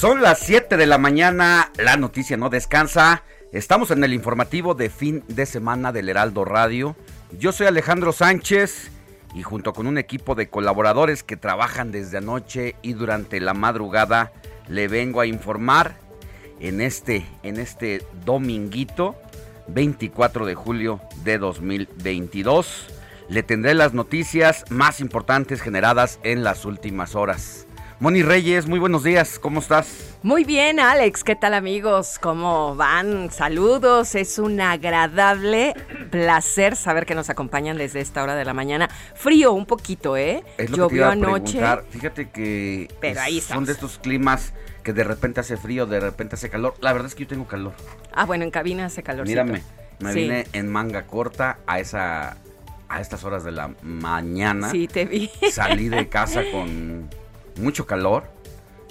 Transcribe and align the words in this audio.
Son 0.00 0.22
las 0.22 0.38
7 0.38 0.78
de 0.78 0.86
la 0.86 0.96
mañana, 0.96 1.72
la 1.76 1.98
noticia 1.98 2.38
no 2.38 2.48
descansa. 2.48 3.22
Estamos 3.52 3.90
en 3.90 4.02
el 4.02 4.14
informativo 4.14 4.74
de 4.74 4.88
fin 4.88 5.22
de 5.28 5.44
semana 5.44 5.92
del 5.92 6.08
Heraldo 6.08 6.46
Radio. 6.46 6.96
Yo 7.38 7.52
soy 7.52 7.66
Alejandro 7.66 8.12
Sánchez 8.12 8.90
y 9.34 9.42
junto 9.42 9.74
con 9.74 9.86
un 9.86 9.98
equipo 9.98 10.34
de 10.34 10.48
colaboradores 10.48 11.22
que 11.22 11.36
trabajan 11.36 11.92
desde 11.92 12.16
anoche 12.16 12.76
y 12.80 12.94
durante 12.94 13.40
la 13.40 13.52
madrugada, 13.52 14.32
le 14.68 14.88
vengo 14.88 15.20
a 15.20 15.26
informar 15.26 15.98
en 16.60 16.80
este, 16.80 17.26
en 17.42 17.58
este 17.58 18.02
dominguito 18.24 19.16
24 19.68 20.46
de 20.46 20.54
julio 20.54 21.02
de 21.24 21.36
2022. 21.36 22.86
Le 23.28 23.42
tendré 23.42 23.74
las 23.74 23.92
noticias 23.92 24.64
más 24.70 25.00
importantes 25.00 25.60
generadas 25.60 26.20
en 26.22 26.42
las 26.42 26.64
últimas 26.64 27.14
horas. 27.14 27.66
Moni 28.00 28.22
Reyes, 28.22 28.66
muy 28.66 28.78
buenos 28.78 29.04
días, 29.04 29.38
¿cómo 29.38 29.60
estás? 29.60 30.16
Muy 30.22 30.44
bien, 30.44 30.80
Alex, 30.80 31.22
¿qué 31.22 31.36
tal 31.36 31.52
amigos? 31.52 32.18
¿Cómo 32.18 32.74
van? 32.74 33.30
Saludos, 33.30 34.14
es 34.14 34.38
un 34.38 34.58
agradable 34.58 35.74
placer 36.10 36.76
saber 36.76 37.04
que 37.04 37.14
nos 37.14 37.28
acompañan 37.28 37.76
desde 37.76 38.00
esta 38.00 38.22
hora 38.22 38.36
de 38.36 38.46
la 38.46 38.54
mañana. 38.54 38.88
Frío 39.14 39.52
un 39.52 39.66
poquito, 39.66 40.16
¿eh? 40.16 40.42
Es 40.56 40.70
lo 40.70 40.76
Llovió 40.76 40.88
que 40.88 40.94
te 40.94 40.96
iba 40.96 41.08
a 41.08 41.12
anoche. 41.12 41.60
Fíjate 41.90 42.30
que 42.30 42.88
Pero 43.02 43.20
ahí 43.20 43.38
son 43.38 43.66
de 43.66 43.72
estos 43.72 43.98
climas 43.98 44.54
que 44.82 44.94
de 44.94 45.04
repente 45.04 45.40
hace 45.40 45.58
frío, 45.58 45.84
de 45.84 46.00
repente 46.00 46.36
hace 46.36 46.48
calor. 46.48 46.74
La 46.80 46.94
verdad 46.94 47.08
es 47.08 47.14
que 47.14 47.24
yo 47.24 47.28
tengo 47.28 47.46
calor. 47.46 47.74
Ah, 48.14 48.24
bueno, 48.24 48.44
en 48.44 48.50
cabina 48.50 48.86
hace 48.86 49.02
calorcito. 49.02 49.44
Mírame, 49.44 49.62
me 49.98 50.12
Sí. 50.14 50.20
vine 50.20 50.46
en 50.54 50.68
manga 50.72 51.06
corta 51.06 51.58
a 51.66 51.78
esa 51.80 52.38
a 52.88 53.00
estas 53.00 53.24
horas 53.24 53.44
de 53.44 53.52
la 53.52 53.70
mañana. 53.82 54.70
Sí, 54.70 54.88
te 54.88 55.04
vi. 55.04 55.30
Salí 55.52 55.88
de 55.90 56.08
casa 56.08 56.42
con 56.50 57.08
mucho 57.56 57.86
calor, 57.86 58.24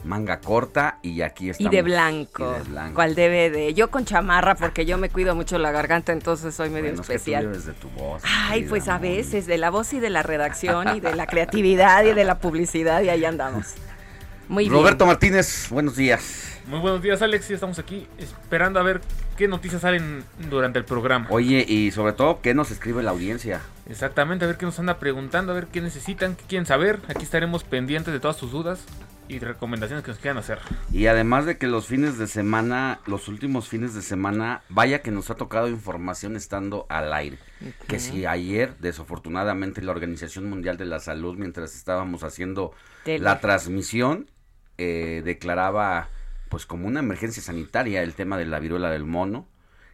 manga 0.03 0.39
corta 0.39 0.99
y 1.01 1.21
aquí 1.21 1.47
Y 1.47 1.49
estamos. 1.49 1.71
de 1.71 1.81
blanco. 1.81 2.55
Y 2.55 2.57
de 2.63 2.69
blanco. 2.69 2.95
¿Cuál 2.95 3.15
debe 3.15 3.49
de? 3.49 3.73
Yo 3.73 3.89
con 3.91 4.05
chamarra 4.05 4.55
porque 4.55 4.85
yo 4.85 4.97
me 4.97 5.09
cuido 5.09 5.35
mucho 5.35 5.57
la 5.57 5.71
garganta, 5.71 6.11
entonces 6.13 6.55
soy 6.55 6.69
medio 6.69 6.91
Bueno, 6.93 7.01
es 7.01 7.07
que 7.07 7.13
tú 7.13 7.17
especial. 7.17 7.47
vives 7.47 7.65
de 7.65 7.73
tu 7.73 7.89
voz, 7.89 8.21
Ay, 8.25 8.63
pues 8.63 8.87
a 8.87 8.97
veces, 8.97 9.45
de 9.45 9.57
la 9.57 9.69
voz 9.69 9.91
y 9.93 9.99
de 9.99 10.09
la 10.09 10.23
redacción 10.23 10.95
y 10.95 10.99
de 11.01 11.15
la 11.15 11.27
creatividad 11.27 12.03
y 12.05 12.13
de 12.13 12.23
la 12.23 12.39
publicidad 12.39 13.01
y 13.01 13.09
ahí 13.09 13.25
andamos. 13.25 13.75
Muy 14.47 14.63
bien. 14.63 14.73
Roberto 14.73 15.05
Martínez, 15.05 15.67
buenos 15.69 15.95
días. 15.95 16.48
Muy 16.69 16.77
buenos 16.81 17.01
días, 17.01 17.19
Alex. 17.23 17.47
Ya 17.47 17.55
estamos 17.55 17.79
aquí 17.79 18.05
esperando 18.19 18.79
a 18.79 18.83
ver 18.83 19.01
qué 19.35 19.47
noticias 19.47 19.81
salen 19.81 20.23
durante 20.51 20.77
el 20.77 20.85
programa. 20.85 21.25
Oye, 21.31 21.65
y 21.67 21.89
sobre 21.89 22.13
todo, 22.13 22.41
¿qué 22.43 22.53
nos 22.53 22.69
escribe 22.69 23.01
la 23.01 23.09
audiencia? 23.09 23.61
Exactamente, 23.89 24.45
a 24.45 24.47
ver 24.47 24.57
qué 24.57 24.67
nos 24.67 24.77
anda 24.77 24.99
preguntando, 24.99 25.51
a 25.51 25.55
ver 25.55 25.65
qué 25.65 25.81
necesitan, 25.81 26.35
qué 26.35 26.43
quieren 26.47 26.67
saber. 26.67 26.99
Aquí 27.07 27.23
estaremos 27.23 27.63
pendientes 27.63 28.13
de 28.13 28.19
todas 28.19 28.37
sus 28.37 28.51
dudas 28.51 28.85
y 29.27 29.39
recomendaciones 29.39 30.05
que 30.05 30.11
nos 30.11 30.19
quieran 30.19 30.37
hacer. 30.37 30.59
Y 30.93 31.07
además 31.07 31.47
de 31.47 31.57
que 31.57 31.65
los 31.65 31.87
fines 31.87 32.19
de 32.19 32.27
semana, 32.27 32.99
los 33.07 33.27
últimos 33.29 33.67
fines 33.67 33.95
de 33.95 34.03
semana, 34.03 34.61
vaya 34.69 35.01
que 35.01 35.09
nos 35.09 35.31
ha 35.31 35.35
tocado 35.35 35.69
información 35.69 36.35
estando 36.35 36.85
al 36.87 37.11
aire. 37.13 37.39
Que 37.87 37.99
si 37.99 38.27
ayer, 38.27 38.75
desafortunadamente, 38.77 39.81
la 39.81 39.91
Organización 39.91 40.47
Mundial 40.47 40.77
de 40.77 40.85
la 40.85 40.99
Salud, 40.99 41.35
mientras 41.35 41.75
estábamos 41.75 42.23
haciendo 42.23 42.73
Tele. 43.05 43.23
la 43.23 43.39
transmisión, 43.39 44.29
eh, 44.77 45.23
declaraba 45.25 46.09
pues 46.49 46.65
como 46.65 46.87
una 46.87 46.99
emergencia 46.99 47.41
sanitaria 47.41 48.01
el 48.01 48.15
tema 48.15 48.37
de 48.37 48.45
la 48.45 48.59
viruela 48.59 48.89
del 48.89 49.05
mono, 49.05 49.47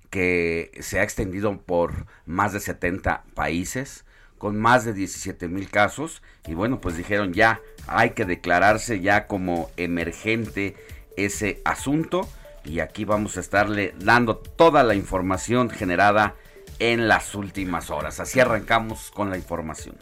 que 0.10 0.72
se 0.80 1.00
ha 1.00 1.04
extendido 1.04 1.58
por 1.62 2.06
más 2.26 2.54
de 2.54 2.60
70 2.60 3.24
países, 3.34 4.06
con 4.38 4.60
más 4.60 4.86
de 4.86 4.94
17 4.94 5.48
mil 5.48 5.70
casos, 5.70 6.22
y 6.48 6.54
bueno, 6.54 6.80
pues 6.80 6.98
dijeron 6.98 7.34
ya, 7.34 7.62
hay 7.88 8.12
que 8.12 8.26
declararse 8.26 9.02
ya 9.02 9.28
como 9.28 9.70
emergente 9.78 10.76
ese 11.18 11.62
asunto, 11.66 12.28
y 12.64 12.80
aquí 12.80 13.06
vamos 13.06 13.38
a 13.38 13.42
estarle 13.42 13.94
dando 14.00 14.38
toda 14.38 14.84
la 14.84 14.96
información 14.96 15.70
generada 15.70 16.36
en 16.80 17.08
las 17.08 17.36
últimas 17.36 17.90
horas. 17.90 18.20
Así 18.20 18.40
arrancamos 18.40 19.12
con 19.12 19.30
la 19.30 19.38
información. 19.38 19.96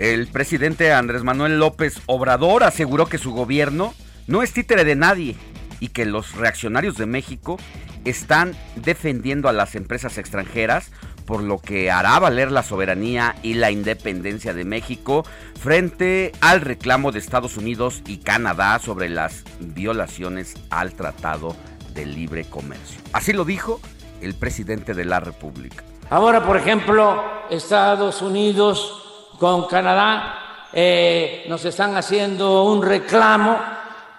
El 0.00 0.28
presidente 0.28 0.94
Andrés 0.94 1.24
Manuel 1.24 1.58
López 1.58 2.00
Obrador 2.06 2.64
aseguró 2.64 3.04
que 3.04 3.18
su 3.18 3.32
gobierno 3.32 3.92
no 4.26 4.42
es 4.42 4.54
títere 4.54 4.84
de 4.84 4.96
nadie 4.96 5.36
y 5.78 5.88
que 5.88 6.06
los 6.06 6.36
reaccionarios 6.36 6.96
de 6.96 7.04
México 7.04 7.58
están 8.06 8.56
defendiendo 8.76 9.50
a 9.50 9.52
las 9.52 9.74
empresas 9.74 10.16
extranjeras, 10.16 10.90
por 11.26 11.42
lo 11.42 11.58
que 11.58 11.90
hará 11.90 12.18
valer 12.18 12.50
la 12.50 12.62
soberanía 12.62 13.36
y 13.42 13.52
la 13.52 13.72
independencia 13.72 14.54
de 14.54 14.64
México 14.64 15.22
frente 15.60 16.32
al 16.40 16.62
reclamo 16.62 17.12
de 17.12 17.18
Estados 17.18 17.58
Unidos 17.58 18.02
y 18.06 18.20
Canadá 18.20 18.78
sobre 18.78 19.10
las 19.10 19.44
violaciones 19.60 20.54
al 20.70 20.94
Tratado 20.94 21.54
de 21.92 22.06
Libre 22.06 22.46
Comercio. 22.46 23.02
Así 23.12 23.34
lo 23.34 23.44
dijo 23.44 23.82
el 24.22 24.32
presidente 24.32 24.94
de 24.94 25.04
la 25.04 25.20
República. 25.20 25.84
Ahora, 26.08 26.46
por 26.46 26.56
ejemplo, 26.56 27.22
Estados 27.50 28.22
Unidos 28.22 29.08
con 29.40 29.66
Canadá 29.66 30.68
eh, 30.70 31.46
nos 31.48 31.64
están 31.64 31.96
haciendo 31.96 32.64
un 32.64 32.82
reclamo 32.82 33.58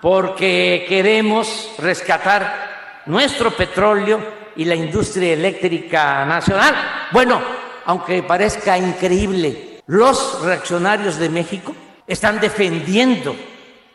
porque 0.02 0.84
queremos 0.90 1.70
rescatar 1.78 3.04
nuestro 3.06 3.52
petróleo 3.52 4.42
y 4.56 4.66
la 4.66 4.74
industria 4.74 5.34
eléctrica 5.34 6.26
nacional. 6.26 6.76
Bueno, 7.12 7.40
aunque 7.86 8.24
parezca 8.24 8.76
increíble, 8.80 9.82
los 9.86 10.42
reaccionarios 10.42 11.18
de 11.20 11.30
México 11.30 11.76
están 12.08 12.40
defendiendo 12.40 13.36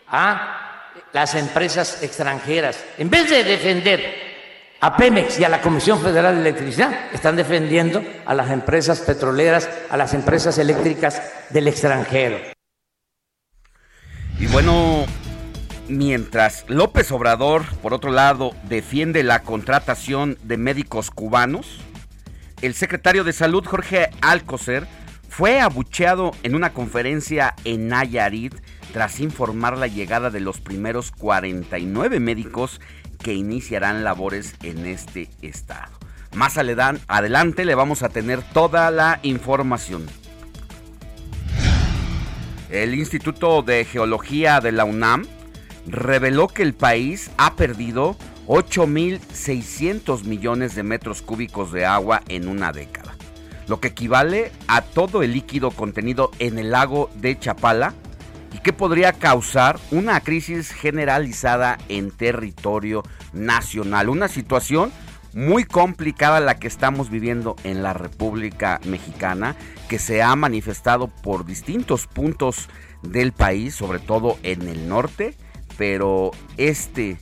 a 0.08 0.92
las 1.12 1.34
empresas 1.34 2.04
extranjeras. 2.04 2.84
En 2.98 3.10
vez 3.10 3.28
de 3.28 3.42
defender 3.42 4.25
a 4.80 4.96
Pemex 4.96 5.38
y 5.40 5.44
a 5.44 5.48
la 5.48 5.62
Comisión 5.62 6.00
Federal 6.00 6.34
de 6.34 6.40
Electricidad, 6.42 6.92
están 7.12 7.36
defendiendo 7.36 8.02
a 8.26 8.34
las 8.34 8.50
empresas 8.50 9.00
petroleras, 9.00 9.68
a 9.90 9.96
las 9.96 10.14
empresas 10.14 10.58
eléctricas 10.58 11.22
del 11.50 11.68
extranjero. 11.68 12.38
Y 14.38 14.46
bueno, 14.48 15.06
mientras 15.88 16.64
López 16.68 17.10
Obrador, 17.10 17.64
por 17.82 17.94
otro 17.94 18.10
lado, 18.10 18.54
defiende 18.64 19.22
la 19.22 19.40
contratación 19.40 20.36
de 20.42 20.58
médicos 20.58 21.10
cubanos, 21.10 21.80
el 22.62 22.74
secretario 22.74 23.24
de 23.24 23.32
Salud, 23.32 23.64
Jorge 23.64 24.10
Alcocer, 24.20 24.86
fue 25.28 25.60
abucheado 25.60 26.32
en 26.42 26.54
una 26.54 26.72
conferencia 26.72 27.54
en 27.64 27.88
Nayarit 27.88 28.54
tras 28.92 29.20
informar 29.20 29.76
la 29.76 29.86
llegada 29.86 30.30
de 30.30 30.40
los 30.40 30.60
primeros 30.60 31.10
49 31.12 32.20
médicos 32.20 32.80
que 33.16 33.34
iniciarán 33.34 34.04
labores 34.04 34.54
en 34.62 34.86
este 34.86 35.28
estado. 35.42 35.92
Más 36.34 36.58
adelante 36.58 37.64
le 37.64 37.74
vamos 37.74 38.02
a 38.02 38.08
tener 38.08 38.42
toda 38.42 38.90
la 38.90 39.20
información. 39.22 40.06
El 42.70 42.94
Instituto 42.94 43.62
de 43.62 43.84
Geología 43.84 44.60
de 44.60 44.72
la 44.72 44.84
UNAM 44.84 45.26
reveló 45.86 46.48
que 46.48 46.62
el 46.62 46.74
país 46.74 47.30
ha 47.38 47.54
perdido 47.54 48.16
8.600 48.48 50.24
millones 50.24 50.74
de 50.74 50.82
metros 50.82 51.22
cúbicos 51.22 51.72
de 51.72 51.86
agua 51.86 52.22
en 52.28 52.48
una 52.48 52.72
década, 52.72 53.16
lo 53.66 53.80
que 53.80 53.88
equivale 53.88 54.52
a 54.68 54.82
todo 54.82 55.22
el 55.22 55.32
líquido 55.32 55.70
contenido 55.70 56.30
en 56.38 56.58
el 56.58 56.70
lago 56.70 57.10
de 57.14 57.38
Chapala 57.38 57.94
y 58.56 58.60
que 58.60 58.72
podría 58.72 59.12
causar 59.12 59.78
una 59.90 60.18
crisis 60.20 60.72
generalizada 60.72 61.76
en 61.90 62.10
territorio 62.10 63.02
nacional. 63.34 64.08
Una 64.08 64.28
situación 64.28 64.90
muy 65.34 65.64
complicada 65.64 66.40
la 66.40 66.58
que 66.58 66.66
estamos 66.66 67.10
viviendo 67.10 67.56
en 67.64 67.82
la 67.82 67.92
República 67.92 68.80
Mexicana, 68.86 69.56
que 69.90 69.98
se 69.98 70.22
ha 70.22 70.34
manifestado 70.36 71.08
por 71.08 71.44
distintos 71.44 72.06
puntos 72.06 72.70
del 73.02 73.32
país, 73.32 73.74
sobre 73.74 73.98
todo 73.98 74.38
en 74.42 74.66
el 74.68 74.88
norte, 74.88 75.34
pero 75.76 76.30
este 76.56 77.18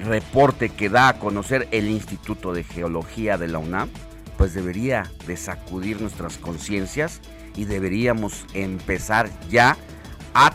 reporte 0.00 0.70
que 0.70 0.88
da 0.88 1.08
a 1.08 1.18
conocer 1.18 1.68
el 1.70 1.88
Instituto 1.88 2.54
de 2.54 2.64
Geología 2.64 3.36
de 3.36 3.48
la 3.48 3.58
UNAM, 3.58 3.90
pues 4.38 4.54
debería 4.54 5.10
de 5.26 5.36
sacudir 5.36 6.00
nuestras 6.00 6.38
conciencias 6.38 7.20
y 7.56 7.66
deberíamos 7.66 8.46
empezar 8.54 9.28
ya 9.50 9.72
a 9.72 9.76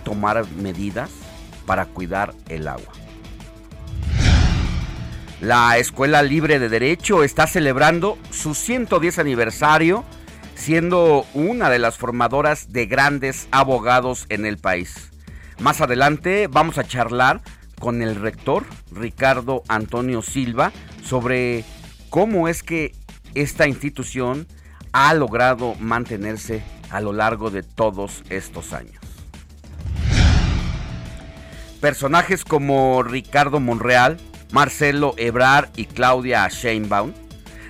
tomar 0.04 0.46
medidas 0.52 1.10
para 1.66 1.86
cuidar 1.86 2.34
el 2.50 2.68
agua. 2.68 2.94
La 5.42 5.78
Escuela 5.80 6.22
Libre 6.22 6.60
de 6.60 6.70
Derecho 6.70 7.24
está 7.24 7.48
celebrando 7.48 8.20
su 8.30 8.54
110 8.54 9.18
aniversario, 9.18 10.04
siendo 10.54 11.26
una 11.34 11.72
de 11.72 11.80
las 11.80 11.98
formadoras 11.98 12.72
de 12.72 12.86
grandes 12.86 13.48
abogados 13.50 14.28
en 14.30 14.46
el 14.46 14.60
país. 14.60 15.10
Más 15.60 15.82
adelante 15.82 16.48
vamos 16.48 16.78
a 16.78 16.84
charlar 16.84 17.42
con 17.80 18.04
el 18.04 18.16
rector 18.16 18.66
Ricardo 18.92 19.64
Antonio 19.68 20.22
Silva 20.22 20.72
sobre 21.04 21.66
cómo 22.12 22.48
es 22.48 22.62
que 22.62 22.94
esta 23.34 23.68
institución 23.68 24.46
ha 24.92 25.14
logrado 25.16 25.74
mantenerse 25.80 26.62
a 26.92 27.02
lo 27.02 27.14
largo 27.14 27.50
de 27.50 27.64
todos 27.64 28.24
estos 28.30 28.74
años. 28.74 29.01
Personajes 31.82 32.46
como 32.46 33.02
Ricardo 33.02 33.60
Monreal, 33.60 34.18
Marcelo 34.52 35.16
Ebrard 35.18 35.70
y 35.76 35.86
Claudia 35.86 36.48
Sheinbaum 36.48 37.12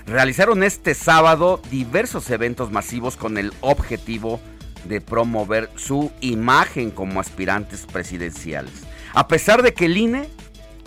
realizaron 0.06 0.64
este 0.64 0.96
sábado 0.96 1.62
diversos 1.72 2.30
eventos 2.30 2.74
masivos 2.74 3.16
con 3.16 3.38
el 3.38 3.54
objetivo 3.62 4.42
de 4.84 5.00
promover 5.00 5.70
su 5.76 6.12
imagen 6.20 6.92
como 6.92 7.22
aspirantes 7.22 7.86
presidenciales. 7.86 8.74
A 9.14 9.30
pesar 9.30 9.64
de 9.64 9.74
que 9.74 9.86
el 9.86 9.96
INE 9.96 10.28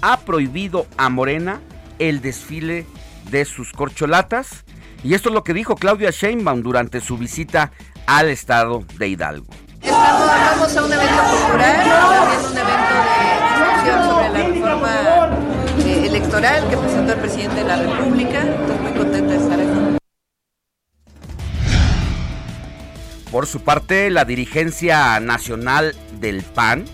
ha 0.03 0.21
prohibido 0.21 0.87
a 0.99 1.09
Morena 1.09 1.63
el 1.99 2.21
desfile 2.21 2.85
de 3.31 3.47
sus 3.47 3.73
corcholatas, 3.73 4.65
y 5.03 5.15
esto 5.15 5.31
es 5.31 5.35
lo 5.35 5.45
que 5.45 5.55
dijo 5.55 5.77
Claudia 5.77 6.11
Sheinbaum 6.11 6.63
durante 6.63 7.01
su 7.01 7.17
visita 7.17 7.73
al 8.07 8.29
estado 8.29 8.85
de 8.99 9.09
Hidalgo. 9.09 9.64
Estamos, 9.85 10.77
a 10.77 10.85
un 10.85 10.93
evento 10.93 11.23
cultural, 11.31 11.77
también 11.77 12.41
un 12.41 12.59
evento 12.59 12.95
de 13.05 13.25
discusión 13.61 13.99
sobre 14.09 14.29
la 14.29 14.39
reforma 14.49 14.93
eh, 15.85 16.07
electoral 16.07 16.69
que 16.71 16.77
presentó 16.77 17.13
el 17.13 17.19
presidente 17.19 17.57
de 17.57 17.65
la 17.65 17.77
República. 17.77 18.43
Estoy 18.43 18.79
muy 18.79 18.93
contenta 18.93 19.33
de 19.33 19.37
estar 19.37 19.61
aquí. 19.61 19.99
Por 23.31 23.47
su 23.47 23.61
parte, 23.61 24.11
la 24.11 24.25
dirigencia 24.25 25.21
nacional 25.21 25.95
del 26.21 26.43
PAN 26.43 26.87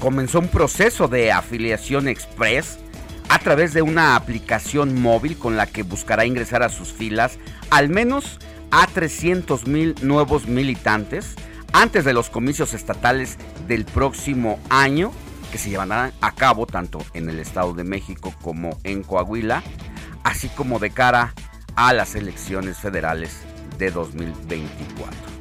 comenzó 0.00 0.38
un 0.38 0.48
proceso 0.48 1.08
de 1.08 1.32
afiliación 1.32 2.08
express 2.08 2.78
a 3.28 3.38
través 3.38 3.72
de 3.74 3.82
una 3.82 4.16
aplicación 4.16 5.00
móvil 5.00 5.36
con 5.36 5.56
la 5.56 5.66
que 5.66 5.82
buscará 5.82 6.24
ingresar 6.24 6.62
a 6.62 6.68
sus 6.68 6.92
filas 6.92 7.38
al 7.70 7.88
menos 7.88 8.38
a 8.70 8.86
300 8.86 9.66
mil 9.66 9.94
nuevos 10.02 10.46
militantes 10.46 11.34
antes 11.72 12.04
de 12.04 12.12
los 12.12 12.30
comicios 12.30 12.74
estatales 12.74 13.38
del 13.66 13.84
próximo 13.84 14.58
año 14.68 15.12
que 15.50 15.58
se 15.58 15.70
llevarán 15.70 16.12
a 16.20 16.34
cabo 16.34 16.66
tanto 16.66 16.98
en 17.14 17.28
el 17.28 17.38
Estado 17.38 17.74
de 17.74 17.84
México 17.84 18.34
como 18.42 18.78
en 18.84 19.02
Coahuila, 19.02 19.62
así 20.24 20.48
como 20.48 20.78
de 20.78 20.90
cara 20.90 21.34
a 21.76 21.92
las 21.92 22.14
elecciones 22.14 22.78
federales 22.78 23.40
de 23.78 23.90
2024. 23.90 25.32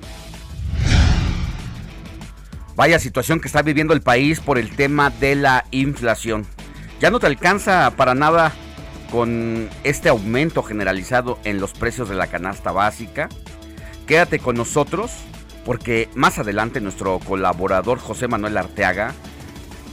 Vaya 2.76 3.00
situación 3.00 3.40
que 3.40 3.48
está 3.48 3.62
viviendo 3.62 3.94
el 3.94 4.02
país 4.02 4.40
por 4.40 4.58
el 4.58 4.76
tema 4.76 5.10
de 5.10 5.36
la 5.36 5.66
inflación. 5.72 6.46
Ya 7.00 7.10
no 7.10 7.20
te 7.20 7.28
alcanza 7.28 7.92
para 7.96 8.16
nada 8.16 8.52
con 9.12 9.70
este 9.84 10.10
aumento 10.10 10.64
generalizado 10.64 11.38
en 11.44 11.60
los 11.60 11.74
precios 11.74 12.10
de 12.10 12.16
la 12.16 12.28
canasta 12.28 12.72
básica. 12.72 13.30
Quédate 14.08 14.40
con 14.40 14.56
nosotros 14.56 15.12
porque 15.66 16.10
más 16.16 16.40
adelante 16.40 16.82
nuestro 16.82 17.20
colaborador 17.20 18.00
José 18.00 18.28
Manuel 18.28 18.58
Arteaga 18.58 19.14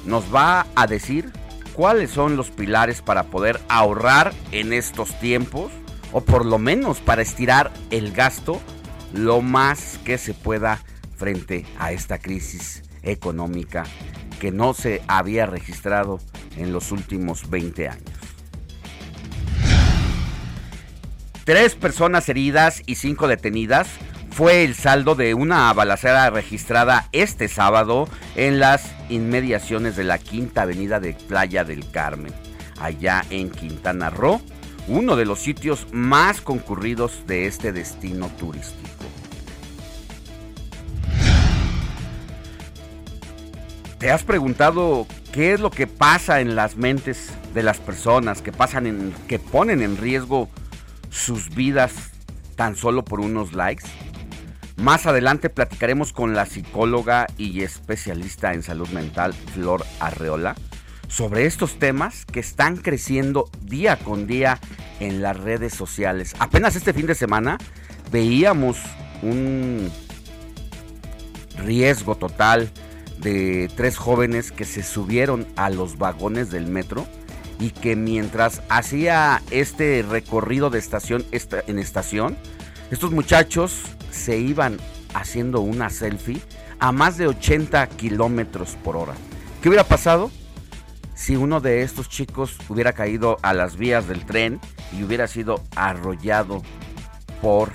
nos 0.04 0.34
va 0.34 0.66
a 0.74 0.86
decir 0.86 1.32
cuáles 1.74 2.10
son 2.10 2.36
los 2.36 2.50
pilares 2.50 3.02
para 3.02 3.24
poder 3.24 3.60
ahorrar 3.68 4.32
en 4.52 4.72
estos 4.72 5.18
tiempos 5.20 5.70
o 6.12 6.22
por 6.22 6.46
lo 6.46 6.58
menos 6.58 7.00
para 7.00 7.22
estirar 7.22 7.70
el 7.90 8.12
gasto 8.12 8.60
lo 9.12 9.42
más 9.42 9.98
que 10.04 10.18
se 10.18 10.34
pueda 10.34 10.82
frente 11.16 11.66
a 11.78 11.92
esta 11.92 12.18
crisis 12.18 12.82
económica 13.02 13.84
que 14.40 14.50
no 14.52 14.74
se 14.74 15.02
había 15.08 15.46
registrado 15.46 16.20
en 16.56 16.72
los 16.72 16.92
últimos 16.92 17.50
20 17.50 17.88
años. 17.88 18.18
Tres 21.44 21.74
personas 21.74 22.28
heridas 22.28 22.82
y 22.86 22.96
cinco 22.96 23.26
detenidas 23.26 23.88
fue 24.38 24.62
el 24.62 24.76
saldo 24.76 25.16
de 25.16 25.34
una 25.34 25.72
balacera 25.72 26.30
registrada 26.30 27.08
este 27.10 27.48
sábado 27.48 28.08
en 28.36 28.60
las 28.60 28.94
inmediaciones 29.08 29.96
de 29.96 30.04
la 30.04 30.18
Quinta 30.18 30.62
Avenida 30.62 31.00
de 31.00 31.14
Playa 31.14 31.64
del 31.64 31.90
Carmen, 31.90 32.32
allá 32.80 33.24
en 33.30 33.50
Quintana 33.50 34.10
Roo, 34.10 34.40
uno 34.86 35.16
de 35.16 35.24
los 35.24 35.40
sitios 35.40 35.88
más 35.90 36.40
concurridos 36.40 37.26
de 37.26 37.46
este 37.46 37.72
destino 37.72 38.28
turístico. 38.38 39.06
¿Te 43.98 44.12
has 44.12 44.22
preguntado 44.22 45.08
qué 45.32 45.54
es 45.54 45.58
lo 45.58 45.72
que 45.72 45.88
pasa 45.88 46.40
en 46.40 46.54
las 46.54 46.76
mentes 46.76 47.32
de 47.54 47.64
las 47.64 47.78
personas 47.78 48.40
que 48.40 48.52
pasan 48.52 48.86
en 48.86 49.12
que 49.26 49.40
ponen 49.40 49.82
en 49.82 49.96
riesgo 49.96 50.48
sus 51.10 51.52
vidas 51.52 52.12
tan 52.54 52.76
solo 52.76 53.04
por 53.04 53.18
unos 53.18 53.52
likes? 53.52 53.82
Más 54.78 55.06
adelante 55.06 55.50
platicaremos 55.50 56.12
con 56.12 56.34
la 56.34 56.46
psicóloga 56.46 57.26
y 57.36 57.62
especialista 57.62 58.54
en 58.54 58.62
salud 58.62 58.88
mental 58.90 59.34
Flor 59.34 59.84
Arreola 59.98 60.54
sobre 61.08 61.46
estos 61.46 61.80
temas 61.80 62.24
que 62.24 62.38
están 62.38 62.76
creciendo 62.76 63.50
día 63.62 63.96
con 63.96 64.28
día 64.28 64.60
en 65.00 65.20
las 65.20 65.36
redes 65.36 65.74
sociales. 65.74 66.36
Apenas 66.38 66.76
este 66.76 66.92
fin 66.92 67.06
de 67.06 67.16
semana 67.16 67.58
veíamos 68.12 68.78
un 69.20 69.90
riesgo 71.56 72.14
total 72.14 72.70
de 73.18 73.68
tres 73.74 73.96
jóvenes 73.96 74.52
que 74.52 74.64
se 74.64 74.84
subieron 74.84 75.44
a 75.56 75.70
los 75.70 75.98
vagones 75.98 76.52
del 76.52 76.68
metro 76.68 77.04
y 77.58 77.70
que 77.70 77.96
mientras 77.96 78.62
hacía 78.68 79.42
este 79.50 80.04
recorrido 80.08 80.70
de 80.70 80.78
estación 80.78 81.24
en 81.32 81.80
estación, 81.80 82.36
estos 82.90 83.10
muchachos 83.10 83.82
se 84.10 84.38
iban 84.38 84.78
haciendo 85.14 85.60
una 85.60 85.90
selfie 85.90 86.40
a 86.80 86.92
más 86.92 87.18
de 87.18 87.26
80 87.26 87.86
kilómetros 87.88 88.76
por 88.82 88.96
hora. 88.96 89.14
¿Qué 89.62 89.68
hubiera 89.68 89.84
pasado 89.84 90.30
si 91.14 91.36
uno 91.36 91.60
de 91.60 91.82
estos 91.82 92.08
chicos 92.08 92.56
hubiera 92.68 92.92
caído 92.92 93.36
a 93.42 93.52
las 93.52 93.76
vías 93.76 94.06
del 94.08 94.24
tren 94.24 94.60
y 94.96 95.02
hubiera 95.02 95.26
sido 95.26 95.62
arrollado 95.76 96.62
por 97.42 97.70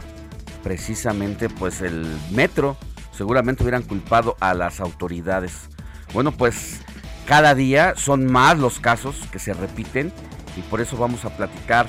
precisamente 0.64 1.50
pues 1.50 1.82
el 1.82 2.08
metro? 2.32 2.78
Seguramente 3.12 3.64
hubieran 3.64 3.84
culpado 3.84 4.36
a 4.40 4.54
las 4.54 4.80
autoridades. 4.80 5.70
Bueno, 6.14 6.32
pues 6.32 6.82
cada 7.28 7.54
día 7.54 7.94
son 7.98 8.32
más 8.32 8.58
los 8.58 8.80
casos 8.80 9.16
que 9.32 9.40
se 9.40 9.54
repiten 9.54 10.12
y 10.58 10.62
por 10.62 10.82
eso 10.82 10.98
vamos 10.98 11.26
a 11.26 11.36
platicar 11.36 11.88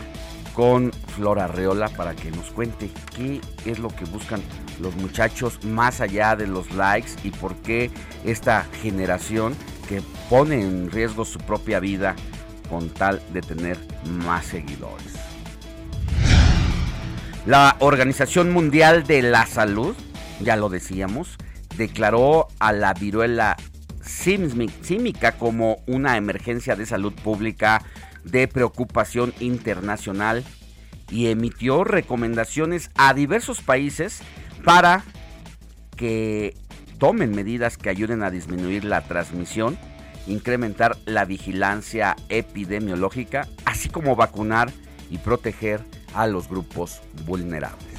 con 0.52 0.90
Flora 1.16 1.46
Reola 1.46 1.88
para 1.88 2.14
que 2.14 2.30
nos 2.30 2.50
cuente 2.50 2.90
qué 3.16 3.40
es 3.64 3.78
lo 3.78 3.88
que 3.88 4.04
buscan 4.04 4.42
los 4.80 4.94
muchachos 4.96 5.64
más 5.64 6.00
allá 6.00 6.36
de 6.36 6.46
los 6.46 6.72
likes 6.72 7.12
y 7.22 7.30
por 7.30 7.54
qué 7.56 7.90
esta 8.24 8.64
generación 8.82 9.54
que 9.88 10.02
pone 10.28 10.60
en 10.60 10.90
riesgo 10.90 11.24
su 11.24 11.38
propia 11.38 11.80
vida 11.80 12.16
con 12.68 12.88
tal 12.88 13.22
de 13.32 13.40
tener 13.42 13.78
más 14.04 14.46
seguidores. 14.46 15.14
La 17.46 17.76
Organización 17.78 18.52
Mundial 18.52 19.04
de 19.04 19.22
la 19.22 19.46
Salud, 19.46 19.94
ya 20.40 20.56
lo 20.56 20.70
decíamos, 20.70 21.36
declaró 21.76 22.48
a 22.58 22.72
la 22.72 22.94
viruela 22.94 23.56
símica 24.02 25.32
como 25.32 25.78
una 25.86 26.16
emergencia 26.16 26.74
de 26.74 26.86
salud 26.86 27.12
pública 27.12 27.82
de 28.24 28.48
preocupación 28.48 29.34
internacional 29.40 30.44
y 31.10 31.28
emitió 31.28 31.84
recomendaciones 31.84 32.90
a 32.96 33.14
diversos 33.14 33.60
países 33.60 34.20
para 34.64 35.04
que 35.96 36.56
tomen 36.98 37.32
medidas 37.32 37.76
que 37.76 37.90
ayuden 37.90 38.22
a 38.22 38.30
disminuir 38.30 38.84
la 38.84 39.02
transmisión, 39.02 39.78
incrementar 40.26 40.96
la 41.04 41.24
vigilancia 41.24 42.16
epidemiológica, 42.28 43.46
así 43.64 43.88
como 43.88 44.16
vacunar 44.16 44.72
y 45.10 45.18
proteger 45.18 45.80
a 46.14 46.26
los 46.26 46.48
grupos 46.48 47.02
vulnerables. 47.26 47.93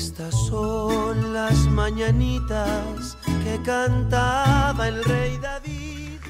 Estas 0.00 0.34
son 0.46 1.34
las 1.34 1.66
mañanitas 1.66 3.18
que 3.44 3.62
cantaba 3.62 4.88
el 4.88 5.04
rey 5.04 5.36
David. 5.36 6.20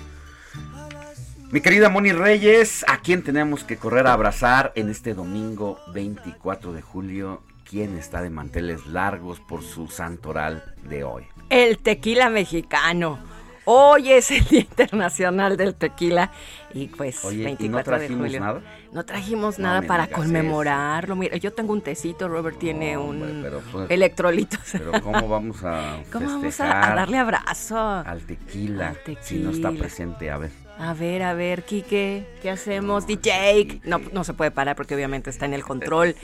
Mi 1.53 1.61
querida 1.61 1.89
Moni 1.89 2.11
Reyes, 2.11 2.85
¿a 2.89 2.99
quién 3.01 3.23
tenemos 3.23 3.63
que 3.63 3.77
correr 3.77 4.09
a 4.09 4.13
abrazar 4.13 4.73
en 4.75 4.91
este 4.91 5.15
domingo 5.15 5.79
24 5.95 6.73
de 6.73 6.83
julio? 6.83 7.45
¿Quién 7.63 7.97
está 7.97 8.21
de 8.23 8.31
manteles 8.31 8.87
largos 8.87 9.39
por 9.39 9.63
su 9.63 9.87
santoral 9.87 10.75
de 10.89 11.05
hoy? 11.05 11.23
El 11.49 11.79
tequila 11.79 12.29
mexicano. 12.29 13.21
Hoy 13.67 14.11
es 14.11 14.33
el 14.33 14.45
Día 14.47 14.61
Internacional 14.63 15.57
del 15.57 15.77
Tequila 15.77 16.33
y 16.75 16.89
pues 16.89 17.25
Oye, 17.25 17.43
¿y 17.43 17.45
24 17.45 17.93
no 17.93 17.99
de 18.01 18.07
trajimos 18.07 18.27
julio. 18.27 18.41
nada? 18.41 18.63
No 18.93 19.05
trajimos 19.05 19.59
No 19.59 19.69
nada 19.69 19.83
para 19.83 20.09
conmemorarlo. 20.09 21.15
Mira, 21.15 21.37
yo 21.37 21.53
tengo 21.53 21.73
un 21.73 21.81
tecito, 21.81 22.27
Robert 22.29 22.59
tiene 22.59 22.95
No, 22.95 23.05
un 23.05 23.23
hombre, 23.23 23.41
pero, 23.43 23.61
pues, 23.71 23.91
electrolitos. 23.91 24.59
Pero 24.73 24.93
¿cómo 25.01 25.29
vamos 25.29 25.63
a 25.63 25.99
¿Cómo 26.13 26.27
vamos 26.27 26.43
a, 26.43 26.65
festejar 26.65 26.93
a 26.93 26.95
darle 26.97 27.19
abrazo? 27.19 27.79
al 27.79 28.21
tequila, 28.23 28.89
Al 28.89 29.19
si 29.21 29.39
no 29.39 29.51
está 29.51 29.69
tequila. 29.69 29.81
presente? 29.85 30.31
A 30.31 30.39
ver. 30.39 30.51
A 30.79 30.95
ver, 30.95 31.23
a 31.23 31.35
ver, 31.35 31.63
Quique, 31.65 32.27
¿qué 32.41 32.51
hacemos? 32.51 33.07
DJ. 33.07 33.83
No, 33.85 34.01
no 34.13 34.25
se 34.25 34.33
puede 34.33 34.51
parar 34.51 34.77
porque 34.77 34.95
obviamente 34.95 35.29
está 35.29 35.45
en 35.45 35.53
el 35.53 35.63
control 35.63 36.17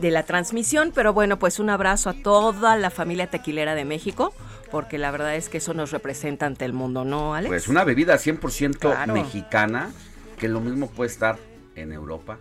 de 0.00 0.10
la 0.12 0.22
transmisión, 0.22 0.92
pero 0.94 1.12
bueno, 1.12 1.38
pues 1.40 1.58
un 1.58 1.68
abrazo 1.68 2.10
a 2.10 2.14
toda 2.14 2.76
la 2.76 2.90
familia 2.90 3.26
tequilera 3.28 3.74
de 3.74 3.84
México, 3.84 4.32
porque 4.70 4.98
la 4.98 5.10
verdad 5.10 5.34
es 5.34 5.48
que 5.48 5.58
eso 5.58 5.74
nos 5.74 5.90
representa 5.90 6.46
ante 6.46 6.64
el 6.64 6.72
mundo, 6.72 7.04
¿no, 7.04 7.34
Alex? 7.34 7.48
Pues 7.50 7.66
una 7.68 7.82
bebida 7.82 8.14
100% 8.16 8.78
Claro. 8.78 9.12
mexicana, 9.14 9.90
que 10.38 10.46
lo 10.48 10.60
mismo 10.60 10.88
puede 10.88 11.10
estar 11.10 11.36
en 11.76 11.92
Europa, 11.92 12.38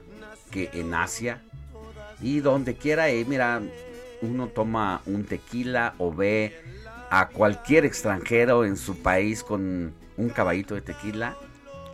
que 0.52 0.70
en 0.74 0.94
Asia, 0.94 1.42
y 2.22 2.40
donde 2.40 2.76
quiera. 2.76 3.12
Y 3.12 3.26
mira, 3.26 3.62
uno 4.22 4.48
toma 4.48 5.02
un 5.06 5.26
tequila 5.26 5.96
o 5.98 6.14
ve 6.14 6.56
a 7.10 7.28
cualquier 7.28 7.86
extranjero 7.86 8.66
en 8.66 8.78
su 8.78 8.98
país 8.98 9.44
con 9.44 9.94
un 10.18 10.30
caballito 10.30 10.76
de 10.76 10.82
tequila 10.82 11.36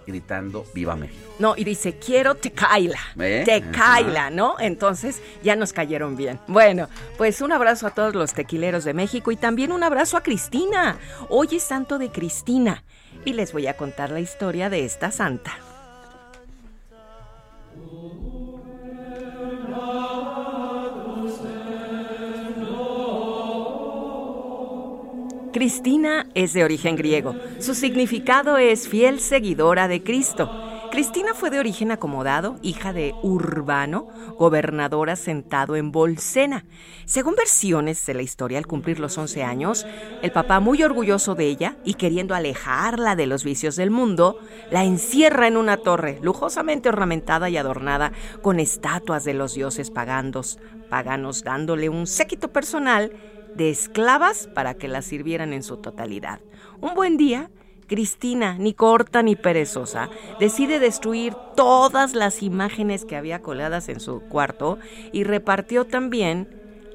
gritando 0.10 0.66
Viva 0.74 0.96
México. 0.96 1.36
No, 1.40 1.56
y 1.56 1.64
dice, 1.64 1.98
quiero 1.98 2.36
tequila. 2.36 3.00
¿Eh? 3.20 3.44
Tequila, 3.46 4.30
¿no? 4.30 4.56
Entonces 4.60 5.22
ya 5.44 5.56
nos 5.56 5.72
cayeron 5.72 6.16
bien. 6.18 6.40
Bueno, 6.48 6.90
pues 7.18 7.42
un 7.42 7.52
abrazo 7.52 7.88
a 7.88 7.92
todos 7.92 8.16
los 8.16 8.34
tequileros 8.34 8.84
de 8.84 8.94
México 8.94 9.32
y 9.32 9.36
también 9.36 9.72
un 9.72 9.84
abrazo 9.84 10.18
a 10.18 10.24
Cristina. 10.24 10.98
Hoy 11.30 11.50
es 11.54 11.64
santo 11.64 12.00
de 12.00 12.10
Cristina 12.12 12.84
y 13.24 13.34
les 13.34 13.54
voy 13.54 13.68
a 13.68 13.78
contar 13.78 14.10
la 14.12 14.20
historia 14.20 14.70
de 14.70 14.86
esta 14.86 15.12
santa. 15.12 15.58
Cristina 25.52 26.28
es 26.36 26.54
de 26.54 26.64
origen 26.64 26.96
griego. 26.96 27.36
Su 27.60 27.74
significado 27.74 28.58
es 28.58 28.88
fiel 28.88 29.20
seguidora 29.20 29.88
de 29.88 30.04
Cristo. 30.04 30.52
Cristina 30.92 31.34
fue 31.34 31.50
de 31.50 31.60
origen 31.60 31.92
acomodado, 31.92 32.58
hija 32.62 32.94
de 32.94 33.16
Urbano, 33.24 34.08
gobernador 34.38 35.10
asentado 35.10 35.76
en 35.76 35.92
Bolsena. 35.92 36.66
Según 37.06 37.36
versiones 37.36 38.06
de 38.06 38.14
la 38.14 38.22
historia, 38.22 38.58
al 38.58 38.68
cumplir 38.68 39.00
los 39.00 39.18
11 39.18 39.44
años, 39.44 39.86
el 40.22 40.32
papá, 40.32 40.60
muy 40.60 40.84
orgulloso 40.84 41.36
de 41.36 41.46
ella 41.46 41.78
y 41.84 41.96
queriendo 41.96 42.36
alejarla 42.36 43.16
de 43.16 43.28
los 43.28 43.44
vicios 43.44 43.76
del 43.76 43.92
mundo, 43.92 44.40
la 44.72 44.84
encierra 44.84 45.48
en 45.48 45.58
una 45.58 45.78
torre 45.78 46.20
lujosamente 46.22 46.90
ornamentada 46.90 47.50
y 47.50 47.58
adornada 47.58 48.12
con 48.42 48.60
estatuas 48.60 49.24
de 49.24 49.34
los 49.34 49.54
dioses 49.54 49.90
paganos, 49.92 50.60
paganos 50.90 51.44
dándole 51.44 51.90
un 51.90 52.08
séquito 52.08 52.50
personal 52.50 53.12
de 53.56 53.70
esclavas 53.70 54.48
para 54.54 54.74
que 54.74 54.88
las 54.88 55.06
sirvieran 55.06 55.54
en 55.54 55.64
su 55.64 55.78
totalidad. 55.78 56.40
Un 56.82 56.94
buen 56.94 57.18
día, 57.18 57.50
Cristina, 57.88 58.58
ni 58.58 58.74
corta 58.74 59.24
ni 59.24 59.36
perezosa, 59.36 60.10
decide 60.40 60.80
destruir 60.80 61.34
todas 61.56 62.14
las 62.14 62.44
imágenes 62.44 63.06
que 63.06 63.16
había 63.16 63.42
colgadas 63.42 63.90
en 63.90 64.00
su 64.00 64.22
cuarto 64.22 64.78
y 65.12 65.24
repartió 65.24 65.86
también 65.86 66.48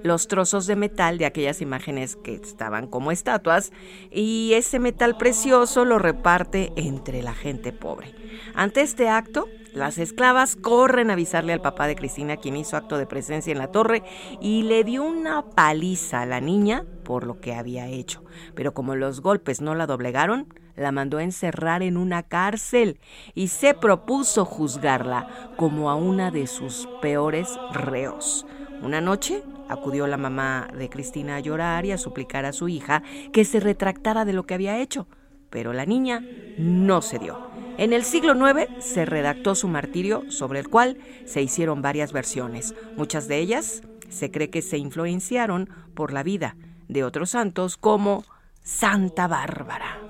los 0.05 0.29
trozos 0.29 0.67
de 0.67 0.77
metal 0.77 1.17
de 1.19 1.25
aquellas 1.25 1.63
imágenes 1.63 2.17
que 2.17 2.35
estaban 2.35 2.87
como 2.87 3.11
estatuas 3.11 3.73
y 4.11 4.53
ese 4.55 4.79
metal 4.79 5.17
precioso 5.17 5.85
lo 5.87 5.99
reparte 5.99 6.73
entre 6.77 7.23
la 7.23 7.35
gente 7.35 7.73
pobre. 7.73 8.15
Ante 8.55 8.83
este 8.83 9.09
acto, 9.09 9.49
las 9.75 9.99
esclavas 9.99 10.55
corren 10.57 11.11
a 11.11 11.15
avisarle 11.15 11.53
al 11.53 11.61
papá 11.61 11.87
de 11.87 11.97
Cristina, 11.97 12.37
quien 12.37 12.57
hizo 12.57 12.77
acto 12.77 12.97
de 12.97 13.07
presencia 13.07 13.51
en 13.51 13.59
la 13.59 13.73
torre, 13.73 14.05
y 14.41 14.63
le 14.63 14.85
dio 14.85 15.03
una 15.03 15.43
paliza 15.43 16.23
a 16.23 16.27
la 16.27 16.41
niña 16.41 16.85
por 17.03 17.27
lo 17.27 17.41
que 17.41 17.55
había 17.55 17.89
hecho. 17.89 18.23
Pero 18.55 18.73
como 18.73 18.95
los 18.95 19.21
golpes 19.21 19.61
no 19.61 19.75
la 19.75 19.87
doblegaron, 19.87 20.47
la 20.77 20.93
mandó 20.93 21.19
a 21.19 21.25
encerrar 21.25 21.83
en 21.83 21.97
una 21.97 22.23
cárcel 22.23 22.99
y 23.35 23.49
se 23.49 23.75
propuso 23.75 24.45
juzgarla 24.45 25.53
como 25.57 25.91
a 25.91 25.97
una 25.97 26.31
de 26.31 26.47
sus 26.47 26.89
peores 27.03 27.49
reos. 27.73 28.47
Una 28.83 29.01
noche 29.01 29.43
acudió 29.69 30.07
la 30.07 30.17
mamá 30.17 30.69
de 30.77 30.89
Cristina 30.89 31.37
a 31.37 31.41
llorar 31.41 31.87
y 31.87 31.93
a 31.93 31.99
suplicar 31.99 32.45
a 32.45 32.53
su 32.53 32.69
hija 32.69 33.03
que 33.33 33.45
se 33.45 33.61
retractara 33.61 34.25
de 34.25 34.33
lo 34.33 34.45
que 34.45 34.55
había 34.55 34.79
hecho, 34.79 35.07
pero 35.51 35.73
la 35.73 35.87
niña 35.87 36.25
no 36.59 37.03
se 37.03 37.19
dio. 37.19 37.54
En 37.77 37.93
el 37.93 38.05
siglo 38.05 38.35
IX 38.35 38.69
se 38.79 39.05
redactó 39.05 39.55
su 39.55 39.69
martirio, 39.69 40.25
sobre 40.29 40.61
el 40.61 40.69
cual 40.69 40.97
se 41.25 41.43
hicieron 41.43 41.83
varias 41.83 42.13
versiones. 42.13 42.75
Muchas 42.97 43.27
de 43.27 43.39
ellas 43.39 43.83
se 44.09 44.31
cree 44.31 44.51
que 44.51 44.63
se 44.63 44.79
influenciaron 44.79 45.69
por 45.95 46.13
la 46.13 46.23
vida 46.23 46.57
de 46.89 47.03
otros 47.05 47.31
santos 47.31 47.77
como 47.77 48.25
Santa 48.63 49.27
Bárbara. 49.27 50.01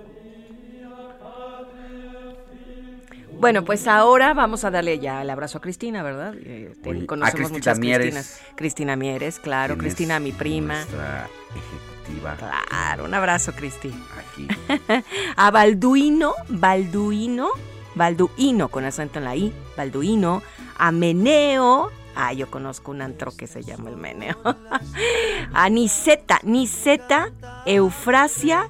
Bueno, 3.38 3.64
pues 3.64 3.86
ahora 3.88 4.32
vamos 4.32 4.64
a 4.64 4.70
darle 4.70 4.98
ya 5.00 5.20
el 5.22 5.28
abrazo 5.30 5.58
a 5.58 5.60
Cristina, 5.60 6.02
¿verdad? 6.02 6.34
Eh, 6.38 6.74
te- 6.80 6.90
Oye, 6.90 7.02
a 7.02 7.06
conocemos 7.06 7.34
Cristina 7.50 7.58
muchas 7.58 7.78
Mieres. 7.80 8.14
Cristinas. 8.14 8.40
Cristina 8.56 8.96
Mieres, 8.96 9.40
claro. 9.40 9.74
¿Quién 9.74 9.86
es 9.86 9.94
Cristina, 9.94 10.20
mi 10.20 10.32
prima. 10.32 10.74
Nuestra 10.76 11.28
ejecutiva 11.50 11.93
Claro, 12.68 13.04
un 13.04 13.14
abrazo, 13.14 13.52
Cristi. 13.52 13.92
aquí. 14.18 14.48
A 15.36 15.50
Balduino, 15.50 16.34
Balduino, 16.48 17.48
Balduino 17.94 18.68
con 18.68 18.84
acento 18.84 19.18
en 19.18 19.24
la 19.24 19.36
I, 19.36 19.52
Balduino, 19.76 20.42
a 20.76 20.90
Meneo, 20.90 21.90
ah, 22.16 22.32
yo 22.32 22.50
conozco 22.50 22.90
un 22.90 23.02
antro 23.02 23.32
que 23.36 23.46
se 23.46 23.62
llama 23.62 23.90
el 23.90 23.96
Meneo, 23.96 24.36
a 25.52 25.68
Niseta, 25.68 26.40
Niseta, 26.42 27.30
Eufrasia, 27.66 28.68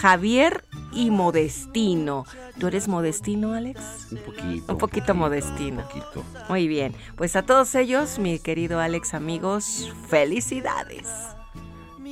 Javier 0.00 0.64
y 0.92 1.10
Modestino. 1.10 2.24
¿Tú 2.58 2.66
eres 2.66 2.86
Modestino, 2.86 3.54
Alex? 3.54 3.80
Un 4.10 4.18
poquito. 4.18 4.72
Un 4.72 4.78
poquito 4.78 5.14
modestino. 5.14 5.80
Un 5.80 5.88
poquito. 5.88 6.24
Muy 6.48 6.68
bien, 6.68 6.94
pues 7.16 7.34
a 7.34 7.42
todos 7.42 7.74
ellos, 7.74 8.18
mi 8.18 8.38
querido 8.38 8.78
Alex, 8.78 9.14
amigos, 9.14 9.90
felicidades 10.08 11.08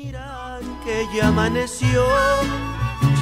dirán 0.02 0.60
que 0.84 1.06
ya 1.14 1.28
amaneció, 1.28 2.06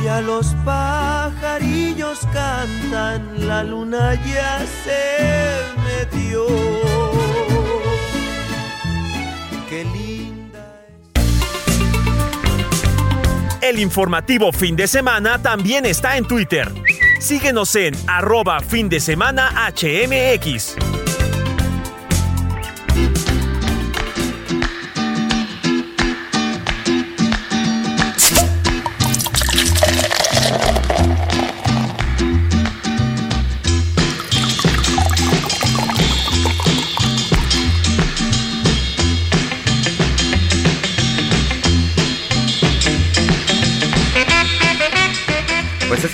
ya 0.04 0.20
los 0.20 0.46
pajarillos 0.64 2.20
cantan, 2.32 3.48
la 3.48 3.64
luna 3.64 4.14
ya 4.24 4.64
se 4.84 5.60
metió. 5.82 6.46
Qué 9.68 9.84
linda. 9.84 10.84
El 13.60 13.80
informativo 13.80 14.52
fin 14.52 14.76
de 14.76 14.86
semana 14.86 15.42
también 15.42 15.84
está 15.84 16.16
en 16.16 16.26
Twitter. 16.26 16.72
Síguenos 17.20 17.74
en 17.74 17.94
arroba 18.06 18.60
fin 18.60 18.88
de 18.88 19.00
semana 19.00 19.50
HMX. 19.72 20.76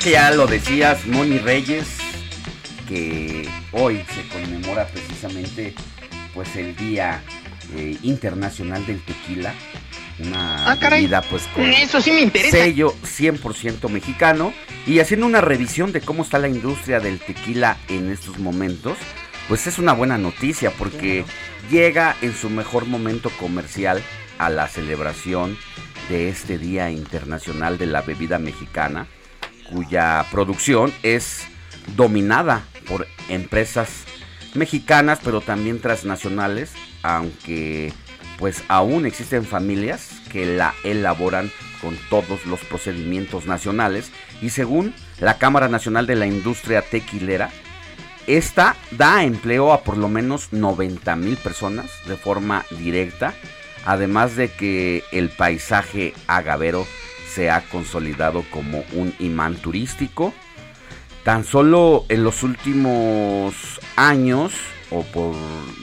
Que 0.05 0.11
ya 0.11 0.31
lo 0.33 0.47
decías, 0.47 1.07
Moni 1.07 1.39
Reyes, 1.39 1.87
que 2.87 3.49
hoy 3.73 4.05
se 4.15 4.29
conmemora 4.29 4.87
precisamente 4.89 5.75
pues 6.35 6.55
el 6.57 6.77
Día 6.77 7.23
eh, 7.75 7.97
Internacional 8.03 8.85
del 8.85 9.01
Tequila, 9.03 9.55
una 10.19 10.71
Ah, 10.71 10.75
bebida 10.77 11.23
pues 11.23 11.45
con 11.55 11.65
Eso 11.65 12.03
sí 12.03 12.11
me 12.13 12.21
interesa. 12.21 12.59
sello 12.59 12.95
100% 13.03 13.89
mexicano 13.89 14.53
y 14.87 14.99
haciendo 14.99 15.25
una 15.27 15.41
revisión 15.41 15.91
de 15.93 16.03
cómo 16.03 16.23
está 16.23 16.39
la 16.39 16.49
industria 16.49 17.01
del 17.01 17.19
tequila 17.19 17.79
en 17.89 18.11
estos 18.13 18.39
momentos, 18.39 18.99
pues 19.49 19.67
es 19.67 19.79
una 19.79 19.95
buena 19.95 20.19
noticia 20.19 20.71
porque 20.71 21.25
llega 21.71 22.15
en 22.21 22.35
su 22.37 22.51
mejor 22.51 22.85
momento 22.85 23.31
comercial 23.31 24.03
a 24.39 24.51
la 24.51 24.69
celebración 24.69 25.57
de 26.11 26.29
este 26.29 26.59
Día 26.59 26.91
Internacional 26.91 27.79
de 27.79 27.87
la 27.87 28.03
Bebida 28.03 28.39
Mexicana, 28.39 29.07
cuya 29.75 30.25
producción 30.31 30.93
es 31.02 31.43
dominada 31.97 32.62
por 32.88 33.09
empresas 33.28 34.04
mexicanas, 34.54 35.19
pero 35.23 35.40
también 35.40 35.81
transnacionales, 35.81 36.73
aunque 37.02 37.93
pues 38.38 38.62
aún 38.69 39.04
existen 39.04 39.45
familias 39.45 40.11
que 40.31 40.47
la 40.47 40.75
elaboran 40.85 41.50
con 41.81 41.97
todos 42.09 42.47
los 42.47 42.61
procedimientos 42.61 43.47
nacionales. 43.47 44.11
Y 44.40 44.50
según 44.50 44.95
la 45.21 45.38
Cámara 45.38 45.69
Nacional 45.69 46.07
de 46.07 46.16
la 46.16 46.26
Industria 46.26 46.83
Tequilera, 46.83 47.50
esta 48.26 48.76
da 48.93 49.25
empleo 49.25 49.73
a 49.73 49.83
por 49.83 49.99
lo 49.99 50.09
menos 50.09 50.52
90 50.52 51.16
mil 51.16 51.37
personas 51.37 51.90
de 52.07 52.16
forma 52.16 52.64
directa, 52.71 53.35
además 53.85 54.37
de 54.37 54.50
que 54.50 55.02
el 55.12 55.31
paisaje 55.31 56.14
agavero 56.26 56.87
se 57.35 57.50
ha 57.50 57.62
consolidado 57.62 58.45
como 58.50 58.85
un 58.93 59.12
imán 59.19 59.57
turístico. 59.57 60.33
Tan 61.25 61.45
solo 61.45 62.05
en 62.09 62.23
los 62.23 62.43
últimos 62.43 63.55
años, 63.97 64.53
o 64.91 65.03
por 65.03 65.35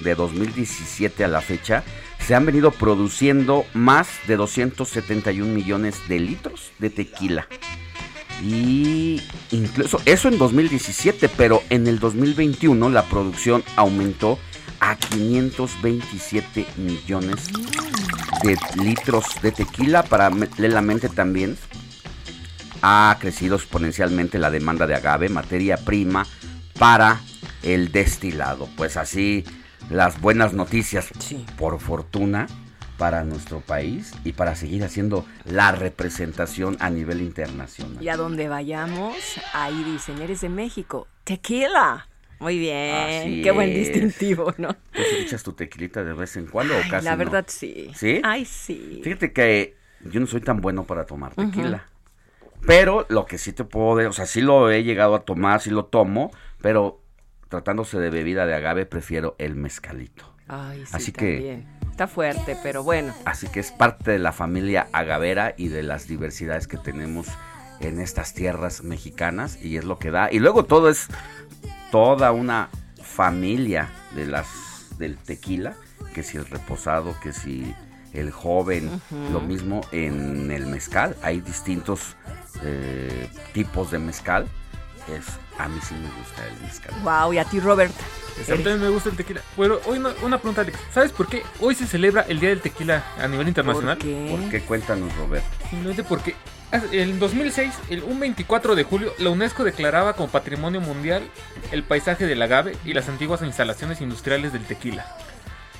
de 0.03 0.15
2017 0.15 1.23
a 1.23 1.27
la 1.27 1.41
fecha, 1.41 1.83
se 2.19 2.35
han 2.35 2.45
venido 2.45 2.71
produciendo 2.71 3.65
más 3.73 4.07
de 4.27 4.35
271 4.37 5.51
millones 5.51 5.97
de 6.07 6.19
litros 6.19 6.71
de 6.79 6.89
tequila. 6.91 7.47
Y 8.43 9.21
incluso 9.51 9.99
eso 10.05 10.27
en 10.27 10.37
2017, 10.37 11.29
pero 11.29 11.61
en 11.69 11.87
el 11.87 11.99
2021 11.99 12.89
la 12.89 13.03
producción 13.03 13.63
aumentó 13.75 14.39
a 14.81 14.95
527 14.97 16.65
millones 16.75 17.47
de 18.43 18.57
litros 18.83 19.25
de 19.41 19.51
tequila. 19.51 20.03
Paralelamente 20.03 21.07
también 21.07 21.57
ha 22.81 23.15
crecido 23.19 23.55
exponencialmente 23.55 24.39
la 24.39 24.49
demanda 24.49 24.87
de 24.87 24.95
agave, 24.95 25.29
materia 25.29 25.77
prima 25.77 26.25
para 26.77 27.21
el 27.63 27.91
destilado. 27.91 28.67
Pues 28.75 28.97
así 28.97 29.45
las 29.89 30.19
buenas 30.19 30.53
noticias, 30.53 31.09
por 31.57 31.79
fortuna, 31.79 32.47
para 32.97 33.23
nuestro 33.23 33.61
país 33.61 34.13
y 34.23 34.33
para 34.33 34.55
seguir 34.55 34.83
haciendo 34.83 35.25
la 35.45 35.71
representación 35.71 36.77
a 36.79 36.89
nivel 36.89 37.21
internacional. 37.21 38.03
Y 38.03 38.09
a 38.09 38.17
donde 38.17 38.47
vayamos, 38.47 39.15
ahí 39.53 39.83
dicen, 39.83 40.21
eres 40.21 40.41
de 40.41 40.49
México. 40.49 41.07
Tequila. 41.23 42.07
Muy 42.41 42.57
bien. 42.57 42.95
Así 42.95 43.41
Qué 43.43 43.51
buen 43.51 43.71
distintivo, 43.71 44.51
¿no? 44.57 44.73
¿Tú 44.73 45.01
echas 45.19 45.43
tu 45.43 45.53
tequilita 45.53 46.03
de 46.03 46.13
vez 46.13 46.35
en 46.37 46.47
cuando 46.47 46.75
o 46.75 46.81
casi 46.89 47.05
la 47.05 47.11
no? 47.11 47.17
verdad 47.19 47.45
sí. 47.47 47.91
¿Sí? 47.95 48.19
Ay, 48.23 48.45
sí. 48.45 48.99
Fíjate 49.03 49.31
que 49.31 49.77
yo 50.01 50.19
no 50.19 50.25
soy 50.25 50.41
tan 50.41 50.59
bueno 50.59 50.83
para 50.83 51.05
tomar 51.05 51.35
tequila. 51.35 51.87
Pero 52.65 53.05
lo 53.09 53.25
que 53.27 53.37
sí 53.37 53.53
te 53.53 53.63
puedo 53.63 54.09
o 54.09 54.13
sea, 54.13 54.25
sí 54.25 54.41
lo 54.41 54.71
he 54.71 54.83
llegado 54.83 55.13
a 55.13 55.21
tomar, 55.23 55.61
sí 55.61 55.69
lo 55.69 55.85
tomo, 55.85 56.31
pero 56.61 56.99
tratándose 57.47 57.99
de 57.99 58.09
bebida 58.09 58.47
de 58.47 58.55
agave 58.55 58.87
prefiero 58.87 59.35
el 59.37 59.55
mezcalito. 59.55 60.33
Ay, 60.47 60.83
sí, 60.85 60.91
Así 60.93 61.11
que- 61.11 61.33
también. 61.35 61.81
Está 61.91 62.07
fuerte, 62.07 62.57
pero 62.63 62.83
bueno. 62.83 63.13
Así 63.25 63.47
que 63.49 63.59
es 63.59 63.71
parte 63.71 64.09
de 64.11 64.17
la 64.19 64.31
familia 64.31 64.87
agavera 64.93 65.53
y 65.57 65.67
de 65.67 65.83
las 65.83 66.07
diversidades 66.07 66.67
que 66.67 66.77
tenemos 66.77 67.27
en 67.81 67.99
estas 67.99 68.33
tierras 68.33 68.83
mexicanas 68.83 69.59
y 69.63 69.77
es 69.77 69.83
lo 69.85 69.99
que 69.99 70.09
da. 70.09 70.29
Y 70.31 70.39
luego 70.39 70.65
todo 70.65 70.89
es 70.89 71.07
toda 71.91 72.31
una 72.31 72.69
familia 73.03 73.89
de 74.15 74.25
las 74.25 74.47
del 74.97 75.17
tequila, 75.17 75.75
que 76.13 76.23
si 76.23 76.37
el 76.37 76.45
reposado, 76.45 77.15
que 77.21 77.33
si 77.33 77.75
el 78.13 78.31
joven, 78.31 79.01
lo 79.31 79.39
mismo 79.41 79.81
en 79.91 80.51
el 80.51 80.65
mezcal. 80.67 81.15
Hay 81.21 81.41
distintos 81.41 82.15
eh, 82.63 83.29
tipos 83.53 83.91
de 83.91 83.99
mezcal. 83.99 84.47
Es, 85.07 85.25
a 85.57 85.67
mí 85.67 85.79
sí 85.81 85.95
me 85.95 86.09
gusta 86.19 86.47
el 86.47 86.61
mezcal. 86.61 86.93
Wow, 87.03 87.33
y 87.33 87.37
a 87.39 87.45
ti, 87.45 87.59
Robert. 87.59 87.93
A 88.47 88.51
mí 88.51 88.63
también 88.63 88.81
me 88.81 88.89
gusta 88.89 89.09
el 89.09 89.15
tequila. 89.15 89.41
Bueno, 89.57 89.77
hoy 89.85 89.97
una, 89.97 90.09
una 90.23 90.37
pregunta, 90.37 90.61
Alex. 90.61 90.77
¿Sabes 90.93 91.11
por 91.11 91.27
qué 91.27 91.43
hoy 91.59 91.75
se 91.75 91.87
celebra 91.87 92.21
el 92.21 92.39
Día 92.39 92.49
del 92.49 92.61
Tequila 92.61 93.03
a 93.17 93.27
nivel 93.27 93.47
internacional? 93.47 93.97
¿Por 93.97 94.49
qué? 94.49 94.61
Cuéntanos, 94.61 95.15
Robert. 95.17 95.43
Simplemente 95.69 96.03
porque 96.03 96.35
en 96.71 97.19
2006, 97.19 97.73
el, 97.89 98.03
un 98.03 98.19
24 98.19 98.75
de 98.75 98.83
julio, 98.83 99.13
la 99.19 99.29
UNESCO 99.29 99.63
declaraba 99.63 100.13
como 100.13 100.29
Patrimonio 100.29 100.81
Mundial 100.81 101.23
el 101.71 101.83
paisaje 101.83 102.25
del 102.25 102.41
agave 102.41 102.75
y 102.85 102.93
las 102.93 103.09
antiguas 103.09 103.41
instalaciones 103.41 104.01
industriales 104.01 104.53
del 104.53 104.63
tequila. 104.65 105.05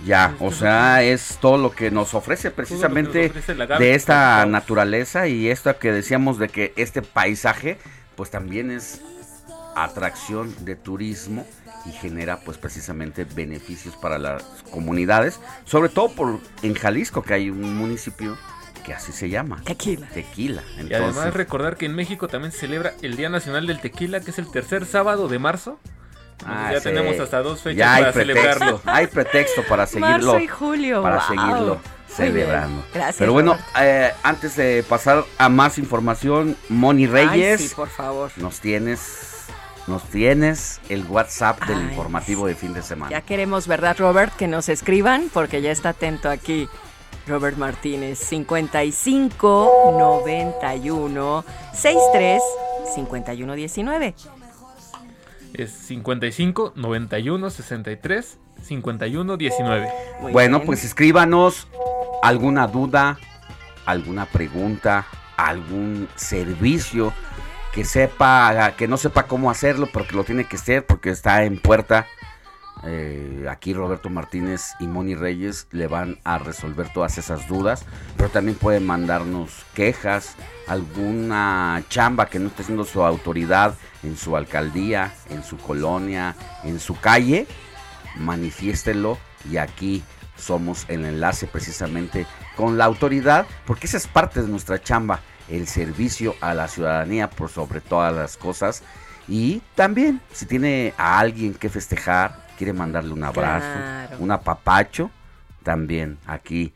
Ya, 0.05 0.35
o 0.39 0.51
sea, 0.51 1.03
es 1.03 1.37
todo 1.39 1.57
lo 1.57 1.71
que 1.71 1.91
nos 1.91 2.15
ofrece 2.15 2.49
precisamente 2.49 3.27
ofrece 3.27 3.51
el 3.51 3.61
agave. 3.61 3.85
de 3.85 3.93
esta 3.93 4.45
naturaleza 4.47 5.27
y 5.27 5.47
esto 5.47 5.77
que 5.77 5.91
decíamos 5.91 6.39
de 6.39 6.49
que 6.49 6.73
este 6.75 7.03
paisaje 7.03 7.77
pues 8.15 8.31
también 8.31 8.71
es 8.71 9.01
atracción 9.75 10.53
de 10.65 10.75
turismo 10.75 11.45
y 11.85 11.91
genera 11.91 12.39
pues 12.39 12.57
precisamente 12.57 13.25
beneficios 13.25 13.95
para 13.95 14.17
las 14.17 14.43
comunidades, 14.71 15.39
sobre 15.65 15.89
todo 15.89 16.09
por 16.09 16.39
en 16.63 16.73
Jalisco 16.73 17.21
que 17.21 17.35
hay 17.35 17.49
un 17.49 17.75
municipio 17.75 18.37
que 18.81 18.93
así 18.93 19.11
se 19.11 19.29
llama. 19.29 19.61
Tequila. 19.63 20.07
Tequila. 20.07 20.63
Y 20.77 20.93
además 20.93 21.09
Entonces, 21.09 21.33
recordar 21.33 21.77
que 21.77 21.85
en 21.85 21.95
México 21.95 22.27
también 22.27 22.51
se 22.51 22.59
celebra 22.59 22.93
el 23.01 23.15
Día 23.15 23.29
Nacional 23.29 23.67
del 23.67 23.79
Tequila, 23.79 24.19
que 24.19 24.31
es 24.31 24.39
el 24.39 24.49
tercer 24.51 24.85
sábado 24.85 25.27
de 25.27 25.39
marzo. 25.39 25.79
Entonces 26.39 26.57
ah, 26.57 26.69
ya 26.73 26.79
sí, 26.79 26.83
tenemos 26.85 27.19
hasta 27.19 27.41
dos 27.43 27.61
fechas 27.61 27.77
ya 27.77 27.99
para 27.99 28.11
pretexto, 28.11 28.41
celebrarlo. 28.41 28.81
Hay 28.85 29.07
pretexto 29.07 29.63
para 29.63 29.85
seguirlo. 29.85 30.33
Marzo 30.33 30.39
y 30.39 30.47
julio. 30.47 31.01
para 31.03 31.17
wow. 31.17 31.27
seguirlo 31.27 31.81
celebrando. 32.15 32.83
Gracias. 32.93 33.17
Pero 33.17 33.33
bueno, 33.33 33.57
eh, 33.79 34.11
antes 34.23 34.55
de 34.55 34.83
pasar 34.87 35.23
a 35.37 35.49
más 35.49 35.77
información, 35.77 36.57
Moni 36.69 37.07
Reyes, 37.07 37.61
Ay, 37.61 37.67
sí, 37.67 37.75
por 37.75 37.89
favor. 37.89 38.31
nos 38.37 38.59
tienes, 38.59 39.45
nos 39.87 40.03
tienes 40.09 40.81
el 40.89 41.05
WhatsApp 41.05 41.63
del 41.65 41.77
Ay, 41.77 41.83
informativo 41.85 42.47
de 42.47 42.55
fin 42.55 42.73
de 42.73 42.81
semana. 42.81 43.11
Ya 43.11 43.21
queremos, 43.21 43.67
¿verdad, 43.67 43.95
Robert? 43.97 44.35
Que 44.35 44.47
nos 44.47 44.69
escriban, 44.69 45.29
porque 45.33 45.61
ya 45.61 45.71
está 45.71 45.89
atento 45.89 46.29
aquí 46.29 46.67
Robert 47.27 47.57
Martínez. 47.57 48.19
55 48.19 49.93
91 49.97 51.45
63 51.73 52.41
51 52.95 53.53
19. 53.53 54.15
Es 55.53 55.71
55 55.71 56.73
91 56.75 57.49
63 57.49 58.39
51 58.61 59.37
19. 59.37 59.89
Muy 60.21 60.31
bueno, 60.31 60.57
bien. 60.59 60.65
pues 60.65 60.83
escríbanos 60.83 61.67
alguna 62.21 62.67
duda, 62.67 63.17
alguna 63.85 64.25
pregunta, 64.25 65.07
algún 65.37 66.07
servicio 66.15 67.13
que 67.73 67.85
sepa, 67.85 68.73
que 68.77 68.87
no 68.87 68.97
sepa 68.97 69.27
cómo 69.27 69.49
hacerlo, 69.49 69.89
pero 69.91 70.07
que 70.07 70.15
lo 70.15 70.23
tiene 70.23 70.45
que 70.45 70.57
hacer 70.57 70.85
porque 70.85 71.09
está 71.09 71.43
en 71.43 71.57
puerta. 71.57 72.07
Eh, 72.83 73.45
aquí 73.49 73.73
Roberto 73.73 74.09
Martínez 74.09 74.71
y 74.79 74.87
Moni 74.87 75.13
Reyes 75.13 75.67
le 75.71 75.87
van 75.87 76.17
a 76.23 76.39
resolver 76.39 76.91
todas 76.91 77.17
esas 77.17 77.47
dudas, 77.47 77.85
pero 78.17 78.29
también 78.29 78.57
pueden 78.57 78.85
mandarnos 78.85 79.65
quejas, 79.75 80.35
alguna 80.67 81.83
chamba 81.89 82.25
que 82.25 82.39
no 82.39 82.47
esté 82.47 82.63
haciendo 82.63 82.83
su 82.83 83.03
autoridad 83.03 83.75
en 84.03 84.17
su 84.17 84.35
alcaldía, 84.35 85.13
en 85.29 85.43
su 85.43 85.57
colonia, 85.57 86.35
en 86.63 86.79
su 86.79 86.99
calle, 86.99 87.45
manifiéstelo 88.17 89.17
y 89.49 89.57
aquí 89.57 90.03
somos 90.35 90.85
el 90.87 91.05
enlace 91.05 91.47
precisamente 91.47 92.25
con 92.55 92.77
la 92.77 92.85
autoridad, 92.85 93.45
porque 93.65 93.87
esa 93.87 93.97
es 93.97 94.07
parte 94.07 94.41
de 94.41 94.47
nuestra 94.47 94.81
chamba, 94.81 95.19
el 95.49 95.67
servicio 95.67 96.35
a 96.41 96.53
la 96.53 96.67
ciudadanía 96.67 97.29
por 97.29 97.49
sobre 97.49 97.81
todas 97.81 98.13
las 98.13 98.37
cosas. 98.37 98.83
Y 99.27 99.61
también, 99.75 100.19
si 100.33 100.45
tiene 100.45 100.93
a 100.97 101.19
alguien 101.19 101.53
que 101.53 101.69
festejar, 101.69 102.50
quiere 102.61 102.73
mandarle 102.73 103.11
un 103.11 103.23
abrazo, 103.23 103.65
Claro. 103.73 104.17
un 104.19 104.29
apapacho, 104.29 105.09
también 105.63 106.19
aquí 106.27 106.75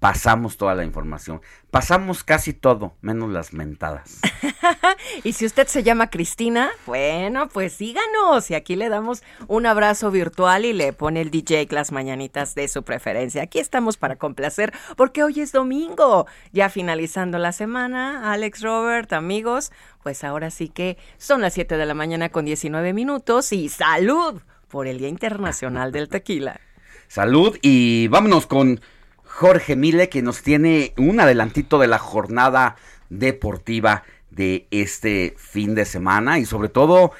pasamos 0.00 0.56
toda 0.56 0.74
la 0.74 0.82
información. 0.84 1.42
Pasamos 1.70 2.24
casi 2.24 2.54
todo, 2.54 2.94
menos 3.02 3.30
las 3.30 3.52
mentadas. 3.52 4.20
Y 5.24 5.32
si 5.34 5.46
usted 5.46 5.66
se 5.66 5.82
llama 5.82 6.10
Cristina, 6.10 6.70
bueno, 6.86 7.48
pues 7.48 7.74
síganos. 7.74 8.50
Y 8.50 8.54
aquí 8.54 8.76
le 8.76 8.88
damos 8.88 9.22
un 9.46 9.66
abrazo 9.66 10.10
virtual 10.10 10.64
y 10.64 10.72
le 10.72 10.92
pone 10.92 11.20
el 11.20 11.30
DJ 11.30 11.68
las 11.70 11.92
mañanitas 11.92 12.54
de 12.54 12.66
su 12.68 12.82
preferencia. 12.82 13.42
Aquí 13.42 13.58
estamos 13.58 13.96
para 13.96 14.16
complacer, 14.16 14.72
porque 14.96 15.22
hoy 15.22 15.40
es 15.40 15.52
domingo. 15.52 16.26
Ya 16.52 16.68
finalizando 16.70 17.38
la 17.38 17.52
semana, 17.52 18.32
Alex 18.32 18.62
Robert, 18.62 19.12
amigos, 19.12 19.70
pues 20.02 20.24
ahora 20.24 20.50
sí 20.50 20.68
que 20.68 20.96
son 21.18 21.40
las 21.40 21.54
7 21.54 21.76
de 21.76 21.86
la 21.86 21.94
mañana 21.94 22.28
con 22.30 22.44
19 22.44 22.92
minutos 22.92 23.52
y 23.52 23.68
salud 23.68 24.40
por 24.68 24.86
el 24.86 24.98
Día 24.98 25.08
Internacional 25.08 25.92
del 25.92 26.08
Tequila. 26.08 26.60
Salud 27.08 27.56
y 27.62 28.08
vámonos 28.08 28.46
con 28.46 28.80
Jorge 29.24 29.76
Mile 29.76 30.08
que 30.08 30.22
nos 30.22 30.42
tiene 30.42 30.94
un 30.96 31.20
adelantito 31.20 31.78
de 31.78 31.86
la 31.86 31.98
jornada 31.98 32.76
deportiva 33.10 34.02
de 34.30 34.66
este 34.70 35.34
fin 35.36 35.74
de 35.74 35.84
semana 35.84 36.38
y 36.38 36.44
sobre 36.44 36.68
todo 36.68 37.12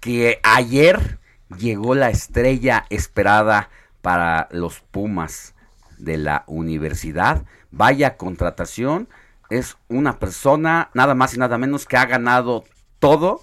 que 0.00 0.40
ayer 0.42 1.18
llegó 1.58 1.94
la 1.94 2.10
estrella 2.10 2.84
esperada 2.90 3.70
para 4.02 4.48
los 4.50 4.80
Pumas 4.80 5.54
de 5.98 6.16
la 6.18 6.44
universidad. 6.46 7.44
Vaya 7.70 8.16
contratación, 8.16 9.08
es 9.50 9.76
una 9.88 10.18
persona 10.18 10.90
nada 10.94 11.14
más 11.14 11.34
y 11.34 11.38
nada 11.38 11.58
menos 11.58 11.86
que 11.86 11.96
ha 11.96 12.06
ganado 12.06 12.64
todo 12.98 13.42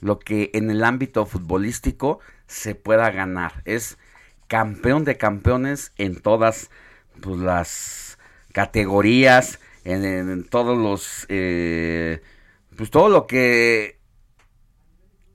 lo 0.00 0.18
que 0.18 0.50
en 0.54 0.70
el 0.70 0.84
ámbito 0.84 1.26
futbolístico 1.26 2.20
se 2.50 2.74
pueda 2.74 3.10
ganar. 3.10 3.62
Es 3.64 3.96
campeón 4.48 5.04
de 5.04 5.16
campeones 5.16 5.92
en 5.96 6.20
todas 6.20 6.70
pues, 7.20 7.38
las 7.38 8.18
categorías, 8.52 9.60
en, 9.84 10.44
todos 10.48 10.76
los, 10.76 11.26
eh, 11.28 12.20
pues 12.76 12.90
todo 12.90 13.08
lo 13.08 13.26
que 13.28 14.00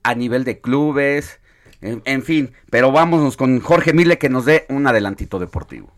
a 0.02 0.14
nivel 0.14 0.44
de 0.44 0.60
clubes, 0.60 1.40
en, 1.80 2.02
en 2.04 2.22
fin, 2.22 2.52
pero 2.70 2.92
vámonos 2.92 3.36
con 3.36 3.60
Jorge 3.60 3.94
Mile 3.94 4.18
que 4.18 4.28
nos 4.28 4.44
dé 4.44 4.66
un 4.68 4.86
adelantito 4.86 5.38
deportivo. 5.38 5.96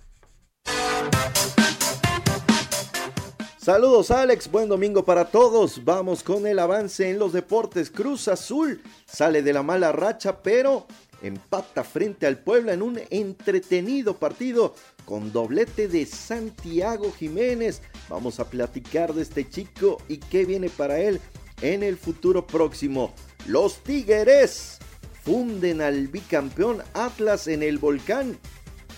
Saludos 3.68 4.10
Alex, 4.10 4.50
buen 4.50 4.66
domingo 4.66 5.04
para 5.04 5.26
todos. 5.26 5.84
Vamos 5.84 6.22
con 6.22 6.46
el 6.46 6.58
avance 6.58 7.10
en 7.10 7.18
los 7.18 7.34
deportes. 7.34 7.90
Cruz 7.90 8.26
Azul 8.28 8.80
sale 9.04 9.42
de 9.42 9.52
la 9.52 9.62
mala 9.62 9.92
racha, 9.92 10.42
pero 10.42 10.86
empata 11.22 11.84
frente 11.84 12.26
al 12.26 12.38
Puebla 12.38 12.72
en 12.72 12.82
un 12.82 13.00
entretenido 13.10 14.16
partido 14.16 14.74
con 15.04 15.32
doblete 15.32 15.88
de 15.88 16.06
Santiago 16.06 17.12
Jiménez. 17.12 17.82
Vamos 18.08 18.40
a 18.40 18.48
platicar 18.48 19.14
de 19.14 19.22
este 19.22 19.48
chico 19.48 19.98
y 20.08 20.18
qué 20.18 20.44
viene 20.44 20.68
para 20.70 20.98
él 21.00 21.20
en 21.62 21.82
el 21.82 21.96
futuro 21.96 22.46
próximo. 22.46 23.12
Los 23.46 23.82
Tigres 23.82 24.78
funden 25.22 25.80
al 25.80 26.08
bicampeón 26.08 26.82
Atlas 26.94 27.48
en 27.48 27.62
el 27.62 27.78
volcán 27.78 28.38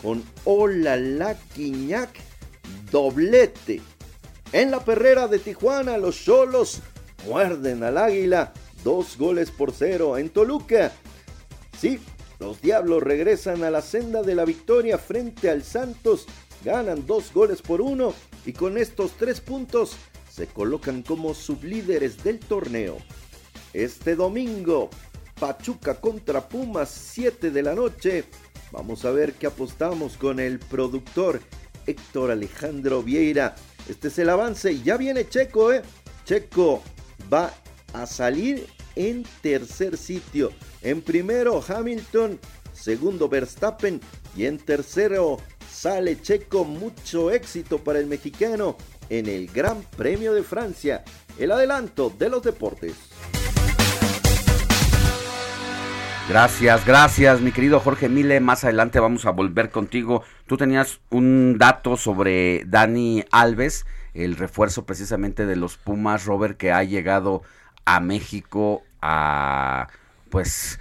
con 0.03 0.23
Olala 0.45 1.39
Quiñac 1.55 2.31
doblete. 2.91 3.81
En 4.53 4.71
la 4.71 4.85
perrera 4.85 5.29
de 5.29 5.39
Tijuana, 5.39 5.97
los 5.97 6.17
Cholos 6.17 6.81
muerden 7.27 7.83
al 7.83 7.99
Águila, 7.99 8.53
dos 8.83 9.17
goles 9.17 9.51
por 9.51 9.73
cero. 9.73 10.19
En 10.19 10.31
Toluca, 10.31 10.93
sí, 11.79 12.01
los 12.41 12.61
Diablos 12.63 13.03
regresan 13.03 13.63
a 13.63 13.71
la 13.71 13.83
senda 13.83 14.23
de 14.23 14.35
la 14.35 14.45
victoria 14.45 14.99
frente 14.99 15.51
al 15.51 15.63
Santos, 15.63 16.27
ganan 16.65 17.07
dos 17.07 17.33
goles 17.33 17.63
por 17.63 17.81
uno 17.81 18.15
y 18.47 18.55
con 18.55 18.79
estos 18.79 19.13
tres 19.13 19.41
puntos 19.41 19.97
se 20.31 20.47
colocan 20.47 21.03
como 21.03 21.35
sublíderes 21.35 22.25
del 22.25 22.41
torneo. 22.41 22.97
Este 23.75 24.17
domingo, 24.17 24.89
Pachuca 25.39 26.01
contra 26.01 26.49
Pumas, 26.49 26.91
7 26.91 27.51
de 27.51 27.63
la 27.63 27.75
noche. 27.75 28.25
Vamos 28.73 29.05
a 29.05 29.11
ver 29.11 29.35
qué 29.35 29.47
apostamos 29.47 30.17
con 30.17 30.41
el 30.41 30.59
productor 30.59 31.41
Héctor 31.87 32.31
Alejandro 32.31 33.03
Vieira. 33.03 33.55
Este 33.89 34.09
es 34.09 34.19
el 34.19 34.31
avance. 34.31 34.81
Ya 34.81 34.97
viene 34.97 35.29
Checo, 35.29 35.73
¿eh? 35.73 35.83
Checo 36.25 36.83
va 37.33 37.53
a 37.93 38.07
salir 38.07 38.67
en 38.97 39.25
tercer 39.43 39.97
sitio. 39.97 40.51
En 40.83 41.03
primero 41.03 41.63
Hamilton, 41.67 42.39
segundo 42.73 43.29
Verstappen 43.29 44.01
y 44.37 44.47
en 44.47 44.59
tercero 44.59 45.39
sale 45.71 46.21
Checo. 46.21 46.65
Mucho 46.65 47.31
éxito 47.31 47.79
para 47.79 47.99
el 47.99 48.07
mexicano 48.07 48.77
en 49.09 49.27
el 49.27 49.49
Gran 49.49 49.83
Premio 49.97 50.33
de 50.35 50.43
Francia. 50.43 51.05
El 51.39 51.53
adelanto 51.53 52.11
de 52.11 52.29
los 52.29 52.43
deportes. 52.43 52.95
Gracias, 56.31 56.87
gracias, 56.87 57.41
mi 57.41 57.51
querido 57.51 57.81
Jorge 57.81 58.09
Mile. 58.09 58.39
Más 58.39 58.63
adelante 58.63 59.01
vamos 59.01 59.27
a 59.27 59.31
volver 59.31 59.71
contigo. 59.71 60.23
Tú 60.47 60.57
tenías 60.57 61.01
un 61.11 61.59
dato 61.59 61.97
sobre 61.97 62.63
Dani 62.67 63.25
Alves, 63.33 63.85
el 64.15 64.37
refuerzo 64.37 64.87
precisamente 64.87 65.45
de 65.45 65.57
los 65.57 65.77
Pumas, 65.77 66.27
Robert, 66.27 66.57
que 66.57 66.71
ha 66.71 66.85
llegado 66.85 67.43
a 67.85 68.01
México 68.01 68.83
a, 69.01 69.89
pues, 70.31 70.79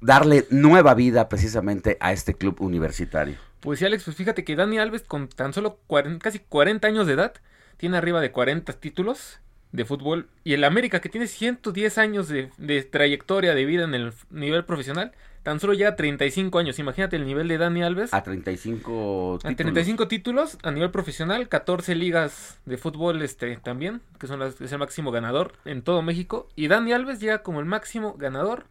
darle 0.00 0.46
nueva 0.50 0.94
vida 0.94 1.28
precisamente 1.28 1.96
a 2.00 2.12
este 2.12 2.34
club 2.34 2.60
universitario. 2.60 3.36
Pues 3.60 3.78
sí, 3.78 3.86
Alex, 3.86 4.04
pues 4.04 4.16
fíjate 4.16 4.44
que 4.44 4.56
Dani 4.56 4.78
Alves 4.78 5.02
con 5.02 5.28
tan 5.28 5.54
solo 5.54 5.78
40 5.86 6.22
casi 6.22 6.38
40 6.38 6.86
años 6.86 7.06
de 7.06 7.14
edad 7.14 7.32
tiene 7.78 7.96
arriba 7.96 8.20
de 8.20 8.30
40 8.30 8.74
títulos 8.74 9.40
de 9.72 9.84
fútbol 9.84 10.28
y 10.44 10.52
el 10.52 10.64
América 10.64 11.00
que 11.00 11.08
tiene 11.08 11.26
110 11.26 11.98
años 11.98 12.28
de, 12.28 12.88
trayectoria 12.90 13.54
de 13.54 13.64
vida 13.64 13.84
en 13.84 13.94
el 13.94 14.12
nivel 14.30 14.64
profesional 14.64 15.12
tan 15.44 15.60
solo 15.60 15.74
llega 15.74 15.90
a 15.90 15.96
35 15.96 16.58
años. 16.58 16.78
Imagínate 16.80 17.14
el 17.16 17.24
nivel 17.26 17.46
de 17.46 17.58
Dani 17.58 17.82
Alves. 17.84 18.12
A 18.12 18.22
35 18.24 19.34
A 19.36 19.38
títulos. 19.38 19.56
35 19.56 20.08
títulos 20.08 20.58
a 20.64 20.70
nivel 20.72 20.90
profesional, 20.90 21.48
14 21.48 21.94
ligas 21.94 22.58
de 22.64 22.76
fútbol 22.78 23.22
este 23.22 23.56
también, 23.58 24.00
que 24.18 24.26
son 24.26 24.40
las, 24.40 24.60
es 24.60 24.72
el 24.72 24.78
máximo 24.78 25.12
ganador 25.12 25.52
en 25.64 25.82
todo 25.82 26.02
México. 26.02 26.48
Y 26.56 26.66
Dani 26.68 26.92
Alves 26.92 27.20
llega 27.20 27.42
como 27.42 27.60
el 27.60 27.66
máximo 27.66 28.14
ganador 28.18 28.64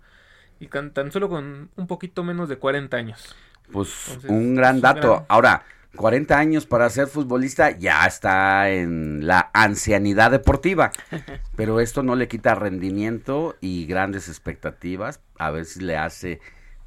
y 0.59 0.67
tan 0.67 1.11
solo 1.11 1.29
con 1.29 1.69
un 1.75 1.87
poquito 1.87 2.23
menos 2.23 2.49
de 2.49 2.57
40 2.57 2.97
años. 2.97 3.35
Pues 3.71 3.89
Entonces, 4.07 4.31
un 4.31 4.55
gran 4.55 4.81
dato. 4.81 5.11
gran- 5.13 5.25
Ahora, 5.29 5.63
40 5.95 6.37
años 6.37 6.65
para 6.65 6.89
ser 6.89 7.07
futbolista 7.07 7.71
ya 7.71 8.05
está 8.07 8.69
en 8.71 9.27
la 9.27 9.51
ancianidad 9.53 10.31
deportiva. 10.31 10.91
Pero 11.55 11.79
esto 11.79 12.01
no 12.01 12.15
le 12.15 12.27
quita 12.27 12.55
rendimiento 12.55 13.55
y 13.61 13.85
grandes 13.85 14.27
expectativas. 14.27 15.21
A 15.37 15.51
ver 15.51 15.65
si 15.65 15.81
le 15.81 15.97
hace 15.97 16.41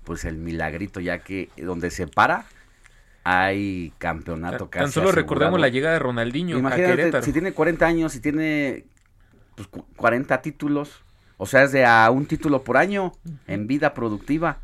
pues 0.07 0.25
el 0.25 0.39
milagrito, 0.39 1.01
ya 1.01 1.19
que 1.19 1.51
donde 1.59 1.91
se 1.91 2.07
para 2.07 2.47
hay 3.25 3.93
campeonato 3.99 4.71
casi 4.71 4.85
Tan 4.85 4.93
solo 4.93 5.11
recordemos 5.11 5.59
la 5.61 5.69
llegada 5.69 5.95
de 5.95 5.99
Ronaldinho 5.99 6.57
a 6.57 6.61
Imagínate, 6.61 6.97
Querétaro. 6.97 7.25
si 7.25 7.33
tiene 7.33 7.53
40 7.53 7.85
años 7.85 8.15
y 8.15 8.21
tiene 8.21 8.85
pues, 9.57 9.67
cu- 9.69 9.85
40 9.97 10.41
títulos, 10.43 11.03
o 11.37 11.45
sea, 11.45 11.65
es 11.65 11.73
de 11.73 11.85
a 11.85 12.09
un 12.11 12.27
título 12.27 12.63
por 12.63 12.77
año 12.77 13.13
en 13.49 13.67
vida 13.67 13.95
productiva. 13.95 14.61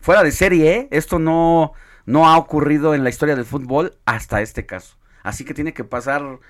Fuera 0.00 0.24
de 0.24 0.32
serie, 0.32 0.74
¿eh? 0.74 0.88
Esto 0.90 1.20
no, 1.20 1.74
no 2.04 2.26
ha 2.28 2.36
ocurrido 2.36 2.92
en 2.94 3.04
la 3.04 3.10
historia 3.10 3.36
del 3.36 3.44
fútbol 3.44 3.94
hasta 4.04 4.42
este 4.42 4.66
caso. 4.66 4.96
Así 5.22 5.44
que 5.44 5.54
tiene 5.54 5.72
que 5.72 5.84
pasar 5.84 6.40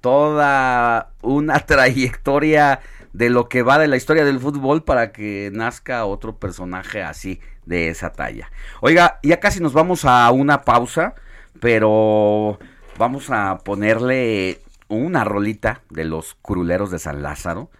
toda 0.00 1.10
una 1.22 1.58
trayectoria 1.66 2.80
de 3.12 3.30
lo 3.30 3.48
que 3.48 3.62
va 3.62 3.78
de 3.78 3.88
la 3.88 3.96
historia 3.96 4.24
del 4.24 4.38
fútbol 4.38 4.84
para 4.84 5.10
que 5.10 5.50
nazca 5.52 6.04
otro 6.04 6.36
personaje 6.38 7.02
así 7.02 7.40
de 7.70 7.88
esa 7.88 8.12
talla. 8.12 8.50
Oiga, 8.82 9.20
ya 9.22 9.40
casi 9.40 9.60
nos 9.60 9.72
vamos 9.72 10.04
a 10.04 10.30
una 10.32 10.62
pausa, 10.62 11.14
pero 11.60 12.58
vamos 12.98 13.30
a 13.30 13.58
ponerle 13.64 14.60
una 14.88 15.24
rolita 15.24 15.80
de 15.88 16.04
los 16.04 16.34
curuleros 16.34 16.90
de 16.90 16.98
San 16.98 17.22
Lázaro 17.22 17.70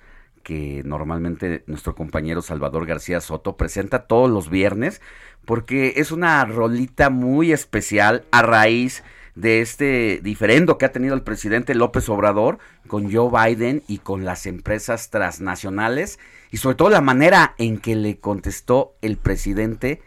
que 0.44 0.82
normalmente 0.86 1.64
nuestro 1.66 1.94
compañero 1.94 2.40
Salvador 2.40 2.86
García 2.86 3.20
Soto 3.20 3.56
presenta 3.56 4.06
todos 4.06 4.30
los 4.30 4.48
viernes 4.48 5.02
porque 5.44 5.94
es 5.96 6.12
una 6.12 6.42
rolita 6.44 7.10
muy 7.10 7.52
especial 7.52 8.24
a 8.30 8.42
raíz 8.42 9.02
de 9.34 9.60
este 9.60 10.20
diferendo 10.22 10.78
que 10.78 10.86
ha 10.86 10.92
tenido 10.92 11.14
el 11.14 11.22
presidente 11.22 11.74
López 11.74 12.08
Obrador 12.08 12.58
con 12.86 13.12
Joe 13.12 13.30
Biden 13.30 13.82
y 13.88 13.98
con 13.98 14.24
las 14.24 14.46
empresas 14.46 15.10
transnacionales 15.10 16.18
y 16.50 16.56
sobre 16.56 16.76
todo 16.76 16.90
la 16.90 17.00
manera 17.00 17.54
en 17.58 17.78
que 17.78 17.94
le 17.94 18.18
contestó 18.18 18.96
el 19.02 19.16
presidente 19.16 20.02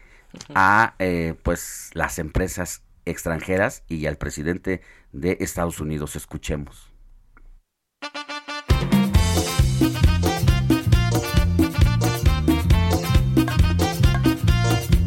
a 0.54 0.96
eh, 1.00 1.36
pues 1.44 1.90
las 1.94 2.20
empresas 2.20 2.82
extranjeras 3.06 3.84
y 3.88 4.06
al 4.06 4.18
presidente 4.18 4.82
de 5.12 5.38
Estados 5.40 5.80
Unidos. 5.80 6.16
Escuchemos. 6.16 6.90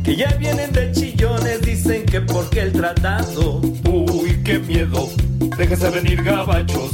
Que 0.05 0.15
ya 0.15 0.33
vienen 0.39 0.73
de 0.73 0.93
chillones, 0.93 1.63
dicen 1.63 2.07
que 2.07 2.21
porque 2.21 2.61
el 2.61 2.73
tratado, 2.73 3.61
uy, 3.85 4.41
qué 4.45 4.61
miedo 4.61 5.09
déjese 5.57 5.91
venir 5.91 6.23
gabachos. 6.23 6.93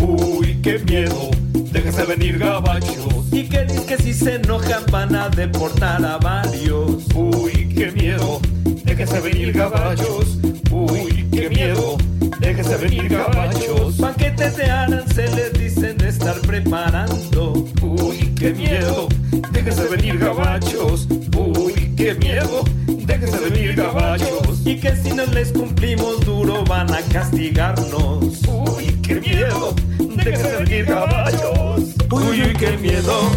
Uy, 0.00 0.58
qué 0.62 0.78
miedo, 0.78 1.30
déjese 1.72 2.04
venir 2.04 2.38
gabachos. 2.38 3.26
Y 3.32 3.48
que 3.48 3.64
dicen 3.64 3.86
que 3.86 3.96
si 3.98 4.14
se 4.14 4.36
enojan 4.36 4.84
van 4.90 5.14
a 5.14 5.28
deportar 5.28 6.04
a 6.04 6.18
varios. 6.18 7.04
Uy, 7.14 7.68
qué 7.74 7.90
miedo, 7.92 8.40
déjese 8.84 9.20
venir 9.20 9.52
gabachos. 9.52 10.38
Uy, 10.70 11.26
qué 11.32 11.48
miedo, 11.48 11.96
déjese 12.38 12.76
venir 12.76 13.08
gabachos. 13.08 13.96
Paquetes 13.96 14.56
de 14.56 14.64
aranceles 14.64 15.52
dicen 15.54 15.96
de 15.96 16.08
estar 16.08 16.38
preparando. 16.40 17.64
Uy, 17.82 18.32
qué 18.38 18.52
miedo, 18.52 19.08
déjese 19.52 19.84
venir 19.88 20.18
gabachos. 20.18 21.08
Uy, 21.36 21.94
qué 21.96 22.14
miedo, 22.14 22.64
déjese 23.06 23.38
venir 23.38 23.74
gabachos. 23.74 24.60
Y 24.64 24.80
que 24.80 24.96
si 24.96 25.12
no 25.12 25.26
les 25.26 25.52
cumplimos 25.52 26.24
duro 26.24 26.64
van 26.64 26.92
a 26.92 27.00
castigarnos. 27.02 28.40
Uy, 28.48 28.98
qué 29.02 29.16
miedo, 29.16 29.74
déjese 29.98 30.56
venir 30.62 30.86
gabachos. 30.86 31.94
Uy, 32.10 32.42
uy, 32.42 32.52
qué 32.58 32.76
miedo, 32.78 33.30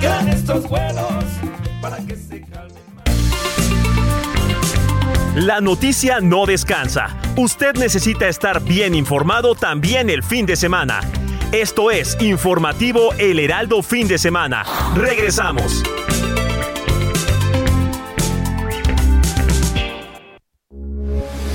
que 0.00 0.30
estos 0.30 0.68
buenos 0.68 1.24
para 1.80 1.98
que 1.98 2.16
se 2.16 2.40
calmen. 2.42 2.82
La 5.36 5.60
noticia 5.60 6.20
no 6.20 6.46
descansa. 6.46 7.16
Usted 7.36 7.74
necesita 7.74 8.28
estar 8.28 8.62
bien 8.62 8.94
informado 8.94 9.54
también 9.54 10.08
el 10.08 10.22
fin 10.22 10.46
de 10.46 10.56
semana. 10.56 11.00
Esto 11.52 11.90
es 11.90 12.16
Informativo 12.20 13.12
El 13.18 13.38
Heraldo 13.38 13.82
Fin 13.82 14.08
de 14.08 14.18
Semana. 14.18 14.64
Regresamos. 14.96 15.82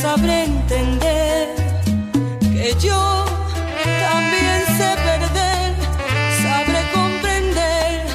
sabré 0.00 0.44
entender 0.44 1.54
que 2.40 2.74
yo 2.80 3.24
también 4.08 4.64
sé 4.76 4.96
perder, 5.08 5.74
sabré 6.42 6.80
comprender, 6.94 8.06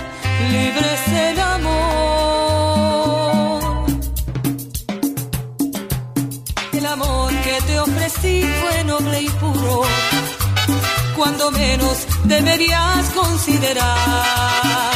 libre 0.51 0.87
es 0.97 1.07
el 1.29 1.39
amor. 1.39 1.87
El 6.73 6.85
amor 6.85 7.31
que 7.45 7.61
te 7.67 7.79
ofrecí 7.79 8.43
fue 8.61 8.83
noble 8.83 9.21
y 9.21 9.29
puro 9.29 9.81
cuando 11.15 11.51
menos 11.51 11.97
deberías 12.25 13.09
considerar 13.15 14.91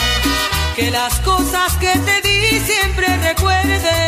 que 0.76 0.91
las 0.91 1.20
cosas 1.20 1.78
que 1.78 1.94
te 2.08 2.22
di 2.28 2.60
siempre 2.60 3.08
recuerden 3.17 4.01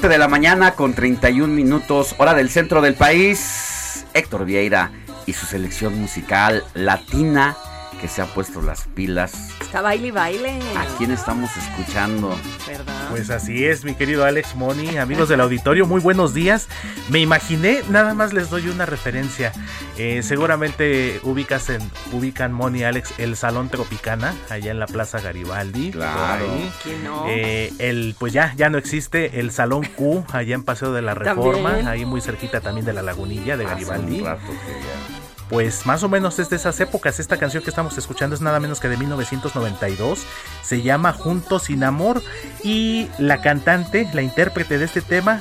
7 0.00 0.14
de 0.14 0.18
la 0.18 0.28
mañana 0.28 0.76
con 0.76 0.94
31 0.94 1.52
minutos, 1.52 2.14
hora 2.18 2.32
del 2.32 2.50
centro 2.50 2.80
del 2.80 2.94
país. 2.94 4.06
Héctor 4.14 4.44
Vieira 4.44 4.92
y 5.26 5.32
su 5.32 5.44
selección 5.44 6.00
musical 6.00 6.62
latina 6.74 7.56
que 8.00 8.06
se 8.06 8.22
ha 8.22 8.26
puesto 8.26 8.62
las 8.62 8.86
pilas. 8.86 9.57
Está 9.68 9.82
baile 9.82 10.06
y 10.06 10.10
baile. 10.10 10.58
¿A 10.78 10.86
quién 10.96 11.10
estamos 11.10 11.50
escuchando? 11.54 12.34
¿Verdad? 12.66 13.08
Pues 13.10 13.28
así 13.28 13.66
es, 13.66 13.84
mi 13.84 13.94
querido 13.94 14.24
Alex 14.24 14.54
Moni, 14.54 14.96
amigos 14.96 15.28
del 15.28 15.42
auditorio, 15.42 15.84
muy 15.86 16.00
buenos 16.00 16.32
días. 16.32 16.68
Me 17.10 17.18
imaginé, 17.20 17.82
nada 17.90 18.14
más 18.14 18.32
les 18.32 18.48
doy 18.48 18.68
una 18.68 18.86
referencia. 18.86 19.52
Eh, 19.98 20.22
seguramente 20.22 21.20
ubicas 21.22 21.68
en, 21.68 21.82
ubican 22.12 22.50
Moni 22.54 22.78
y 22.80 22.84
Alex 22.84 23.12
el 23.18 23.36
Salón 23.36 23.68
Tropicana, 23.68 24.34
allá 24.48 24.70
en 24.70 24.78
la 24.80 24.86
Plaza 24.86 25.20
Garibaldi. 25.20 25.90
Claro. 25.90 26.46
¿Quién 26.82 27.04
no? 27.04 27.24
Eh, 27.28 27.70
el, 27.78 28.16
pues 28.18 28.32
ya, 28.32 28.54
ya 28.56 28.70
no 28.70 28.78
existe 28.78 29.38
el 29.38 29.50
Salón 29.50 29.84
Q, 29.96 30.24
allá 30.32 30.54
en 30.54 30.62
Paseo 30.62 30.94
de 30.94 31.02
la 31.02 31.12
Reforma, 31.12 31.68
También. 31.72 31.88
ahí 31.88 32.06
muy 32.06 32.22
cerquita 32.22 32.62
también 32.62 32.86
de 32.86 32.94
la 32.94 33.02
Lagunilla 33.02 33.58
de 33.58 33.66
Hace 33.66 33.84
un 33.84 33.88
Garibaldi. 33.90 34.20
rato 34.22 34.40
que 34.46 34.72
ya- 35.12 35.17
Pues 35.48 35.86
más 35.86 36.02
o 36.02 36.08
menos 36.08 36.38
es 36.38 36.50
de 36.50 36.56
esas 36.56 36.78
épocas. 36.80 37.20
Esta 37.20 37.38
canción 37.38 37.62
que 37.62 37.70
estamos 37.70 37.96
escuchando 37.96 38.34
es 38.34 38.42
nada 38.42 38.60
menos 38.60 38.80
que 38.80 38.88
de 38.88 38.96
1992. 38.96 40.26
Se 40.62 40.82
llama 40.82 41.12
Juntos 41.12 41.64
sin 41.64 41.84
Amor. 41.84 42.22
Y 42.62 43.08
la 43.18 43.40
cantante, 43.40 44.08
la 44.12 44.22
intérprete 44.22 44.78
de 44.78 44.84
este 44.84 45.00
tema, 45.00 45.40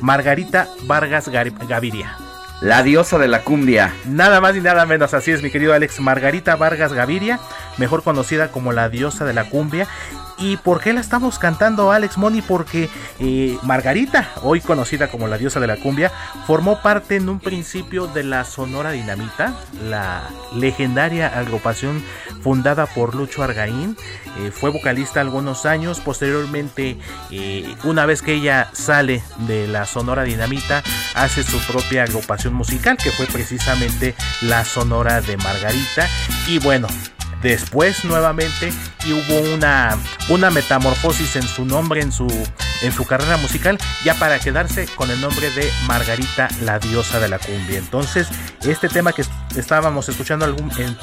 Margarita 0.00 0.68
Vargas 0.84 1.28
Gaviria. 1.28 2.16
La 2.60 2.82
diosa 2.82 3.18
de 3.18 3.28
la 3.28 3.42
cumbia. 3.42 3.94
Nada 4.04 4.40
más 4.40 4.56
y 4.56 4.60
nada 4.60 4.84
menos, 4.84 5.14
así 5.14 5.30
es 5.30 5.42
mi 5.42 5.50
querido 5.50 5.74
Alex. 5.74 6.00
Margarita 6.00 6.56
Vargas 6.56 6.92
Gaviria, 6.92 7.38
mejor 7.76 8.02
conocida 8.02 8.50
como 8.50 8.72
la 8.72 8.88
diosa 8.88 9.24
de 9.24 9.32
la 9.32 9.48
cumbia. 9.48 9.86
¿Y 10.40 10.56
por 10.56 10.80
qué 10.80 10.92
la 10.92 11.00
estamos 11.00 11.38
cantando, 11.38 11.90
Alex 11.90 12.16
Moni? 12.16 12.42
Porque 12.42 12.88
eh, 13.18 13.58
Margarita, 13.64 14.30
hoy 14.42 14.60
conocida 14.60 15.08
como 15.08 15.26
la 15.26 15.36
diosa 15.36 15.58
de 15.58 15.66
la 15.66 15.76
cumbia, 15.76 16.12
formó 16.46 16.80
parte 16.80 17.16
en 17.16 17.28
un 17.28 17.40
principio 17.40 18.06
de 18.06 18.22
la 18.22 18.44
Sonora 18.44 18.92
Dinamita, 18.92 19.54
la 19.82 20.22
legendaria 20.54 21.26
agrupación 21.26 22.04
fundada 22.40 22.86
por 22.86 23.16
Lucho 23.16 23.42
Argaín. 23.42 23.96
Eh, 24.38 24.52
fue 24.52 24.70
vocalista 24.70 25.20
algunos 25.20 25.66
años, 25.66 25.98
posteriormente, 26.00 26.98
eh, 27.32 27.74
una 27.82 28.06
vez 28.06 28.22
que 28.22 28.34
ella 28.34 28.70
sale 28.72 29.24
de 29.38 29.66
la 29.66 29.86
Sonora 29.86 30.22
Dinamita, 30.22 30.84
hace 31.14 31.42
su 31.42 31.58
propia 31.66 32.04
agrupación 32.04 32.54
musical, 32.54 32.96
que 32.96 33.10
fue 33.10 33.26
precisamente 33.26 34.14
la 34.42 34.64
Sonora 34.64 35.20
de 35.20 35.36
Margarita. 35.36 36.06
Y 36.46 36.60
bueno, 36.60 36.86
después 37.42 38.04
nuevamente 38.04 38.72
y 39.04 39.12
hubo 39.12 39.54
una, 39.54 39.98
una 40.28 40.50
metamorfosis 40.50 41.36
en 41.36 41.42
su 41.42 41.64
nombre, 41.64 42.00
en 42.00 42.12
su, 42.12 42.26
en 42.82 42.92
su 42.92 43.04
carrera 43.04 43.36
musical, 43.36 43.78
ya 44.04 44.14
para 44.14 44.38
quedarse 44.38 44.86
con 44.94 45.10
el 45.10 45.20
nombre 45.20 45.50
de 45.50 45.70
Margarita, 45.86 46.48
la 46.62 46.78
diosa 46.78 47.20
de 47.20 47.28
la 47.28 47.38
cumbia. 47.38 47.78
Entonces, 47.78 48.28
este 48.62 48.88
tema 48.88 49.12
que 49.12 49.24
estábamos 49.56 50.08
escuchando 50.08 50.44
algún, 50.44 50.70
en, 50.78 50.96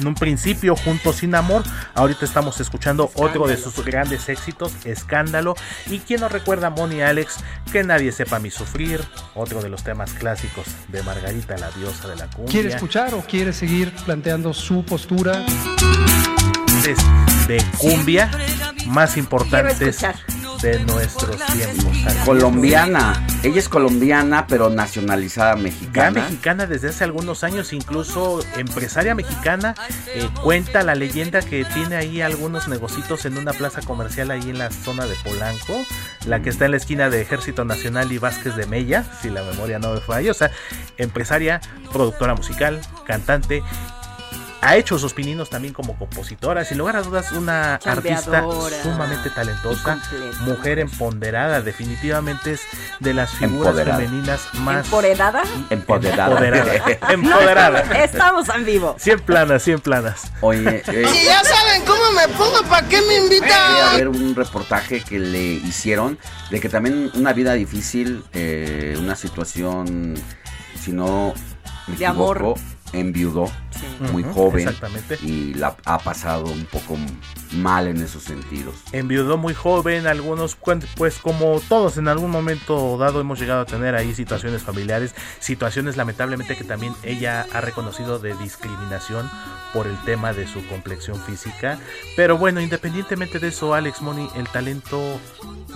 en 0.00 0.06
un 0.06 0.14
principio, 0.14 0.76
Juntos 0.76 1.16
sin 1.16 1.34
Amor, 1.34 1.62
ahorita 1.94 2.24
estamos 2.24 2.60
escuchando 2.60 3.10
otro 3.14 3.46
de 3.46 3.56
sus 3.56 3.84
grandes 3.84 4.28
éxitos, 4.28 4.72
Escándalo. 4.84 5.54
Y 5.86 6.00
quien 6.00 6.20
nos 6.20 6.32
recuerda, 6.32 6.70
Moni 6.70 7.02
Alex, 7.02 7.38
que 7.70 7.82
nadie 7.82 8.12
sepa 8.12 8.38
mi 8.38 8.50
sufrir, 8.50 9.00
otro 9.34 9.62
de 9.62 9.68
los 9.68 9.82
temas 9.82 10.12
clásicos 10.12 10.66
de 10.88 11.02
Margarita, 11.02 11.56
la 11.56 11.70
diosa 11.70 12.08
de 12.08 12.16
la 12.16 12.26
cumbia. 12.28 12.52
¿Quiere 12.52 12.68
escuchar 12.68 13.14
o 13.14 13.22
quiere 13.22 13.52
seguir 13.52 13.92
planteando 14.04 14.52
su 14.52 14.84
postura? 14.84 15.44
de 17.46 17.62
cumbia 17.78 18.30
más 18.86 19.12
Quiero 19.12 19.24
importantes 19.24 20.02
escuchar. 20.02 20.41
De 20.62 20.78
nuestros 20.84 21.36
tiempos. 21.46 21.98
Colombiana. 22.24 23.26
Ella 23.42 23.58
es 23.58 23.68
colombiana, 23.68 24.46
pero 24.46 24.70
nacionalizada 24.70 25.56
Ya 25.56 25.62
mexicana. 25.62 26.10
mexicana 26.22 26.66
desde 26.66 26.90
hace 26.90 27.02
algunos 27.02 27.42
años, 27.42 27.72
incluso 27.72 28.40
empresaria 28.56 29.14
mexicana, 29.16 29.74
eh, 30.14 30.28
cuenta 30.42 30.82
la 30.84 30.94
leyenda 30.94 31.42
que 31.42 31.64
tiene 31.64 31.96
ahí 31.96 32.22
algunos 32.22 32.68
negocitos 32.68 33.24
en 33.24 33.36
una 33.36 33.52
plaza 33.52 33.82
comercial 33.82 34.30
ahí 34.30 34.50
en 34.50 34.58
la 34.58 34.70
zona 34.70 35.06
de 35.06 35.16
Polanco, 35.16 35.74
la 36.26 36.40
que 36.40 36.50
está 36.50 36.66
en 36.66 36.70
la 36.70 36.76
esquina 36.76 37.10
de 37.10 37.20
Ejército 37.20 37.64
Nacional 37.64 38.12
y 38.12 38.18
Vázquez 38.18 38.54
de 38.54 38.66
Mella, 38.66 39.04
si 39.20 39.30
la 39.30 39.42
memoria 39.42 39.80
no 39.80 39.92
me 39.92 40.00
falla, 40.00 40.30
o 40.30 40.34
sea, 40.34 40.52
empresaria, 40.96 41.60
productora 41.92 42.34
musical, 42.34 42.80
cantante 43.04 43.62
ha 44.62 44.76
hecho 44.76 44.96
sus 44.96 45.12
pininos 45.12 45.50
también 45.50 45.74
como 45.74 45.98
compositora, 45.98 46.64
sin 46.64 46.78
lugar 46.78 46.94
a 46.96 47.02
dudas 47.02 47.32
una 47.32 47.74
artista 47.74 48.44
sumamente 48.82 49.28
talentosa, 49.30 50.00
mujer 50.42 50.78
empoderada, 50.78 51.60
definitivamente 51.60 52.52
es 52.52 52.60
de 53.00 53.12
las 53.12 53.32
figuras 53.32 53.70
Empoderada. 53.70 53.98
femeninas 53.98 54.40
más 54.54 54.84
¿Empoderada? 54.86 55.42
Empoderada. 55.68 56.46
empoderada. 56.46 56.98
empoderada. 57.12 57.80
Estamos 58.04 58.48
en 58.50 58.64
vivo. 58.64 58.94
100 58.98 59.20
planas, 59.20 59.62
100 59.64 59.80
planas. 59.80 60.32
Oye, 60.40 60.82
eh, 60.86 61.06
Si 61.12 61.24
ya 61.24 61.42
saben 61.42 61.82
cómo 61.84 62.12
me 62.12 62.28
pongo, 62.28 62.62
¿para 62.68 62.88
qué 62.88 63.02
me 63.02 63.16
invitan? 63.16 63.96
ver 63.96 64.08
un 64.08 64.34
reportaje 64.34 65.02
que 65.02 65.18
le 65.18 65.42
hicieron 65.54 66.18
de 66.50 66.60
que 66.60 66.68
también 66.68 67.10
una 67.14 67.32
vida 67.32 67.54
difícil, 67.54 68.24
eh, 68.32 68.96
una 68.98 69.16
situación, 69.16 70.14
si 70.80 70.92
no 70.92 71.34
me 71.88 71.96
De 71.96 72.06
amor. 72.06 72.54
Enviudó 72.92 73.50
muy 74.12 74.22
joven 74.22 74.68
exactamente. 74.68 75.18
y 75.22 75.54
la 75.54 75.76
ha 75.84 75.98
pasado 75.98 76.46
un 76.46 76.64
poco 76.66 76.96
mal 77.52 77.86
en 77.86 78.02
esos 78.02 78.22
sentidos. 78.22 78.74
Enviudó 78.92 79.36
muy 79.36 79.54
joven, 79.54 80.06
algunos, 80.06 80.56
pues 80.96 81.18
como 81.18 81.60
todos 81.68 81.98
en 81.98 82.08
algún 82.08 82.30
momento 82.30 82.96
dado 82.98 83.20
hemos 83.20 83.38
llegado 83.38 83.62
a 83.62 83.66
tener 83.66 83.94
ahí 83.94 84.14
situaciones 84.14 84.62
familiares, 84.62 85.14
situaciones 85.38 85.96
lamentablemente 85.96 86.56
que 86.56 86.64
también 86.64 86.94
ella 87.02 87.46
ha 87.52 87.60
reconocido 87.60 88.18
de 88.18 88.34
discriminación 88.34 89.28
por 89.72 89.86
el 89.86 89.98
tema 90.04 90.32
de 90.32 90.46
su 90.46 90.66
complexión 90.66 91.18
física. 91.20 91.78
Pero 92.16 92.38
bueno, 92.38 92.60
independientemente 92.60 93.38
de 93.38 93.48
eso, 93.48 93.74
Alex 93.74 94.02
Money, 94.02 94.28
el 94.36 94.48
talento 94.48 95.00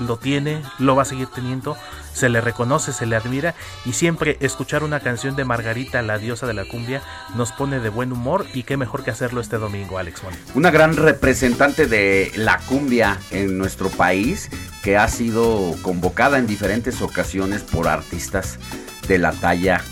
lo 0.00 0.18
tiene, 0.18 0.62
lo 0.78 0.96
va 0.96 1.02
a 1.02 1.06
seguir 1.06 1.28
teniendo, 1.28 1.76
se 2.16 2.30
le 2.30 2.40
reconoce, 2.40 2.94
se 2.94 3.04
le 3.04 3.14
admira 3.14 3.54
y 3.84 3.92
siempre 3.92 4.38
escuchar 4.40 4.82
una 4.82 5.00
canción 5.00 5.36
de 5.36 5.44
Margarita, 5.44 6.00
la 6.00 6.16
diosa 6.16 6.46
de 6.46 6.54
la 6.54 6.64
cumbia, 6.64 7.02
nos 7.34 7.52
pone 7.52 7.78
de 7.78 7.90
buen 7.90 8.10
humor 8.10 8.46
y 8.54 8.62
qué 8.62 8.78
mejor 8.78 9.04
que 9.04 9.10
hacerlo 9.10 9.42
este 9.42 9.58
domingo, 9.58 9.98
Alex. 9.98 10.22
Una 10.54 10.70
gran 10.70 10.96
representante 10.96 11.86
de 11.86 12.32
la 12.36 12.58
cumbia 12.60 13.18
en 13.30 13.58
nuestro 13.58 13.90
país 13.90 14.48
que 14.82 14.96
ha 14.96 15.08
sido 15.08 15.74
convocada 15.82 16.38
en 16.38 16.46
diferentes 16.46 17.02
ocasiones 17.02 17.62
por 17.62 17.86
artistas 17.86 18.58
de 19.06 19.18
la 19.18 19.32
talla 19.32 19.82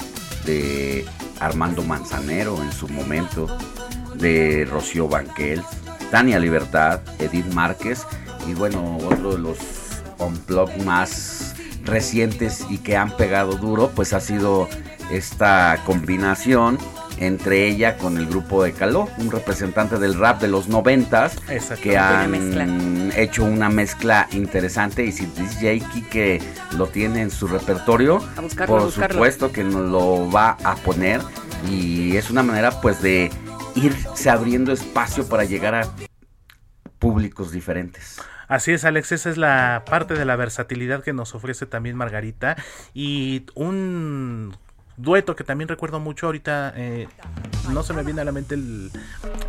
de 0.47 1.05
Armando 1.41 1.83
Manzanero 1.83 2.63
en 2.63 2.73
su 2.73 2.89
momento, 2.89 3.59
de 4.15 4.67
Rocío 4.71 5.09
Banquel, 5.09 5.63
Tania 6.11 6.39
Libertad, 6.39 7.01
Edith 7.19 7.53
Márquez 7.53 8.07
y 8.47 8.55
bueno, 8.55 8.97
otro 8.97 9.33
de 9.33 9.39
los 9.41 9.59
unplug 10.19 10.71
más 10.85 11.54
recientes 11.85 12.64
y 12.68 12.79
que 12.79 12.97
han 12.97 13.16
pegado 13.16 13.57
duro, 13.57 13.90
pues 13.94 14.12
ha 14.12 14.20
sido 14.20 14.68
esta 15.11 15.81
combinación 15.85 16.79
entre 17.18 17.68
ella 17.68 17.97
con 17.97 18.18
el 18.18 18.27
grupo 18.27 18.64
de 18.64 18.73
Caló, 18.73 19.09
un 19.18 19.31
representante 19.31 19.99
del 19.99 20.18
rap 20.18 20.40
de 20.40 20.49
los 20.49 20.68
noventas 20.68 21.37
que 21.81 21.97
han 21.97 23.12
hecho 23.16 23.44
una 23.44 23.68
mezcla 23.68 24.29
interesante 24.33 25.05
y 25.05 25.12
si 25.12 25.27
DJ 25.27 25.81
Kike 25.92 26.42
lo 26.77 26.88
tiene 26.88 27.23
en 27.23 27.31
su 27.31 27.47
repertorio, 27.47 28.20
buscarlo, 28.40 28.79
por 28.79 28.90
supuesto 28.90 29.53
que 29.53 29.62
nos 29.62 29.90
lo 29.90 30.31
va 30.31 30.57
a 30.64 30.75
poner 30.77 31.20
y 31.70 32.16
es 32.16 32.31
una 32.31 32.42
manera 32.42 32.81
pues 32.81 33.01
de 33.01 33.31
irse 33.77 34.31
abriendo 34.31 34.73
espacio 34.73 35.27
para 35.29 35.44
llegar 35.44 35.75
a 35.75 35.88
públicos 36.99 37.53
diferentes. 37.53 38.20
Así 38.49 38.73
es, 38.73 38.85
Alex, 38.85 39.13
esa 39.13 39.31
es 39.31 39.37
la 39.37 39.85
parte 39.87 40.15
de 40.15 40.25
la 40.25 40.37
versatilidad 40.37 41.03
que 41.03 41.13
nos 41.13 41.35
ofrece 41.35 41.67
también 41.67 41.97
Margarita. 41.97 42.57
Y 42.93 43.47
un 43.55 44.57
dueto 44.97 45.35
que 45.35 45.45
también 45.45 45.69
recuerdo 45.69 46.01
mucho 46.01 46.27
ahorita, 46.27 46.73
eh, 46.77 47.09
no 47.73 47.83
se 47.83 47.93
me 47.93 48.03
viene 48.03 48.21
a 48.21 48.25
la 48.25 48.33
mente 48.33 48.55
el, 48.55 48.91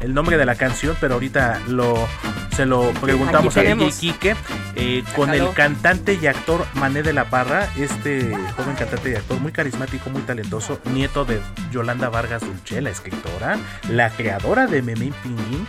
el 0.01 0.13
nombre 0.13 0.37
de 0.37 0.45
la 0.45 0.55
canción, 0.55 0.95
pero 0.99 1.15
ahorita 1.15 1.61
lo 1.67 2.07
se 2.55 2.65
lo 2.65 2.91
preguntamos 3.01 3.57
a. 3.57 3.63
Quique, 3.99 4.35
eh, 4.75 5.03
con 5.15 5.33
el 5.33 5.51
cantante 5.53 6.17
y 6.21 6.27
actor 6.27 6.65
Mané 6.75 7.03
de 7.03 7.11
la 7.11 7.29
Parra, 7.29 7.67
este 7.77 8.33
joven 8.55 8.75
cantante 8.75 9.11
y 9.11 9.15
actor 9.15 9.39
muy 9.41 9.51
carismático, 9.51 10.09
muy 10.09 10.21
talentoso, 10.21 10.79
nieto 10.85 11.25
de 11.25 11.41
Yolanda 11.71 12.09
Vargas 12.09 12.41
Dulce, 12.41 12.81
la 12.81 12.91
escritora, 12.91 13.57
la 13.89 14.09
creadora 14.09 14.67
de 14.67 14.81
Memín 14.81 15.13
Pinguín. 15.21 15.67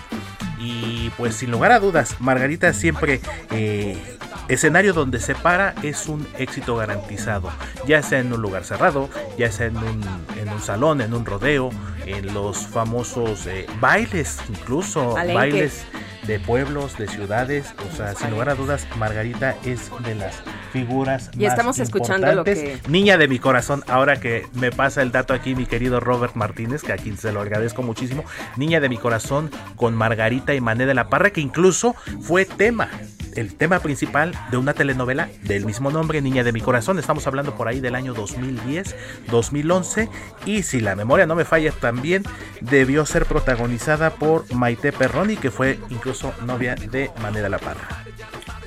Y 0.58 1.10
pues 1.16 1.34
sin 1.34 1.50
lugar 1.50 1.72
a 1.72 1.80
dudas, 1.80 2.16
Margarita 2.20 2.72
siempre 2.72 3.20
eh, 3.50 4.02
escenario 4.48 4.92
donde 4.92 5.20
se 5.20 5.34
para 5.34 5.74
es 5.82 6.06
un 6.06 6.26
éxito 6.38 6.76
garantizado, 6.76 7.50
ya 7.86 8.02
sea 8.02 8.20
en 8.20 8.32
un 8.32 8.40
lugar 8.40 8.64
cerrado, 8.64 9.08
ya 9.36 9.50
sea 9.52 9.66
en 9.66 9.76
un, 9.76 10.02
en 10.40 10.48
un 10.48 10.60
salón, 10.60 11.00
en 11.00 11.14
un 11.14 11.26
rodeo, 11.26 11.70
en 12.06 12.32
los 12.32 12.66
famosos 12.66 13.46
eh, 13.46 13.66
bailes, 13.80 14.38
incluso 14.48 15.14
bailes 15.34 15.84
de 16.26 16.40
pueblos, 16.40 16.96
de 16.98 17.06
ciudades, 17.06 17.72
o 17.92 17.96
sea, 17.96 18.14
sin 18.14 18.30
lugar 18.30 18.48
a 18.48 18.54
dudas, 18.54 18.86
Margarita 18.96 19.54
es 19.64 19.90
de 20.04 20.14
las 20.16 20.34
figuras 20.72 21.30
Y 21.34 21.44
más 21.44 21.52
estamos 21.52 21.78
escuchando 21.78 22.26
lo 22.32 22.42
que- 22.44 22.80
Niña 22.88 23.16
de 23.16 23.28
mi 23.28 23.38
corazón, 23.38 23.84
ahora 23.86 24.18
que 24.18 24.46
me 24.54 24.72
pasa 24.72 25.02
el 25.02 25.12
dato 25.12 25.34
aquí 25.34 25.54
mi 25.54 25.66
querido 25.66 26.00
Robert 26.00 26.34
Martínez, 26.34 26.82
que 26.82 26.92
a 26.92 26.96
quien 26.96 27.16
se 27.16 27.32
lo 27.32 27.40
agradezco 27.40 27.82
muchísimo, 27.82 28.24
Niña 28.56 28.80
de 28.80 28.88
mi 28.88 28.98
corazón 28.98 29.50
con 29.76 29.94
Margarita 29.94 30.54
y 30.54 30.60
Mané 30.60 30.86
de 30.86 30.94
la 30.94 31.08
Parra, 31.08 31.30
que 31.30 31.40
incluso 31.40 31.94
fue 32.20 32.44
tema, 32.44 32.88
el 33.36 33.54
tema 33.54 33.80
principal 33.80 34.32
de 34.50 34.56
una 34.56 34.74
telenovela 34.74 35.28
del 35.42 35.64
mismo 35.64 35.90
nombre, 35.90 36.20
Niña 36.20 36.42
de 36.42 36.52
mi 36.52 36.60
corazón, 36.60 36.98
estamos 36.98 37.26
hablando 37.26 37.54
por 37.54 37.68
ahí 37.68 37.80
del 37.80 37.94
año 37.94 38.14
2010, 38.14 38.96
2011, 39.30 40.08
y 40.46 40.62
si 40.62 40.80
la 40.80 40.96
memoria 40.96 41.26
no 41.26 41.34
me 41.34 41.44
falla 41.44 41.70
también, 41.72 42.24
debió 42.60 43.04
ser 43.06 43.26
protagonizada 43.26 44.10
por 44.10 44.52
Maite 44.54 44.92
Perroni, 44.92 45.36
que 45.36 45.50
fue 45.50 45.78
incluso 45.90 46.32
novia 46.44 46.74
de 46.74 47.10
Mané 47.20 47.42
de 47.42 47.48
la 47.48 47.58
Parra. 47.58 48.04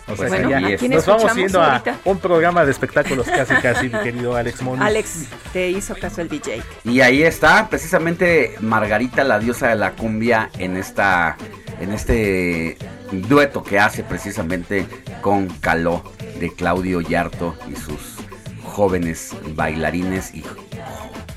O 0.07 0.15
sea, 0.15 0.27
Pues 0.27 0.41
que 0.41 0.49
ya 0.49 0.57
¿a 0.57 0.77
quién 0.77 0.91
nos 0.91 1.05
vamos 1.05 1.35
yendo 1.35 1.61
a 1.61 1.83
un 2.03 2.17
programa 2.17 2.65
de 2.65 2.71
espectáculos 2.71 3.27
casi 3.27 3.53
casi, 3.55 3.89
mi 3.89 3.99
querido 3.99 4.35
Alex 4.35 4.61
Moni. 4.63 4.83
Alex, 4.83 5.27
te 5.53 5.69
hizo 5.69 5.95
caso 5.95 6.21
el 6.21 6.29
DJ. 6.29 6.63
Y 6.83 7.01
ahí 7.01 7.21
está, 7.21 7.69
precisamente 7.69 8.55
Margarita, 8.59 9.23
la 9.23 9.37
diosa 9.37 9.67
de 9.67 9.75
la 9.75 9.91
cumbia, 9.91 10.49
en 10.57 10.77
esta, 10.77 11.37
en 11.79 11.91
este 11.91 12.75
dueto 13.11 13.63
que 13.63 13.79
hace 13.79 14.03
precisamente 14.03 14.85
con 15.21 15.47
Caló 15.47 16.03
de 16.39 16.53
Claudio 16.53 17.01
Yarto 17.01 17.55
y 17.71 17.75
sus 17.75 18.17
jóvenes 18.63 19.35
bailarines 19.55 20.33
y 20.33 20.43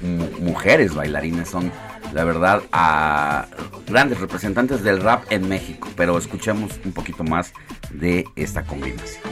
mu- 0.03 0.29
mujeres 0.41 0.95
bailarines. 0.95 1.49
Son 1.49 1.73
la 2.13 2.25
verdad 2.25 2.63
a 2.73 3.47
grandes 3.87 4.21
representantes 4.21 4.83
del 4.83 5.01
rap 5.01 5.25
en 5.31 5.49
México, 5.49 5.89
pero 5.97 6.19
escuchemos 6.19 6.79
un 6.85 6.93
poquito 6.93 7.25
más 7.25 7.53
de 7.91 8.27
esta 8.37 8.65
combinación. 8.65 9.23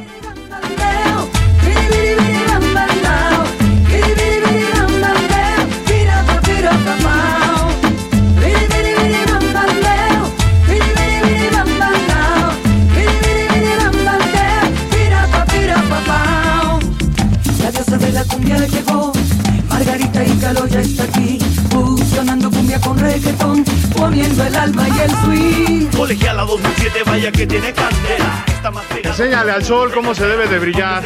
Enséñale 29.21 29.53
al 29.53 29.63
sol 29.63 29.93
cómo 29.93 30.15
se 30.15 30.27
debe 30.27 30.47
de 30.47 30.59
brillar. 30.59 31.03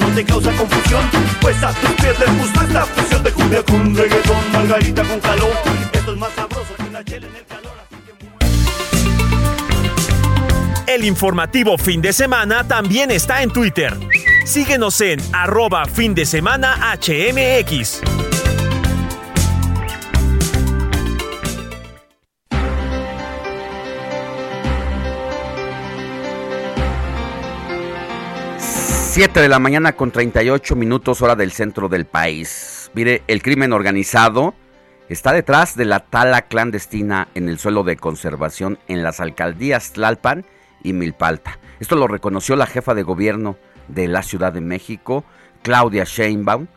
No 0.00 0.08
te 0.08 0.24
causa 0.24 0.50
confusión, 0.56 1.08
pues 1.40 1.62
a 1.62 1.72
tus 1.72 1.90
pies 1.90 2.18
les 2.18 2.38
gustó 2.38 2.60
esta 2.62 2.84
fusión 2.86 3.22
de 3.22 3.30
cumbia 3.30 3.62
con 3.62 3.96
reggaetón, 3.96 4.52
margarita 4.52 5.04
con 5.04 5.20
calor. 5.20 5.52
Esto 5.92 6.12
es 6.12 6.18
más 6.18 6.32
sabroso 6.32 6.74
que 6.76 6.82
una 6.82 7.04
chela 7.04 7.28
en 7.28 7.36
el 7.36 7.46
calor. 7.46 7.72
El 10.88 11.04
informativo 11.04 11.78
fin 11.78 12.02
de 12.02 12.12
semana 12.12 12.66
también 12.66 13.12
está 13.12 13.44
en 13.44 13.50
Twitter. 13.52 13.96
Síguenos 14.44 15.00
en 15.00 15.20
arroba 15.32 15.86
fin 15.86 16.16
de 16.16 16.26
semana 16.26 16.96
HMX. 16.96 18.11
Siete 29.14 29.40
de 29.42 29.48
la 29.50 29.58
mañana 29.58 29.92
con 29.92 30.10
38 30.10 30.74
minutos 30.74 31.20
hora 31.20 31.36
del 31.36 31.52
centro 31.52 31.90
del 31.90 32.06
país. 32.06 32.90
Mire, 32.94 33.22
el 33.26 33.42
crimen 33.42 33.74
organizado 33.74 34.54
está 35.10 35.32
detrás 35.32 35.76
de 35.76 35.84
la 35.84 36.00
tala 36.00 36.42
clandestina 36.42 37.28
en 37.34 37.50
el 37.50 37.58
suelo 37.58 37.82
de 37.82 37.96
conservación 37.96 38.78
en 38.88 39.02
las 39.02 39.20
alcaldías 39.20 39.92
Tlalpan 39.92 40.46
y 40.82 40.94
Milpalta. 40.94 41.58
Esto 41.78 41.94
lo 41.96 42.08
reconoció 42.08 42.56
la 42.56 42.64
jefa 42.64 42.94
de 42.94 43.02
gobierno 43.02 43.58
de 43.88 44.08
la 44.08 44.22
Ciudad 44.22 44.50
de 44.54 44.62
México, 44.62 45.24
Claudia 45.60 46.04
Sheinbaum, 46.04 46.68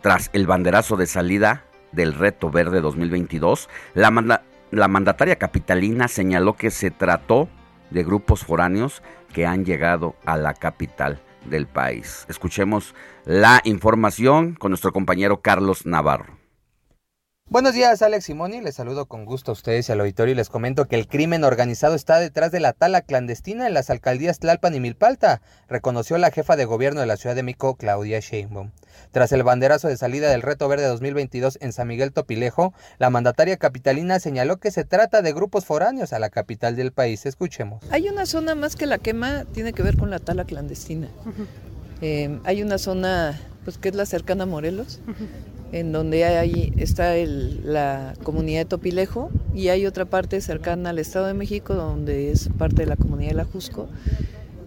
tras 0.00 0.30
el 0.32 0.46
banderazo 0.46 0.96
de 0.96 1.06
salida 1.06 1.64
del 1.92 2.14
Reto 2.14 2.50
Verde 2.50 2.80
2022. 2.80 3.68
La, 3.92 4.10
manda- 4.10 4.44
la 4.70 4.88
mandataria 4.88 5.36
capitalina 5.36 6.08
señaló 6.08 6.56
que 6.56 6.70
se 6.70 6.90
trató 6.90 7.50
de 7.90 8.02
grupos 8.02 8.46
foráneos 8.46 9.02
que 9.34 9.44
han 9.44 9.66
llegado 9.66 10.16
a 10.24 10.38
la 10.38 10.54
capital 10.54 11.20
del 11.44 11.66
país. 11.66 12.26
Escuchemos 12.28 12.94
la 13.24 13.60
información 13.64 14.54
con 14.54 14.70
nuestro 14.70 14.92
compañero 14.92 15.40
Carlos 15.40 15.86
Navarro. 15.86 16.41
Buenos 17.52 17.74
días, 17.74 18.00
Alex 18.00 18.24
Simoni. 18.24 18.62
Les 18.62 18.76
saludo 18.76 19.04
con 19.04 19.26
gusto 19.26 19.50
a 19.50 19.52
ustedes 19.52 19.86
y 19.86 19.92
al 19.92 20.00
auditorio 20.00 20.32
y 20.32 20.36
les 20.36 20.48
comento 20.48 20.88
que 20.88 20.96
el 20.96 21.06
crimen 21.06 21.44
organizado 21.44 21.94
está 21.94 22.18
detrás 22.18 22.50
de 22.50 22.60
la 22.60 22.72
tala 22.72 23.02
clandestina 23.02 23.66
en 23.66 23.74
las 23.74 23.90
alcaldías 23.90 24.38
Tlalpan 24.38 24.74
y 24.74 24.80
Milpalta, 24.80 25.42
reconoció 25.68 26.16
la 26.16 26.30
jefa 26.30 26.56
de 26.56 26.64
gobierno 26.64 27.00
de 27.02 27.06
la 27.06 27.18
Ciudad 27.18 27.36
de 27.36 27.42
México, 27.42 27.76
Claudia 27.76 28.20
Sheinbaum. 28.20 28.70
Tras 29.10 29.32
el 29.32 29.42
banderazo 29.42 29.88
de 29.88 29.98
salida 29.98 30.30
del 30.30 30.40
Reto 30.40 30.66
Verde 30.66 30.86
2022 30.86 31.58
en 31.60 31.74
San 31.74 31.88
Miguel 31.88 32.14
Topilejo, 32.14 32.72
la 32.96 33.10
mandataria 33.10 33.58
capitalina 33.58 34.18
señaló 34.18 34.56
que 34.56 34.70
se 34.70 34.84
trata 34.86 35.20
de 35.20 35.34
grupos 35.34 35.66
foráneos 35.66 36.14
a 36.14 36.18
la 36.18 36.30
capital 36.30 36.74
del 36.74 36.92
país. 36.92 37.26
Escuchemos. 37.26 37.84
Hay 37.90 38.08
una 38.08 38.24
zona 38.24 38.54
más 38.54 38.76
que 38.76 38.86
la 38.86 38.96
quema, 38.96 39.44
tiene 39.52 39.74
que 39.74 39.82
ver 39.82 39.98
con 39.98 40.08
la 40.08 40.20
tala 40.20 40.46
clandestina. 40.46 41.08
Eh, 42.00 42.40
hay 42.44 42.62
una 42.62 42.78
zona 42.78 43.38
pues 43.64 43.78
que 43.78 43.88
es 43.90 43.94
la 43.94 44.06
cercana 44.06 44.44
a 44.44 44.46
Morelos, 44.46 45.00
en 45.72 45.92
donde 45.92 46.24
hay, 46.24 46.72
está 46.76 47.16
el- 47.16 47.60
la 47.72 48.14
comunidad 48.22 48.60
de 48.60 48.64
Topilejo 48.66 49.30
y 49.54 49.68
hay 49.68 49.86
otra 49.86 50.04
parte 50.04 50.40
cercana 50.40 50.90
al 50.90 50.98
Estado 50.98 51.26
de 51.26 51.34
México, 51.34 51.74
donde 51.74 52.30
es 52.30 52.48
parte 52.58 52.82
de 52.82 52.86
la 52.86 52.96
comunidad 52.96 53.30
de 53.30 53.36
la 53.36 53.44
Jusco, 53.44 53.88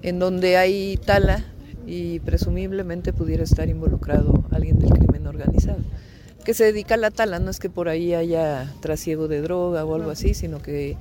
en 0.01 0.19
donde 0.19 0.57
hay 0.57 0.97
tala 1.03 1.43
y 1.87 2.19
presumiblemente 2.21 3.13
pudiera 3.13 3.43
estar 3.43 3.69
involucrado 3.69 4.43
alguien 4.51 4.79
del 4.79 4.89
crimen 4.89 5.27
organizado 5.27 5.77
que 6.43 6.53
se 6.53 6.63
dedica 6.65 6.93
a 6.93 6.97
la 6.97 7.09
tala, 7.09 7.39
no 7.39 7.49
es 7.49 7.57
que 7.59 7.71
por 7.71 7.89
ahí 7.89 8.13
haya 8.13 8.71
trasiego 8.79 9.27
de 9.27 9.41
droga 9.41 9.83
o 9.83 9.95
algo 9.95 10.11
así, 10.11 10.35
sino 10.35 10.61
que 10.61 10.95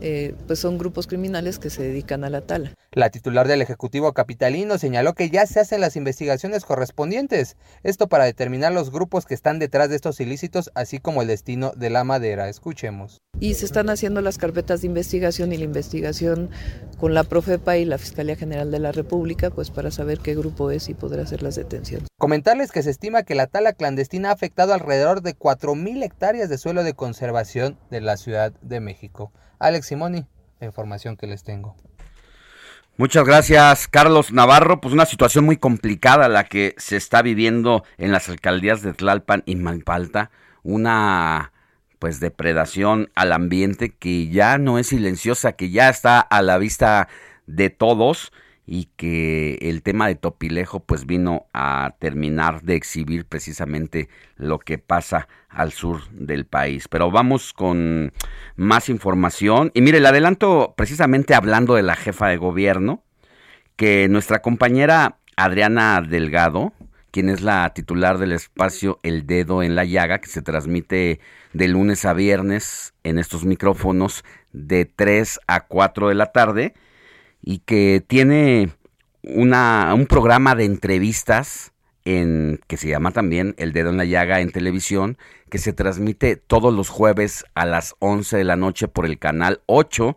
eh, 0.00 0.34
pues 0.46 0.58
son 0.58 0.78
grupos 0.78 1.06
criminales 1.06 1.58
que 1.58 1.70
se 1.70 1.82
dedican 1.82 2.24
a 2.24 2.30
la 2.30 2.42
tala. 2.42 2.72
La 2.92 3.10
titular 3.10 3.46
del 3.46 3.62
Ejecutivo 3.62 4.12
Capitalino 4.12 4.78
señaló 4.78 5.14
que 5.14 5.30
ya 5.30 5.46
se 5.46 5.60
hacen 5.60 5.80
las 5.80 5.96
investigaciones 5.96 6.64
correspondientes, 6.64 7.56
esto 7.82 8.08
para 8.08 8.24
determinar 8.24 8.72
los 8.72 8.90
grupos 8.90 9.26
que 9.26 9.34
están 9.34 9.58
detrás 9.58 9.90
de 9.90 9.96
estos 9.96 10.20
ilícitos, 10.20 10.70
así 10.74 10.98
como 10.98 11.22
el 11.22 11.28
destino 11.28 11.72
de 11.76 11.90
la 11.90 12.04
madera. 12.04 12.48
Escuchemos. 12.48 13.20
Y 13.40 13.54
se 13.54 13.66
están 13.66 13.90
haciendo 13.90 14.20
las 14.20 14.38
carpetas 14.38 14.80
de 14.80 14.88
investigación 14.88 15.52
y 15.52 15.58
la 15.58 15.64
investigación 15.64 16.50
con 16.98 17.14
la 17.14 17.24
Profepa 17.24 17.76
y 17.76 17.84
la 17.84 17.98
Fiscalía 17.98 18.36
General 18.36 18.70
de 18.70 18.78
la 18.78 18.92
República, 18.92 19.50
pues 19.50 19.70
para 19.70 19.90
saber 19.90 20.18
qué 20.18 20.34
grupo 20.34 20.70
es 20.70 20.88
y 20.88 20.94
poder 20.94 21.20
hacer 21.20 21.42
las 21.42 21.54
detenciones. 21.54 22.08
Comentarles 22.18 22.72
que 22.72 22.82
se 22.82 22.90
estima 22.90 23.22
que 23.22 23.34
la 23.34 23.46
tala 23.46 23.74
clandestina 23.74 24.30
ha 24.30 24.32
afectado 24.32 24.72
alrededor 24.72 25.22
de 25.22 25.36
4.000 25.36 26.02
hectáreas 26.02 26.48
de 26.48 26.58
suelo 26.58 26.82
de 26.82 26.94
conservación 26.94 27.78
de 27.90 28.00
la 28.00 28.16
Ciudad 28.16 28.52
de 28.60 28.80
México. 28.80 29.32
Alex 29.58 29.86
Simoni, 29.86 30.26
información 30.60 31.16
que 31.16 31.26
les 31.26 31.42
tengo. 31.44 31.76
Muchas 32.96 33.24
gracias, 33.24 33.86
Carlos 33.86 34.32
Navarro. 34.32 34.80
Pues 34.80 34.92
una 34.92 35.06
situación 35.06 35.44
muy 35.44 35.56
complicada 35.56 36.28
la 36.28 36.44
que 36.44 36.74
se 36.78 36.96
está 36.96 37.22
viviendo 37.22 37.84
en 37.96 38.10
las 38.10 38.28
alcaldías 38.28 38.82
de 38.82 38.92
Tlalpan 38.92 39.44
y 39.46 39.54
Malpalta. 39.54 40.30
Una 40.64 41.52
pues 42.00 42.18
depredación 42.18 43.10
al 43.14 43.32
ambiente 43.32 43.90
que 43.90 44.28
ya 44.28 44.58
no 44.58 44.78
es 44.78 44.88
silenciosa, 44.88 45.52
que 45.52 45.70
ya 45.70 45.88
está 45.88 46.20
a 46.20 46.42
la 46.42 46.58
vista 46.58 47.08
de 47.46 47.70
todos 47.70 48.32
y 48.70 48.90
que 48.96 49.54
el 49.62 49.82
tema 49.82 50.08
de 50.08 50.14
Topilejo 50.14 50.80
pues 50.80 51.06
vino 51.06 51.46
a 51.54 51.94
terminar 51.98 52.60
de 52.60 52.74
exhibir 52.74 53.24
precisamente 53.24 54.10
lo 54.36 54.58
que 54.58 54.76
pasa 54.76 55.26
al 55.48 55.72
sur 55.72 56.06
del 56.10 56.44
país. 56.44 56.86
Pero 56.86 57.10
vamos 57.10 57.54
con 57.54 58.12
más 58.56 58.90
información. 58.90 59.70
Y 59.72 59.80
mire, 59.80 60.00
le 60.00 60.08
adelanto 60.08 60.74
precisamente 60.76 61.34
hablando 61.34 61.76
de 61.76 61.82
la 61.82 61.96
jefa 61.96 62.28
de 62.28 62.36
gobierno, 62.36 63.02
que 63.76 64.06
nuestra 64.10 64.42
compañera 64.42 65.16
Adriana 65.36 66.02
Delgado, 66.06 66.74
quien 67.10 67.30
es 67.30 67.40
la 67.40 67.72
titular 67.72 68.18
del 68.18 68.32
espacio 68.32 69.00
El 69.02 69.26
Dedo 69.26 69.62
en 69.62 69.76
la 69.76 69.86
Llaga, 69.86 70.18
que 70.18 70.28
se 70.28 70.42
transmite 70.42 71.20
de 71.54 71.68
lunes 71.68 72.04
a 72.04 72.12
viernes 72.12 72.92
en 73.02 73.18
estos 73.18 73.46
micrófonos 73.46 74.24
de 74.52 74.84
3 74.84 75.40
a 75.46 75.60
4 75.60 76.08
de 76.10 76.14
la 76.14 76.32
tarde, 76.32 76.74
y 77.42 77.58
que 77.60 78.02
tiene 78.06 78.70
una, 79.22 79.94
un 79.94 80.06
programa 80.06 80.54
de 80.54 80.64
entrevistas 80.64 81.72
en, 82.04 82.60
que 82.66 82.76
se 82.76 82.88
llama 82.88 83.10
también 83.10 83.54
El 83.58 83.72
Dedo 83.72 83.90
en 83.90 83.98
la 83.98 84.04
Llaga 84.04 84.40
en 84.40 84.50
televisión, 84.50 85.18
que 85.50 85.58
se 85.58 85.72
transmite 85.72 86.36
todos 86.36 86.72
los 86.72 86.88
jueves 86.88 87.44
a 87.54 87.66
las 87.66 87.94
11 87.98 88.36
de 88.36 88.44
la 88.44 88.56
noche 88.56 88.88
por 88.88 89.06
el 89.06 89.18
canal 89.18 89.60
8 89.66 90.16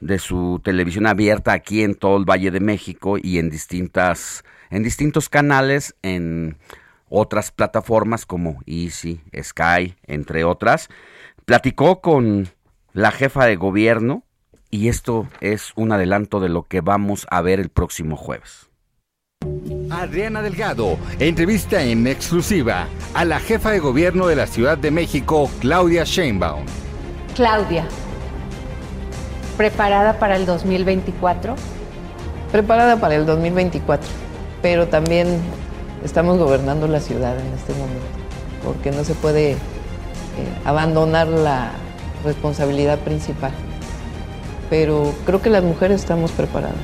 de 0.00 0.18
su 0.18 0.60
televisión 0.62 1.06
abierta 1.06 1.52
aquí 1.52 1.82
en 1.82 1.94
todo 1.94 2.16
el 2.16 2.24
Valle 2.24 2.50
de 2.50 2.60
México 2.60 3.16
y 3.20 3.38
en 3.38 3.50
distintas 3.50 4.44
en 4.70 4.82
distintos 4.82 5.28
canales 5.28 5.94
en 6.02 6.58
otras 7.08 7.52
plataformas 7.52 8.26
como 8.26 8.60
Easy, 8.66 9.20
Sky, 9.40 9.96
entre 10.06 10.44
otras. 10.44 10.88
Platicó 11.44 12.00
con 12.00 12.48
la 12.92 13.12
jefa 13.12 13.46
de 13.46 13.56
gobierno 13.56 14.24
y 14.76 14.88
esto 14.88 15.26
es 15.40 15.72
un 15.74 15.90
adelanto 15.90 16.38
de 16.38 16.50
lo 16.50 16.64
que 16.64 16.82
vamos 16.82 17.26
a 17.30 17.40
ver 17.40 17.60
el 17.60 17.70
próximo 17.70 18.16
jueves. 18.16 18.68
Adriana 19.90 20.42
Delgado 20.42 20.98
entrevista 21.18 21.82
en 21.82 22.06
exclusiva 22.06 22.86
a 23.14 23.24
la 23.24 23.40
jefa 23.40 23.70
de 23.70 23.78
gobierno 23.78 24.26
de 24.26 24.36
la 24.36 24.46
Ciudad 24.46 24.76
de 24.76 24.90
México, 24.90 25.50
Claudia 25.60 26.04
Sheinbaum. 26.04 26.66
Claudia, 27.34 27.86
¿preparada 29.56 30.18
para 30.18 30.36
el 30.36 30.44
2024? 30.44 31.54
Preparada 32.52 33.00
para 33.00 33.14
el 33.14 33.24
2024, 33.24 34.06
pero 34.60 34.88
también 34.88 35.40
estamos 36.04 36.38
gobernando 36.38 36.86
la 36.86 37.00
ciudad 37.00 37.38
en 37.38 37.52
este 37.54 37.72
momento, 37.72 38.06
porque 38.62 38.90
no 38.90 39.04
se 39.04 39.14
puede 39.14 39.52
eh, 39.52 39.56
abandonar 40.64 41.28
la 41.28 41.72
responsabilidad 42.24 42.98
principal. 42.98 43.52
Pero 44.70 45.14
creo 45.24 45.42
que 45.42 45.50
las 45.50 45.62
mujeres 45.62 46.00
estamos 46.00 46.32
preparadas. 46.32 46.76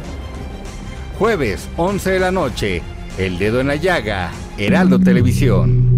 Jueves, 1.19 1.69
11 1.77 2.11
de 2.11 2.21
la 2.21 2.31
noche, 2.31 2.83
El 3.19 3.39
Dedo 3.39 3.61
en 3.61 3.69
la 3.69 3.77
Llaga, 3.77 4.33
Heraldo 4.59 4.99
Televisión. 4.99 5.93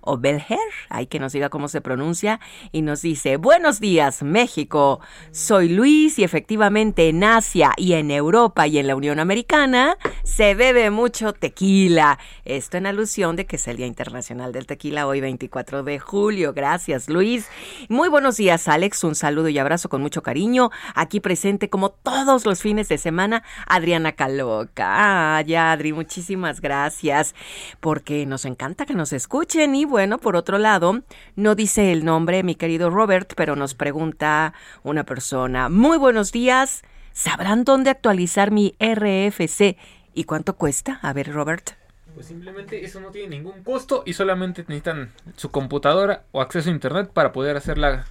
o 0.00 0.16
Belher, 0.16 0.58
hay 0.88 1.06
que 1.06 1.18
nos 1.18 1.32
diga 1.32 1.50
cómo 1.50 1.68
se 1.68 1.82
pronuncia, 1.82 2.40
y 2.72 2.80
nos 2.80 3.02
dice, 3.02 3.36
buenos 3.36 3.78
días 3.78 4.22
México, 4.22 5.00
soy 5.32 5.68
Luis 5.68 6.18
y 6.18 6.24
efectivamente 6.24 7.10
en 7.10 7.22
Asia 7.24 7.72
y 7.76 7.92
en 7.92 8.10
Europa 8.10 8.66
y 8.66 8.78
en 8.78 8.86
la 8.86 8.96
Unión 8.96 9.20
Americana 9.20 9.98
se 10.24 10.54
bebe 10.54 10.90
mucho 10.90 11.34
tequila. 11.34 12.07
Esto 12.44 12.76
en 12.76 12.86
alusión 12.86 13.36
de 13.36 13.44
que 13.44 13.56
es 13.56 13.68
el 13.68 13.76
Día 13.76 13.86
Internacional 13.86 14.52
del 14.52 14.66
Tequila 14.66 15.06
hoy 15.06 15.20
24 15.20 15.82
de 15.82 15.98
julio. 15.98 16.52
Gracias 16.54 17.08
Luis. 17.08 17.48
Muy 17.88 18.08
buenos 18.08 18.36
días 18.36 18.68
Alex, 18.68 19.04
un 19.04 19.14
saludo 19.14 19.48
y 19.48 19.58
abrazo 19.58 19.88
con 19.88 20.00
mucho 20.00 20.22
cariño. 20.22 20.70
Aquí 20.94 21.20
presente 21.20 21.68
como 21.68 21.90
todos 21.90 22.46
los 22.46 22.62
fines 22.62 22.88
de 22.88 22.98
semana 22.98 23.42
Adriana 23.66 24.12
Caloca. 24.12 25.36
Ah, 25.36 25.42
ya 25.42 25.72
Adri, 25.72 25.92
muchísimas 25.92 26.60
gracias 26.60 27.34
porque 27.80 28.24
nos 28.26 28.44
encanta 28.44 28.86
que 28.86 28.94
nos 28.94 29.12
escuchen 29.12 29.74
y 29.74 29.84
bueno, 29.84 30.18
por 30.18 30.36
otro 30.36 30.58
lado, 30.58 31.02
no 31.36 31.54
dice 31.54 31.92
el 31.92 32.04
nombre 32.04 32.42
mi 32.42 32.54
querido 32.54 32.90
Robert, 32.90 33.32
pero 33.36 33.56
nos 33.56 33.74
pregunta 33.74 34.54
una 34.82 35.04
persona, 35.04 35.68
muy 35.68 35.98
buenos 35.98 36.32
días, 36.32 36.82
¿sabrán 37.12 37.64
dónde 37.64 37.90
actualizar 37.90 38.50
mi 38.50 38.74
RFC? 38.78 39.76
¿Y 40.14 40.24
cuánto 40.24 40.56
cuesta? 40.56 40.98
A 41.02 41.12
ver, 41.12 41.32
Robert. 41.32 41.77
Pues 42.18 42.26
simplemente 42.26 42.84
eso 42.84 42.98
no 42.98 43.12
tiene 43.12 43.36
ningún 43.36 43.62
costo 43.62 44.02
y 44.04 44.14
solamente 44.14 44.62
necesitan 44.66 45.12
su 45.36 45.52
computadora 45.52 46.24
o 46.32 46.40
acceso 46.40 46.68
a 46.68 46.72
internet 46.72 47.12
para 47.12 47.30
poder 47.30 47.56
hacer 47.56 47.78
la 47.78 48.06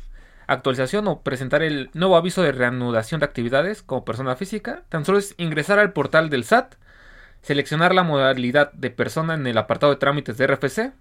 actualización 0.47 1.09
o 1.09 1.23
presentar 1.23 1.61
el 1.61 1.89
nuevo 1.93 2.15
aviso 2.15 2.41
de 2.41 2.53
reanudación 2.53 3.19
de 3.19 3.25
actividades 3.25 3.81
como 3.81 4.05
persona 4.05 4.37
física, 4.37 4.83
tan 4.87 5.03
solo 5.03 5.17
es 5.17 5.35
ingresar 5.35 5.77
al 5.77 5.91
portal 5.91 6.29
del 6.29 6.45
SAT, 6.45 6.75
seleccionar 7.41 7.93
la 7.93 8.03
modalidad 8.03 8.71
de 8.71 8.91
persona 8.91 9.33
en 9.33 9.45
el 9.45 9.57
apartado 9.57 9.91
de 9.91 9.99
trámites 9.99 10.37
de 10.37 10.47
RFC, 10.47 10.93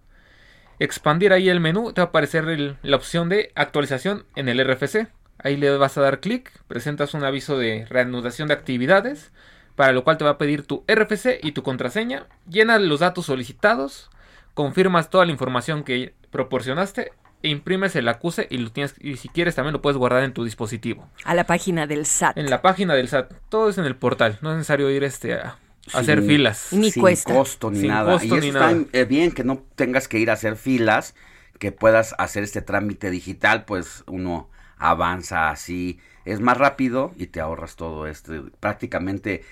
expandir 0.81 1.33
ahí 1.33 1.49
el 1.49 1.61
menú, 1.61 1.93
te 1.93 2.01
va 2.01 2.07
a 2.07 2.09
aparecer 2.09 2.77
la 2.83 2.97
opción 2.97 3.29
de 3.29 3.53
actualización 3.55 4.25
en 4.35 4.49
el 4.49 4.59
RFC. 4.59 5.07
Ahí 5.39 5.57
le 5.57 5.77
vas 5.77 5.97
a 5.97 6.01
dar 6.01 6.19
clic, 6.19 6.51
presentas 6.67 7.15
un 7.15 7.23
aviso 7.23 7.57
de 7.57 7.87
reanudación 7.89 8.49
de 8.49 8.55
actividades, 8.55 9.31
para 9.77 9.93
lo 9.93 10.03
cual 10.05 10.19
te 10.19 10.25
va 10.25 10.31
a 10.33 10.39
pedir 10.39 10.67
tu 10.67 10.85
RFC 10.89 11.39
y 11.43 11.53
tu 11.53 11.63
contraseña, 11.63 12.27
llenas 12.49 12.81
los 12.81 13.01
datos 13.01 13.27
solicitados, 13.27 14.11
confirmas 14.55 15.11
toda 15.11 15.25
la 15.27 15.33
información 15.33 15.85
que 15.85 16.15
proporcionaste 16.31 17.13
e 17.43 17.49
imprimes 17.51 17.95
el 17.95 18.09
acuse 18.09 18.47
y 18.51 18.57
lo 18.59 18.73
tienes 18.73 18.95
y 18.99 19.17
si 19.17 19.29
quieres 19.29 19.55
también 19.55 19.75
lo 19.75 19.83
puedes 19.83 19.99
guardar 19.99 20.25
en 20.25 20.33
tu 20.33 20.45
dispositivo. 20.45 21.09
A 21.25 21.35
la 21.35 21.45
página 21.45 21.87
del 21.87 22.07
SAT. 22.07 22.39
En 22.39 22.49
la 22.51 22.63
página 22.63 22.95
del 22.95 23.09
SAT, 23.09 23.33
todo 23.51 23.69
es 23.69 23.79
en 23.79 23.85
el 23.85 23.95
portal, 23.97 24.39
no 24.41 24.51
es 24.51 24.57
necesario 24.57 24.91
ir 24.91 25.05
este 25.05 25.35
a, 25.35 25.59
hacer 25.93 26.23
filas. 26.23 26.59
sin 26.59 26.91
costo 27.25 27.71
ni 27.71 27.81
Sin 27.81 27.89
nada. 27.89 28.13
costo 28.13 28.37
y 28.37 28.41
ni 28.41 28.49
eso 28.49 28.59
nada. 28.59 28.73
está 28.73 28.99
eh, 28.99 29.05
bien 29.05 29.33
que 29.33 29.45
no 29.45 29.63
tengas 29.77 30.09
que 30.09 30.19
ir 30.19 30.31
a 30.31 30.33
hacer 30.33 30.57
filas, 30.57 31.15
que 31.59 31.71
puedas 31.73 32.15
hacer 32.19 32.43
este 32.43 32.63
trámite 32.63 33.11
digital, 33.11 33.65
pues 33.67 34.03
uno 34.07 34.49
avanza 34.79 35.51
así, 35.51 36.01
es 36.27 36.41
más 36.41 36.59
rápido 36.59 37.13
y 37.17 37.29
te 37.29 37.41
ahorras 37.41 37.77
todo 37.77 38.07
esto. 38.07 38.33
Prácticamente 38.61 39.45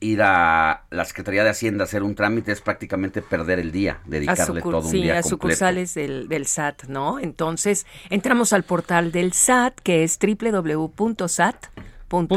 ir 0.00 0.20
a 0.22 0.82
la 0.90 1.04
Secretaría 1.04 1.44
de 1.44 1.50
Hacienda 1.50 1.84
a 1.84 1.86
hacer 1.86 2.02
un 2.02 2.16
trámite 2.16 2.50
es 2.50 2.60
prácticamente 2.60 3.22
perder 3.22 3.60
el 3.60 3.70
día, 3.70 4.00
dedicarle 4.04 4.60
sucur- 4.60 4.70
todo 4.72 4.80
un 4.86 4.90
sí, 4.90 5.02
día 5.02 5.12
a 5.12 5.22
completo. 5.22 5.28
sucursales 5.28 5.94
del, 5.94 6.28
del 6.28 6.46
SAT, 6.46 6.84
¿no? 6.88 7.20
Entonces, 7.20 7.86
entramos 8.10 8.52
al 8.52 8.64
portal 8.64 9.12
del 9.12 9.32
SAT, 9.32 9.78
que 9.80 10.02
es 10.02 10.18
www.sat.gov 10.18 11.72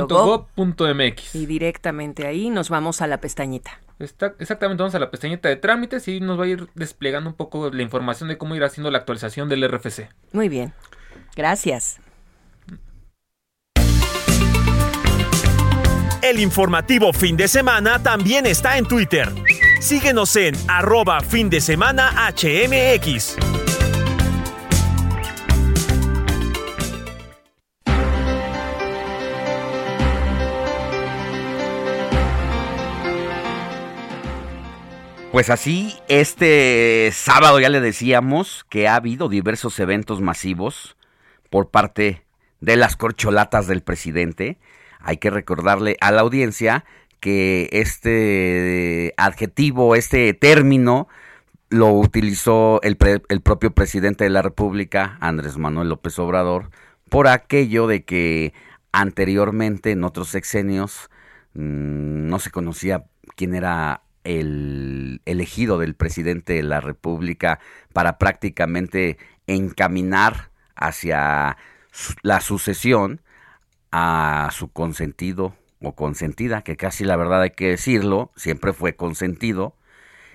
.gov.mx. 0.08 1.36
y 1.36 1.46
directamente 1.48 2.28
ahí 2.28 2.50
nos 2.50 2.70
vamos 2.70 3.02
a 3.02 3.08
la 3.08 3.20
pestañita. 3.20 3.80
Está, 4.00 4.34
exactamente, 4.40 4.82
vamos 4.84 4.96
a 4.96 5.00
la 5.00 5.10
pestañita 5.10 5.50
de 5.50 5.56
trámites 5.56 6.08
y 6.08 6.20
nos 6.20 6.40
va 6.40 6.44
a 6.44 6.48
ir 6.48 6.68
desplegando 6.76 7.30
un 7.30 7.36
poco 7.36 7.70
la 7.72 7.82
información 7.82 8.30
de 8.30 8.38
cómo 8.38 8.56
ir 8.56 8.64
haciendo 8.64 8.92
la 8.92 9.00
actualización 9.00 9.50
del 9.50 9.68
RFC. 9.68 10.10
Muy 10.34 10.50
bien. 10.50 10.74
Gracias. 11.36 12.00
El 16.26 16.40
informativo 16.40 17.14
fin 17.14 17.38
de 17.38 17.48
semana 17.48 18.02
también 18.02 18.48
está 18.48 18.80
en 18.80 18.88
Twitter. 18.88 19.32
Síguenos 19.80 20.36
en 20.38 20.56
arroba 20.68 21.22
fin 21.22 21.52
de 21.52 21.62
semana 21.62 22.10
HMX. 22.32 23.36
Pues 35.32 35.52
así, 35.52 35.94
este 36.08 37.12
sábado 37.14 37.60
ya 37.60 37.70
le 37.70 37.82
decíamos 37.82 38.66
que 38.68 38.88
ha 38.88 38.96
habido 38.96 39.30
diversos 39.30 39.80
eventos 39.80 40.22
masivos 40.22 40.98
por 41.52 41.70
parte 41.70 42.26
de 42.62 42.78
las 42.78 42.96
corcholatas 42.96 43.68
del 43.68 43.84
presidente. 43.84 44.58
Hay 45.06 45.18
que 45.18 45.30
recordarle 45.30 45.98
a 46.02 46.12
la 46.12 46.22
audiencia 46.22 46.84
que 47.20 47.70
este 47.72 49.14
adjetivo, 49.18 49.96
este 49.96 50.34
término, 50.34 51.08
lo 51.70 51.92
utilizó 51.92 52.82
el, 52.82 52.98
pre- 52.98 53.22
el 53.30 53.42
propio 53.42 53.72
presidente 53.72 54.24
de 54.24 54.32
la 54.32 54.42
República, 54.42 55.18
Andrés 55.22 55.58
Manuel 55.58 55.90
López 55.90 56.18
Obrador, 56.18 56.72
por 57.10 57.28
aquello 57.28 57.86
de 57.86 58.04
que 58.04 58.54
anteriormente, 58.92 59.92
en 59.92 60.04
otros 60.04 60.30
sexenios, 60.30 61.10
mm, 61.54 62.28
no 62.28 62.40
se 62.40 62.50
conocía 62.50 63.06
quién 63.36 63.54
era 63.54 64.02
el 64.24 65.22
elegido 65.26 65.78
del 65.78 65.94
presidente 65.94 66.54
de 66.54 66.64
la 66.64 66.82
República 66.82 67.60
para 67.94 68.18
prácticamente 68.18 69.20
encaminar 69.46 70.50
hacia 70.76 71.58
la 72.24 72.42
sucesión 72.42 73.22
a 73.98 74.50
su 74.52 74.68
consentido 74.68 75.56
o 75.82 75.96
consentida, 75.96 76.64
que 76.64 76.76
casi 76.76 77.06
la 77.06 77.16
verdad 77.16 77.44
hay 77.44 77.52
que 77.52 77.70
decirlo, 77.70 78.30
siempre 78.36 78.74
fue 78.74 78.98
consentido, 78.98 79.78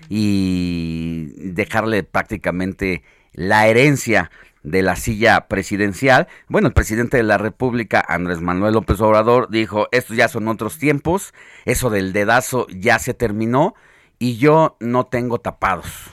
y 0.09 1.27
dejarle 1.35 2.01
prácticamente 2.01 3.03
la 3.33 3.67
herencia 3.67 4.31
de 4.63 4.81
la 4.81 4.95
silla 4.95 5.47
presidencial. 5.47 6.27
Bueno, 6.47 6.69
el 6.69 6.73
presidente 6.73 7.17
de 7.17 7.23
la 7.23 7.37
República, 7.37 8.03
Andrés 8.07 8.41
Manuel 8.41 8.73
López 8.73 8.99
Obrador, 8.99 9.51
dijo, 9.51 9.87
estos 9.91 10.17
ya 10.17 10.27
son 10.27 10.47
otros 10.47 10.79
tiempos, 10.79 11.31
eso 11.65 11.91
del 11.91 12.13
dedazo 12.13 12.65
ya 12.69 12.97
se 12.97 13.13
terminó 13.13 13.75
y 14.17 14.37
yo 14.37 14.75
no 14.79 15.05
tengo 15.05 15.39
tapados. 15.39 16.09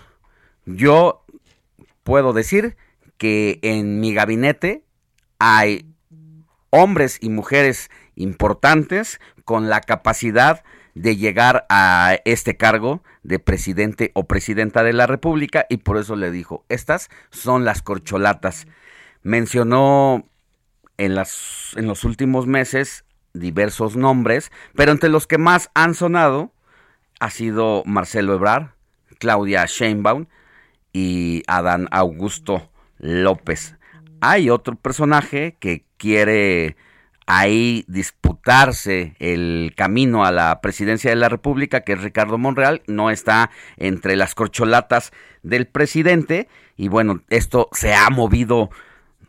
Yo 0.66 1.24
puedo 2.02 2.34
decir 2.34 2.76
que 3.16 3.58
en 3.62 4.00
mi 4.00 4.12
gabinete 4.12 4.84
hay 5.38 5.87
hombres 6.70 7.18
y 7.20 7.30
mujeres 7.30 7.90
importantes 8.14 9.20
con 9.44 9.68
la 9.68 9.80
capacidad 9.80 10.64
de 10.94 11.16
llegar 11.16 11.64
a 11.68 12.16
este 12.24 12.56
cargo 12.56 13.02
de 13.22 13.38
presidente 13.38 14.10
o 14.14 14.26
presidenta 14.26 14.82
de 14.82 14.92
la 14.92 15.06
República 15.06 15.66
y 15.68 15.78
por 15.78 15.96
eso 15.96 16.16
le 16.16 16.30
dijo, 16.30 16.64
estas 16.68 17.08
son 17.30 17.64
las 17.64 17.82
corcholatas. 17.82 18.66
Mencionó 19.22 20.26
en, 20.96 21.14
las, 21.14 21.74
en 21.76 21.86
los 21.86 22.04
últimos 22.04 22.46
meses 22.46 23.04
diversos 23.32 23.96
nombres, 23.96 24.50
pero 24.74 24.92
entre 24.92 25.08
los 25.08 25.26
que 25.26 25.38
más 25.38 25.70
han 25.74 25.94
sonado 25.94 26.52
ha 27.20 27.30
sido 27.30 27.82
Marcelo 27.86 28.34
Ebrard, 28.34 28.70
Claudia 29.18 29.66
Sheinbaum 29.66 30.26
y 30.92 31.42
Adán 31.46 31.88
Augusto 31.90 32.70
López. 32.98 33.77
Hay 34.20 34.50
otro 34.50 34.74
personaje 34.76 35.56
que 35.58 35.84
quiere 35.96 36.76
ahí 37.26 37.84
disputarse 37.88 39.14
el 39.18 39.74
camino 39.76 40.24
a 40.24 40.32
la 40.32 40.60
presidencia 40.60 41.10
de 41.10 41.16
la 41.16 41.28
República, 41.28 41.82
que 41.82 41.92
es 41.92 42.02
Ricardo 42.02 42.38
Monreal, 42.38 42.82
no 42.86 43.10
está 43.10 43.50
entre 43.76 44.16
las 44.16 44.34
corcholatas 44.34 45.12
del 45.42 45.66
presidente. 45.66 46.48
Y 46.76 46.88
bueno, 46.88 47.22
esto 47.28 47.68
se 47.72 47.94
ha 47.94 48.08
movido 48.08 48.70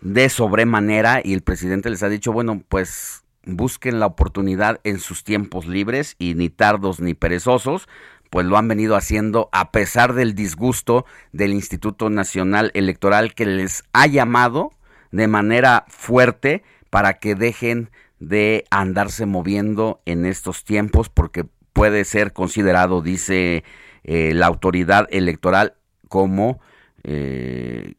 de 0.02 0.30
sobremanera 0.30 1.22
y 1.24 1.34
el 1.34 1.42
presidente 1.42 1.90
les 1.90 2.04
ha 2.04 2.10
dicho, 2.10 2.32
bueno, 2.32 2.64
pues 2.70 3.26
busquen 3.44 4.00
la 4.00 4.06
oportunidad 4.06 4.80
en 4.84 5.00
sus 5.00 5.24
tiempos 5.24 5.68
libres 5.68 6.16
y 6.20 6.36
ni 6.36 6.50
tardos 6.50 7.00
ni 7.02 7.14
perezosos, 7.14 7.90
pues 8.30 8.46
lo 8.46 8.58
han 8.58 8.68
venido 8.68 8.96
haciendo 8.96 9.50
a 9.52 9.72
pesar 9.72 10.14
del 10.14 10.36
disgusto 10.36 11.06
del 11.34 11.52
Instituto 11.52 12.10
Nacional 12.10 12.72
Electoral 12.76 13.34
que 13.34 13.46
les 13.46 13.84
ha 13.92 14.08
llamado 14.08 14.72
de 15.12 15.28
manera 15.28 15.86
fuerte 15.88 16.64
para 16.90 17.20
que 17.20 17.36
dejen 17.36 17.90
de 18.20 18.66
andarse 18.70 19.26
moviendo 19.26 20.02
en 20.06 20.26
estos 20.26 20.64
tiempos 20.64 21.10
porque 21.10 21.46
puede 21.74 22.04
ser 22.06 22.34
considerado, 22.34 23.02
dice 23.02 23.64
eh, 24.04 24.34
la 24.34 24.48
autoridad 24.48 25.08
electoral, 25.12 25.76
como 26.08 26.60
eh, 27.04 27.94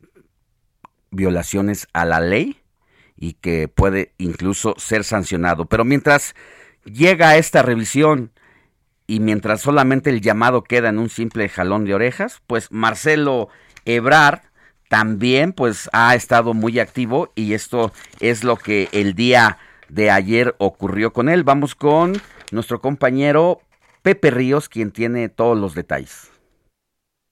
violaciones 1.11 1.89
a 1.93 2.05
la 2.05 2.21
ley 2.21 2.61
y 3.17 3.35
que 3.35 3.69
puede 3.69 4.13
incluso 4.19 4.75
ser 4.79 5.05
sancionado. 5.05 5.67
Pero 5.67 5.85
mientras 5.85 6.35
llega 6.85 7.37
esta 7.37 7.63
revisión 7.63 8.33
y 9.07 9.21
mientras 9.21 9.61
solamente 9.61 10.11
el 10.11 10.21
llamado 10.21 10.63
queda 10.63 10.89
en 10.89 10.99
un 10.99 11.09
simple 11.09 11.49
jalón 11.49 11.85
de 11.85 11.95
orejas, 11.95 12.43
pues 12.47 12.71
Marcelo 12.71 13.49
Ebrard 13.85 14.41
también 14.91 15.53
pues 15.53 15.89
ha 15.93 16.17
estado 16.17 16.53
muy 16.53 16.81
activo 16.81 17.31
y 17.37 17.55
esto 17.55 17.93
es 18.19 18.43
lo 18.43 18.57
que 18.57 18.89
el 18.91 19.15
día 19.15 19.57
de 19.89 20.11
ayer 20.11 20.57
ocurrió 20.59 21.13
con 21.13 21.29
él. 21.29 21.45
Vamos 21.45 21.77
con 21.77 22.21
nuestro 22.51 22.81
compañero 22.81 23.61
Pepe 24.03 24.33
Ríos, 24.33 24.69
quien 24.69 24.91
tiene 24.91 25.29
todos 25.29 25.57
los 25.57 25.77
detalles. 25.77 26.30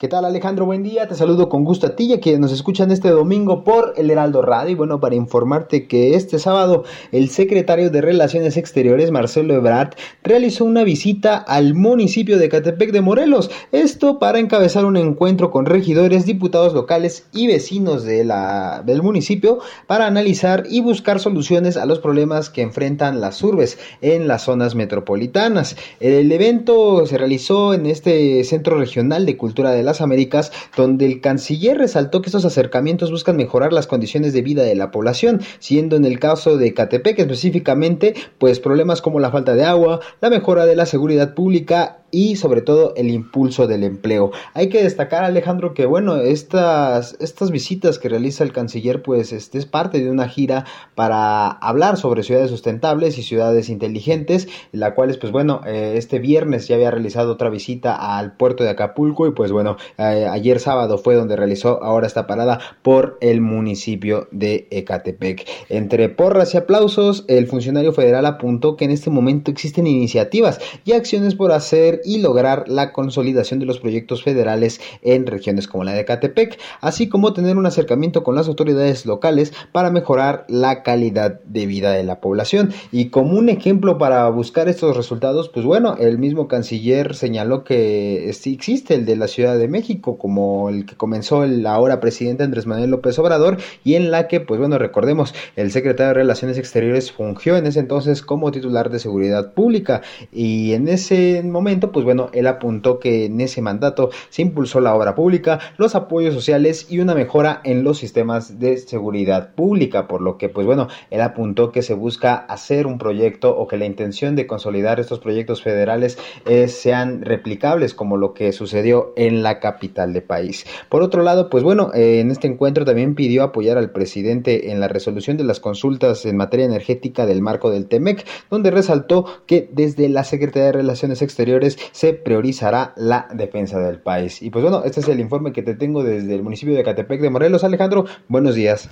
¿Qué 0.01 0.07
tal 0.07 0.25
Alejandro? 0.25 0.65
Buen 0.65 0.85
día, 0.85 1.09
te 1.09 1.17
saludo 1.17 1.49
con 1.49 1.65
gusto 1.65 1.89
a 1.89 1.97
ti 1.97 2.05
y 2.05 2.13
a 2.13 2.21
quienes 2.21 2.41
nos 2.41 2.53
escuchan 2.53 2.93
este 2.93 3.09
domingo 3.09 3.65
por 3.65 3.95
el 3.97 4.13
Heraldo 4.13 4.43
Radio 4.43 4.71
y 4.71 4.75
bueno, 4.77 5.01
para 5.01 5.17
informarte 5.17 5.89
que 5.89 6.15
este 6.15 6.39
sábado 6.39 6.85
el 7.11 7.31
secretario 7.31 7.91
de 7.91 8.01
Relaciones 8.01 8.57
Exteriores 8.57 9.11
Marcelo 9.11 9.55
Ebrard 9.55 9.97
realizó 10.23 10.65
una 10.67 10.85
visita 10.85 11.37
al 11.37 11.75
municipio 11.75 12.39
de 12.39 12.49
Catepec 12.49 12.93
de 12.93 13.01
Morelos, 13.01 13.51
esto 13.73 14.21
para 14.21 14.39
encabezar 14.39 14.85
un 14.85 14.97
encuentro 14.97 15.51
con 15.51 15.67
regidores, 15.67 16.27
diputados 16.27 16.75
locales 16.75 17.27
y 17.33 17.49
vecinos 17.49 18.05
de 18.05 18.23
la, 18.23 18.85
del 18.87 19.03
municipio 19.03 19.59
para 19.89 20.07
analizar 20.07 20.63
y 20.71 20.81
buscar 20.81 21.19
soluciones 21.19 21.77
a 21.77 21.87
los 21.87 21.99
problemas 21.99 22.51
que 22.51 22.63
enfrentan 22.63 23.21
las 23.21 23.43
urbes 23.43 23.81
en 24.01 24.29
las 24.29 24.43
zonas 24.43 24.77
metropolitanas. 24.77 25.75
El 25.99 26.31
evento 26.31 27.05
se 27.05 27.19
realizó 27.19 27.75
en 27.75 27.87
este 27.87 28.45
Centro 28.45 28.79
Regional 28.79 29.27
de 29.27 29.37
Cultura 29.37 29.73
de 29.73 29.88
las 29.89 30.01
Américas, 30.01 30.53
donde 30.77 31.07
el 31.07 31.21
canciller 31.21 31.79
resaltó 31.79 32.23
que 32.23 32.29
estos 32.29 32.45
acercamientos 32.45 33.11
buscan 33.11 33.37
mejorar 33.37 33.73
las 33.73 33.87
condiciones 33.87 34.33
de 34.33 34.43
vida 34.43 34.63
de 34.63 34.75
la 34.75 34.91
población, 34.91 35.41
siendo 35.59 35.97
en 35.97 36.05
el 36.05 36.19
caso 36.19 36.57
de 36.57 36.75
Catepec 36.75 37.19
específicamente, 37.19 38.15
pues 38.39 38.61
problemas 38.61 39.03
como 39.03 39.21
la 39.21 39.31
falta 39.31 39.55
de 39.55 39.65
agua, 39.65 40.01
la 40.21 40.31
mejora 40.31 40.67
de 40.67 40.77
la 40.77 40.87
seguridad 40.87 41.35
pública 41.35 41.98
y 42.11 42.37
sobre 42.37 42.63
todo 42.63 42.95
el 42.97 43.11
impulso 43.11 43.67
del 43.67 43.85
empleo. 43.85 44.31
Hay 44.55 44.69
que 44.69 44.83
destacar 44.83 45.25
Alejandro 45.25 45.75
que 45.75 45.87
bueno, 45.87 46.17
estas, 46.17 47.17
estas 47.21 47.51
visitas 47.51 47.99
que 47.99 48.09
realiza 48.09 48.45
el 48.45 48.53
canciller 48.53 49.03
pues 49.03 49.33
este 49.33 49.59
es 49.59 49.67
parte 49.67 50.01
de 50.01 50.11
una 50.11 50.29
gira 50.29 50.65
para 50.95 51.49
hablar 51.49 51.97
sobre 51.97 52.23
ciudades 52.23 52.51
sustentables 52.51 53.19
y 53.19 53.23
ciudades 53.23 53.69
inteligentes, 53.69 54.49
la 54.73 54.95
cual 54.95 55.11
es 55.11 55.19
pues 55.19 55.33
bueno, 55.33 55.61
eh, 55.67 55.95
este 55.97 56.19
viernes 56.19 56.69
ya 56.69 56.77
había 56.77 56.91
realizado 56.91 57.33
otra 57.33 57.51
visita 57.51 58.19
al 58.19 58.37
puerto 58.37 58.65
de 58.65 58.71
Acapulco 58.71 59.27
y 59.27 59.33
pues 59.33 59.53
bueno, 59.53 59.77
eh, 59.99 60.27
ayer 60.31 60.61
sábado 60.61 60.99
fue 60.99 61.15
donde 61.15 61.37
realizó 61.37 61.83
ahora 61.83 62.07
esta 62.07 62.27
parada 62.27 62.61
por 62.83 63.19
el 63.21 63.41
municipio 63.41 64.29
de 64.31 64.67
Ecatepec. 64.71 65.47
Entre 65.69 66.09
porras 66.09 66.55
y 66.55 66.59
aplausos, 66.59 67.25
el 67.29 67.47
funcionario 67.47 67.93
federal 67.93 68.27
apuntó 68.27 68.77
que 68.77 68.85
en 68.85 68.91
este 68.91 69.11
momento 69.11 69.51
existen 69.51 69.87
iniciativas 69.87 70.61
y 70.85 70.93
acciones 70.93 71.35
por 71.35 71.53
hacer 71.53 71.98
y 72.05 72.19
lograr 72.19 72.69
la 72.69 72.93
consolidación 72.93 73.61
de 73.61 73.67
los 73.67 73.79
proyectos 73.81 74.23
federales 74.23 74.81
en 75.03 75.27
regiones 75.27 75.69
como 75.69 75.85
la 75.85 75.93
de 75.93 76.05
Catepec, 76.05 76.59
así 76.81 77.09
como 77.09 77.33
tener 77.33 77.57
un 77.57 77.67
acercamiento 77.67 78.23
con 78.23 78.35
las 78.35 78.49
autoridades 78.49 79.07
locales 79.07 79.53
para 79.73 79.91
mejorar 79.91 80.45
la 80.49 80.83
calidad 80.83 81.41
de 81.45 81.67
vida 81.67 81.93
de 81.93 82.05
la 82.05 82.21
población. 82.21 82.73
Y 82.93 83.07
como 83.07 83.39
un 83.39 83.49
ejemplo 83.49 83.99
para 83.99 84.29
buscar 84.29 84.69
estos 84.69 84.97
resultados, 84.97 85.49
pues 85.49 85.65
bueno, 85.65 85.97
el 85.99 86.19
mismo 86.19 86.49
canciller 86.49 87.15
señaló 87.15 87.65
que 87.65 88.29
existe 88.29 88.95
el 88.95 89.07
de 89.07 89.17
la 89.17 89.29
Ciudad 89.29 89.59
de 89.59 89.69
México, 89.69 90.19
como 90.19 90.69
el 90.69 90.87
que 90.87 90.97
comenzó 90.97 91.45
el 91.45 91.67
ahora 91.67 92.01
presidente 92.01 92.45
Andrés 92.45 92.67
Manuel 92.67 92.91
López 92.91 93.19
Obrador, 93.19 93.59
y 93.85 93.95
en 93.95 94.11
la 94.11 94.29
que, 94.29 94.41
pues 94.41 94.59
bueno, 94.59 94.79
recordemos, 94.79 95.35
el 95.57 95.71
secretario 95.71 96.09
de 96.09 96.15
Relaciones 96.15 96.59
Exteriores 96.59 97.13
fungió 97.13 97.57
en 97.57 97.67
ese 97.67 97.81
entonces 97.81 98.23
como 98.23 98.51
titular 98.51 98.91
de 98.91 98.99
Seguridad 98.99 99.53
Pública, 99.53 100.03
y 100.33 100.73
en 100.73 100.89
ese 100.89 101.43
momento, 101.43 101.88
pues 101.93 102.05
bueno, 102.05 102.31
él 102.33 102.47
apuntó 102.47 102.99
que 102.99 103.27
en 103.27 103.41
ese 103.41 103.63
mandato 103.63 104.11
se 104.31 104.43
impulsó 104.43 104.81
la 104.81 104.95
obra 104.95 105.15
pública, 105.15 105.59
los 105.77 105.95
apoyos 105.95 106.35
sociales 106.35 106.87
y 106.89 107.01
una 107.01 107.15
mejora 107.15 107.61
en 107.65 107.85
los 107.85 107.99
sistemas 107.99 108.59
de 108.59 108.77
seguridad 108.79 109.55
pública, 109.55 110.09
por 110.09 110.21
lo 110.21 110.39
que 110.39 110.49
pues 110.49 110.67
bueno, 110.67 110.89
él 111.11 111.21
apuntó 111.21 111.73
que 111.73 111.83
se 111.83 111.95
busca 111.95 112.35
hacer 112.35 112.87
un 112.87 112.99
proyecto 112.99 113.57
o 113.57 113.67
que 113.67 113.77
la 113.77 113.87
intención 113.87 114.37
de 114.37 114.47
consolidar 114.47 115.01
estos 115.01 115.19
proyectos 115.19 115.63
federales 115.63 116.19
eh, 116.47 116.69
sean 116.69 117.23
replicables 117.23 117.95
como 117.95 118.17
lo 118.17 118.35
que 118.35 118.53
sucedió 118.53 119.13
en 119.17 119.43
la 119.43 119.61
capital 119.61 120.13
del 120.13 120.23
país. 120.23 120.67
Por 120.89 121.03
otro 121.03 121.23
lado, 121.23 121.49
pues 121.51 121.65
bueno, 121.65 121.91
eh, 121.95 122.21
en 122.21 122.31
este 122.31 122.47
encuentro 122.47 122.85
también 122.85 123.15
pidió 123.15 123.43
apoyar 123.43 123.79
al 123.79 123.91
presidente 123.91 124.71
en 124.71 124.81
la 124.81 124.89
resolución 124.89 125.37
de 125.37 125.45
las 125.45 125.61
consultas 125.61 126.25
en 126.25 126.37
materia 126.37 126.67
energética 126.67 127.27
del 127.27 127.43
marco 127.43 127.71
del 127.71 127.87
TEMEC, 127.87 128.25
donde 128.51 128.71
resaltó 128.71 129.27
que 129.47 129.69
desde 129.73 130.09
la 130.09 130.25
Secretaría 130.25 130.67
de 130.67 130.73
Relaciones 130.73 131.23
Exteriores 131.23 131.78
se 131.93 132.15
priorizará 132.15 132.93
la 132.97 133.29
defensa 133.33 133.79
del 133.81 134.01
país. 134.01 134.43
Y 134.43 134.51
pues 134.51 134.63
bueno, 134.63 134.83
este 134.85 135.01
es 135.01 135.09
el 135.09 135.21
informe 135.21 135.53
que 135.53 135.63
te 135.63 135.75
tengo 135.75 136.03
desde 136.03 136.35
el 136.35 136.43
municipio 136.43 136.75
de 136.75 136.85
Catepec 136.85 137.21
de 137.21 137.31
Morelos. 137.31 137.65
Alejandro, 137.65 138.07
buenos 138.29 138.55
días. 138.55 138.89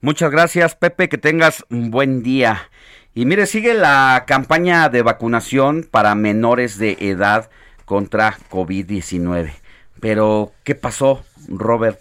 Muchas 0.00 0.30
gracias, 0.30 0.74
Pepe, 0.74 1.08
que 1.08 1.18
tengas 1.18 1.64
un 1.70 1.90
buen 1.90 2.22
día. 2.22 2.70
Y 3.14 3.24
mire, 3.24 3.46
sigue 3.46 3.72
la 3.74 4.24
campaña 4.26 4.88
de 4.90 5.02
vacunación 5.02 5.88
para 5.90 6.14
menores 6.14 6.78
de 6.78 6.96
edad 7.00 7.48
contra 7.86 8.36
COVID-19. 8.50 9.52
Pero, 10.00 10.52
¿qué 10.64 10.74
pasó, 10.74 11.24
Robert? 11.48 11.98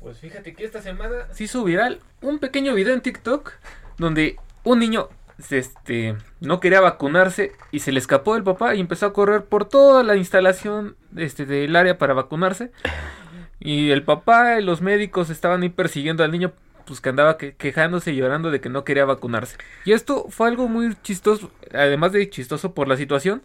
Pues 0.00 0.18
fíjate 0.18 0.54
que 0.54 0.64
esta 0.64 0.80
semana 0.80 1.28
se 1.32 1.44
hizo 1.44 1.62
viral 1.64 2.00
un 2.22 2.38
pequeño 2.38 2.74
video 2.74 2.94
en 2.94 3.00
TikTok 3.00 3.52
donde 3.98 4.36
un 4.62 4.78
niño 4.78 5.08
este, 5.50 6.16
no 6.40 6.60
quería 6.60 6.80
vacunarse 6.80 7.52
y 7.70 7.80
se 7.80 7.92
le 7.92 7.98
escapó 7.98 8.36
el 8.36 8.44
papá 8.44 8.74
y 8.74 8.80
empezó 8.80 9.06
a 9.06 9.12
correr 9.12 9.44
por 9.44 9.68
toda 9.68 10.02
la 10.02 10.16
instalación 10.16 10.96
este, 11.16 11.46
del 11.46 11.74
área 11.76 11.98
para 11.98 12.14
vacunarse. 12.14 12.70
Y 13.58 13.90
el 13.90 14.02
papá 14.02 14.58
y 14.60 14.64
los 14.64 14.80
médicos 14.80 15.30
estaban 15.30 15.62
ahí 15.62 15.70
persiguiendo 15.70 16.22
al 16.22 16.30
niño, 16.30 16.52
pues 16.84 17.00
que 17.00 17.08
andaba 17.08 17.38
quejándose 17.38 18.12
y 18.12 18.16
llorando 18.16 18.50
de 18.50 18.60
que 18.60 18.68
no 18.68 18.84
quería 18.84 19.04
vacunarse. 19.04 19.56
Y 19.84 19.92
esto 19.92 20.26
fue 20.28 20.48
algo 20.48 20.68
muy 20.68 20.96
chistoso, 21.02 21.50
además 21.72 22.12
de 22.12 22.28
chistoso 22.28 22.74
por 22.74 22.88
la 22.88 22.96
situación. 22.96 23.42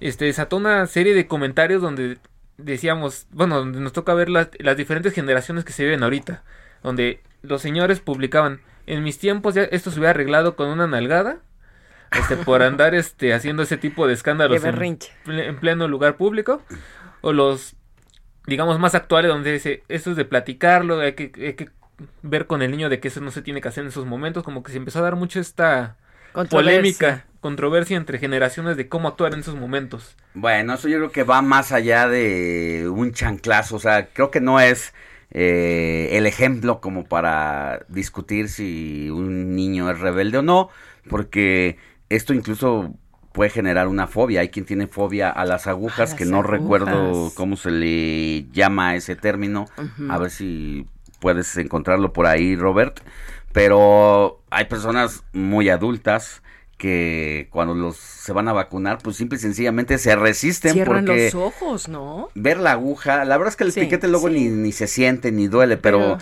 Este 0.00 0.26
desató 0.26 0.56
una 0.56 0.86
serie 0.86 1.14
de 1.14 1.26
comentarios 1.26 1.80
donde 1.80 2.18
decíamos, 2.58 3.26
bueno, 3.30 3.58
donde 3.58 3.80
nos 3.80 3.92
toca 3.92 4.14
ver 4.14 4.28
las, 4.28 4.48
las 4.58 4.76
diferentes 4.76 5.14
generaciones 5.14 5.64
que 5.64 5.72
se 5.72 5.84
viven 5.84 6.02
ahorita. 6.02 6.42
Donde 6.82 7.22
los 7.42 7.62
señores 7.62 8.00
publicaban, 8.00 8.60
en 8.86 9.02
mis 9.02 9.18
tiempos 9.18 9.54
ya 9.54 9.62
esto 9.64 9.90
se 9.90 9.98
hubiera 9.98 10.10
arreglado 10.10 10.56
con 10.56 10.68
una 10.68 10.86
nalgada. 10.86 11.38
Este, 12.12 12.36
por 12.36 12.62
andar 12.62 12.94
este, 12.94 13.34
haciendo 13.34 13.64
ese 13.64 13.76
tipo 13.76 14.06
de 14.06 14.14
escándalos 14.14 14.64
en, 14.64 14.98
en, 15.26 15.56
pleno 15.56 15.88
lugar 15.88 16.16
público. 16.16 16.62
O 17.20 17.32
los, 17.32 17.74
digamos, 18.46 18.78
más 18.78 18.94
actuales, 18.94 19.28
donde 19.28 19.52
dice, 19.52 19.82
esto 19.88 20.12
es 20.12 20.16
de 20.16 20.24
platicarlo, 20.24 21.00
hay 21.00 21.14
que, 21.14 21.32
hay 21.36 21.54
que 21.54 21.70
ver 22.22 22.46
con 22.46 22.62
el 22.62 22.70
niño 22.70 22.88
de 22.88 23.00
que 23.00 23.08
eso 23.08 23.20
no 23.20 23.30
se 23.30 23.42
tiene 23.42 23.60
que 23.60 23.68
hacer 23.68 23.82
en 23.82 23.88
esos 23.88 24.06
momentos. 24.06 24.44
Como 24.44 24.62
que 24.62 24.70
se 24.70 24.78
empezó 24.78 25.00
a 25.00 25.02
dar 25.02 25.16
mucho 25.16 25.40
esta 25.40 25.96
polémica, 26.50 27.24
controversia 27.40 27.96
entre 27.96 28.18
generaciones 28.18 28.76
de 28.76 28.88
cómo 28.88 29.08
actuar 29.08 29.34
en 29.34 29.40
esos 29.40 29.56
momentos. 29.56 30.16
Bueno, 30.34 30.74
eso 30.74 30.88
yo 30.88 30.98
creo 30.98 31.10
que 31.10 31.24
va 31.24 31.42
más 31.42 31.72
allá 31.72 32.08
de 32.08 32.88
un 32.88 33.12
chanclazo. 33.12 33.76
O 33.76 33.80
sea, 33.80 34.08
creo 34.08 34.30
que 34.30 34.40
no 34.40 34.60
es 34.60 34.94
eh, 35.30 36.10
el 36.12 36.26
ejemplo 36.26 36.80
como 36.80 37.04
para 37.04 37.84
discutir 37.88 38.48
si 38.48 39.10
un 39.10 39.54
niño 39.54 39.90
es 39.90 39.98
rebelde 39.98 40.38
o 40.38 40.42
no, 40.42 40.70
porque 41.08 41.78
esto 42.08 42.32
incluso 42.32 42.94
puede 43.32 43.50
generar 43.50 43.88
una 43.88 44.06
fobia. 44.06 44.40
Hay 44.40 44.48
quien 44.48 44.64
tiene 44.64 44.86
fobia 44.86 45.30
a 45.30 45.44
las 45.44 45.66
agujas, 45.66 46.14
a 46.14 46.16
que 46.16 46.24
no 46.24 46.38
agujas. 46.38 46.50
recuerdo 46.50 47.30
cómo 47.34 47.56
se 47.56 47.70
le 47.70 48.46
llama 48.50 48.94
ese 48.96 49.14
término. 49.14 49.66
Uh 49.76 49.82
-huh. 49.82 50.12
A 50.12 50.18
ver 50.18 50.30
si 50.30 50.86
puedes 51.20 51.56
encontrarlo 51.56 52.12
por 52.12 52.26
ahí, 52.26 52.56
Robert. 52.56 53.00
Pero 53.52 54.42
hay 54.50 54.66
personas 54.66 55.24
muy 55.32 55.68
adultas 55.68 56.42
que 56.76 57.48
cuando 57.50 57.74
los 57.74 57.96
se 57.96 58.32
van 58.32 58.48
a 58.48 58.52
vacunar, 58.52 58.98
pues 59.02 59.16
simple 59.16 59.38
y 59.38 59.40
sencillamente 59.40 59.98
se 59.98 60.14
resisten 60.14 60.74
Cierran 60.74 61.06
porque 61.06 61.30
los 61.32 61.34
ojos, 61.34 61.88
¿no? 61.88 62.28
ver 62.34 62.58
la 62.58 62.72
aguja, 62.72 63.24
la 63.24 63.36
verdad 63.38 63.52
es 63.52 63.56
que 63.56 63.64
el 63.64 63.72
sí, 63.72 63.80
piquete 63.80 64.08
luego 64.08 64.28
sí. 64.28 64.34
ni, 64.34 64.48
ni 64.48 64.72
se 64.72 64.86
siente 64.86 65.32
ni 65.32 65.48
duele, 65.48 65.76
pero, 65.78 66.18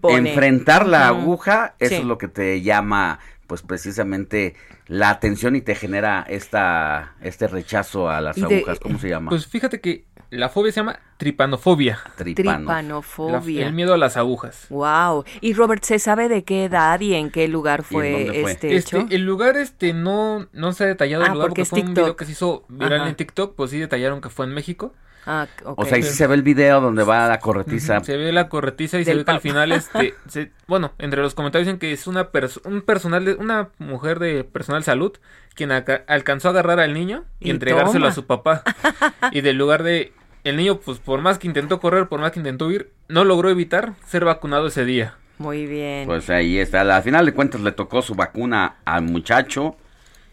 pero 0.00 0.16
enfrentar 0.16 0.86
la 0.86 1.12
uh 1.12 1.16
-huh. 1.16 1.20
aguja, 1.20 1.74
eso 1.78 1.94
sí. 1.96 2.00
es 2.00 2.04
lo 2.04 2.18
que 2.18 2.28
te 2.28 2.62
llama 2.62 3.18
pues 3.48 3.62
precisamente 3.62 4.54
la 4.86 5.10
atención 5.10 5.56
y 5.56 5.60
te 5.60 5.74
genera 5.74 6.24
esta 6.28 7.16
este 7.20 7.48
rechazo 7.48 8.08
a 8.08 8.20
las 8.20 8.40
agujas, 8.40 8.78
¿cómo 8.78 9.00
se 9.00 9.08
llama? 9.08 9.30
Pues 9.30 9.48
fíjate 9.48 9.80
que 9.80 10.04
la 10.30 10.48
fobia 10.48 10.72
se 10.72 10.80
llama 10.80 10.98
tripanofobia. 11.16 11.98
Tripano. 12.16 12.58
Tripanofobia. 12.58 13.62
La, 13.62 13.66
el 13.66 13.72
miedo 13.72 13.94
a 13.94 13.98
las 13.98 14.16
agujas. 14.16 14.66
Wow. 14.70 15.24
Y 15.40 15.54
Robert, 15.54 15.82
¿se 15.82 15.98
sabe 15.98 16.28
de 16.28 16.44
qué 16.44 16.64
edad 16.64 17.00
y 17.00 17.14
en 17.14 17.30
qué 17.30 17.48
lugar 17.48 17.82
fue, 17.82 18.26
fue? 18.42 18.52
este 18.52 18.76
este? 18.76 19.06
El 19.10 19.24
lugar 19.24 19.56
este 19.56 19.92
no 19.92 20.46
no 20.52 20.72
se 20.72 20.84
ha 20.84 20.86
detallado 20.86 21.24
ah, 21.24 21.26
el 21.26 21.32
lugar 21.34 21.48
porque, 21.48 21.62
porque 21.62 21.70
fue 21.70 21.78
TikTok. 21.80 21.88
un 21.88 21.94
video 21.94 22.16
que 22.16 22.24
se 22.24 22.32
hizo 22.32 22.64
viral 22.68 23.00
Ajá. 23.00 23.08
en 23.10 23.16
TikTok, 23.16 23.54
pues 23.56 23.70
sí 23.70 23.78
detallaron 23.78 24.20
que 24.20 24.30
fue 24.30 24.46
en 24.46 24.54
México. 24.54 24.94
Ah, 25.26 25.46
okay. 25.64 25.74
O 25.76 25.84
sea, 25.84 25.96
ahí 25.96 26.02
sí 26.02 26.14
se 26.14 26.26
ve 26.26 26.34
el 26.34 26.42
video 26.42 26.80
donde 26.80 27.04
va 27.04 27.28
la 27.28 27.40
corretiza. 27.40 27.98
Uh 27.98 28.00
-huh. 28.00 28.04
Se 28.04 28.16
ve 28.16 28.32
la 28.32 28.48
corretiza 28.48 28.98
y 28.98 29.04
Del 29.04 29.14
se 29.14 29.18
ve 29.18 29.24
que 29.24 29.30
al 29.30 29.40
final, 29.40 29.72
este, 29.72 30.14
se, 30.28 30.50
bueno, 30.66 30.92
entre 30.98 31.20
los 31.20 31.34
comentarios 31.34 31.66
dicen 31.66 31.78
que 31.78 31.92
es 31.92 32.06
una 32.06 32.30
perso 32.30 32.60
un 32.64 32.80
personal, 32.82 33.24
de, 33.24 33.34
una 33.34 33.68
mujer 33.78 34.18
de 34.18 34.44
personal 34.44 34.82
salud 34.82 35.12
quien 35.54 35.72
alcanzó 35.72 36.48
a 36.48 36.50
agarrar 36.52 36.80
al 36.80 36.94
niño 36.94 37.24
y, 37.38 37.48
y 37.48 37.50
entregárselo 37.50 38.04
toma. 38.04 38.08
a 38.08 38.12
su 38.12 38.26
papá. 38.26 38.62
y 39.32 39.42
del 39.42 39.58
lugar 39.58 39.82
de 39.82 40.12
el 40.44 40.56
niño, 40.56 40.80
pues 40.80 40.98
por 40.98 41.20
más 41.20 41.38
que 41.38 41.46
intentó 41.46 41.80
correr, 41.80 42.08
por 42.08 42.20
más 42.20 42.32
que 42.32 42.40
intentó 42.40 42.66
huir, 42.66 42.90
no 43.08 43.24
logró 43.24 43.50
evitar 43.50 43.94
ser 44.06 44.24
vacunado 44.24 44.68
ese 44.68 44.84
día. 44.84 45.16
Muy 45.38 45.66
bien. 45.66 46.06
Pues 46.06 46.28
ahí 46.30 46.58
está. 46.58 46.82
Al 46.82 47.02
final 47.02 47.24
de 47.26 47.32
cuentas 47.32 47.60
le 47.60 47.72
tocó 47.72 48.02
su 48.02 48.14
vacuna 48.14 48.76
al 48.84 49.02
muchacho. 49.02 49.76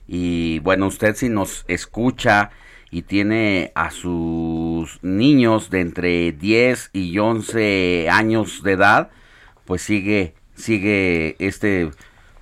Y 0.08 0.60
bueno, 0.60 0.88
usted 0.88 1.16
si 1.16 1.30
nos 1.30 1.64
escucha 1.68 2.52
y 2.92 3.04
tiene 3.04 3.72
a 3.76 3.92
sus 3.92 5.00
niños 5.02 5.70
de 5.70 5.82
entre 5.82 6.32
10 6.32 6.90
y 6.94 7.18
11 7.18 8.10
años 8.10 8.64
de 8.64 8.72
edad, 8.74 9.10
pues 9.66 9.82
sigue, 9.82 10.34
sigue 10.56 11.36
este 11.40 11.92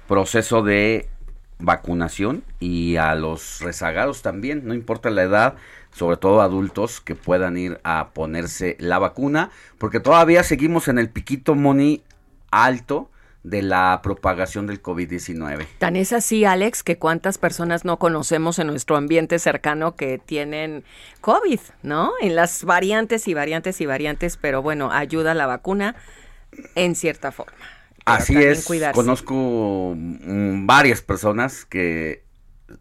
proceso 0.07 0.61
de 0.61 1.09
vacunación 1.57 2.43
y 2.59 2.97
a 2.97 3.15
los 3.15 3.61
rezagados 3.61 4.21
también, 4.21 4.65
no 4.65 4.73
importa 4.73 5.09
la 5.09 5.23
edad, 5.23 5.55
sobre 5.95 6.17
todo 6.17 6.41
adultos 6.41 6.99
que 6.99 7.15
puedan 7.15 7.57
ir 7.57 7.79
a 7.85 8.09
ponerse 8.09 8.75
la 8.79 8.99
vacuna, 8.99 9.49
porque 9.77 10.01
todavía 10.01 10.43
seguimos 10.43 10.89
en 10.89 10.99
el 10.99 11.09
piquito 11.09 11.55
money 11.55 12.03
alto 12.51 13.09
de 13.43 13.61
la 13.61 14.01
propagación 14.03 14.67
del 14.67 14.81
COVID-19. 14.83 15.67
Tan 15.77 15.95
es 15.95 16.11
así, 16.11 16.43
Alex, 16.43 16.83
que 16.83 16.97
cuántas 16.97 17.37
personas 17.37 17.85
no 17.85 17.97
conocemos 17.97 18.59
en 18.59 18.67
nuestro 18.67 18.97
ambiente 18.97 19.39
cercano 19.39 19.95
que 19.95 20.17
tienen 20.17 20.83
COVID, 21.21 21.59
¿no? 21.81 22.11
En 22.19 22.35
las 22.35 22.65
variantes 22.65 23.29
y 23.29 23.33
variantes 23.33 23.79
y 23.79 23.85
variantes, 23.85 24.35
pero 24.35 24.61
bueno, 24.61 24.91
ayuda 24.91 25.33
la 25.33 25.45
vacuna 25.45 25.95
en 26.73 26.95
cierta 26.95 27.31
forma. 27.31 27.55
Así 28.03 28.35
es, 28.35 28.65
cuidarse. 28.65 28.95
conozco 28.95 29.93
mm, 29.95 30.65
varias 30.65 31.01
personas 31.01 31.63
que 31.63 32.24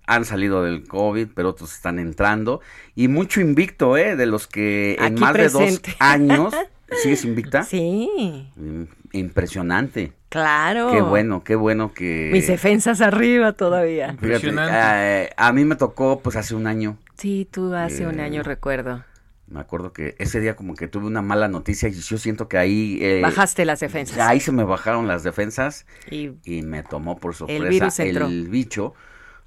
han 0.06 0.24
salido 0.24 0.62
del 0.62 0.86
COVID, 0.86 1.28
pero 1.34 1.50
otros 1.50 1.72
están 1.74 1.98
entrando. 1.98 2.60
Y 2.94 3.08
mucho 3.08 3.40
invicto, 3.40 3.96
¿eh? 3.96 4.16
De 4.16 4.26
los 4.26 4.46
que 4.46 4.96
en 5.00 5.14
más 5.20 5.34
de 5.34 5.48
dos 5.48 5.80
años... 5.98 6.54
¿Sigues 7.02 7.24
invicta? 7.24 7.62
Sí, 7.64 8.50
Mm, 8.56 8.84
Impresionante. 9.12 10.12
claro. 10.28 10.90
Qué 10.92 11.00
bueno, 11.00 11.42
qué 11.42 11.56
bueno 11.56 11.92
que... 11.92 12.30
Mis 12.32 12.46
defensas 12.46 13.00
arriba 13.00 13.52
todavía. 13.52 14.08
Fíjate, 14.12 14.26
Impresionante. 14.26 14.76
eh, 15.24 15.30
a 15.36 15.52
mí 15.52 15.64
me 15.64 15.76
tocó 15.76 16.20
pues 16.20 16.36
hace 16.36 16.54
un 16.54 16.66
año. 16.66 16.96
Sí, 17.16 17.48
tú 17.50 17.74
hace 17.74 18.06
un 18.06 18.20
Eh, 18.20 18.22
año 18.22 18.42
recuerdo. 18.42 19.04
Me 19.48 19.60
acuerdo 19.60 19.92
que 19.92 20.14
ese 20.18 20.40
día 20.40 20.56
como 20.56 20.74
que 20.74 20.86
tuve 20.88 21.06
una 21.06 21.22
mala 21.22 21.48
noticia 21.48 21.88
y 21.88 21.92
yo 21.92 22.18
siento 22.18 22.48
que 22.48 22.58
ahí... 22.58 22.98
eh, 23.00 23.20
Bajaste 23.22 23.64
las 23.64 23.80
defensas. 23.80 24.18
Ahí 24.18 24.38
se 24.40 24.52
me 24.52 24.62
bajaron 24.64 25.08
las 25.08 25.22
defensas 25.24 25.86
Y 26.10 26.32
y 26.44 26.62
me 26.62 26.82
tomó 26.82 27.18
por 27.18 27.34
sorpresa 27.34 27.68
virus 27.68 27.98
entró. 27.98 28.26
el 28.26 28.48
bicho. 28.48 28.94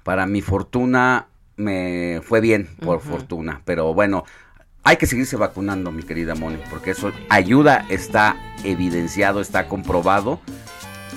Para 0.08 0.24
mi 0.24 0.40
fortuna 0.40 1.26
me 1.56 2.22
fue 2.24 2.40
bien, 2.40 2.66
por 2.80 3.02
fortuna. 3.02 3.60
Pero 3.66 3.92
bueno, 3.92 4.24
hay 4.82 4.96
que 4.96 5.04
seguirse 5.04 5.36
vacunando, 5.36 5.92
mi 5.92 6.02
querida 6.02 6.34
Moni, 6.34 6.56
porque 6.70 6.92
eso 6.92 7.12
ayuda, 7.28 7.84
está 7.90 8.34
evidenciado, 8.64 9.42
está 9.42 9.68
comprobado. 9.68 10.40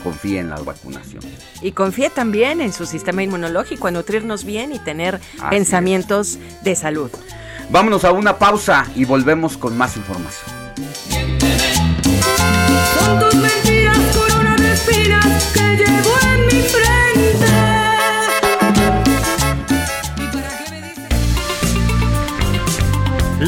Confía 0.04 0.42
en 0.42 0.50
la 0.50 0.58
vacunación. 0.58 1.24
Y 1.62 1.72
confíe 1.72 2.10
también 2.10 2.60
en 2.60 2.74
su 2.74 2.86
sistema 2.86 3.24
inmunológico, 3.24 3.88
a 3.88 3.92
nutrirnos 3.92 4.44
bien 4.44 4.74
y 4.74 4.80
tener 4.80 5.16
Así 5.16 5.50
pensamientos 5.50 6.38
de 6.62 6.76
salud. 6.76 7.12
Vámonos 7.70 8.04
a 8.04 8.12
una 8.12 8.40
pausa 8.40 8.88
y 8.94 9.06
volvemos 9.06 9.56
con 9.58 9.78
más 9.78 9.96
información. 9.96 10.61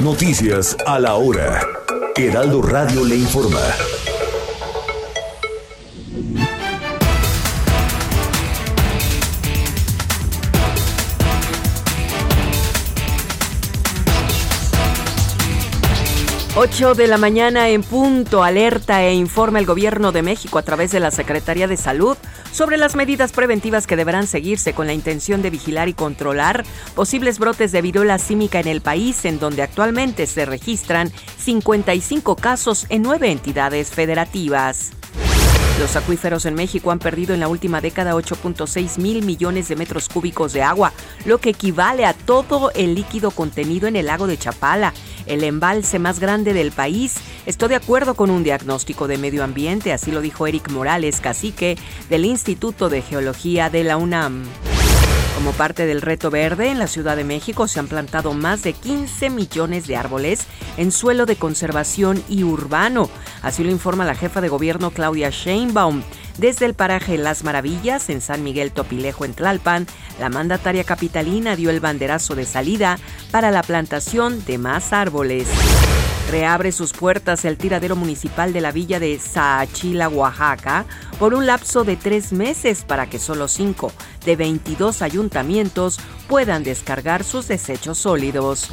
Noticias 0.00 0.76
a 0.86 0.98
la 0.98 1.14
hora. 1.14 1.60
Heraldo 2.16 2.62
Radio 2.62 3.04
le 3.04 3.16
informa. 3.16 3.60
Ocho 16.54 16.94
de 16.94 17.06
la 17.06 17.16
mañana 17.16 17.70
en 17.70 17.82
punto, 17.82 18.44
alerta 18.44 19.02
e 19.02 19.14
informa 19.14 19.58
el 19.58 19.64
gobierno 19.64 20.12
de 20.12 20.20
México 20.20 20.58
a 20.58 20.62
través 20.62 20.92
de 20.92 21.00
la 21.00 21.10
Secretaría 21.10 21.66
de 21.66 21.78
Salud 21.78 22.14
sobre 22.52 22.76
las 22.76 22.94
medidas 22.94 23.32
preventivas 23.32 23.86
que 23.86 23.96
deberán 23.96 24.26
seguirse 24.26 24.74
con 24.74 24.86
la 24.86 24.92
intención 24.92 25.40
de 25.40 25.48
vigilar 25.48 25.88
y 25.88 25.94
controlar 25.94 26.62
posibles 26.94 27.38
brotes 27.38 27.72
de 27.72 27.80
viruela 27.80 28.18
símica 28.18 28.60
en 28.60 28.68
el 28.68 28.82
país, 28.82 29.24
en 29.24 29.38
donde 29.38 29.62
actualmente 29.62 30.26
se 30.26 30.44
registran 30.44 31.10
55 31.38 32.36
casos 32.36 32.84
en 32.90 33.00
nueve 33.00 33.30
entidades 33.30 33.90
federativas. 33.90 34.90
Los 35.78 35.96
acuíferos 35.96 36.46
en 36.46 36.54
México 36.54 36.90
han 36.90 36.98
perdido 36.98 37.34
en 37.34 37.40
la 37.40 37.48
última 37.48 37.80
década 37.80 38.14
8.6 38.14 38.98
mil 38.98 39.24
millones 39.24 39.68
de 39.68 39.76
metros 39.76 40.08
cúbicos 40.08 40.52
de 40.52 40.62
agua, 40.62 40.92
lo 41.24 41.38
que 41.38 41.50
equivale 41.50 42.04
a 42.04 42.12
todo 42.12 42.70
el 42.74 42.94
líquido 42.94 43.30
contenido 43.30 43.88
en 43.88 43.96
el 43.96 44.06
lago 44.06 44.26
de 44.26 44.38
Chapala, 44.38 44.92
el 45.26 45.42
embalse 45.42 45.98
más 45.98 46.20
grande 46.20 46.52
del 46.52 46.72
país. 46.72 47.16
Estoy 47.46 47.70
de 47.70 47.76
acuerdo 47.76 48.14
con 48.14 48.30
un 48.30 48.44
diagnóstico 48.44 49.08
de 49.08 49.18
medio 49.18 49.42
ambiente, 49.42 49.92
así 49.92 50.12
lo 50.12 50.20
dijo 50.20 50.46
Eric 50.46 50.70
Morales, 50.70 51.20
cacique 51.20 51.76
del 52.08 52.24
Instituto 52.24 52.88
de 52.88 53.02
Geología 53.02 53.70
de 53.70 53.84
la 53.84 53.96
UNAM. 53.96 54.44
Como 55.34 55.52
parte 55.52 55.86
del 55.86 56.02
reto 56.02 56.30
verde, 56.30 56.68
en 56.68 56.78
la 56.78 56.86
Ciudad 56.86 57.16
de 57.16 57.24
México 57.24 57.66
se 57.66 57.80
han 57.80 57.88
plantado 57.88 58.32
más 58.32 58.62
de 58.62 58.74
15 58.74 59.30
millones 59.30 59.86
de 59.86 59.96
árboles 59.96 60.46
en 60.76 60.92
suelo 60.92 61.26
de 61.26 61.36
conservación 61.36 62.22
y 62.28 62.44
urbano. 62.44 63.10
Así 63.42 63.64
lo 63.64 63.70
informa 63.70 64.04
la 64.04 64.14
jefa 64.14 64.40
de 64.40 64.48
gobierno 64.48 64.90
Claudia 64.90 65.30
Sheinbaum. 65.30 66.02
Desde 66.38 66.66
el 66.66 66.74
paraje 66.74 67.18
Las 67.18 67.44
Maravillas, 67.44 68.08
en 68.08 68.20
San 68.20 68.42
Miguel 68.42 68.72
Topilejo, 68.72 69.24
en 69.24 69.34
Tlalpan, 69.34 69.86
la 70.18 70.28
mandataria 70.28 70.84
capitalina 70.84 71.56
dio 71.56 71.70
el 71.70 71.80
banderazo 71.80 72.34
de 72.34 72.46
salida 72.46 72.98
para 73.30 73.50
la 73.50 73.62
plantación 73.62 74.44
de 74.44 74.58
más 74.58 74.92
árboles. 74.92 75.46
Reabre 76.30 76.72
sus 76.72 76.92
puertas 76.92 77.44
el 77.44 77.58
tiradero 77.58 77.96
municipal 77.96 78.54
de 78.54 78.62
la 78.62 78.72
villa 78.72 78.98
de 78.98 79.18
Saachila, 79.18 80.08
Oaxaca, 80.08 80.86
por 81.18 81.34
un 81.34 81.46
lapso 81.46 81.84
de 81.84 81.96
tres 81.96 82.32
meses 82.32 82.84
para 82.84 83.10
que 83.10 83.18
solo 83.18 83.48
cinco 83.48 83.92
de 84.24 84.36
22 84.36 85.02
ayuntamientos 85.02 86.00
puedan 86.28 86.64
descargar 86.64 87.24
sus 87.24 87.48
desechos 87.48 87.98
sólidos. 87.98 88.70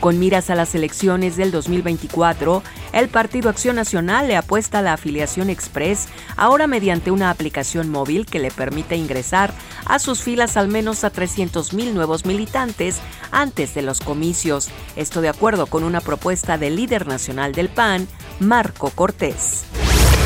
Con 0.00 0.18
miras 0.18 0.50
a 0.50 0.54
las 0.54 0.74
elecciones 0.74 1.36
del 1.36 1.50
2024, 1.50 2.62
el 2.92 3.08
Partido 3.08 3.48
Acción 3.48 3.76
Nacional 3.76 4.28
le 4.28 4.36
apuesta 4.36 4.78
a 4.78 4.82
la 4.82 4.92
afiliación 4.92 5.50
express, 5.50 6.06
ahora 6.36 6.66
mediante 6.66 7.10
una 7.10 7.30
aplicación 7.30 7.90
móvil 7.90 8.26
que 8.26 8.38
le 8.38 8.50
permite 8.50 8.96
ingresar 8.96 9.52
a 9.86 9.98
sus 9.98 10.22
filas 10.22 10.56
al 10.56 10.68
menos 10.68 11.02
a 11.04 11.10
300 11.10 11.72
mil 11.72 11.94
nuevos 11.94 12.26
militantes 12.26 12.98
antes 13.30 13.74
de 13.74 13.82
los 13.82 14.00
comicios. 14.00 14.68
Esto 14.96 15.20
de 15.22 15.28
acuerdo 15.28 15.66
con 15.66 15.82
una 15.82 16.00
propuesta 16.00 16.58
del 16.58 16.76
líder 16.76 17.06
nacional 17.06 17.52
del 17.52 17.68
PAN, 17.68 18.06
Marco 18.38 18.90
Cortés. 18.90 19.64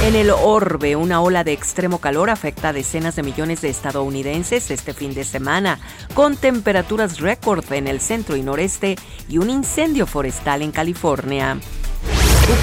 En 0.03 0.17
el 0.17 0.31
orbe, 0.31 0.97
una 0.97 1.21
ola 1.21 1.45
de 1.45 1.53
extremo 1.53 1.99
calor 1.99 2.31
afecta 2.31 2.71
a 2.71 2.73
decenas 2.73 3.17
de 3.17 3.23
millones 3.23 3.61
de 3.61 3.69
estadounidenses 3.69 4.71
este 4.71 4.95
fin 4.95 5.13
de 5.13 5.25
semana, 5.25 5.79
con 6.15 6.37
temperaturas 6.37 7.21
récord 7.21 7.71
en 7.71 7.87
el 7.87 8.01
centro 8.01 8.35
y 8.37 8.43
noreste 8.43 8.97
y 9.29 9.37
un 9.37 9.51
incendio 9.51 10.07
forestal 10.07 10.63
en 10.63 10.73
California. 10.73 11.59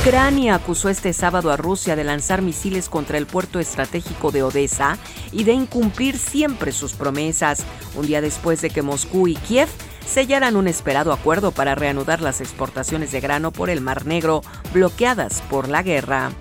Ucrania 0.02 0.56
acusó 0.56 0.90
este 0.90 1.14
sábado 1.14 1.52
a 1.52 1.58
Rusia 1.58 1.96
de 1.96 2.04
lanzar 2.04 2.42
misiles 2.42 2.90
contra 2.90 3.20
el 3.20 3.28
puerto 3.28 3.60
estratégico 3.60 4.32
de 4.32 4.42
Odessa 4.42 4.98
y 5.32 5.44
de 5.44 5.54
incumplir 5.54 6.18
siempre 6.18 6.72
sus 6.72 6.94
promesas, 6.94 7.64
un 7.96 8.08
día 8.08 8.20
después 8.20 8.62
de 8.62 8.72
que 8.72 8.82
Moscú 8.82 9.28
y 9.28 9.36
Kiev 9.36 9.70
sellaran 10.08 10.56
un 10.56 10.68
esperado 10.68 11.14
acuerdo 11.14 11.52
para 11.52 11.76
reanudar 11.76 12.20
las 12.20 12.42
exportaciones 12.42 13.12
de 13.12 13.22
grano 13.22 13.52
por 13.52 13.70
el 13.70 13.80
Mar 13.80 14.08
Negro 14.08 14.42
bloqueadas 14.74 15.44
por 15.44 15.70
la 15.70 15.84
guerra. 15.84 16.32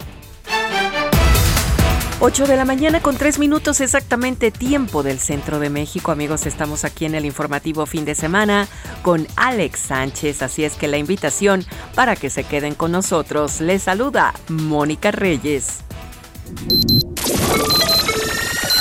8 2.18 2.46
de 2.46 2.56
la 2.56 2.64
mañana 2.64 3.00
con 3.00 3.16
3 3.16 3.38
minutos 3.38 3.82
exactamente 3.82 4.50
tiempo 4.50 5.02
del 5.02 5.18
centro 5.18 5.58
de 5.58 5.68
México. 5.68 6.12
Amigos, 6.12 6.46
estamos 6.46 6.84
aquí 6.84 7.04
en 7.04 7.14
el 7.14 7.26
informativo 7.26 7.84
fin 7.84 8.06
de 8.06 8.14
semana 8.14 8.68
con 9.02 9.26
Alex 9.36 9.80
Sánchez, 9.80 10.40
así 10.40 10.64
es 10.64 10.74
que 10.74 10.88
la 10.88 10.96
invitación 10.96 11.64
para 11.94 12.16
que 12.16 12.30
se 12.30 12.44
queden 12.44 12.74
con 12.74 12.92
nosotros. 12.92 13.60
Les 13.60 13.82
saluda 13.82 14.32
Mónica 14.48 15.10
Reyes. 15.10 15.80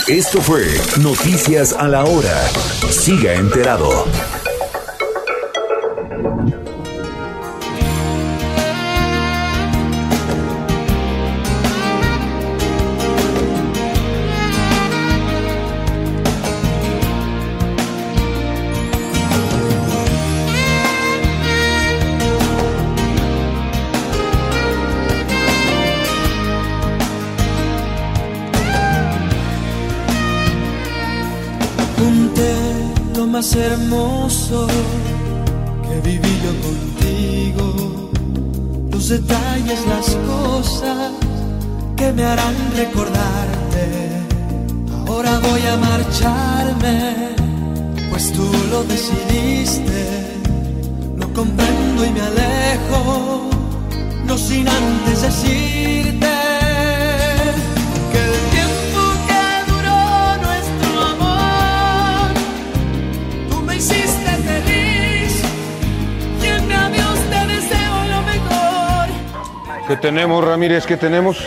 Esto 0.07 0.39
fue 0.39 0.65
Noticias 1.01 1.73
a 1.73 1.89
la 1.89 2.05
hora. 2.05 2.47
Siga 2.89 3.33
enterado. 3.33 4.05
Más 33.35 33.53
hermoso 33.53 34.65
que 35.83 36.09
viví 36.09 36.33
yo 36.45 36.53
contigo, 36.67 38.09
los 38.89 39.09
detalles, 39.09 39.85
las 39.87 40.15
cosas 40.31 41.11
que 41.97 42.13
me 42.13 42.23
harán 42.23 42.55
recordarte. 42.77 43.83
Ahora 45.05 45.37
voy 45.39 45.63
a 45.67 45.75
marcharme, 45.75 47.35
pues 48.09 48.31
tú 48.31 48.49
lo 48.71 48.85
decidiste. 48.85 49.99
No 51.17 51.27
comprendo 51.33 52.05
y 52.05 52.11
me 52.11 52.21
alejo, 52.21 53.49
no 54.27 54.37
sin 54.37 54.65
antes 54.65 55.21
decirte 55.23 56.34
¿Qué 69.87 69.95
tenemos, 69.97 70.43
Ramírez? 70.43 70.85
¿Qué 70.85 70.97
tenemos? 70.97 71.37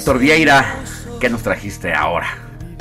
Héctor 0.00 0.18
Vieira, 0.18 0.76
¿qué 1.20 1.28
nos 1.28 1.42
trajiste 1.42 1.92
ahora? 1.92 2.26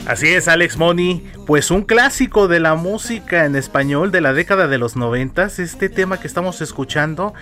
Así 0.08 0.30
es, 0.30 0.48
Alex 0.48 0.78
Money. 0.78 1.30
Pues 1.46 1.70
un 1.70 1.82
clásico 1.82 2.48
de 2.48 2.62
la 2.62 2.76
música 2.76 3.44
en 3.44 3.58
español 3.58 4.10
de 4.12 4.22
la 4.22 4.32
década 4.32 4.70
de 4.70 4.78
los 4.78 4.96
noventas. 4.96 5.60
Este 5.60 5.90
tema 5.90 6.22
que 6.22 6.28
estamos 6.28 6.62
escuchando, 6.62 7.34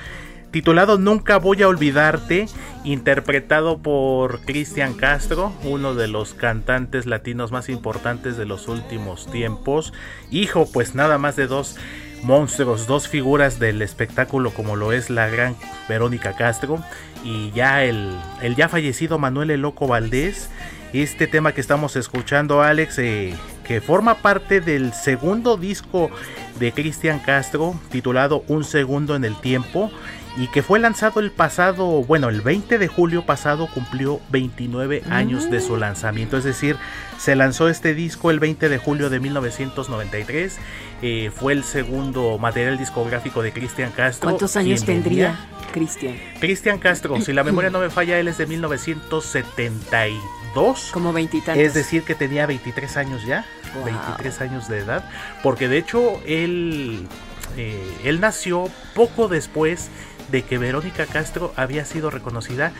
titulado 0.50 0.98
Nunca 0.98 1.38
voy 1.38 1.62
a 1.62 1.68
olvidarte, 1.68 2.48
interpretado 2.86 3.78
por 3.78 4.42
Cristian 4.46 4.96
Castro, 4.96 5.54
uno 5.64 5.94
de 5.94 6.08
los 6.08 6.34
cantantes 6.34 7.06
latinos 7.06 7.52
más 7.52 7.70
importantes 7.70 8.36
de 8.36 8.48
los 8.48 8.68
últimos 8.68 9.30
tiempos. 9.30 9.94
Hijo, 10.32 10.68
pues 10.74 10.96
nada 10.96 11.20
más 11.20 11.36
de 11.36 11.46
dos 11.46 11.78
monstruos, 12.24 12.88
dos 12.88 13.08
figuras 13.08 13.60
del 13.60 13.82
espectáculo 13.82 14.52
como 14.52 14.76
lo 14.76 14.92
es 14.92 15.10
la 15.10 15.28
gran 15.28 15.56
Verónica 15.88 16.34
Castro 16.34 16.84
y 17.24 17.52
ya 17.52 17.84
el, 17.84 18.12
el 18.42 18.56
ya 18.56 18.70
fallecido 18.70 19.20
Manuel 19.20 19.52
El 19.52 19.62
Loco 19.62 19.88
Valdés. 19.88 20.50
Este 20.94 21.28
tema 21.28 21.52
que 21.52 21.62
estamos 21.62 21.96
escuchando, 21.98 22.62
Alex, 22.62 23.00
eh, 23.00 23.36
que 23.66 23.82
forma 23.82 24.16
parte 24.16 24.62
del 24.62 24.94
segundo 24.94 25.58
disco 25.58 26.10
de 26.60 26.72
Cristian 26.72 27.20
Castro, 27.20 27.76
titulado 27.92 28.44
Un 28.48 28.64
Segundo 28.64 29.16
en 29.16 29.26
el 29.26 29.36
Tiempo, 29.36 29.92
y 30.38 30.48
que 30.48 30.62
fue 30.62 30.80
lanzado 30.80 31.20
el 31.20 31.32
pasado, 31.32 32.04
bueno, 32.04 32.30
el 32.30 32.42
20 32.42 32.78
de 32.78 32.88
julio 32.88 33.26
pasado 33.26 33.68
cumplió 33.74 34.22
29 34.30 35.02
años 35.10 35.50
de 35.50 35.60
su 35.60 35.78
lanzamiento, 35.78 36.38
es 36.38 36.44
decir, 36.44 36.78
se 37.18 37.36
lanzó 37.36 37.70
este 37.70 37.96
disco 37.96 38.30
el 38.30 38.40
20 38.40 38.70
de 38.70 38.78
julio 38.78 39.10
de 39.10 39.20
1993, 39.20 40.60
eh, 41.02 41.32
fue 41.36 41.54
el 41.54 41.64
segundo 41.64 42.38
material 42.38 42.78
discográfico 42.78 43.42
de 43.42 43.52
Cristian 43.52 43.92
Castro. 43.92 44.30
¿Cuántos 44.30 44.56
años 44.56 44.86
tendría 44.86 45.40
Cristian? 45.74 46.16
Cristian 46.40 46.78
Castro, 46.78 47.20
si 47.20 47.34
la 47.34 47.44
memoria 47.44 47.72
no 47.72 47.80
me 47.80 47.90
falla, 47.90 48.20
él 48.20 48.28
es 48.28 48.38
de 48.38 48.46
1972. 48.46 50.92
Como 50.94 51.14
veintitantos. 51.14 51.64
Es 51.64 51.74
decir, 51.74 52.04
que 52.04 52.14
tenía 52.14 52.46
23 52.46 52.96
años 52.98 53.26
ya. 53.26 53.44
Wow. 53.74 53.86
23 53.86 54.42
años 54.42 54.68
de 54.68 54.78
edad. 54.78 55.04
Porque 55.42 55.68
de 55.68 55.80
hecho, 55.80 56.22
él, 56.28 57.08
eh, 57.58 57.92
él 58.04 58.20
nació 58.20 58.70
poco 58.94 59.28
después 59.28 59.90
de 60.30 60.44
que 60.44 60.58
Verónica 60.58 61.06
Castro 61.06 61.54
había 61.56 61.86
sido 61.86 62.10
reconocida 62.10 62.72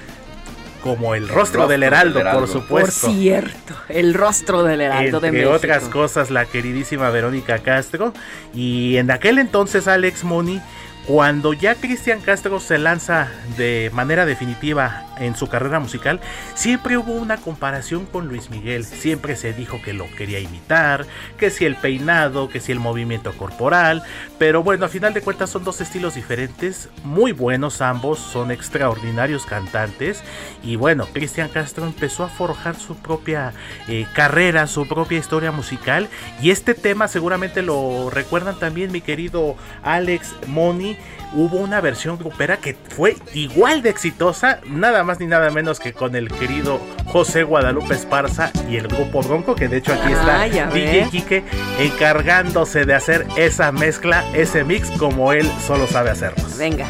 como 0.84 1.16
el 1.16 1.24
rostro, 1.24 1.40
rostro 1.40 1.68
del 1.68 1.84
Heraldo, 1.84 2.20
del 2.20 2.28
Heraldo. 2.28 2.40
por 2.42 2.50
supuesto. 2.50 3.08
Por 3.08 3.16
cierto, 3.16 3.76
el 3.90 4.14
rostro 4.14 4.64
del 4.64 4.82
Heraldo 4.82 5.20
de 5.20 5.28
Entre 5.28 5.42
México. 5.42 5.56
otras 5.56 5.90
cosas, 5.90 6.30
la 6.30 6.46
queridísima 6.46 7.10
Verónica 7.10 7.60
Castro. 7.60 8.14
Y 8.54 8.98
en 8.98 9.12
aquel 9.12 9.40
entonces, 9.40 9.88
Alex 9.88 10.24
Money, 10.24 10.62
cuando 11.06 11.54
ya 11.54 11.76
Cristian 11.76 12.22
Castro 12.22 12.60
se 12.60 12.78
lanza 12.78 13.30
de 13.58 13.90
manera 13.94 14.26
definitiva 14.26 15.07
en 15.20 15.36
su 15.36 15.48
carrera 15.48 15.80
musical, 15.80 16.20
siempre 16.56 16.98
hubo 16.98 17.14
una 17.14 17.38
comparación 17.38 18.06
con 18.06 18.28
Luis 18.28 18.50
Miguel. 18.50 18.86
Siempre 18.86 19.36
se 19.36 19.54
dijo 19.54 19.82
que 19.84 19.94
lo 19.94 20.10
quería 20.16 20.40
imitar, 20.40 21.06
que 21.38 21.50
si 21.50 21.66
el 21.66 21.76
peinado, 21.76 22.50
que 22.50 22.60
si 22.60 22.72
el 22.72 22.80
movimiento 22.80 23.34
corporal. 23.34 24.04
Pero 24.38 24.64
bueno, 24.64 24.86
a 24.86 24.90
final 24.90 25.14
de 25.14 25.22
cuentas 25.22 25.50
son 25.50 25.64
dos 25.64 25.82
estilos 25.82 26.16
diferentes, 26.16 26.90
muy 27.04 27.32
buenos 27.32 27.82
ambos, 27.82 28.20
son 28.20 28.52
extraordinarios 28.52 29.46
cantantes. 29.46 30.24
Y 30.64 30.76
bueno, 30.76 31.08
Cristian 31.14 31.50
Castro 31.50 31.86
empezó 31.86 32.24
a 32.24 32.30
forjar 32.30 32.76
su 32.76 32.96
propia 32.96 33.54
eh, 33.88 34.06
carrera, 34.14 34.68
su 34.68 34.88
propia 34.88 35.18
historia 35.18 35.52
musical. 35.52 36.10
Y 36.42 36.52
este 36.52 36.74
tema 36.74 37.08
seguramente 37.08 37.62
lo 37.62 38.10
recuerdan 38.10 38.60
también 38.60 38.92
mi 38.92 39.02
querido 39.02 39.56
Alex 39.84 40.36
Moni. 40.48 40.98
Hubo 41.34 41.58
una 41.58 41.82
versión 41.82 42.18
grupera 42.18 42.58
que 42.58 42.76
fue 42.90 43.18
igual 43.34 43.82
de 43.82 43.90
exitosa, 43.90 44.62
nada 44.66 45.04
más 45.04 45.07
ni 45.20 45.26
nada 45.26 45.50
menos 45.52 45.80
que 45.80 45.94
con 45.94 46.16
el 46.16 46.28
querido 46.30 46.80
José 47.06 47.44
Guadalupe 47.44 47.94
Esparza 47.94 48.52
y 48.70 48.76
el 48.76 48.88
grupo 48.88 49.22
Bronco, 49.22 49.56
que 49.56 49.68
de 49.68 49.78
hecho 49.78 49.94
aquí 49.94 50.12
está 50.12 50.42
Ah, 50.44 50.48
DJ 50.48 51.02
ve. 51.04 51.08
Quique 51.10 51.44
encargándose 51.80 52.86
de 52.86 52.94
hacer 52.94 53.26
esa 53.38 53.72
mezcla, 53.72 54.24
ese 54.34 54.64
mix 54.64 54.90
como 54.92 55.32
él 55.34 55.50
solo 55.66 55.88
sabe 55.88 56.10
hacerlo. 56.10 56.44
Venga. 56.58 56.88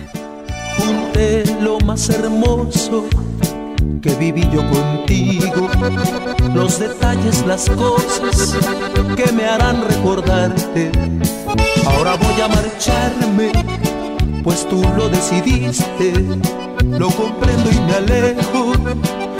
junté 0.77 1.43
lo 1.61 1.79
más 1.79 2.09
hermoso 2.09 3.05
que 4.01 4.09
viví 4.15 4.47
yo 4.51 4.61
contigo, 4.69 5.69
los 6.53 6.79
detalles, 6.79 7.45
las 7.45 7.69
cosas 7.69 8.57
que 9.15 9.31
me 9.31 9.45
harán 9.45 9.83
recordarte. 9.87 10.91
Ahora 11.85 12.15
voy 12.15 12.41
a 12.41 12.47
marcharme, 12.47 13.51
pues 14.43 14.67
tú 14.69 14.81
lo 14.97 15.09
decidiste, 15.09 16.13
lo 16.89 17.09
comprendo 17.11 17.69
y 17.71 17.79
me 17.81 17.93
alejo, 17.93 18.73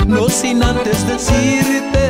no 0.05 0.29
sin 0.29 0.63
antes 0.63 1.07
decirte 1.07 2.09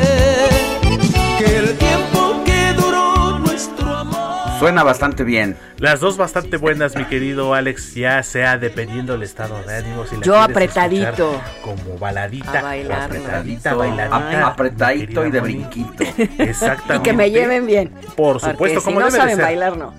que 1.38 1.56
el 1.58 1.76
tiempo 1.78 2.42
que 2.44 2.72
duró 2.80 3.38
nuestro 3.38 3.86
amor. 3.96 4.58
Suena 4.58 4.82
bastante 4.82 5.22
bien. 5.22 5.56
Las 5.78 6.00
dos 6.00 6.16
bastante 6.16 6.56
buenas, 6.56 6.96
mi 6.96 7.04
querido 7.04 7.54
Alex, 7.54 7.94
ya 7.94 8.20
sea 8.24 8.58
dependiendo 8.58 9.14
el 9.14 9.22
estado 9.22 9.62
de 9.62 9.76
ánimo. 9.76 10.04
Si 10.06 10.16
la 10.16 10.22
Yo 10.22 10.36
apretadito. 10.36 11.40
Como 11.62 11.96
baladita. 11.98 12.58
A 12.58 12.62
bailarla. 12.62 12.98
o 12.98 13.06
apretadita, 13.06 13.70
Ap- 13.70 13.76
bailadita. 13.78 14.46
apretadito 14.48 15.26
y 15.26 15.30
de 15.30 15.40
brinquito. 15.40 16.04
Exactamente. 16.38 16.96
Y 16.96 17.00
que 17.02 17.12
me 17.12 17.30
lleven 17.30 17.66
bien. 17.66 17.90
Por 18.16 18.40
Porque 18.40 18.50
supuesto, 18.50 18.80
si 18.80 18.84
como 18.84 18.98
no 18.98 19.06
debe 19.06 19.18
saben 19.18 19.36
ser. 19.36 19.44
bailar, 19.44 19.76
no. 19.76 19.94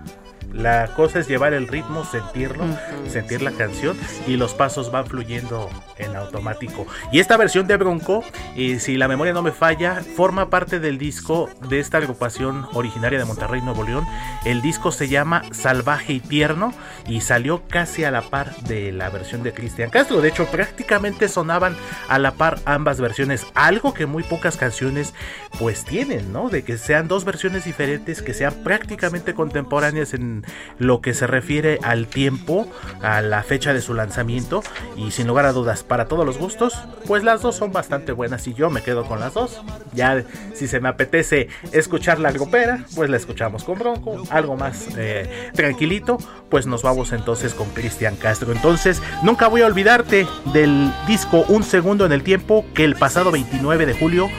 La 0.53 0.87
cosa 0.95 1.19
es 1.19 1.27
llevar 1.27 1.53
el 1.53 1.67
ritmo, 1.67 2.03
sentirlo, 2.03 2.65
sentir 3.07 3.41
la 3.41 3.51
canción 3.51 3.97
y 4.27 4.35
los 4.35 4.53
pasos 4.53 4.91
van 4.91 5.05
fluyendo 5.05 5.69
en 5.97 6.15
automático. 6.15 6.87
Y 7.11 7.19
esta 7.19 7.37
versión 7.37 7.67
de 7.67 7.77
Bronco, 7.77 8.23
eh, 8.55 8.79
si 8.79 8.97
la 8.97 9.07
memoria 9.07 9.33
no 9.33 9.41
me 9.41 9.51
falla, 9.51 10.01
forma 10.15 10.49
parte 10.49 10.79
del 10.79 10.97
disco 10.97 11.49
de 11.69 11.79
esta 11.79 11.97
agrupación 11.97 12.67
originaria 12.73 13.19
de 13.19 13.25
Monterrey, 13.25 13.61
Nuevo 13.61 13.83
León. 13.83 14.05
El 14.45 14.61
disco 14.61 14.91
se 14.91 15.07
llama 15.07 15.43
Salvaje 15.51 16.13
y 16.13 16.19
Tierno 16.19 16.73
y 17.07 17.21
salió 17.21 17.63
casi 17.67 18.03
a 18.03 18.11
la 18.11 18.21
par 18.21 18.55
de 18.61 18.91
la 18.91 19.09
versión 19.09 19.43
de 19.43 19.53
Cristian 19.53 19.89
Castro. 19.89 20.21
De 20.21 20.29
hecho, 20.29 20.45
prácticamente 20.45 21.29
sonaban 21.29 21.75
a 22.07 22.17
la 22.19 22.31
par 22.31 22.59
ambas 22.65 22.99
versiones, 22.99 23.45
algo 23.53 23.93
que 23.93 24.05
muy 24.05 24.23
pocas 24.23 24.57
canciones 24.57 25.13
pues 25.59 25.85
tienen, 25.85 26.33
¿no? 26.33 26.49
De 26.49 26.63
que 26.63 26.77
sean 26.77 27.07
dos 27.07 27.25
versiones 27.25 27.65
diferentes, 27.65 28.21
que 28.21 28.33
sean 28.33 28.53
prácticamente 28.63 29.33
contemporáneas 29.33 30.13
en 30.13 30.38
lo 30.77 31.01
que 31.01 31.13
se 31.13 31.27
refiere 31.27 31.79
al 31.83 32.07
tiempo, 32.07 32.67
a 33.01 33.21
la 33.21 33.43
fecha 33.43 33.73
de 33.73 33.81
su 33.81 33.93
lanzamiento 33.93 34.63
y 34.95 35.11
sin 35.11 35.27
lugar 35.27 35.45
a 35.45 35.53
dudas, 35.53 35.83
para 35.83 36.05
todos 36.05 36.25
los 36.25 36.37
gustos, 36.37 36.77
pues 37.05 37.23
las 37.23 37.41
dos 37.41 37.55
son 37.55 37.71
bastante 37.71 38.11
buenas 38.11 38.47
y 38.47 38.53
yo 38.53 38.69
me 38.69 38.81
quedo 38.81 39.05
con 39.05 39.19
las 39.19 39.33
dos. 39.33 39.61
Ya 39.93 40.23
si 40.53 40.67
se 40.67 40.79
me 40.79 40.89
apetece 40.89 41.47
escuchar 41.71 42.19
la 42.19 42.31
grupera, 42.31 42.85
pues 42.95 43.09
la 43.09 43.17
escuchamos 43.17 43.63
con 43.63 43.79
Bronco, 43.79 44.23
algo 44.29 44.55
más 44.55 44.87
eh, 44.97 45.51
tranquilito, 45.53 46.17
pues 46.49 46.65
nos 46.65 46.81
vamos 46.81 47.11
entonces 47.11 47.53
con 47.53 47.69
Cristian 47.69 48.15
Castro. 48.15 48.51
Entonces, 48.51 49.01
nunca 49.23 49.47
voy 49.47 49.61
a 49.61 49.67
olvidarte 49.67 50.27
del 50.53 50.91
disco 51.07 51.45
Un 51.47 51.63
Segundo 51.63 52.05
en 52.05 52.11
el 52.11 52.23
Tiempo 52.23 52.65
que 52.73 52.83
el 52.83 52.95
pasado 52.95 53.31
29 53.31 53.85
de 53.85 53.93
julio 53.93 54.29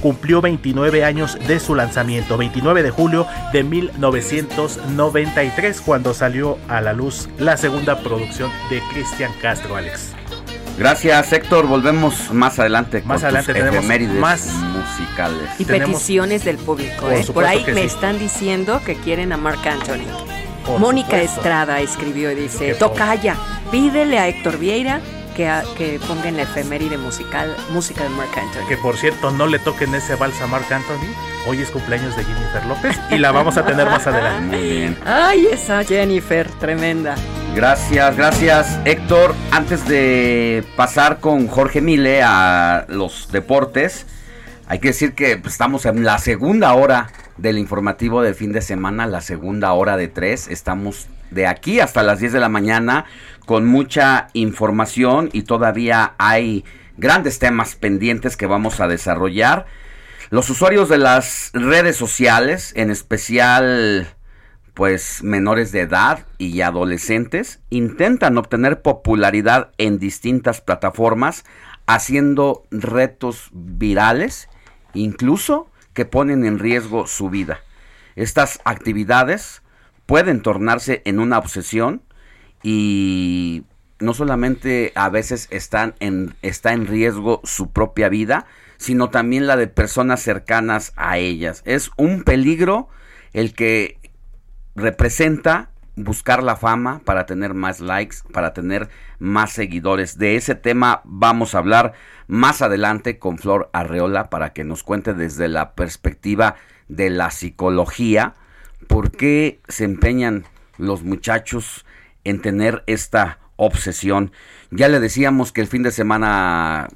cumplió 0.00 0.40
29 0.40 1.04
años 1.04 1.38
de 1.46 1.60
su 1.60 1.74
lanzamiento, 1.74 2.36
29 2.36 2.82
de 2.82 2.90
julio 2.90 3.26
de 3.52 3.64
1993, 3.64 5.80
cuando 5.80 6.14
salió 6.14 6.58
a 6.68 6.80
la 6.80 6.92
luz 6.92 7.28
la 7.38 7.56
segunda 7.56 8.00
producción 8.00 8.50
de 8.70 8.80
Cristian 8.92 9.32
Castro, 9.40 9.76
Alex. 9.76 10.12
Gracias, 10.78 11.32
Héctor. 11.32 11.66
Volvemos 11.66 12.32
más 12.32 12.58
adelante 12.58 13.02
Más 13.04 13.18
con 13.18 13.26
adelante 13.26 13.52
tus 13.52 13.60
tenemos 13.60 13.84
efemérides 13.84 14.16
más 14.16 14.46
musicales. 14.46 15.50
Y 15.58 15.66
peticiones 15.66 16.44
del 16.44 16.56
público. 16.56 17.02
Por 17.02 17.12
¿eh? 17.12 17.24
Por 17.34 17.44
ahí 17.44 17.62
me 17.66 17.82
sí. 17.82 17.86
están 17.86 18.18
diciendo 18.18 18.80
que 18.86 18.96
quieren 18.96 19.32
a 19.32 19.36
Mark 19.36 19.60
Anthony. 19.68 20.06
Por 20.64 20.80
Mónica 20.80 21.10
supuesto. 21.10 21.36
Estrada 21.36 21.80
escribió 21.80 22.32
y 22.32 22.34
dice, 22.34 22.74
Tocaya, 22.74 23.36
pídele 23.70 24.18
a 24.18 24.28
Héctor 24.28 24.58
Vieira 24.58 25.00
que, 25.40 25.48
a- 25.48 25.64
que 25.78 25.98
ponga 26.06 26.28
en 26.28 26.36
la 26.36 26.42
efeméride 26.42 26.98
musical 26.98 27.56
música 27.72 28.02
de 28.02 28.10
Mark 28.10 28.28
Anthony. 28.36 28.68
Que 28.68 28.76
por 28.76 28.98
cierto, 28.98 29.30
no 29.30 29.46
le 29.46 29.58
toquen 29.58 29.94
ese 29.94 30.14
vals 30.14 30.38
a 30.42 30.46
Marc 30.46 30.70
Anthony. 30.70 31.08
Hoy 31.48 31.62
es 31.62 31.70
cumpleaños 31.70 32.14
de 32.14 32.24
Jennifer 32.24 32.66
López 32.66 33.00
y 33.10 33.16
la 33.16 33.32
vamos 33.32 33.56
a 33.56 33.64
tener 33.64 33.86
más 33.86 34.06
adelante. 34.06 34.54
Muy 34.58 34.68
bien. 34.70 34.98
Ay, 35.06 35.46
esa 35.50 35.82
Jennifer, 35.82 36.46
tremenda. 36.60 37.14
Gracias, 37.54 38.14
gracias, 38.18 38.78
Héctor. 38.84 39.34
Antes 39.50 39.88
de 39.88 40.62
pasar 40.76 41.20
con 41.20 41.48
Jorge 41.48 41.80
Mile 41.80 42.22
a 42.22 42.84
los 42.88 43.32
deportes, 43.32 44.04
hay 44.68 44.78
que 44.78 44.88
decir 44.88 45.14
que 45.14 45.38
pues, 45.38 45.54
estamos 45.54 45.86
en 45.86 46.04
la 46.04 46.18
segunda 46.18 46.74
hora 46.74 47.08
del 47.38 47.56
informativo 47.56 48.20
del 48.20 48.34
fin 48.34 48.52
de 48.52 48.60
semana, 48.60 49.06
la 49.06 49.22
segunda 49.22 49.72
hora 49.72 49.96
de 49.96 50.08
tres. 50.08 50.48
Estamos 50.48 51.06
de 51.30 51.46
aquí 51.46 51.80
hasta 51.80 52.02
las 52.02 52.18
10 52.18 52.34
de 52.34 52.40
la 52.40 52.50
mañana 52.50 53.06
con 53.50 53.66
mucha 53.66 54.28
información 54.32 55.28
y 55.32 55.42
todavía 55.42 56.14
hay 56.18 56.64
grandes 56.96 57.40
temas 57.40 57.74
pendientes 57.74 58.36
que 58.36 58.46
vamos 58.46 58.78
a 58.78 58.86
desarrollar. 58.86 59.66
Los 60.30 60.50
usuarios 60.50 60.88
de 60.88 60.98
las 60.98 61.50
redes 61.52 61.96
sociales, 61.96 62.72
en 62.76 62.92
especial 62.92 64.06
pues 64.72 65.24
menores 65.24 65.72
de 65.72 65.80
edad 65.80 66.26
y 66.38 66.60
adolescentes, 66.60 67.58
intentan 67.70 68.38
obtener 68.38 68.82
popularidad 68.82 69.72
en 69.78 69.98
distintas 69.98 70.60
plataformas 70.60 71.44
haciendo 71.86 72.62
retos 72.70 73.50
virales, 73.52 74.48
incluso 74.94 75.68
que 75.92 76.04
ponen 76.04 76.44
en 76.44 76.60
riesgo 76.60 77.08
su 77.08 77.30
vida. 77.30 77.58
Estas 78.14 78.60
actividades 78.64 79.62
pueden 80.06 80.40
tornarse 80.40 81.02
en 81.04 81.18
una 81.18 81.38
obsesión 81.38 82.02
y 82.62 83.64
no 83.98 84.14
solamente 84.14 84.92
a 84.94 85.08
veces 85.08 85.48
están 85.50 85.94
en, 86.00 86.34
está 86.42 86.72
en 86.72 86.86
riesgo 86.86 87.40
su 87.44 87.70
propia 87.70 88.08
vida, 88.08 88.46
sino 88.76 89.10
también 89.10 89.46
la 89.46 89.56
de 89.56 89.66
personas 89.66 90.22
cercanas 90.22 90.92
a 90.96 91.18
ellas. 91.18 91.62
Es 91.66 91.90
un 91.96 92.22
peligro 92.22 92.88
el 93.32 93.54
que 93.54 93.98
representa 94.74 95.70
buscar 95.96 96.42
la 96.42 96.56
fama 96.56 97.02
para 97.04 97.26
tener 97.26 97.52
más 97.52 97.80
likes, 97.80 98.16
para 98.32 98.54
tener 98.54 98.88
más 99.18 99.52
seguidores. 99.52 100.18
De 100.18 100.36
ese 100.36 100.54
tema 100.54 101.02
vamos 101.04 101.54
a 101.54 101.58
hablar 101.58 101.92
más 102.26 102.62
adelante 102.62 103.18
con 103.18 103.38
Flor 103.38 103.68
Arreola 103.72 104.30
para 104.30 104.52
que 104.52 104.64
nos 104.64 104.82
cuente 104.82 105.14
desde 105.14 105.48
la 105.48 105.74
perspectiva 105.74 106.56
de 106.88 107.10
la 107.10 107.30
psicología 107.30 108.34
por 108.88 109.10
qué 109.10 109.60
se 109.68 109.84
empeñan 109.84 110.44
los 110.78 111.04
muchachos 111.04 111.84
en 112.24 112.40
tener 112.40 112.82
esta 112.86 113.38
obsesión. 113.56 114.32
Ya 114.70 114.88
le 114.88 115.00
decíamos 115.00 115.52
que 115.52 115.60
el 115.60 115.66
fin 115.66 115.82
de 115.82 115.92
semana 115.92 116.88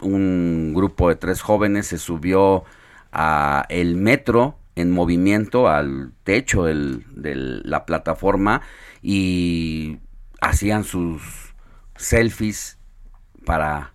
un 0.00 0.72
grupo 0.74 1.08
de 1.08 1.16
tres 1.16 1.40
jóvenes 1.40 1.86
se 1.86 1.98
subió 1.98 2.64
a 3.12 3.64
el 3.68 3.96
metro 3.96 4.58
en 4.76 4.90
movimiento 4.90 5.68
al 5.68 6.12
techo 6.24 6.64
de 6.64 7.34
la 7.64 7.86
plataforma 7.86 8.62
y 9.02 9.98
hacían 10.40 10.84
sus 10.84 11.54
selfies 11.96 12.78
para 13.44 13.92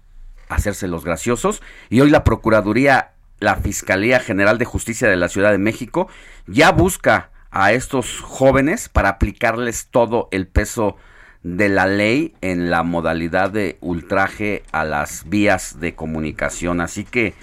hacerse 0.48 0.88
los 0.88 1.04
graciosos 1.04 1.62
y 1.90 2.02
hoy 2.02 2.10
la 2.10 2.24
Procuraduría, 2.24 3.12
la 3.40 3.56
Fiscalía 3.56 4.20
General 4.20 4.58
de 4.58 4.66
Justicia 4.66 5.08
de 5.08 5.18
la 5.18 5.30
Ciudad 5.30 5.52
de 5.52 5.58
México 5.58 6.08
ya 6.48 6.72
busca 6.72 7.32
a 7.52 7.72
estos 7.74 8.20
jóvenes 8.20 8.90
para 8.90 9.10
aplicarles 9.10 9.88
todo 9.90 10.28
el 10.32 10.48
peso 10.48 10.98
de 11.44 11.70
la 11.70 11.88
ley 11.88 12.36
en 12.42 12.70
la 12.70 12.84
modalidad 12.84 13.50
de 13.50 13.78
ultraje 13.82 14.64
a 14.72 14.84
las 14.84 15.28
vías 15.30 15.80
de 15.80 15.96
comunicación. 15.96 16.82
Así 16.82 17.06
que, 17.06 17.34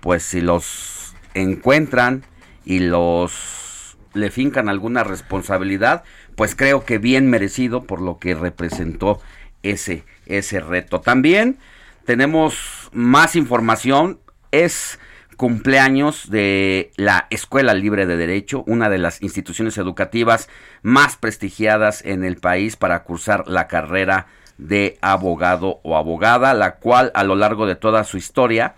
pues 0.00 0.22
si 0.22 0.40
los 0.40 1.14
encuentran 1.34 2.24
y 2.64 2.80
los 2.80 3.96
le 4.14 4.30
fincan 4.30 4.68
alguna 4.68 5.04
responsabilidad, 5.04 6.04
pues 6.36 6.54
creo 6.54 6.84
que 6.84 6.98
bien 6.98 7.30
merecido 7.30 7.84
por 7.84 8.00
lo 8.00 8.18
que 8.18 8.34
representó 8.34 9.20
ese, 9.62 10.04
ese 10.26 10.60
reto. 10.60 11.00
También 11.00 11.58
tenemos 12.04 12.90
más 12.92 13.36
información. 13.36 14.20
Es 14.50 14.98
cumpleaños 15.36 16.30
de 16.30 16.92
la 16.96 17.26
Escuela 17.30 17.74
Libre 17.74 18.06
de 18.06 18.16
Derecho, 18.16 18.64
una 18.66 18.88
de 18.88 18.98
las 18.98 19.22
instituciones 19.22 19.78
educativas 19.78 20.48
más 20.82 21.16
prestigiadas 21.16 22.04
en 22.04 22.24
el 22.24 22.36
país 22.36 22.76
para 22.76 23.02
cursar 23.04 23.48
la 23.48 23.68
carrera 23.68 24.26
de 24.58 24.98
abogado 25.00 25.80
o 25.82 25.96
abogada, 25.96 26.54
la 26.54 26.76
cual 26.76 27.10
a 27.14 27.24
lo 27.24 27.34
largo 27.34 27.66
de 27.66 27.76
toda 27.76 28.04
su 28.04 28.16
historia 28.16 28.74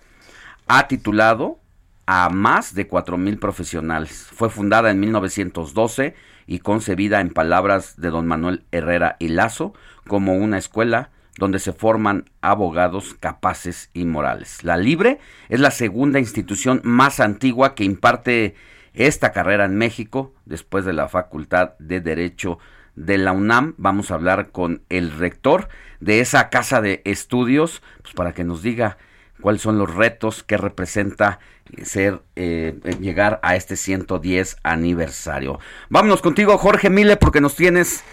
ha 0.66 0.88
titulado 0.88 1.58
a 2.06 2.28
más 2.30 2.74
de 2.74 2.88
4.000 2.88 3.38
profesionales. 3.38 4.28
Fue 4.32 4.50
fundada 4.50 4.90
en 4.90 5.00
1912 5.00 6.14
y 6.46 6.58
concebida 6.58 7.20
en 7.20 7.30
palabras 7.30 8.00
de 8.00 8.10
don 8.10 8.26
Manuel 8.26 8.64
Herrera 8.70 9.16
y 9.18 9.28
Lazo 9.28 9.74
como 10.06 10.34
una 10.34 10.58
escuela 10.58 11.10
donde 11.38 11.58
se 11.58 11.72
forman 11.72 12.30
abogados 12.40 13.14
capaces 13.18 13.90
y 13.92 14.04
morales. 14.04 14.62
La 14.62 14.76
Libre 14.76 15.18
es 15.48 15.60
la 15.60 15.70
segunda 15.70 16.18
institución 16.18 16.80
más 16.84 17.20
antigua 17.20 17.74
que 17.74 17.84
imparte 17.84 18.54
esta 18.92 19.32
carrera 19.32 19.64
en 19.64 19.76
México 19.76 20.32
después 20.44 20.84
de 20.84 20.92
la 20.92 21.08
Facultad 21.08 21.72
de 21.78 22.00
Derecho 22.00 22.58
de 22.94 23.18
la 23.18 23.32
UNAM. 23.32 23.74
Vamos 23.76 24.10
a 24.10 24.14
hablar 24.14 24.50
con 24.50 24.82
el 24.88 25.10
rector 25.10 25.68
de 26.00 26.20
esa 26.20 26.48
casa 26.48 26.80
de 26.80 27.02
estudios 27.04 27.82
pues, 28.02 28.14
para 28.14 28.32
que 28.32 28.44
nos 28.44 28.62
diga 28.62 28.96
cuáles 29.40 29.62
son 29.62 29.78
los 29.78 29.92
retos 29.92 30.44
que 30.44 30.56
representa 30.56 31.40
ser 31.82 32.22
eh, 32.36 32.78
llegar 33.00 33.40
a 33.42 33.56
este 33.56 33.76
110 33.76 34.58
aniversario. 34.62 35.58
Vámonos 35.88 36.22
contigo, 36.22 36.56
Jorge 36.58 36.90
Mile, 36.90 37.16
porque 37.16 37.40
nos 37.40 37.56
tienes 37.56 38.04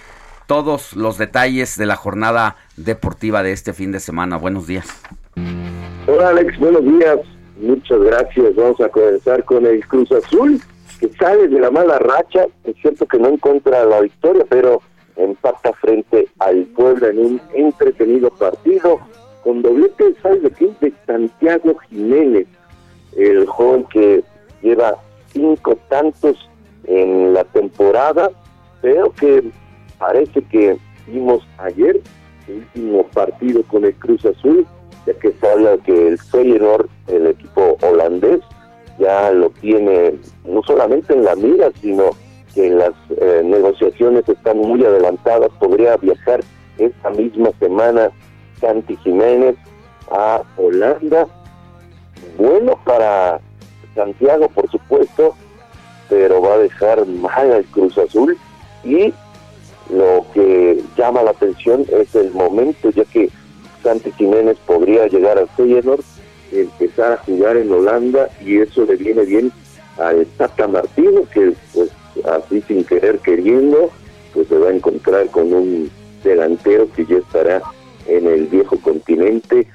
todos 0.51 0.97
los 0.97 1.17
detalles 1.17 1.77
de 1.77 1.85
la 1.85 1.95
jornada 1.95 2.57
deportiva 2.75 3.41
de 3.41 3.53
este 3.53 3.71
fin 3.71 3.93
de 3.93 4.01
semana. 4.01 4.35
Buenos 4.35 4.67
días. 4.67 4.85
Hola 6.07 6.27
Alex, 6.27 6.59
buenos 6.59 6.83
días. 6.83 7.19
Muchas 7.55 7.97
gracias. 8.01 8.53
Vamos 8.57 8.81
a 8.81 8.89
comenzar 8.89 9.45
con 9.45 9.65
el 9.65 9.87
Cruz 9.87 10.11
Azul, 10.11 10.61
que 10.99 11.07
sale 11.13 11.47
de 11.47 11.57
la 11.57 11.71
mala 11.71 11.99
racha. 11.99 12.47
Es 12.65 12.75
cierto 12.81 13.05
que 13.05 13.17
no 13.17 13.29
encuentra 13.29 13.85
la 13.85 14.01
victoria, 14.01 14.43
pero 14.49 14.81
empata 15.15 15.71
frente 15.71 16.27
al 16.39 16.65
pueblo 16.75 17.07
en 17.07 17.19
un 17.19 17.41
entretenido 17.55 18.29
partido 18.31 18.99
con 19.45 19.61
doblete, 19.61 20.15
¿sabes 20.21 20.43
de 20.43 20.51
quién? 20.51 20.75
De 20.81 20.91
Santiago 21.07 21.77
Jiménez, 21.87 22.45
el 23.15 23.45
joven 23.47 23.85
que 23.85 24.21
lleva 24.61 24.97
cinco 25.31 25.77
tantos 25.87 26.35
en 26.83 27.33
la 27.35 27.45
temporada, 27.45 28.29
pero 28.81 29.13
que 29.13 29.49
parece 30.01 30.41
que 30.41 30.77
vimos 31.05 31.47
ayer 31.59 32.01
el 32.47 32.55
último 32.55 33.03
partido 33.13 33.61
con 33.67 33.85
el 33.85 33.93
Cruz 33.93 34.25
Azul, 34.25 34.65
ya 35.05 35.13
que 35.13 35.31
se 35.31 35.47
habla 35.47 35.77
que 35.85 36.07
el 36.07 36.17
Feyenoord, 36.17 36.89
el 37.07 37.27
equipo 37.27 37.77
holandés, 37.81 38.39
ya 38.97 39.31
lo 39.31 39.51
tiene 39.61 40.15
no 40.43 40.61
solamente 40.63 41.13
en 41.13 41.23
la 41.23 41.35
mira, 41.35 41.71
sino 41.79 42.09
que 42.55 42.71
las 42.71 42.91
eh, 43.09 43.41
negociaciones 43.45 44.27
están 44.27 44.57
muy 44.57 44.83
adelantadas, 44.83 45.49
podría 45.59 45.95
viajar 45.97 46.41
esta 46.79 47.09
misma 47.11 47.51
semana 47.59 48.11
Santi 48.59 48.97
Jiménez 48.97 49.55
a 50.11 50.41
Holanda. 50.57 51.27
Bueno 52.37 52.77
para 52.85 53.39
Santiago, 53.93 54.49
por 54.49 54.69
supuesto, 54.69 55.35
pero 56.09 56.41
va 56.41 56.55
a 56.55 56.57
dejar 56.57 57.05
mal 57.05 57.51
al 57.51 57.65
Cruz 57.65 57.97
Azul, 57.99 58.35
Y 58.83 59.13
lo 59.91 60.25
que 60.33 60.81
llama 60.97 61.23
la 61.23 61.31
atención 61.31 61.85
es 61.91 62.15
el 62.15 62.31
momento, 62.31 62.89
ya 62.91 63.03
que 63.05 63.29
Santi 63.83 64.11
Jiménez 64.13 64.57
podría 64.65 65.07
llegar 65.07 65.37
al 65.37 65.49
Feyenoord, 65.49 66.03
empezar 66.51 67.13
a 67.13 67.17
jugar 67.17 67.57
en 67.57 67.71
Holanda 67.71 68.29
y 68.43 68.57
eso 68.57 68.85
le 68.85 68.95
viene 68.95 69.23
bien 69.23 69.51
al 69.97 70.25
Tata 70.37 70.67
Martino, 70.67 71.23
que 71.33 71.53
pues 71.73 71.91
así 72.25 72.61
sin 72.67 72.83
querer 72.83 73.19
queriendo, 73.19 73.89
pues 74.33 74.47
se 74.47 74.57
va 74.57 74.69
a 74.69 74.73
encontrar 74.73 75.27
con 75.27 75.53
un 75.53 75.91
delantero 76.23 76.87
que 76.95 77.05
ya 77.05 77.17
estará 77.17 77.61
en 78.07 78.27
el 78.27 78.47
viejo 78.47 78.77
continente 78.81 79.67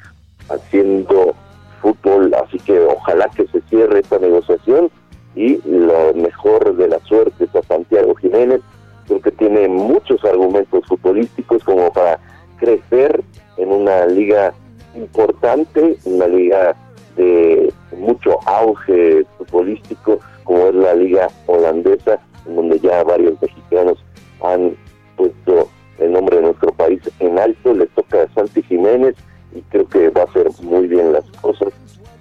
haciendo 0.49 1.35
fútbol, 1.81 2.33
así 2.35 2.59
que 2.59 2.79
ojalá 2.81 3.29
que 3.35 3.47
se 3.49 3.61
cierre 3.69 4.01
esta 4.01 4.19
negociación 4.19 4.91
y 5.35 5.61
lo 5.69 6.15
mejor 6.15 6.77
de 6.77 6.89
la 6.89 6.99
suerte 7.01 7.47
a 7.53 7.63
Santiago 7.63 8.15
Jiménez, 8.15 8.61
creo 9.07 9.21
que 9.21 9.31
tiene 9.33 9.69
muchos 9.69 10.25
argumentos 10.25 10.85
futbolísticos 10.87 11.63
como 11.65 11.93
para 11.93 12.19
crecer 12.59 13.23
en 13.57 13.73
una 13.73 14.07
liga 14.07 14.53
importante, 14.95 15.97
una 16.05 16.27
liga 16.27 16.75
de 17.17 17.73
mucho 17.97 18.39
auge 18.47 19.25
futbolístico 19.39 20.19
como 20.45 20.69
es 20.69 20.75
la 20.75 20.95
liga 20.95 21.29
holandesa, 21.47 22.21
en 22.47 22.57
donde 22.57 22.79
ya 22.81 23.03
varios 23.03 23.41
mexicanos 23.41 23.99
han 24.43 24.77
puesto 25.17 25.69
el 25.99 26.13
nombre 26.13 26.37
de 26.37 26.43
nuestro 26.43 26.73
país 26.73 27.01
en 27.21 27.39
alto, 27.39 27.75
le 27.75 27.87
toca 27.87 28.23
a 28.23 28.35
Santi 28.35 28.63
Jiménez 28.63 29.17
y 29.55 29.63
creo 29.63 29.89
que 29.89 30.11
va 30.11 30.23
a 30.23 30.25
hacer 30.25 30.49
muy 30.63 30.87
bien 30.87 31.13
las 31.13 31.25
cosas. 31.41 31.73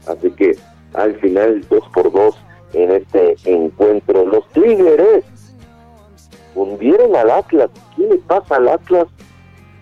Así 0.08 0.32
que 0.32 0.56
al 0.94 1.14
final, 1.20 1.62
dos 1.70 1.84
por 1.94 2.12
dos 2.12 2.38
en 2.74 2.92
este 2.92 3.36
encuentro. 3.46 4.26
Los 4.26 4.48
Tigres 4.50 5.26
hundieron 6.56 7.16
al 7.16 7.30
Atlas. 7.30 7.70
¿Qué 7.96 8.08
le 8.08 8.18
pasa 8.18 8.56
al 8.56 8.70
Atlas? 8.70 9.08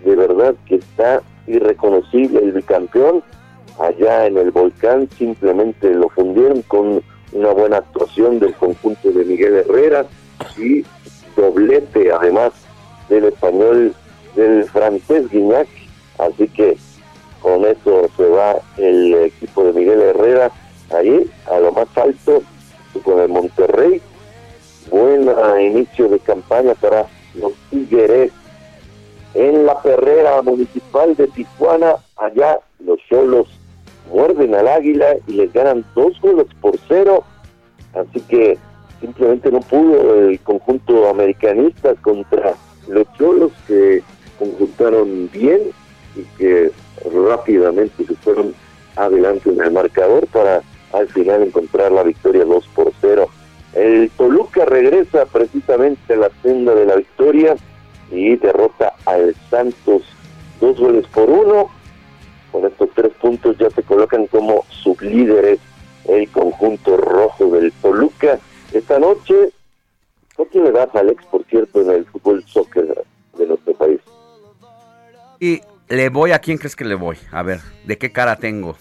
De 0.03 0.15
verdad 0.15 0.55
que 0.65 0.75
está 0.75 1.21
irreconocible 1.47 2.39
el 2.39 2.51
bicampeón. 2.51 3.23
Allá 3.79 4.27
en 4.27 4.37
el 4.37 4.51
volcán 4.51 5.09
simplemente 5.17 5.93
lo 5.93 6.09
fundieron 6.09 6.61
con 6.63 7.01
una 7.31 7.49
buena 7.51 7.77
actuación 7.77 8.39
del 8.39 8.53
conjunto 8.53 9.11
de 9.11 9.25
Miguel 9.25 9.55
Herrera 9.55 10.05
y 10.57 10.85
doblete 11.35 12.11
además 12.11 12.53
del 13.09 13.25
español, 13.25 13.95
del 14.35 14.65
francés 14.65 15.29
Guignac. 15.29 15.67
Así 16.19 16.47
que 16.49 16.77
con 17.41 17.65
eso 17.65 18.09
se 18.15 18.27
va 18.27 18.57
el 18.77 19.13
equipo 19.15 19.63
de 19.63 19.73
Miguel 19.73 20.01
Herrera 20.01 20.51
ahí 20.91 21.29
a 21.51 21.59
lo 21.59 21.71
más 21.71 21.87
alto 21.97 22.43
con 23.03 23.19
el 23.19 23.29
Monterrey. 23.29 24.01
Buen 24.89 25.29
ah, 25.29 25.61
inicio 25.61 26.09
de 26.09 26.19
campaña 26.19 26.73
para 26.75 27.07
los 27.35 27.53
Tigres. 27.69 28.31
En 29.33 29.65
la 29.65 29.81
perrera 29.81 30.41
municipal 30.43 31.15
de 31.15 31.27
Tijuana, 31.27 31.95
allá 32.17 32.59
los 32.79 32.99
solos 33.09 33.47
muerden 34.11 34.53
al 34.53 34.67
águila 34.67 35.15
y 35.27 35.33
les 35.33 35.51
ganan 35.51 35.83
dos 35.95 36.19
goles 36.21 36.45
por 36.61 36.77
cero. 36.87 37.23
Así 37.93 38.19
que 38.21 38.57
simplemente 39.01 39.51
no 39.51 39.59
pudo 39.61 40.29
el 40.29 40.39
conjunto 40.41 41.09
americanista 41.09 41.95
contra 41.95 42.53
los 42.87 43.11
cholos 43.17 43.51
que 43.67 44.03
conjuntaron 44.37 45.29
bien 45.31 45.61
y 46.15 46.23
que 46.37 46.71
rápidamente 47.11 48.05
se 48.05 48.15
fueron 48.15 48.53
adelante 48.95 49.49
en 49.49 49.61
el 49.61 49.71
marcador 49.71 50.27
para 50.27 50.61
al 50.93 51.07
final 51.07 51.43
encontrar 51.43 51.91
la 51.91 52.03
victoria 52.03 52.45
2 52.45 52.67
por 52.75 52.91
0. 53.01 53.27
El 53.75 54.09
Toluca 54.11 54.65
regresa 54.65 55.25
precisamente 55.25 56.13
a 56.13 56.17
la 56.17 56.29
senda 56.43 56.75
de 56.75 56.85
la 56.85 56.95
victoria 56.95 57.55
y 58.11 58.35
derrota 58.35 58.93
al 59.05 59.35
Santos 59.49 60.03
dos 60.61 60.79
goles 60.79 61.07
por 61.07 61.29
uno. 61.29 61.69
Con 62.51 62.65
estos 62.65 62.89
tres 62.93 63.11
puntos 63.19 63.57
ya 63.57 63.69
se 63.71 63.81
colocan 63.81 64.27
como 64.27 64.63
sublíderes 64.69 65.59
el 66.07 66.29
conjunto 66.29 66.97
rojo 66.97 67.47
del 67.47 67.71
Toluca. 67.81 68.37
Esta 68.71 68.99
noche, 68.99 69.33
¿por 70.35 70.47
qué 70.49 70.59
le 70.59 70.71
das, 70.71 70.89
Alex, 70.93 71.25
por 71.25 71.43
cierto, 71.45 71.81
en 71.81 71.89
el 71.89 72.05
fútbol 72.05 72.43
soccer 72.45 73.03
de 73.37 73.47
nuestro 73.47 73.73
país? 73.73 73.99
Y 75.39 75.61
le 75.89 76.09
voy 76.09 76.31
a 76.31 76.39
quién 76.39 76.59
crees 76.59 76.75
que 76.75 76.85
le 76.85 76.95
voy. 76.95 77.17
A 77.31 77.41
ver, 77.41 77.59
¿de 77.85 77.97
qué 77.97 78.11
cara 78.11 78.35
tengo? 78.35 78.75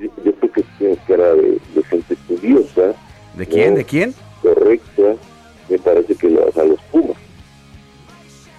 Yo, 0.00 0.10
yo 0.24 0.34
creo 0.34 0.52
que 0.52 0.64
tienes 0.78 0.98
cara 1.06 1.34
de, 1.34 1.60
de 1.74 1.82
gente 1.84 2.14
estudiosa. 2.14 2.94
¿De 3.38 3.46
quién? 3.46 3.76
¿De 3.76 3.84
quién? 3.84 4.14
Correcta. 4.42 5.14
Me 5.68 5.78
parece 5.78 6.16
que 6.16 6.28
le 6.28 6.44
vas 6.44 6.56
a 6.56 6.64
los 6.64 6.80
Pumas. 6.90 7.16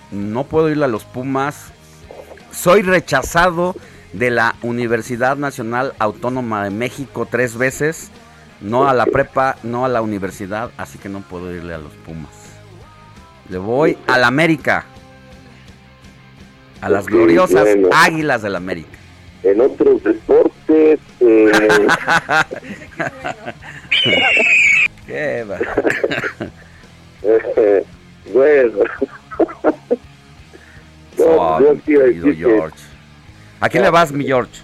No 0.10 0.46
puedo 0.46 0.70
ir 0.70 0.82
a 0.82 0.88
los 0.88 1.04
Pumas. 1.04 1.74
Soy 2.52 2.82
rechazado 2.82 3.76
de 4.14 4.32
la 4.32 4.56
Universidad 4.64 5.36
Nacional 5.36 5.94
Autónoma 6.00 6.64
de 6.64 6.70
México 6.70 7.28
tres 7.30 7.58
veces. 7.58 8.10
No 8.62 8.88
a 8.88 8.94
la 8.94 9.06
prepa, 9.06 9.58
no 9.64 9.84
a 9.84 9.90
la 9.90 10.02
universidad, 10.02 10.72
así 10.78 10.98
que 10.98 11.10
no 11.10 11.22
puedo 11.22 11.54
irle 11.54 11.74
a 11.74 11.78
los 11.78 11.92
Pumas. 12.06 12.32
Le 13.50 13.58
voy 13.58 13.98
a 14.08 14.18
la 14.18 14.28
América. 14.28 14.86
A 16.80 16.88
las 16.88 17.06
gloriosas 17.06 17.64
bueno. 17.64 17.90
Águilas 17.92 18.42
del 18.44 18.56
América. 18.56 18.98
En 19.44 19.60
otros 19.60 20.02
deportes, 20.04 21.00
eh, 21.20 21.52
Qué 25.08 25.44
va. 25.44 25.58
eh, 27.24 27.84
bueno. 28.34 28.80
No, 31.18 31.60
yo 31.60 31.74
que- 31.84 32.34
George. 32.34 32.78
¿A 33.60 33.68
quién 33.68 33.84
le 33.84 33.90
vas, 33.90 34.10
mi 34.14 34.24
George? 34.26 34.62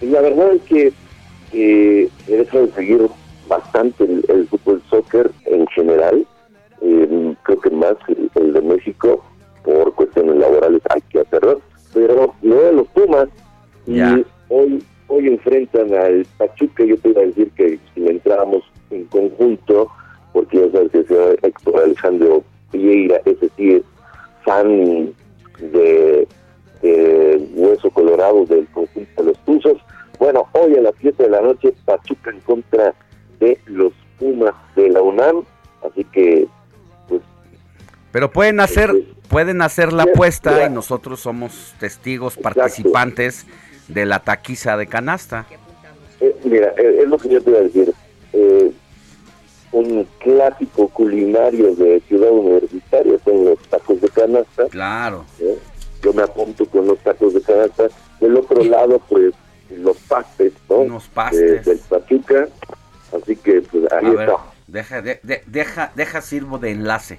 La 0.00 0.20
verdad 0.20 0.52
es 0.54 0.62
que 0.62 0.92
eh, 1.52 2.08
he 2.26 2.36
dejado 2.36 2.66
de 2.66 2.72
seguir 2.72 3.06
bastante 3.48 4.02
el, 4.02 4.24
el 4.28 4.48
fútbol 4.48 4.82
soccer 4.90 5.30
en 5.44 5.64
general. 5.68 6.26
Eh, 6.82 7.34
creo 7.44 7.60
que 7.60 7.70
más 7.70 7.94
el, 8.08 8.28
el 8.34 8.52
de 8.52 8.60
México 8.62 9.24
por 9.62 9.94
cuestiones 9.94 10.36
laborales 10.36 10.82
hay 10.90 11.00
que 11.02 11.20
hacerlo. 11.20 11.60
Pero 11.94 12.34
lo 12.42 12.62
de 12.62 12.72
los 12.72 12.88
Pumas 12.88 13.28
y 13.86 14.00
hoy 14.48 14.82
hoy 15.08 15.28
enfrentan 15.28 15.92
al 15.94 16.26
Pachuca. 16.38 16.84
Yo 16.84 16.96
te 16.98 17.10
iba 17.10 17.22
a 17.22 17.26
decir 17.26 17.50
que 17.52 17.78
si 17.94 18.06
entrábamos 18.06 18.62
en 18.90 19.04
conjunto, 19.06 19.90
porque 20.32 20.58
ya 20.58 20.70
sabes 20.72 20.90
que 20.92 20.98
el 20.98 21.06
señor 21.06 21.38
Héctor 21.42 21.82
Alejandro 21.82 22.44
Vieira, 22.72 23.20
ese 23.24 23.48
sí 23.56 23.70
es 23.72 23.82
fan 24.44 25.12
de, 25.58 26.28
de 26.82 27.48
Hueso 27.54 27.90
Colorado 27.90 28.44
del 28.46 28.66
conjunto 28.68 29.22
de 29.22 29.28
los 29.30 29.38
Tuzos. 29.44 29.78
Bueno, 30.18 30.48
hoy 30.52 30.76
a 30.76 30.82
las 30.82 30.94
7 31.00 31.22
de 31.22 31.30
la 31.30 31.40
noche, 31.40 31.74
Pachuca 31.84 32.30
en 32.30 32.40
contra 32.40 32.94
de 33.38 33.58
los 33.66 33.92
Pumas 34.18 34.54
de 34.74 34.88
la 34.88 35.02
UNAM. 35.02 35.44
Así 35.86 36.04
que, 36.04 36.46
pues, 37.08 37.20
Pero 38.12 38.30
pueden 38.30 38.60
hacer, 38.60 38.94
pueden 39.28 39.60
hacer 39.60 39.92
la 39.92 40.04
apuesta 40.04 40.66
y 40.66 40.70
nosotros 40.70 41.20
somos 41.20 41.74
testigos 41.78 42.36
participantes 42.36 43.46
de 43.88 44.06
la 44.06 44.20
taquiza 44.20 44.76
de 44.76 44.86
canasta. 44.86 45.46
eh, 46.20 46.34
mira, 46.44 46.72
eh, 46.76 47.00
es 47.02 47.08
lo 47.08 47.18
que 47.18 47.28
yo 47.28 47.42
te 47.42 47.50
iba 47.50 47.58
a 47.58 47.62
decir. 47.62 47.92
Eh, 48.32 48.72
un 49.72 50.06
clásico 50.20 50.88
culinario 50.88 51.74
de 51.74 52.00
Ciudad 52.08 52.30
Universitaria 52.30 53.18
son 53.24 53.44
los 53.44 53.58
tacos 53.68 54.00
de 54.00 54.08
canasta. 54.08 54.66
Claro. 54.70 55.24
¿eh? 55.40 55.58
Yo 56.02 56.12
me 56.12 56.22
apunto 56.22 56.64
con 56.66 56.86
los 56.86 56.98
tacos 57.00 57.34
de 57.34 57.42
canasta. 57.42 57.88
Del 58.20 58.36
otro 58.36 58.62
lado, 58.64 58.98
pues, 59.08 59.34
los 59.70 59.96
pastes, 59.98 60.52
¿no? 60.68 60.76
Unos 60.76 61.08
pastes. 61.08 61.64
De- 61.64 61.74
del 61.74 61.78
Pachuca. 61.88 62.48
Así 63.12 63.36
que, 63.36 63.60
pues, 63.62 63.84
ahí 63.92 64.06
A 64.06 64.10
ver, 64.10 64.28
está. 64.28 64.36
deja, 64.66 65.02
de- 65.02 65.20
de- 65.22 65.42
deja, 65.46 65.92
deja 65.94 66.20
sirvo 66.22 66.58
de 66.58 66.70
enlace. 66.70 67.18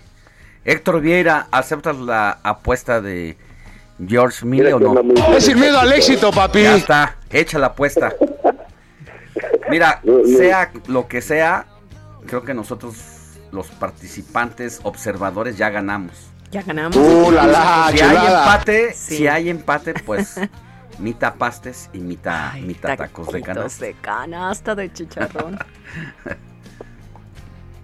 Héctor 0.66 1.02
Vieira, 1.02 1.48
¿aceptas 1.52 1.98
la 1.98 2.40
apuesta 2.44 3.02
de 3.02 3.38
George 4.06 4.46
Mille 4.46 4.74
o 4.74 4.80
no? 4.80 4.96
Es 5.36 5.46
sin 5.46 5.60
miedo 5.60 5.80
al 5.80 5.92
éxito, 5.94 6.32
papi. 6.32 6.64
Ya 6.64 6.76
está, 6.76 7.16
echa 7.30 7.58
la 7.60 7.68
apuesta. 7.68 8.14
Mira, 9.70 10.02
sea 10.38 10.72
lo 10.88 11.08
que 11.08 11.22
sea, 11.22 11.66
creo 12.26 12.44
que 12.44 12.54
nosotros, 12.54 12.96
los 13.52 13.68
participantes, 13.68 14.80
observadores, 14.84 15.58
ya 15.58 15.70
ganamos. 15.70 16.14
Ya 16.52 16.62
ganamos. 16.62 16.96
Uh, 16.96 17.32
la, 17.32 17.46
la, 17.48 17.90
si 17.92 18.00
hay 18.02 18.16
empate, 18.28 18.94
Sí. 18.94 19.18
si 19.18 19.28
hay 19.28 19.50
empate, 19.50 19.94
pues 19.94 20.40
mitad 21.00 21.36
pastes 21.36 21.90
y 21.92 22.00
mitad, 22.00 22.54
mitad 22.56 22.96
tacos 22.98 23.32
de 23.32 23.42
canasta. 23.42 23.86
de 23.86 23.94
canasta 23.96 24.76
de 24.76 24.94
chicharrón. 24.94 25.58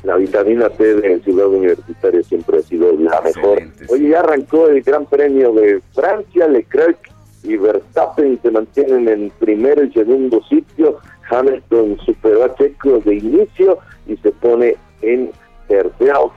La 0.03 0.17
vitamina 0.17 0.69
T 0.69 0.95
de 0.95 1.19
Ciudad 1.21 1.47
Universitaria 1.47 2.21
siempre 2.23 2.57
ha 2.57 2.61
sido 2.61 2.91
la 2.93 3.21
mejor. 3.21 3.57
Excelente, 3.57 3.85
Oye, 3.89 4.09
ya 4.09 4.19
arrancó 4.19 4.67
el 4.67 4.81
Gran 4.81 5.05
Premio 5.05 5.53
de 5.53 5.81
Francia, 5.93 6.47
Leclerc 6.47 6.97
y 7.43 7.57
Verstappen 7.57 8.39
se 8.41 8.51
mantienen 8.51 9.07
en 9.07 9.29
primero 9.39 9.83
y 9.83 9.91
segundo 9.91 10.41
sitio. 10.49 10.99
Hamilton 11.29 11.97
superó 12.05 12.43
a 12.43 12.55
Checo 12.55 12.99
de 12.99 13.15
inicio 13.15 13.79
y 14.05 14.17
se 14.17 14.31
pone 14.31 14.75
en 15.01 15.31
tercero. 15.67 16.33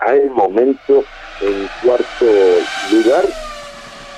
al 0.00 0.30
momento 0.30 1.04
en 1.42 1.68
cuarto 1.82 2.24
lugar. 2.92 3.24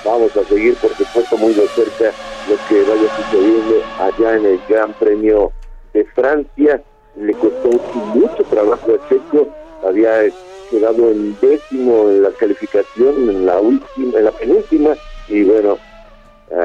Vamos 0.05 0.35
a 0.37 0.45
seguir, 0.45 0.75
por 0.77 0.91
supuesto, 0.95 1.37
muy 1.37 1.53
de 1.53 1.67
cerca 1.69 2.13
lo 2.49 2.57
que 2.69 2.83
vaya 2.83 3.17
sucediendo 3.17 3.83
allá 3.99 4.37
en 4.37 4.47
el 4.47 4.61
Gran 4.69 4.93
Premio 4.95 5.53
de 5.93 6.05
Francia. 6.15 6.83
Le 7.17 7.35
costó 7.35 7.71
mucho 8.15 8.43
trabajo 8.45 8.93
a 8.95 9.09
Checo, 9.09 9.49
había 9.87 10.31
quedado 10.71 11.11
en 11.11 11.37
décimo 11.41 12.09
en 12.09 12.23
la 12.23 12.31
calificación, 12.31 13.29
en 13.29 13.47
la 13.47 13.59
última, 13.59 14.19
en 14.19 14.25
la 14.25 14.33
penúltima, 14.33 14.91
y 15.29 15.43
bueno, 15.45 15.79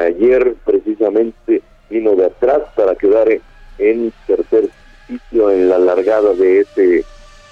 ayer 0.06 0.56
precisamente 0.66 1.62
vino 1.90 2.16
de 2.16 2.26
atrás 2.26 2.62
para 2.76 2.96
quedar 2.96 3.28
en 3.78 4.14
tercer 4.28 4.70
sitio 5.08 5.52
en 5.52 5.70
la 5.70 5.78
largada 5.78 6.34
de 6.34 6.62
este 6.62 7.04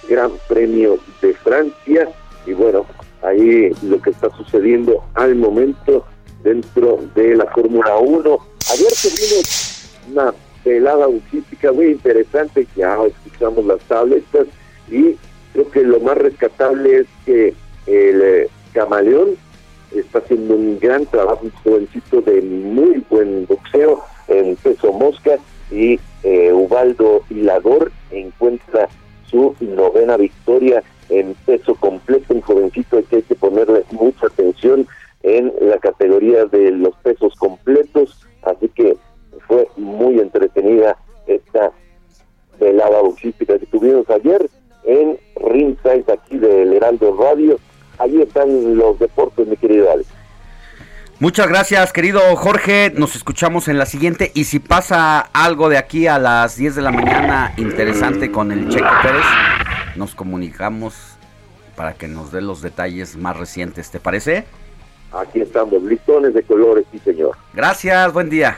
Gran 0.09 0.31
Premio 0.47 0.97
de 1.21 1.33
Francia. 1.33 2.09
Y 2.45 2.53
bueno, 2.53 2.85
ahí 3.21 3.71
lo 3.83 4.01
que 4.01 4.09
está 4.09 4.29
sucediendo 4.35 5.03
al 5.15 5.35
momento 5.35 6.05
dentro 6.43 6.99
de 7.15 7.35
la 7.35 7.45
Fórmula 7.47 7.97
1. 7.97 8.37
Ayer 8.71 8.91
tuvimos 9.01 9.97
una 10.11 10.33
velada 10.63 11.05
autípica 11.05 11.71
muy 11.71 11.87
interesante, 11.87 12.67
ya 12.75 12.97
escuchamos 13.05 13.65
las 13.65 13.79
tabletas 13.81 14.47
y 14.89 15.15
creo 15.53 15.69
que 15.71 15.83
lo 15.83 15.99
más 15.99 16.17
rescatable 16.17 16.99
es 16.99 17.07
que 17.25 17.53
el 17.87 18.21
eh, 18.21 18.49
camaleón 18.73 19.31
está 19.93 20.19
haciendo 20.19 20.55
un 20.55 20.79
gran 20.79 21.05
trabajo, 21.05 21.41
un 21.43 21.51
jovencito 21.51 22.21
de 22.21 22.41
muy 22.41 23.03
buen 23.09 23.45
boxeo 23.45 24.01
en 24.27 24.55
peso 24.55 24.91
mosca 24.93 25.37
y 25.71 25.99
eh, 26.23 26.51
Ubaldo 26.53 27.23
Hilador 27.29 27.91
encuentra 28.11 28.87
su 29.29 29.55
novena 29.59 30.17
victoria 30.17 30.83
en 31.09 31.35
peso 31.45 31.75
completo, 31.75 32.33
un 32.33 32.41
jovencito 32.41 33.03
que 33.09 33.17
hay 33.17 33.21
que 33.23 33.35
ponerle 33.35 33.83
mucha 33.91 34.27
atención 34.27 34.87
en 35.23 35.53
la 35.61 35.77
categoría 35.77 36.45
de 36.45 36.71
los 36.71 36.95
pesos 36.97 37.33
completos, 37.35 38.25
así 38.43 38.69
que 38.69 38.95
fue 39.47 39.67
muy 39.77 40.19
entretenida 40.19 40.97
esta 41.27 41.71
velada 42.59 43.01
boxística 43.01 43.57
que 43.57 43.65
tuvimos 43.65 44.09
ayer 44.09 44.49
en 44.85 45.17
Ringside 45.35 46.11
aquí 46.11 46.37
del 46.37 46.73
Heraldo 46.73 47.15
Radio. 47.17 47.59
Ahí 47.99 48.21
están 48.21 48.77
los 48.77 48.99
deportes, 48.99 49.47
mi 49.47 49.57
querido 49.57 49.91
Alex. 49.91 50.09
Muchas 51.19 51.47
gracias, 51.47 51.93
querido 51.93 52.19
Jorge. 52.35 52.91
Nos 52.95 53.15
escuchamos 53.15 53.67
en 53.67 53.77
la 53.77 53.85
siguiente. 53.85 54.31
Y 54.33 54.45
si 54.45 54.59
pasa 54.59 55.19
algo 55.19 55.69
de 55.69 55.77
aquí 55.77 56.07
a 56.07 56.19
las 56.19 56.57
10 56.57 56.75
de 56.75 56.81
la 56.81 56.91
mañana 56.91 57.53
interesante 57.57 58.31
con 58.31 58.51
el 58.51 58.67
Checo 58.69 58.89
Pérez, 59.01 59.25
nos 59.95 60.15
comunicamos 60.15 61.17
para 61.75 61.93
que 61.93 62.07
nos 62.07 62.31
dé 62.31 62.41
los 62.41 62.61
detalles 62.61 63.15
más 63.15 63.37
recientes. 63.37 63.89
¿Te 63.89 63.99
parece? 63.99 64.45
Aquí 65.11 65.41
estamos, 65.41 65.81
listones 65.83 66.33
de 66.33 66.43
colores, 66.43 66.85
sí, 66.91 66.99
señor. 66.99 67.37
Gracias, 67.53 68.11
buen 68.11 68.29
día. 68.29 68.57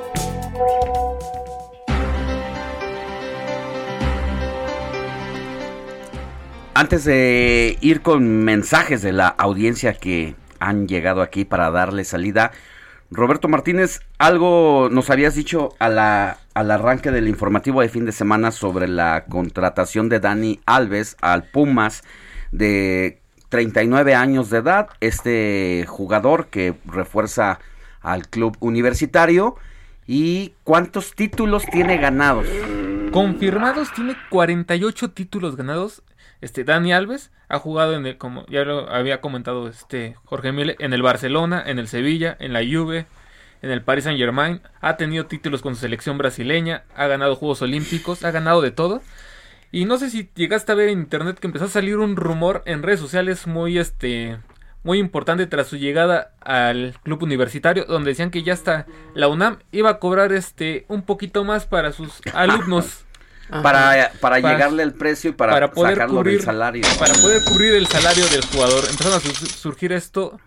Antes 6.73 7.05
de 7.05 7.77
ir 7.81 8.01
con 8.01 8.43
mensajes 8.43 9.01
de 9.01 9.11
la 9.11 9.27
audiencia 9.27 9.93
que 9.93 10.35
han 10.59 10.87
llegado 10.87 11.21
aquí 11.21 11.45
para 11.45 11.69
darle 11.69 12.05
salida, 12.05 12.51
Roberto 13.11 13.47
Martínez, 13.49 13.99
algo 14.17 14.87
nos 14.89 15.09
habías 15.09 15.35
dicho 15.35 15.75
a 15.79 15.89
la, 15.89 16.37
al 16.53 16.71
arranque 16.71 17.11
del 17.11 17.27
informativo 17.27 17.81
de 17.81 17.89
fin 17.89 18.05
de 18.05 18.13
semana 18.13 18.51
sobre 18.51 18.87
la 18.87 19.25
contratación 19.25 20.07
de 20.07 20.21
Dani 20.21 20.61
Alves 20.65 21.17
al 21.21 21.43
Pumas 21.43 22.03
de 22.51 23.19
39 23.49 24.15
años 24.15 24.49
de 24.49 24.59
edad, 24.59 24.89
este 25.01 25.85
jugador 25.87 26.47
que 26.47 26.73
refuerza 26.85 27.59
al 27.99 28.27
club 28.29 28.55
universitario. 28.61 29.55
¿Y 30.13 30.55
cuántos 30.65 31.15
títulos 31.15 31.63
tiene 31.71 31.97
ganados? 31.97 32.45
Confirmados 33.13 33.93
tiene 33.93 34.17
48 34.29 35.11
títulos 35.11 35.55
ganados. 35.55 36.03
Este 36.41 36.65
Dani 36.65 36.91
Alves 36.91 37.31
ha 37.47 37.59
jugado 37.59 37.95
en 37.95 38.05
el, 38.05 38.17
como 38.17 38.45
ya 38.47 38.65
lo 38.65 38.89
había 38.89 39.21
comentado 39.21 39.69
este 39.69 40.17
Jorge 40.25 40.51
Mille, 40.51 40.75
en 40.79 40.91
el 40.91 41.01
Barcelona, 41.01 41.63
en 41.65 41.79
el 41.79 41.87
Sevilla, 41.87 42.35
en 42.41 42.51
la 42.51 42.59
Juve, 42.59 43.05
en 43.61 43.71
el 43.71 43.83
Paris 43.83 44.03
Saint 44.03 44.19
Germain, 44.19 44.59
ha 44.81 44.97
tenido 44.97 45.27
títulos 45.27 45.61
con 45.61 45.75
su 45.75 45.79
selección 45.79 46.17
brasileña, 46.17 46.83
ha 46.93 47.07
ganado 47.07 47.37
Juegos 47.37 47.61
Olímpicos, 47.61 48.25
ha 48.25 48.31
ganado 48.31 48.61
de 48.61 48.71
todo. 48.71 49.01
Y 49.71 49.85
no 49.85 49.97
sé 49.97 50.09
si 50.09 50.29
llegaste 50.35 50.73
a 50.73 50.75
ver 50.75 50.89
en 50.89 50.99
internet 50.99 51.39
que 51.39 51.47
empezó 51.47 51.63
a 51.63 51.69
salir 51.69 51.99
un 51.99 52.17
rumor 52.17 52.63
en 52.65 52.83
redes 52.83 52.99
sociales 52.99 53.47
muy 53.47 53.77
este 53.77 54.39
muy 54.83 54.97
importante 54.99 55.45
tras 55.47 55.67
su 55.67 55.77
llegada 55.77 56.33
al 56.41 56.95
club 57.03 57.23
universitario 57.23 57.85
donde 57.85 58.11
decían 58.11 58.31
que 58.31 58.43
ya 58.43 58.53
hasta 58.53 58.87
la 59.13 59.27
UNAM 59.27 59.59
iba 59.71 59.89
a 59.91 59.99
cobrar 59.99 60.31
este 60.33 60.85
un 60.87 61.03
poquito 61.03 61.43
más 61.43 61.65
para 61.65 61.91
sus 61.91 62.21
alumnos. 62.33 63.05
Para, 63.63 64.11
para, 64.21 64.39
llegarle 64.39 64.81
el 64.81 64.93
precio 64.93 65.31
y 65.31 65.33
para, 65.33 65.71
poder 65.71 65.95
sacarlo 65.95 66.19
cubrir, 66.19 66.37
del 66.37 66.45
salario. 66.45 66.83
Para 66.97 67.13
poder 67.15 67.43
cubrir 67.43 67.73
el 67.73 67.85
salario 67.85 68.25
del 68.27 68.45
jugador. 68.45 68.85
Empezaron 68.89 69.17
a 69.17 69.19
su- 69.19 69.45
surgir 69.45 69.91
esto, 69.91 70.39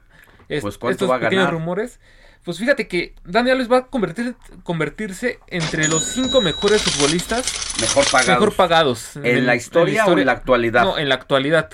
es- 0.48 0.62
Pues, 0.62 0.78
¿cuánto 0.78 0.92
estos 1.04 1.10
va 1.10 1.16
a 1.16 1.20
pequeños 1.20 1.44
ganar? 1.44 1.52
rumores. 1.52 2.00
Pues 2.44 2.58
fíjate 2.58 2.88
que 2.88 3.14
Dani 3.24 3.50
Alves 3.50 3.70
va 3.70 3.76
a 3.78 3.86
convertir, 3.88 4.36
convertirse 4.62 5.38
entre 5.48 5.86
los 5.88 6.02
cinco 6.02 6.40
mejores 6.40 6.82
futbolistas 6.82 7.76
Mejor 7.80 8.04
pagados. 8.10 8.40
mejor 8.40 8.56
pagados 8.56 9.16
¿En 9.16 9.46
la 9.46 9.54
historia 9.54 10.06
o 10.06 10.18
en 10.18 10.24
la 10.26 10.32
actualidad? 10.32 10.84
No, 10.84 10.96
en 10.98 11.08
la 11.10 11.14
actualidad. 11.14 11.70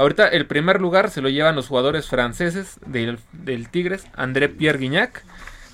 Ahorita 0.00 0.26
el 0.28 0.46
primer 0.46 0.80
lugar 0.80 1.10
se 1.10 1.20
lo 1.20 1.28
llevan 1.28 1.54
los 1.56 1.68
jugadores 1.68 2.08
franceses 2.08 2.78
del, 2.86 3.18
del 3.32 3.68
Tigres, 3.68 4.06
André 4.16 4.48
Pierre 4.48 4.78
Guignac, 4.78 5.22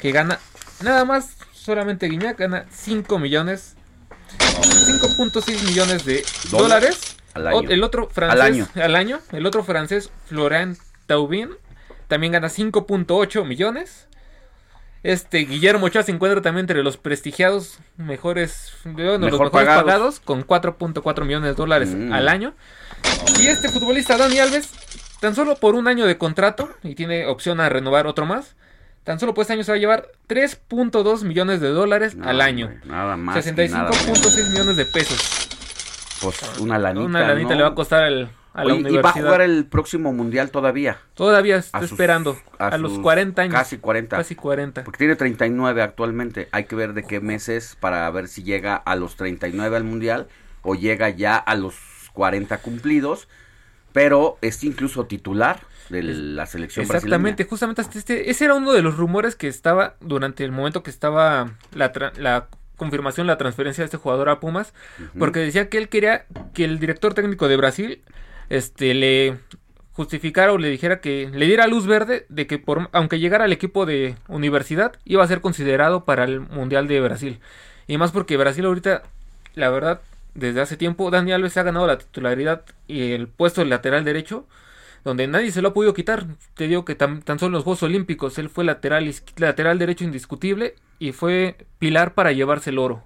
que 0.00 0.10
gana 0.10 0.40
nada 0.82 1.04
más, 1.04 1.36
solamente 1.52 2.08
Guignac 2.08 2.36
gana 2.36 2.64
5 2.72 3.20
millones, 3.20 3.76
5.6 4.40 5.64
millones 5.66 6.04
de 6.04 6.24
dólares. 6.50 7.16
Al 7.34 7.46
año. 7.46 7.60
El 7.70 7.84
otro 7.84 8.08
francés, 8.08 8.40
Al 8.40 8.46
año. 8.52 8.66
al 8.74 8.96
año, 8.96 9.20
el 9.30 9.46
otro 9.46 9.62
francés, 9.62 10.10
Florent 10.26 10.76
Taubin, 11.06 11.50
también 12.08 12.32
gana 12.32 12.48
5.8 12.48 13.44
millones. 13.44 14.08
Este 15.04 15.38
Guillermo 15.40 15.86
Ochoa 15.86 16.02
se 16.02 16.10
encuentra 16.10 16.42
también 16.42 16.64
entre 16.64 16.82
los 16.82 16.96
prestigiados 16.96 17.78
mejores, 17.96 18.72
bueno, 18.82 19.18
los 19.18 19.20
Mejor 19.20 19.46
mejores 19.46 19.50
pagados. 19.68 19.84
pagados. 19.84 20.20
con 20.20 20.44
4.4 20.44 21.24
millones 21.24 21.50
de 21.50 21.54
dólares 21.54 21.90
Mm. 21.94 22.12
al 22.12 22.28
año. 22.28 22.54
Y 23.40 23.46
este 23.48 23.68
futbolista 23.68 24.16
Dani 24.16 24.38
Alves, 24.38 24.70
tan 25.20 25.34
solo 25.34 25.56
por 25.56 25.74
un 25.74 25.88
año 25.88 26.06
de 26.06 26.16
contrato 26.18 26.70
y 26.82 26.94
tiene 26.94 27.26
opción 27.26 27.60
a 27.60 27.68
renovar 27.68 28.06
otro 28.06 28.26
más, 28.26 28.56
tan 29.04 29.20
solo 29.20 29.34
por 29.34 29.42
este 29.42 29.52
año 29.54 29.64
se 29.64 29.72
va 29.72 29.76
a 29.76 29.80
llevar 29.80 30.08
3.2 30.28 31.22
millones 31.24 31.60
de 31.60 31.68
dólares 31.68 32.16
al 32.24 32.40
año. 32.40 32.70
nada 32.84 33.16
más. 33.16 33.46
y 33.46 33.52
nada 33.52 33.90
65.6 33.90 34.50
millones 34.50 34.76
de 34.76 34.84
pesos. 34.86 35.48
Pues 36.22 36.40
una 36.60 36.78
lanita. 36.78 37.04
Una 37.04 37.20
lanita 37.28 37.50
¿no? 37.50 37.56
le 37.56 37.62
va 37.62 37.68
a 37.68 37.74
costar 37.74 38.04
al- 38.04 38.30
a 38.54 38.64
la 38.64 38.72
Oye, 38.72 38.90
¿Y 38.90 38.96
va 38.96 39.10
a 39.10 39.12
jugar 39.12 39.42
el 39.42 39.66
próximo 39.66 40.14
mundial 40.14 40.50
todavía? 40.50 40.96
Todavía 41.12 41.56
está 41.56 41.78
sus- 41.82 41.90
esperando. 41.92 42.38
a 42.58 42.68
A, 42.68 42.78
los 42.78 42.92
sus 42.94 43.02
40 43.02 43.42
años. 43.42 43.54
Casi 43.54 43.76
40. 43.76 44.16
Casi 44.16 44.34
40. 44.34 44.82
Porque 44.82 44.96
tiene 44.96 45.14
39 45.14 45.82
actualmente. 45.82 46.48
Hay 46.52 46.64
que 46.64 46.74
ver 46.74 46.94
de 46.94 47.02
qué 47.02 47.20
meses 47.20 47.76
para 47.78 48.10
ver 48.10 48.28
si 48.28 48.44
llega 48.44 48.74
a 48.76 48.96
los 48.96 49.16
39 49.16 49.76
al 49.76 49.84
mundial 49.84 50.28
o 50.62 50.74
llega 50.74 51.10
ya 51.10 51.36
a 51.36 51.54
los 51.54 51.74
40 52.16 52.58
cumplidos. 52.58 53.28
Pero 53.92 54.36
es 54.42 54.62
incluso 54.64 55.06
titular 55.06 55.60
de 55.88 56.02
la 56.02 56.44
selección 56.46 56.84
Exactamente, 56.84 57.44
justamente 57.44 57.80
hasta 57.80 57.98
este, 57.98 58.30
ese 58.30 58.44
era 58.44 58.54
uno 58.54 58.72
de 58.72 58.82
los 58.82 58.96
rumores 58.96 59.36
que 59.36 59.48
estaba 59.48 59.94
durante 60.00 60.44
el 60.44 60.50
momento 60.52 60.82
que 60.82 60.90
estaba 60.90 61.52
la, 61.72 61.92
tra- 61.94 62.12
la 62.16 62.48
confirmación, 62.76 63.26
la 63.26 63.38
transferencia 63.38 63.82
de 63.82 63.86
este 63.86 63.96
jugador 63.96 64.28
a 64.28 64.38
Pumas, 64.40 64.74
porque 65.18 65.38
decía 65.40 65.70
que 65.70 65.78
él 65.78 65.88
quería 65.88 66.26
que 66.52 66.64
el 66.64 66.78
director 66.78 67.14
técnico 67.14 67.48
de 67.48 67.56
Brasil 67.56 68.02
este, 68.50 68.92
le 68.92 69.38
justificara 69.92 70.52
o 70.52 70.58
le 70.58 70.68
dijera 70.68 71.00
que 71.00 71.30
le 71.32 71.46
diera 71.46 71.66
luz 71.66 71.86
verde 71.86 72.26
de 72.28 72.46
que 72.46 72.58
por, 72.58 72.90
aunque 72.92 73.18
llegara 73.18 73.44
al 73.44 73.52
equipo 73.52 73.86
de 73.86 74.16
universidad 74.28 74.92
iba 75.06 75.24
a 75.24 75.28
ser 75.28 75.40
considerado 75.40 76.04
para 76.04 76.24
el 76.24 76.40
Mundial 76.40 76.86
de 76.86 77.00
Brasil. 77.00 77.40
Y 77.86 77.96
más 77.96 78.12
porque 78.12 78.36
Brasil 78.36 78.66
ahorita, 78.66 79.04
la 79.54 79.70
verdad, 79.70 80.02
desde 80.36 80.60
hace 80.60 80.76
tiempo. 80.76 81.10
Dani 81.10 81.32
Alves 81.32 81.56
ha 81.56 81.62
ganado 81.62 81.86
la 81.86 81.98
titularidad 81.98 82.64
y 82.86 83.12
el 83.12 83.28
puesto 83.28 83.60
de 83.62 83.66
lateral 83.66 84.04
derecho, 84.04 84.46
donde 85.04 85.26
nadie 85.26 85.50
se 85.52 85.62
lo 85.62 85.68
ha 85.68 85.74
podido 85.74 85.94
quitar. 85.94 86.26
Te 86.54 86.68
digo 86.68 86.84
que 86.84 86.94
tan, 86.94 87.22
tan 87.22 87.38
solo 87.38 87.48
en 87.48 87.52
los 87.54 87.64
Juegos 87.64 87.82
Olímpicos 87.82 88.38
él 88.38 88.48
fue 88.48 88.64
lateral, 88.64 89.12
lateral 89.36 89.78
derecho 89.78 90.04
indiscutible 90.04 90.74
y 90.98 91.12
fue 91.12 91.56
pilar 91.78 92.14
para 92.14 92.32
llevarse 92.32 92.70
el 92.70 92.78
oro. 92.78 93.02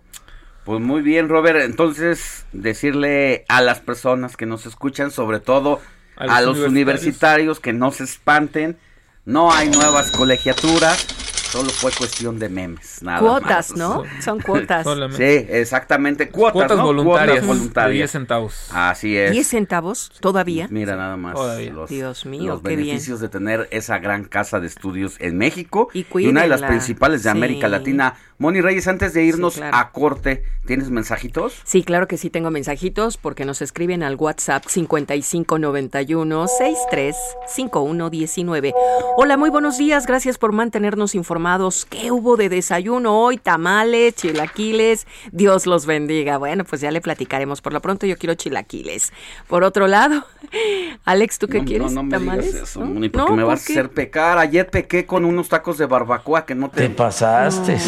Pues 0.65 0.81
muy 0.81 1.01
bien, 1.03 1.29
Robert. 1.29 1.61
Entonces, 1.63 2.45
decirle 2.53 3.45
a 3.49 3.61
las 3.63 3.81
personas 3.81 4.37
que 4.37 4.47
nos 4.47 4.67
escuchan, 4.67 5.11
sobre 5.11 5.41
todo 5.41 5.81
A 6.17 6.25
a, 6.25 6.41
los 6.43 6.59
los 6.59 6.69
universitarios. 6.69 6.69
universitarios. 6.69 7.61
que 7.61 7.73
no 7.73 7.91
se 7.93 8.05
espanten. 8.05 8.77
No 9.25 9.53
hay 9.53 9.69
nuevas 9.71 10.11
colegiaturas. 10.11 11.07
Solo 11.51 11.69
fue 11.71 11.91
cuestión 11.91 12.39
de 12.39 12.49
memes, 12.49 13.03
nada 13.03 13.19
Cuotas, 13.19 13.71
más. 13.71 13.79
¿no? 13.79 14.05
Son 14.23 14.39
cuotas. 14.41 14.87
Sí, 15.17 15.25
exactamente. 15.49 16.29
Cuotas, 16.29 16.53
Cuotas 16.53 16.77
¿no? 16.79 16.85
voluntarias, 16.85 17.39
Cuotas 17.41 17.47
voluntarias. 17.49 17.91
de 17.91 17.95
10 17.99 18.11
centavos. 18.13 18.69
Así 18.73 19.17
es. 19.17 19.33
10 19.33 19.47
centavos 19.49 20.13
todavía. 20.21 20.69
Mira 20.71 20.95
nada 20.95 21.17
más 21.17 21.35
Todavía. 21.35 21.73
los, 21.73 21.91
Dios 21.91 22.25
mío, 22.25 22.53
los 22.53 22.63
qué 22.63 22.69
bien. 22.77 22.81
beneficios 22.87 23.19
de 23.19 23.29
tener 23.29 23.67
esa 23.73 23.99
gran 23.99 24.25
casa 24.27 24.61
de 24.61 24.69
estudios 24.69 25.17
en 25.19 25.39
México 25.39 25.89
Y 25.93 26.07
y, 26.19 26.27
una 26.29 26.43
de 26.43 26.49
las 26.49 26.63
principales 26.63 27.25
de 27.25 27.31
América 27.31 27.67
sí. 27.67 27.73
Latina. 27.73 28.15
Moni 28.41 28.61
Reyes, 28.63 28.89
antes 28.89 29.13
de 29.13 29.23
irnos 29.23 29.57
claro. 29.57 29.77
a 29.77 29.91
corte, 29.91 30.45
¿tienes 30.65 30.89
mensajitos? 30.89 31.61
Sí, 31.63 31.83
claro 31.83 32.09
que 32.09 32.17
sí 32.17 32.31
tengo 32.31 32.51
mensajitos 32.51 33.19
porque 33.19 33.45
nos 33.45 33.61
escriben 33.61 34.03
al 34.03 34.17
WhatsApp 34.17 34.65
5591 34.67 36.49
635119. 36.49 38.73
Hola, 39.19 39.37
muy 39.37 39.51
buenos 39.51 39.77
días, 39.77 40.07
gracias 40.07 40.39
por 40.39 40.53
mantenernos 40.53 41.15
informados. 41.15 41.85
¿Qué 41.85 42.13
hubo 42.13 42.39
de 42.39 42.49
desayuno 42.49 43.21
hoy? 43.21 43.37
Tamales, 43.37 44.15
chilaquiles. 44.15 45.07
Dios 45.33 45.67
los 45.67 45.85
bendiga. 45.85 46.39
Bueno, 46.39 46.65
pues 46.65 46.81
ya 46.81 46.91
le 46.91 47.03
platicaremos. 47.03 47.61
Por 47.61 47.75
lo 47.75 47.83
pronto 47.83 48.07
yo 48.07 48.17
quiero 48.17 48.37
chilaquiles. 48.37 49.13
Por 49.49 49.65
otro 49.65 49.87
lado, 49.87 50.25
Alex, 51.05 51.39
¿tú 51.39 51.47
qué 51.47 51.59
no, 51.59 51.67
quieres? 51.67 51.93
No, 51.93 52.03
no 52.03 52.05
me 52.05 52.13
¿Tamales? 52.13 52.55
digas 52.55 52.71
eso, 52.71 52.81
¿No? 52.81 52.87
Moni, 52.87 53.11
porque 53.11 53.33
No, 53.33 53.37
me 53.37 53.43
¿por 53.43 53.53
vas 53.53 53.69
a 53.69 53.71
hacer 53.71 53.91
pecar. 53.91 54.39
Ayer 54.39 54.71
pequé 54.71 55.05
con 55.05 55.27
unos 55.27 55.51
tacos 55.51 55.77
de 55.77 55.85
barbacoa 55.85 56.47
que 56.47 56.55
no 56.55 56.71
te... 56.71 56.89
Te 56.89 56.91
pasaste. 56.95 57.75
No. 57.75 57.81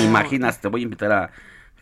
Te 0.61 0.69
voy 0.69 0.81
a 0.81 0.85
invitar 0.85 1.13
a 1.13 1.31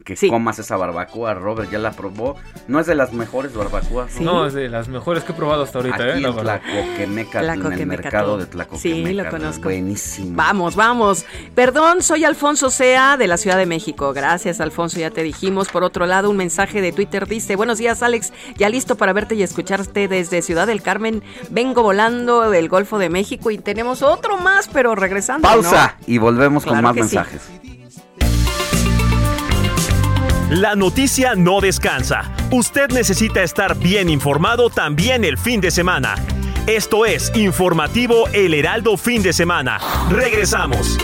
que 0.04 0.16
comas 0.28 0.58
esa 0.58 0.76
barbacoa. 0.76 1.34
Robert 1.34 1.70
ya 1.70 1.78
la 1.78 1.92
probó. 1.92 2.36
No 2.68 2.80
es 2.80 2.86
de 2.86 2.94
las 2.94 3.12
mejores 3.12 3.54
barbacoas. 3.54 4.20
No, 4.20 4.46
es 4.46 4.54
de 4.54 4.68
las 4.68 4.88
mejores 4.88 5.24
que 5.24 5.32
he 5.32 5.34
probado 5.34 5.62
hasta 5.62 5.78
ahorita. 5.78 5.96
Aquí 5.96 6.04
¿eh? 6.04 6.26
En 6.26 6.36
verdad. 6.36 6.60
Tlacoquemeca, 6.62 7.40
en 7.40 7.50
el 7.50 7.60
Tlacoquemeca, 7.60 8.02
mercado 8.02 8.26
todo. 8.26 8.38
de 8.38 8.46
Tlacoquemeca. 8.46 9.08
Sí, 9.08 9.14
lo 9.14 9.24
¿no? 9.24 9.30
conozco. 9.30 9.64
Buenísimo. 9.64 10.36
Vamos, 10.36 10.76
vamos. 10.76 11.26
Perdón, 11.54 12.02
soy 12.02 12.24
Alfonso 12.24 12.70
Sea 12.70 13.16
de 13.16 13.26
la 13.26 13.36
Ciudad 13.36 13.58
de 13.58 13.66
México. 13.66 14.12
Gracias, 14.12 14.60
Alfonso, 14.60 14.98
ya 14.98 15.10
te 15.10 15.22
dijimos. 15.22 15.68
Por 15.68 15.84
otro 15.84 16.06
lado, 16.06 16.30
un 16.30 16.36
mensaje 16.36 16.80
de 16.80 16.92
Twitter 16.92 17.26
dice, 17.26 17.56
buenos 17.56 17.78
días, 17.78 18.02
Alex. 18.02 18.32
Ya 18.56 18.68
listo 18.68 18.96
para 18.96 19.12
verte 19.12 19.34
y 19.34 19.42
escucharte 19.42 20.08
desde 20.08 20.42
Ciudad 20.42 20.66
del 20.66 20.82
Carmen. 20.82 21.22
Vengo 21.50 21.82
volando 21.82 22.50
del 22.50 22.68
Golfo 22.68 22.98
de 22.98 23.10
México 23.10 23.50
y 23.50 23.58
tenemos 23.58 24.02
otro 24.02 24.38
más, 24.38 24.68
pero 24.68 24.94
regresando. 24.94 25.46
Pausa 25.46 25.96
¿no? 25.98 26.04
y 26.06 26.18
volvemos 26.18 26.64
con 26.64 26.80
más 26.80 26.94
que 26.94 27.04
sí. 27.04 27.18
La 30.50 30.74
noticia 30.74 31.36
no 31.36 31.60
descansa. 31.60 32.32
Usted 32.50 32.90
necesita 32.90 33.40
estar 33.44 33.78
bien 33.78 34.10
informado 34.10 34.68
también 34.68 35.24
el 35.24 35.38
fin 35.38 35.60
de 35.60 35.70
semana. 35.70 36.16
Esto 36.66 37.06
es 37.06 37.30
Informativo 37.36 38.26
El 38.32 38.54
Heraldo 38.54 38.96
Fin 38.96 39.22
de 39.22 39.32
Semana. 39.32 39.78
Regresamos. 40.10 40.98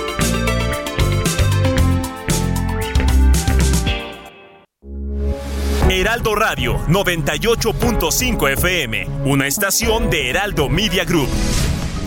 Heraldo 5.89 6.35
Radio 6.35 6.79
98.5 6.89 8.51
FM, 8.51 9.07
una 9.27 9.47
estación 9.47 10.11
de 10.11 10.29
Heraldo 10.29 10.69
Media 10.69 11.05
Group. 11.05 11.29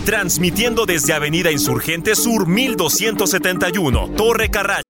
Transmitiendo 0.04 0.84
desde 0.84 1.14
Avenida 1.14 1.50
Insurgente 1.50 2.14
Sur 2.16 2.46
1271, 2.46 4.10
Torre 4.10 4.50
Carracho. 4.50 4.89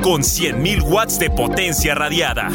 Con 0.00 0.22
100.000 0.22 0.82
watts 0.82 1.18
de 1.18 1.28
potencia 1.28 1.94
radiada. 1.94 2.48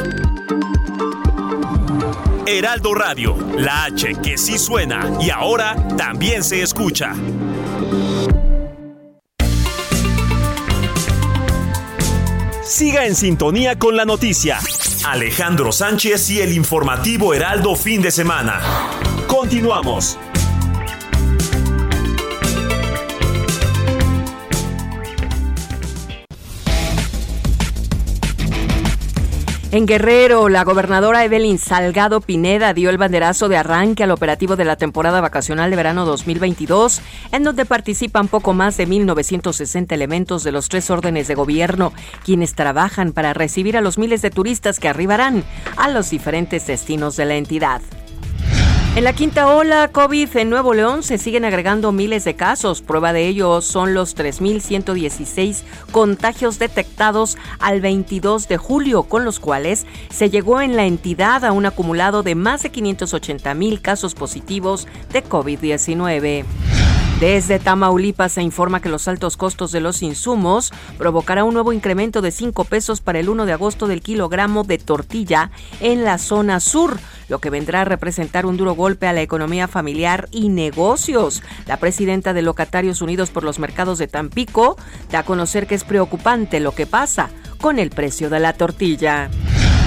Heraldo 2.45 2.93
Radio, 2.93 3.37
la 3.57 3.83
H 3.85 4.15
que 4.23 4.37
sí 4.37 4.57
suena 4.57 5.09
y 5.19 5.29
ahora 5.29 5.75
también 5.97 6.43
se 6.43 6.61
escucha. 6.61 7.13
Siga 12.63 13.05
en 13.05 13.15
sintonía 13.15 13.77
con 13.77 13.97
la 13.97 14.05
noticia. 14.05 14.59
Alejandro 15.05 15.73
Sánchez 15.73 16.29
y 16.29 16.39
el 16.39 16.53
informativo 16.53 17.33
Heraldo 17.33 17.75
fin 17.75 18.01
de 18.01 18.11
semana. 18.11 18.61
Continuamos. 19.27 20.17
En 29.73 29.85
Guerrero, 29.85 30.49
la 30.49 30.65
gobernadora 30.65 31.23
Evelyn 31.23 31.57
Salgado 31.57 32.19
Pineda 32.19 32.73
dio 32.73 32.89
el 32.89 32.97
banderazo 32.97 33.47
de 33.47 33.55
arranque 33.55 34.03
al 34.03 34.11
operativo 34.11 34.57
de 34.57 34.65
la 34.65 34.75
temporada 34.75 35.21
vacacional 35.21 35.69
de 35.69 35.77
verano 35.77 36.03
2022, 36.03 37.01
en 37.31 37.43
donde 37.45 37.65
participan 37.65 38.27
poco 38.27 38.53
más 38.53 38.75
de 38.75 38.85
1.960 38.85 39.93
elementos 39.93 40.43
de 40.43 40.51
los 40.51 40.67
tres 40.67 40.89
órdenes 40.89 41.29
de 41.29 41.35
gobierno, 41.35 41.93
quienes 42.25 42.53
trabajan 42.53 43.13
para 43.13 43.33
recibir 43.33 43.77
a 43.77 43.81
los 43.81 43.97
miles 43.97 44.21
de 44.21 44.29
turistas 44.29 44.77
que 44.77 44.89
arribarán 44.89 45.45
a 45.77 45.87
los 45.87 46.09
diferentes 46.09 46.67
destinos 46.67 47.15
de 47.15 47.25
la 47.25 47.35
entidad. 47.35 47.81
En 48.93 49.05
la 49.05 49.13
quinta 49.13 49.47
ola 49.47 49.87
COVID 49.87 50.35
en 50.35 50.49
Nuevo 50.49 50.73
León 50.73 51.01
se 51.01 51.17
siguen 51.17 51.45
agregando 51.45 51.93
miles 51.93 52.25
de 52.25 52.35
casos. 52.35 52.81
Prueba 52.81 53.13
de 53.13 53.25
ello 53.25 53.61
son 53.61 53.93
los 53.93 54.17
3.116 54.17 55.63
contagios 55.93 56.59
detectados 56.59 57.37
al 57.59 57.79
22 57.79 58.49
de 58.49 58.57
julio, 58.57 59.03
con 59.03 59.23
los 59.23 59.39
cuales 59.39 59.85
se 60.09 60.29
llegó 60.29 60.59
en 60.59 60.75
la 60.75 60.83
entidad 60.83 61.45
a 61.45 61.53
un 61.53 61.65
acumulado 61.65 62.21
de 62.21 62.35
más 62.35 62.63
de 62.63 62.71
580 62.71 63.53
mil 63.53 63.81
casos 63.81 64.13
positivos 64.13 64.89
de 65.13 65.23
COVID-19. 65.23 66.43
Desde 67.21 67.59
Tamaulipas 67.59 68.31
se 68.31 68.41
informa 68.41 68.81
que 68.81 68.89
los 68.89 69.07
altos 69.07 69.37
costos 69.37 69.71
de 69.71 69.79
los 69.79 70.01
insumos 70.01 70.71
provocará 70.97 71.43
un 71.43 71.53
nuevo 71.53 71.71
incremento 71.71 72.19
de 72.23 72.31
5 72.31 72.63
pesos 72.63 72.99
para 72.99 73.19
el 73.19 73.29
1 73.29 73.45
de 73.45 73.53
agosto 73.53 73.85
del 73.85 74.01
kilogramo 74.01 74.63
de 74.63 74.79
tortilla 74.79 75.51
en 75.81 76.03
la 76.03 76.17
zona 76.17 76.59
sur, 76.59 76.97
lo 77.29 77.37
que 77.37 77.51
vendrá 77.51 77.81
a 77.81 77.85
representar 77.85 78.47
un 78.47 78.57
duro 78.57 78.73
golpe 78.73 79.05
a 79.05 79.13
la 79.13 79.21
economía 79.21 79.67
familiar 79.67 80.29
y 80.31 80.49
negocios. 80.49 81.43
La 81.67 81.77
presidenta 81.77 82.33
de 82.33 82.41
Locatarios 82.41 83.03
Unidos 83.03 83.29
por 83.29 83.43
los 83.43 83.59
Mercados 83.59 83.99
de 83.99 84.07
Tampico 84.07 84.75
da 85.11 85.19
a 85.19 85.23
conocer 85.23 85.67
que 85.67 85.75
es 85.75 85.83
preocupante 85.83 86.59
lo 86.59 86.73
que 86.73 86.87
pasa 86.87 87.29
con 87.59 87.77
el 87.77 87.91
precio 87.91 88.31
de 88.31 88.39
la 88.39 88.53
tortilla. 88.53 89.29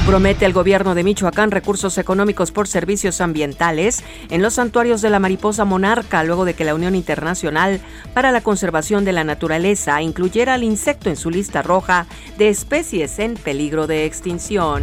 Promete 0.07 0.45
el 0.45 0.53
gobierno 0.53 0.95
de 0.95 1.03
Michoacán 1.03 1.51
recursos 1.51 1.97
económicos 1.97 2.53
por 2.53 2.69
servicios 2.69 3.23
ambientales 3.23 4.05
en 4.29 4.43
los 4.43 4.55
santuarios 4.55 5.01
de 5.01 5.09
la 5.09 5.19
mariposa 5.19 5.65
monarca 5.65 6.23
luego 6.25 6.45
de 6.45 6.53
que 6.53 6.65
la 6.65 6.75
Unión 6.75 6.95
Internacional 6.95 7.81
para 8.13 8.31
la 8.31 8.43
Conservación 8.43 9.07
de 9.07 9.13
la 9.13 9.25
Naturaleza 9.25 10.03
incluyera 10.03 10.55
al 10.55 10.63
insecto 10.63 11.09
en 11.09 11.17
su 11.17 11.31
lista 11.31 11.63
roja 11.63 12.07
de 12.37 12.51
especies 12.51 13.19
en 13.19 13.35
peligro 13.35 13.87
de 13.87 14.05
extinción. 14.05 14.83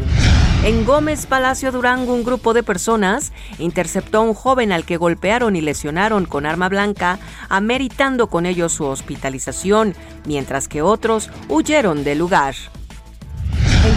En 0.64 0.86
Gómez 0.86 1.28
Palacio 1.28 1.72
Durango, 1.72 2.16
un 2.16 2.24
grupo 2.24 2.56
de 2.56 2.64
personas 2.64 3.32
interceptó 3.60 4.18
a 4.18 4.22
un 4.22 4.34
joven 4.34 4.72
al 4.72 4.86
que 4.86 4.98
golpearon 4.98 5.56
y 5.56 5.62
lesionaron 5.62 6.26
con 6.26 6.48
arma 6.48 6.68
blanca, 6.68 7.20
ameritando 7.48 8.28
con 8.28 8.48
ello 8.48 8.70
su 8.70 8.86
hospitalización, 8.86 9.94
mientras 10.26 10.68
que 10.68 10.82
otros 10.82 11.30
huyeron 11.48 12.04
del 12.04 12.18
lugar. 12.18 12.56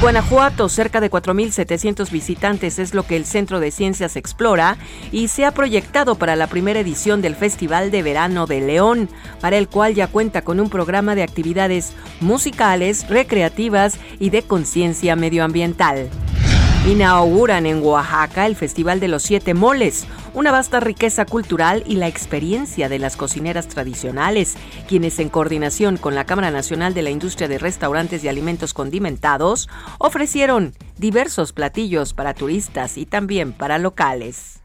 Guanajuato, 0.04 0.68
cerca 0.68 1.00
de 1.00 1.10
4.700 1.10 2.10
visitantes 2.10 2.78
es 2.78 2.92
lo 2.92 3.04
que 3.04 3.16
el 3.16 3.24
Centro 3.24 3.58
de 3.58 3.70
Ciencias 3.70 4.16
explora 4.16 4.76
y 5.12 5.28
se 5.28 5.46
ha 5.46 5.52
proyectado 5.52 6.16
para 6.16 6.36
la 6.36 6.46
primera 6.46 6.80
edición 6.80 7.22
del 7.22 7.34
Festival 7.34 7.90
de 7.90 8.02
Verano 8.02 8.44
de 8.46 8.60
León, 8.60 9.08
para 9.40 9.56
el 9.56 9.66
cual 9.66 9.94
ya 9.94 10.08
cuenta 10.08 10.42
con 10.42 10.60
un 10.60 10.68
programa 10.68 11.14
de 11.14 11.22
actividades 11.22 11.94
musicales, 12.20 13.08
recreativas 13.08 13.98
y 14.20 14.28
de 14.28 14.42
conciencia 14.42 15.16
medioambiental. 15.16 16.10
Inauguran 16.86 17.64
en 17.64 17.82
Oaxaca 17.82 18.44
el 18.44 18.56
Festival 18.56 19.00
de 19.00 19.08
los 19.08 19.22
Siete 19.22 19.54
Moles, 19.54 20.06
una 20.34 20.52
vasta 20.52 20.80
riqueza 20.80 21.24
cultural 21.24 21.82
y 21.86 21.96
la 21.96 22.08
experiencia 22.08 22.90
de 22.90 22.98
las 22.98 23.16
cocineras 23.16 23.68
tradicionales, 23.68 24.54
quienes 24.86 25.18
en 25.18 25.30
coordinación 25.30 25.96
con 25.96 26.14
la 26.14 26.26
Cámara 26.26 26.50
Nacional 26.50 26.92
de 26.92 27.00
la 27.00 27.08
Industria 27.08 27.48
de 27.48 27.56
Restaurantes 27.56 28.22
y 28.22 28.28
Alimentos 28.28 28.74
Condimentados 28.74 29.70
ofrecieron 29.98 30.74
diversos 30.98 31.54
platillos 31.54 32.12
para 32.12 32.34
turistas 32.34 32.98
y 32.98 33.06
también 33.06 33.54
para 33.54 33.78
locales. 33.78 34.60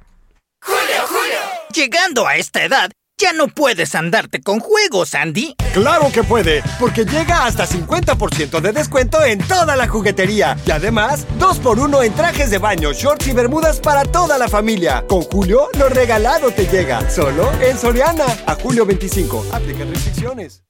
Llegando 1.74 2.28
a 2.28 2.36
esta 2.36 2.66
edad, 2.66 2.92
ya 3.20 3.34
no 3.34 3.48
puedes 3.50 3.94
andarte 3.96 4.42
con 4.42 4.60
juegos, 4.60 5.14
Andy. 5.14 5.56
Claro 5.74 6.10
que 6.12 6.24
puede, 6.24 6.64
porque 6.80 7.06
llega 7.06 7.46
hasta 7.46 7.68
50% 7.68 8.62
de 8.62 8.72
descuento 8.72 9.24
en 9.24 9.40
toda 9.40 9.76
la 9.76 9.88
juguetería. 9.88 10.58
Y 10.66 10.72
además, 10.72 11.28
2x1 11.38 12.06
en 12.06 12.14
trajes 12.14 12.50
de 12.50 12.58
baño, 12.58 12.94
shorts 12.94 13.28
y 13.28 13.34
bermudas 13.34 13.80
para 13.80 14.06
toda 14.06 14.38
la 14.38 14.48
familia. 14.48 15.04
Con 15.08 15.24
Julio, 15.24 15.68
lo 15.78 15.90
regalado 15.90 16.52
te 16.52 16.66
llega. 16.66 17.08
Solo 17.10 17.52
en 17.62 17.78
Soriana. 17.78 18.26
A 18.48 18.56
julio 18.56 18.86
25. 18.86 19.48
Aplican 19.52 19.90
restricciones. 19.90 20.64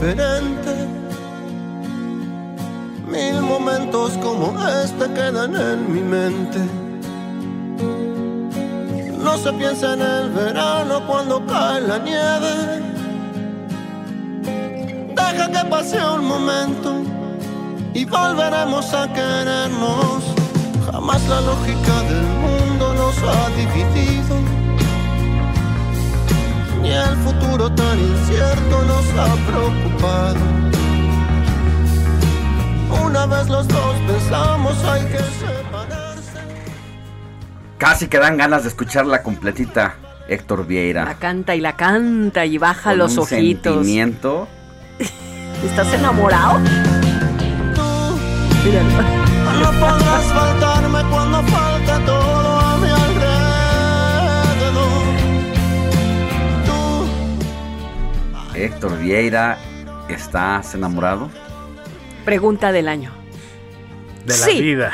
Diferente. 0.00 0.88
Mil 3.06 3.42
momentos 3.42 4.12
como 4.22 4.54
este 4.82 5.12
quedan 5.12 5.54
en 5.54 5.92
mi 5.92 6.00
mente. 6.00 6.58
No 9.18 9.36
se 9.36 9.52
piensa 9.52 9.92
en 9.92 10.00
el 10.00 10.30
verano 10.30 11.06
cuando 11.06 11.44
cae 11.46 11.82
la 11.82 11.98
nieve. 11.98 12.82
Deja 15.14 15.50
que 15.50 15.68
pase 15.68 15.98
un 16.02 16.24
momento 16.24 17.02
y 17.92 18.04
volveremos 18.06 18.94
a 18.94 19.06
querernos. 19.12 20.24
Jamás 20.90 21.22
la 21.28 21.40
lógica 21.42 22.02
del 22.08 22.26
mundo 22.44 22.94
nos 22.94 23.16
ha 23.18 23.48
dividido 23.50 24.49
ni 26.82 26.90
el 26.90 27.16
futuro 27.16 27.70
tan 27.72 27.98
incierto 27.98 28.82
nos 28.84 29.06
ha 29.18 29.34
preocupado. 29.46 30.36
Una 33.04 33.26
vez 33.26 33.48
los 33.48 33.68
dos 33.68 33.96
pensamos 34.06 34.84
hay 34.84 35.02
que 35.06 35.18
separarse. 35.18 36.38
Casi 37.78 38.08
que 38.08 38.18
dan 38.18 38.36
ganas 38.36 38.62
de 38.62 38.68
escucharla 38.70 39.22
completita, 39.22 39.94
Héctor 40.28 40.66
Vieira. 40.66 41.04
La 41.04 41.14
canta 41.14 41.54
y 41.54 41.60
la 41.60 41.76
canta 41.76 42.44
y 42.46 42.58
baja 42.58 42.90
Con 42.90 42.98
los 42.98 43.12
un 43.16 43.20
ojitos. 43.24 43.74
sentimiento. 43.74 44.48
¿Estás 45.64 45.92
enamorado? 45.94 46.58
No 49.60 49.70
podrás 49.72 50.24
faltarme 50.32 51.02
cuando 51.10 51.42
falte 51.44 51.69
Héctor 58.64 58.98
Vieira, 58.98 59.58
¿estás 60.08 60.74
enamorado? 60.74 61.30
Pregunta 62.24 62.72
del 62.72 62.88
año. 62.88 63.12
De 64.24 64.36
la 64.36 64.44
Sí. 64.44 64.60
vida. 64.60 64.92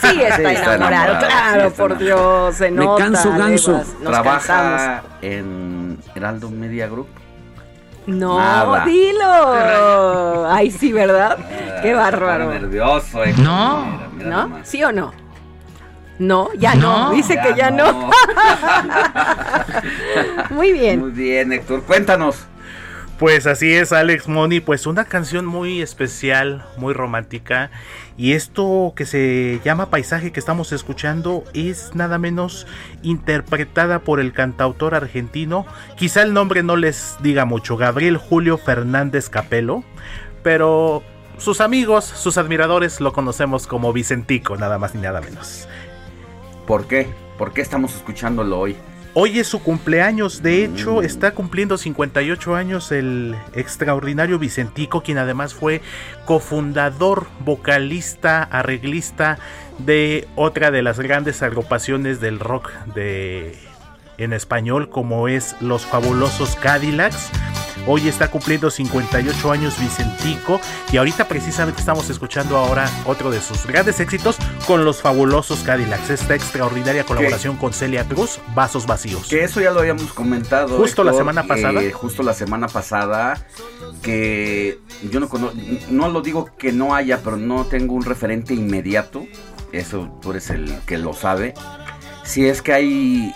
Sí 0.00 0.22
está, 0.22 0.36
Sí, 0.36 0.42
está 0.44 0.52
enamorado, 0.52 0.74
enamorado, 0.76 1.18
claro, 1.26 1.60
sí, 1.60 1.66
está 1.66 1.82
por 1.82 1.98
Dios, 1.98 2.54
se 2.56 2.70
Me 2.70 2.84
nota. 2.84 3.04
canso 3.04 3.30
ganso. 3.32 3.82
¿Trabaja 4.04 4.46
cansamos. 4.46 5.02
en 5.22 5.98
Heraldo 6.14 6.50
Media 6.50 6.86
Group? 6.86 7.08
No, 8.06 8.38
Nada. 8.38 8.84
dilo. 8.86 10.46
Ay, 10.48 10.70
sí, 10.70 10.92
¿verdad? 10.92 11.36
Qué 11.82 11.92
bárbaro. 11.94 12.50
nervioso, 12.52 13.24
Héctor 13.24 13.44
No. 13.44 14.00
Mira 14.16 14.30
¿No? 14.30 14.42
nomás. 14.48 14.68
¿Sí 14.68 14.82
o 14.82 14.92
no? 14.92 15.12
No, 16.20 16.48
ya 16.54 16.74
no. 16.74 17.08
No, 17.08 17.10
Dice 17.12 17.34
ya 17.34 17.42
que 17.42 17.54
ya 17.54 17.70
no. 17.70 18.10
Muy 20.50 20.72
bien. 20.72 21.00
Muy 21.00 21.10
bien, 21.10 21.52
Héctor. 21.52 21.82
Cuéntanos. 21.82 22.46
Pues 23.18 23.48
así 23.48 23.72
es, 23.72 23.92
Alex 23.92 24.28
Money, 24.28 24.60
pues 24.60 24.86
una 24.86 25.04
canción 25.06 25.44
muy 25.44 25.82
especial, 25.82 26.64
muy 26.76 26.94
romántica. 26.94 27.72
Y 28.16 28.34
esto 28.34 28.92
que 28.94 29.06
se 29.06 29.60
llama 29.64 29.90
Paisaje 29.90 30.30
que 30.30 30.38
estamos 30.38 30.70
escuchando 30.70 31.42
es 31.52 31.96
nada 31.96 32.18
menos 32.18 32.68
interpretada 33.02 33.98
por 33.98 34.20
el 34.20 34.32
cantautor 34.32 34.94
argentino. 34.94 35.66
Quizá 35.96 36.22
el 36.22 36.32
nombre 36.32 36.62
no 36.62 36.76
les 36.76 37.16
diga 37.20 37.44
mucho, 37.44 37.76
Gabriel 37.76 38.18
Julio 38.18 38.56
Fernández 38.56 39.28
Capelo. 39.28 39.82
Pero 40.44 41.02
sus 41.38 41.60
amigos, 41.60 42.04
sus 42.04 42.38
admiradores 42.38 43.00
lo 43.00 43.12
conocemos 43.12 43.66
como 43.66 43.92
Vicentico, 43.92 44.56
nada 44.56 44.78
más 44.78 44.94
ni 44.94 45.00
nada 45.00 45.20
menos. 45.20 45.66
¿Por 46.68 46.86
qué? 46.86 47.08
¿Por 47.36 47.52
qué 47.52 47.62
estamos 47.62 47.96
escuchándolo 47.96 48.60
hoy? 48.60 48.76
Hoy 49.14 49.38
es 49.38 49.48
su 49.48 49.60
cumpleaños, 49.60 50.42
de 50.42 50.64
hecho 50.64 51.02
está 51.02 51.32
cumpliendo 51.32 51.76
58 51.76 52.54
años 52.54 52.92
el 52.92 53.34
extraordinario 53.54 54.38
Vicentico, 54.38 55.02
quien 55.02 55.18
además 55.18 55.54
fue 55.54 55.80
cofundador, 56.24 57.26
vocalista, 57.40 58.42
arreglista 58.42 59.38
de 59.78 60.28
otra 60.36 60.70
de 60.70 60.82
las 60.82 61.00
grandes 61.00 61.42
agrupaciones 61.42 62.20
del 62.20 62.38
rock 62.38 62.70
de 62.94 63.56
en 64.18 64.32
español 64.32 64.90
como 64.90 65.28
es 65.28 65.56
Los 65.60 65.86
Fabulosos 65.86 66.56
Cadillacs. 66.56 67.30
Hoy 67.90 68.06
está 68.06 68.30
cumpliendo 68.30 68.70
58 68.70 69.50
años 69.50 69.78
Vicentico 69.80 70.60
y 70.92 70.98
ahorita 70.98 71.26
precisamente 71.26 71.80
estamos 71.80 72.10
escuchando 72.10 72.58
ahora 72.58 72.90
otro 73.06 73.30
de 73.30 73.40
sus 73.40 73.66
grandes 73.66 73.98
éxitos 73.98 74.36
con 74.66 74.84
Los 74.84 75.00
Fabulosos 75.00 75.60
Cadillacs, 75.60 76.10
esta 76.10 76.34
extraordinaria 76.34 77.04
colaboración 77.04 77.56
con 77.56 77.72
Celia 77.72 78.04
Cruz, 78.04 78.40
Vasos 78.54 78.86
Vacíos. 78.86 79.28
Que 79.28 79.42
eso 79.42 79.62
ya 79.62 79.70
lo 79.70 79.80
habíamos 79.80 80.12
comentado. 80.12 80.76
Justo 80.76 81.02
la 81.02 81.14
semana 81.14 81.44
pasada. 81.44 81.82
eh, 81.82 81.90
justo 81.90 82.22
la 82.22 82.34
semana 82.34 82.68
pasada. 82.68 83.42
Que 84.02 84.78
yo 85.10 85.18
no 85.18 85.30
conozco. 85.30 85.56
No 85.88 86.10
lo 86.10 86.20
digo 86.20 86.50
que 86.58 86.72
no 86.72 86.94
haya, 86.94 87.22
pero 87.24 87.38
no 87.38 87.64
tengo 87.64 87.94
un 87.94 88.04
referente 88.04 88.52
inmediato. 88.52 89.26
Eso 89.72 90.14
tú 90.20 90.32
eres 90.32 90.50
el 90.50 90.78
que 90.84 90.98
lo 90.98 91.14
sabe. 91.14 91.54
Si 92.22 92.46
es 92.46 92.60
que 92.60 92.74
hay 92.74 93.32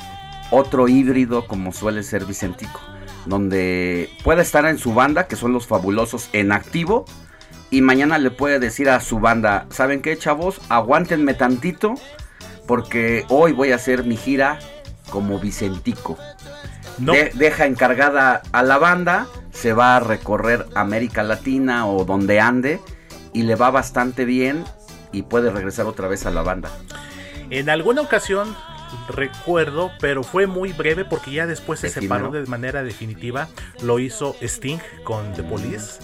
otro 0.51 0.89
híbrido, 0.89 1.47
como 1.47 1.73
suele 1.73 2.03
ser 2.03 2.27
Vicentico. 2.27 2.91
Donde 3.27 4.11
puede 4.24 4.43
estar 4.43 4.66
en 4.66 4.78
su 4.78 4.94
banda, 4.94 5.27
que 5.28 5.36
son 5.36 5.53
los 5.53 5.66
fabulosos, 5.66 6.28
en 6.32 6.53
activo. 6.53 7.05
Y 7.70 7.81
mañana 7.81 8.19
le 8.19 8.31
puede 8.31 8.59
decir 8.59 8.89
a 8.90 9.01
su 9.01 9.20
banda: 9.20 9.66
¿Saben 9.70 10.03
qué, 10.03 10.16
chavos? 10.19 10.61
Aguántenme 10.69 11.35
tantito. 11.35 11.94
Porque 12.66 13.24
hoy 13.28 13.53
voy 13.53 13.73
a 13.73 13.77
hacer 13.77 14.05
mi 14.05 14.16
gira 14.16 14.59
como 15.11 15.39
Vicentico. 15.39 16.16
No. 16.99 17.12
De- 17.12 17.31
deja 17.35 17.66
encargada 17.66 18.43
a 18.53 18.62
la 18.62 18.78
banda, 18.78 19.27
se 19.53 19.73
va 19.73 19.97
a 19.97 20.01
recorrer 20.01 20.66
América 20.74 21.23
Latina 21.23 21.86
o 21.86 22.05
donde 22.05 22.40
ande 22.40 22.81
y 23.32 23.43
le 23.43 23.57
va 23.57 23.70
bastante 23.70 24.24
bien 24.24 24.65
y 25.11 25.23
puede 25.23 25.51
regresar 25.51 25.86
otra 25.86 26.07
vez 26.07 26.24
a 26.27 26.31
la 26.31 26.43
banda. 26.43 26.70
En 27.51 27.69
alguna 27.69 28.03
ocasión 28.03 28.55
recuerdo, 29.09 29.93
pero 30.01 30.23
fue 30.23 30.47
muy 30.47 30.73
breve 30.73 31.05
porque 31.05 31.32
ya 31.32 31.47
después 31.47 31.81
se 31.81 31.90
separó 31.90 32.31
de 32.31 32.47
manera 32.47 32.82
definitiva. 32.82 33.48
Lo 33.82 33.98
hizo 33.98 34.36
Sting 34.40 34.78
con 35.05 35.32
The 35.35 35.43
Police. 35.43 36.01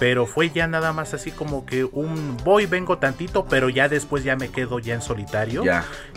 Pero 0.00 0.26
fue 0.26 0.50
ya 0.50 0.66
nada 0.66 0.92
más 0.92 1.14
así 1.14 1.30
como 1.30 1.66
que 1.66 1.84
un 1.84 2.36
voy, 2.42 2.66
vengo 2.66 2.98
tantito, 2.98 3.44
pero 3.44 3.68
ya 3.68 3.88
después 3.88 4.24
ya 4.24 4.34
me 4.34 4.48
quedo 4.48 4.78
ya 4.78 4.94
en 4.94 5.02
solitario 5.02 5.62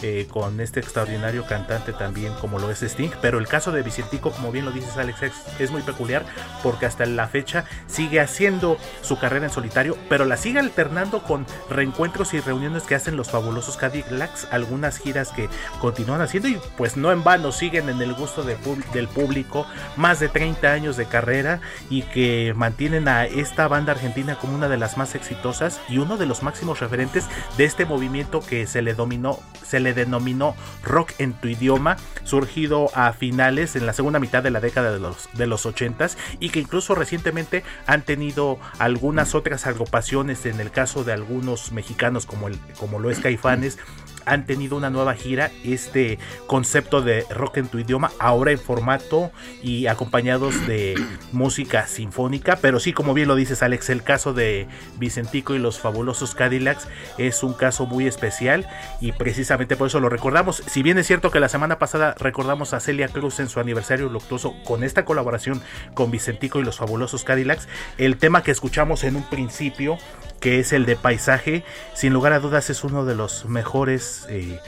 eh, 0.02 0.26
con 0.32 0.60
este 0.62 0.80
extraordinario 0.80 1.46
cantante 1.46 1.94
también 1.94 2.34
como 2.42 2.58
lo 2.58 2.72
es 2.72 2.82
Sting, 2.82 3.12
pero 3.22 3.38
el 3.38 3.48
caso 3.48 3.72
de 3.72 3.84
Vicentico, 3.84 4.32
como 4.32 4.52
bien 4.52 4.66
lo 4.66 4.72
dices 4.72 4.98
Alex, 4.98 5.24
es, 5.24 5.34
es 5.60 5.70
muy 5.70 5.82
peculiar 5.82 6.24
porque 6.64 6.86
hasta 6.86 7.06
la 7.06 7.28
fecha 7.28 7.66
sigue 7.86 8.22
haciendo 8.22 8.78
su 9.02 9.20
carrera 9.20 9.46
en 9.46 9.52
solitario, 9.52 9.98
pero 10.08 10.24
la 10.26 10.38
sigue 10.38 10.60
alternando 10.60 11.22
con 11.22 11.46
reencuentros 11.70 12.34
y 12.34 12.40
reuniones 12.40 12.84
que 12.84 12.96
hacen 12.96 13.18
los 13.18 13.30
fabulosos 13.30 13.76
Cadillacs, 13.76 14.48
algunas 14.52 14.98
giras 14.98 15.30
que 15.30 15.50
continúan 15.82 16.22
haciendo 16.22 16.48
y 16.48 16.58
pues 16.78 16.96
no 16.96 17.12
en 17.12 17.24
vano 17.24 17.52
siguen 17.52 17.90
en 17.90 18.02
el 18.02 18.14
gusto 18.14 18.44
de 18.44 18.58
del 18.94 19.10
público, 19.10 19.66
más 19.98 20.22
de 20.22 20.30
30 20.30 20.72
años 20.72 20.96
de 20.96 21.06
carrera 21.06 21.60
y 21.90 22.04
que 22.04 22.54
mantienen 22.56 23.10
a 23.10 23.26
esta 23.26 23.68
banda 23.74 23.94
argentina 23.94 24.36
como 24.36 24.54
una 24.54 24.70
de 24.70 24.78
las 24.78 24.98
más 24.98 25.16
exitosas 25.16 25.82
y 25.90 25.98
uno 25.98 26.18
de 26.18 26.28
los 26.28 26.44
máximos 26.44 26.80
referentes 26.80 27.26
de 27.58 27.66
este 27.66 27.88
movimiento 27.88 28.40
que 28.40 28.68
se 28.68 28.84
le 28.84 28.94
dominó, 28.94 29.40
se 29.66 29.80
le 29.80 29.96
denominó 29.96 30.56
rock 30.84 31.14
en 31.18 31.34
tu 31.34 31.48
idioma, 31.48 31.98
surgido 32.24 32.92
a 32.94 33.14
finales 33.14 33.76
en 33.76 33.88
la 33.88 33.94
segunda 33.94 34.20
mitad 34.20 34.44
de 34.44 34.52
la 34.52 34.60
década 34.60 34.92
de 34.92 35.00
los 35.00 35.28
de 35.34 35.48
los 35.48 35.66
80s 35.66 36.18
y 36.40 36.50
que 36.50 36.60
incluso 36.60 36.94
recientemente 36.94 37.64
han 37.88 38.04
tenido 38.04 38.60
algunas 38.78 39.34
otras 39.34 39.66
agrupaciones 39.66 40.46
en 40.46 40.60
el 40.60 40.70
caso 40.70 41.04
de 41.04 41.14
algunos 41.14 41.72
mexicanos 41.72 42.28
como 42.28 42.50
el 42.50 42.60
como 42.78 43.00
lo 43.00 43.10
es 43.10 43.20
Caifanes 43.20 43.80
han 44.26 44.46
tenido 44.46 44.78
una 44.78 44.90
nueva 44.90 45.14
gira, 45.14 45.52
este 45.64 46.20
concepto 46.48 47.02
de 47.02 47.26
rock 47.30 47.58
en 47.58 47.68
tu 47.68 47.80
idioma, 47.80 48.12
ahora 48.20 48.52
en 48.52 48.60
formato 48.60 49.32
y 49.62 49.88
acompañados 49.88 50.68
de 50.68 50.96
música 51.32 51.88
sinfónica, 51.88 52.58
pero 52.62 52.80
sí, 52.80 52.94
como 52.94 53.14
bien 53.14 53.28
lo 53.28 53.36
dices 53.36 53.64
Alex, 53.64 53.90
el 53.90 54.04
caso 54.04 54.34
de 54.34 54.68
Vicentico 54.98 55.56
y 55.56 55.60
los 55.60 55.80
fabulosos 55.80 56.36
Cadillacs 56.36 56.88
es 57.18 57.44
un 57.44 57.54
caso 57.54 57.86
muy 57.86 58.08
especial 58.08 58.68
y 59.02 59.12
precisamente 59.12 59.76
por 59.76 59.88
eso 59.88 60.00
lo 60.00 60.10
recordamos. 60.10 60.64
Si 60.68 60.84
bien 60.84 60.98
es 60.98 61.08
cierto 61.08 61.32
que 61.32 61.40
la 61.40 61.50
semana 61.50 61.80
pasada 61.80 62.16
recordamos 62.18 62.74
a 62.74 62.80
Celia 62.80 63.08
Cruz 63.08 63.40
en 63.40 63.50
su 63.50 63.60
aniversario 63.60 64.10
luctuoso 64.10 64.56
con 64.64 64.84
esta 64.84 65.06
colaboración 65.06 65.62
con 65.94 66.12
Vicentico 66.12 66.60
y 66.60 66.64
los 66.64 66.78
fabulosos 66.78 67.24
Cadillacs, 67.24 67.68
el 67.98 68.18
tema 68.18 68.44
que 68.44 68.52
escuchamos 68.52 69.04
en 69.04 69.16
un 69.16 69.24
principio 69.24 69.98
que 70.44 70.60
es 70.60 70.74
el 70.74 70.86
de 70.86 70.98
paisaje, 70.98 71.64
sin 71.94 72.12
lugar 72.12 72.34
a 72.34 72.40
dudas 72.40 72.70
es 72.70 72.84
uno 72.84 73.06
de 73.06 73.16
los 73.16 73.46
mejores 73.46 74.28
eh, 74.30 74.60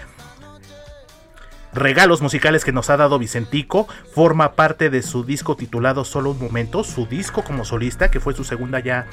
regalos 1.74 2.22
musicales 2.22 2.64
que 2.64 2.72
nos 2.72 2.90
ha 2.90 2.96
dado 2.96 3.20
Vicentico. 3.20 3.86
Forma 4.14 4.54
parte 4.54 4.90
de 4.90 5.02
su 5.02 5.26
disco 5.26 5.58
titulado 5.58 6.06
Solo 6.06 6.32
un 6.32 6.40
momento, 6.40 6.86
su 6.86 7.08
disco 7.08 7.44
como 7.44 7.66
solista, 7.66 8.10
que 8.10 8.22
fue 8.22 8.34
su 8.34 8.46
segunda 8.46 8.80
ya 8.80 9.08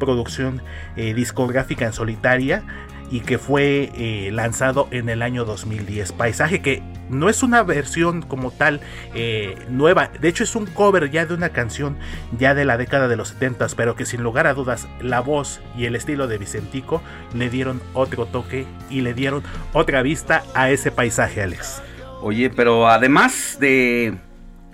producción 0.00 0.60
eh, 0.96 1.14
discográfica 1.14 1.86
en 1.86 1.92
solitaria 1.92 2.64
y 3.10 3.20
que 3.20 3.38
fue 3.38 3.90
eh, 3.94 4.30
lanzado 4.32 4.88
en 4.90 5.08
el 5.08 5.22
año 5.22 5.44
2010. 5.44 6.12
Paisaje 6.12 6.60
que 6.60 6.82
no 7.08 7.28
es 7.28 7.42
una 7.42 7.62
versión 7.62 8.22
como 8.22 8.50
tal 8.50 8.80
eh, 9.14 9.56
nueva, 9.68 10.10
de 10.20 10.28
hecho 10.28 10.44
es 10.44 10.54
un 10.54 10.66
cover 10.66 11.10
ya 11.10 11.24
de 11.26 11.34
una 11.34 11.50
canción 11.50 11.96
ya 12.38 12.54
de 12.54 12.64
la 12.64 12.76
década 12.76 13.08
de 13.08 13.16
los 13.16 13.28
70, 13.28 13.68
pero 13.76 13.96
que 13.96 14.04
sin 14.04 14.22
lugar 14.22 14.46
a 14.46 14.54
dudas 14.54 14.86
la 15.00 15.20
voz 15.20 15.60
y 15.76 15.86
el 15.86 15.96
estilo 15.96 16.26
de 16.28 16.38
Vicentico 16.38 17.02
le 17.34 17.48
dieron 17.50 17.80
otro 17.94 18.26
toque 18.26 18.66
y 18.90 19.00
le 19.00 19.14
dieron 19.14 19.42
otra 19.72 20.02
vista 20.02 20.42
a 20.54 20.70
ese 20.70 20.90
paisaje, 20.90 21.42
Alex. 21.42 21.82
Oye, 22.20 22.50
pero 22.50 22.88
además 22.88 23.58
de 23.60 24.14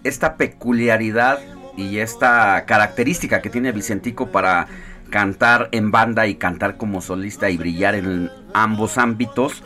esta 0.02 0.36
peculiaridad 0.36 1.40
y 1.77 1.98
esta 1.98 2.65
característica 2.66 3.43
que 3.43 3.51
tiene 3.51 3.73
Vicentico 3.73 4.28
para 4.28 4.66
cantar 5.10 5.68
en 5.72 5.90
banda 5.90 6.26
y 6.26 6.36
cantar 6.36 6.76
como 6.76 7.01
solista 7.01 7.51
y 7.51 7.56
brillar 7.56 7.94
en 7.94 8.31
ambos 8.52 8.98
ámbitos, 8.98 9.62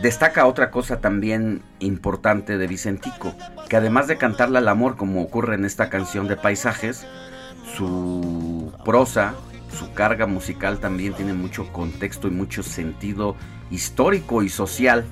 destaca 0.00 0.46
otra 0.46 0.70
cosa 0.70 1.00
también 1.00 1.62
importante 1.78 2.58
de 2.58 2.66
Vicentico, 2.66 3.34
que 3.68 3.76
además 3.76 4.06
de 4.06 4.16
cantarle 4.16 4.58
al 4.58 4.68
amor 4.68 4.96
como 4.96 5.22
ocurre 5.22 5.54
en 5.54 5.64
esta 5.64 5.88
canción 5.88 6.28
de 6.28 6.36
paisajes, 6.36 7.06
su 7.76 8.72
prosa, 8.84 9.34
su 9.76 9.92
carga 9.92 10.26
musical 10.26 10.78
también 10.78 11.14
tiene 11.14 11.34
mucho 11.34 11.70
contexto 11.72 12.28
y 12.28 12.30
mucho 12.30 12.62
sentido 12.62 13.36
histórico 13.70 14.42
y 14.42 14.48
social. 14.48 15.04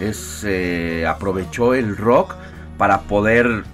Es, 0.00 0.44
eh, 0.46 1.06
aprovechó 1.06 1.74
el 1.74 1.96
rock 1.96 2.34
para 2.76 3.02
poder 3.02 3.64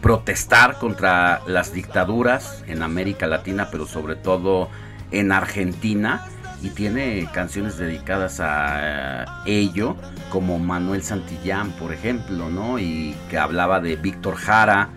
protestar 0.00 0.78
contra 0.78 1.40
las 1.46 1.72
dictaduras 1.72 2.64
en 2.66 2.82
América 2.82 3.26
Latina, 3.26 3.68
pero 3.70 3.86
sobre 3.86 4.16
todo 4.16 4.68
en 5.10 5.32
Argentina. 5.32 6.26
Y 6.60 6.70
tiene 6.70 7.28
canciones 7.32 7.78
dedicadas 7.78 8.40
a 8.40 9.44
eh, 9.46 9.60
ello, 9.60 9.94
como 10.28 10.58
Manuel 10.58 11.04
Santillán, 11.04 11.70
por 11.72 11.92
ejemplo, 11.92 12.50
¿no? 12.50 12.80
Y 12.80 13.14
que 13.30 13.38
hablaba 13.38 13.80
de 13.80 13.94
Víctor 13.94 14.34
Jara, 14.34 14.88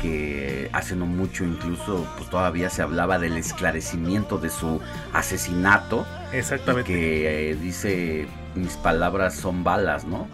que 0.00 0.68
hace 0.72 0.96
no 0.96 1.06
mucho 1.06 1.44
incluso, 1.44 2.04
pues 2.16 2.28
todavía 2.30 2.68
se 2.68 2.82
hablaba 2.82 3.18
del 3.18 3.36
esclarecimiento 3.36 4.38
de 4.38 4.50
su 4.50 4.80
asesinato. 5.12 6.04
Exactamente. 6.32 6.92
Que 6.92 7.50
eh, 7.50 7.54
dice, 7.54 8.26
mis 8.56 8.76
palabras 8.76 9.36
son 9.36 9.62
balas, 9.62 10.04
¿no? 10.04 10.26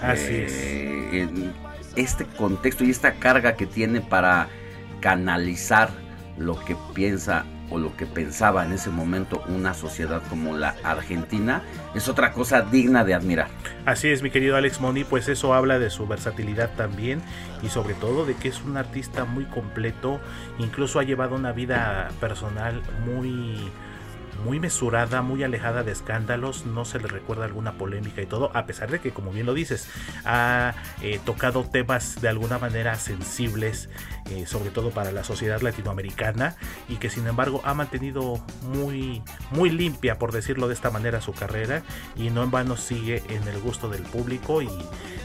Así 0.00 0.28
Eh, 0.30 1.10
en 1.12 1.52
Este 1.96 2.24
contexto 2.24 2.84
y 2.84 2.90
esta 2.90 3.14
carga 3.14 3.56
que 3.56 3.66
tiene 3.66 4.00
para 4.00 4.48
canalizar 5.00 5.90
lo 6.38 6.58
que 6.64 6.76
piensa 6.94 7.44
o 7.70 7.78
lo 7.78 7.96
que 7.96 8.04
pensaba 8.04 8.64
en 8.64 8.72
ese 8.72 8.90
momento 8.90 9.42
una 9.48 9.74
sociedad 9.74 10.22
como 10.28 10.56
la 10.56 10.74
Argentina 10.82 11.62
es 11.94 12.08
otra 12.08 12.32
cosa 12.32 12.62
digna 12.62 13.04
de 13.04 13.14
admirar. 13.14 13.48
Así 13.86 14.08
es, 14.08 14.22
mi 14.22 14.30
querido 14.30 14.56
Alex 14.56 14.80
Moni, 14.80 15.04
pues 15.04 15.28
eso 15.28 15.54
habla 15.54 15.78
de 15.78 15.90
su 15.90 16.06
versatilidad 16.06 16.70
también 16.76 17.22
y 17.62 17.68
sobre 17.68 17.94
todo 17.94 18.26
de 18.26 18.34
que 18.34 18.48
es 18.48 18.60
un 18.62 18.76
artista 18.76 19.24
muy 19.24 19.44
completo, 19.44 20.20
incluso 20.58 20.98
ha 20.98 21.04
llevado 21.04 21.36
una 21.36 21.52
vida 21.52 22.08
personal 22.20 22.82
muy 23.04 23.70
muy 24.44 24.60
mesurada, 24.60 25.22
muy 25.22 25.42
alejada 25.42 25.82
de 25.82 25.92
escándalos, 25.92 26.66
no 26.66 26.84
se 26.84 26.98
le 26.98 27.08
recuerda 27.08 27.44
alguna 27.44 27.72
polémica 27.72 28.22
y 28.22 28.26
todo, 28.26 28.50
a 28.54 28.66
pesar 28.66 28.90
de 28.90 29.00
que, 29.00 29.12
como 29.12 29.32
bien 29.32 29.46
lo 29.46 29.54
dices, 29.54 29.88
ha 30.24 30.74
eh, 31.02 31.20
tocado 31.24 31.64
temas 31.64 32.20
de 32.20 32.28
alguna 32.28 32.58
manera 32.58 32.94
sensibles, 32.96 33.88
eh, 34.30 34.46
sobre 34.46 34.70
todo 34.70 34.90
para 34.90 35.12
la 35.12 35.24
sociedad 35.24 35.60
latinoamericana, 35.60 36.56
y 36.88 36.96
que 36.96 37.10
sin 37.10 37.26
embargo 37.26 37.60
ha 37.64 37.74
mantenido 37.74 38.40
muy, 38.62 39.22
muy 39.50 39.70
limpia, 39.70 40.18
por 40.18 40.32
decirlo 40.32 40.68
de 40.68 40.74
esta 40.74 40.90
manera, 40.90 41.20
su 41.20 41.32
carrera, 41.32 41.82
y 42.16 42.30
no 42.30 42.42
en 42.42 42.50
vano 42.50 42.76
sigue 42.76 43.22
en 43.28 43.46
el 43.48 43.60
gusto 43.60 43.88
del 43.88 44.02
público, 44.02 44.62
y 44.62 44.70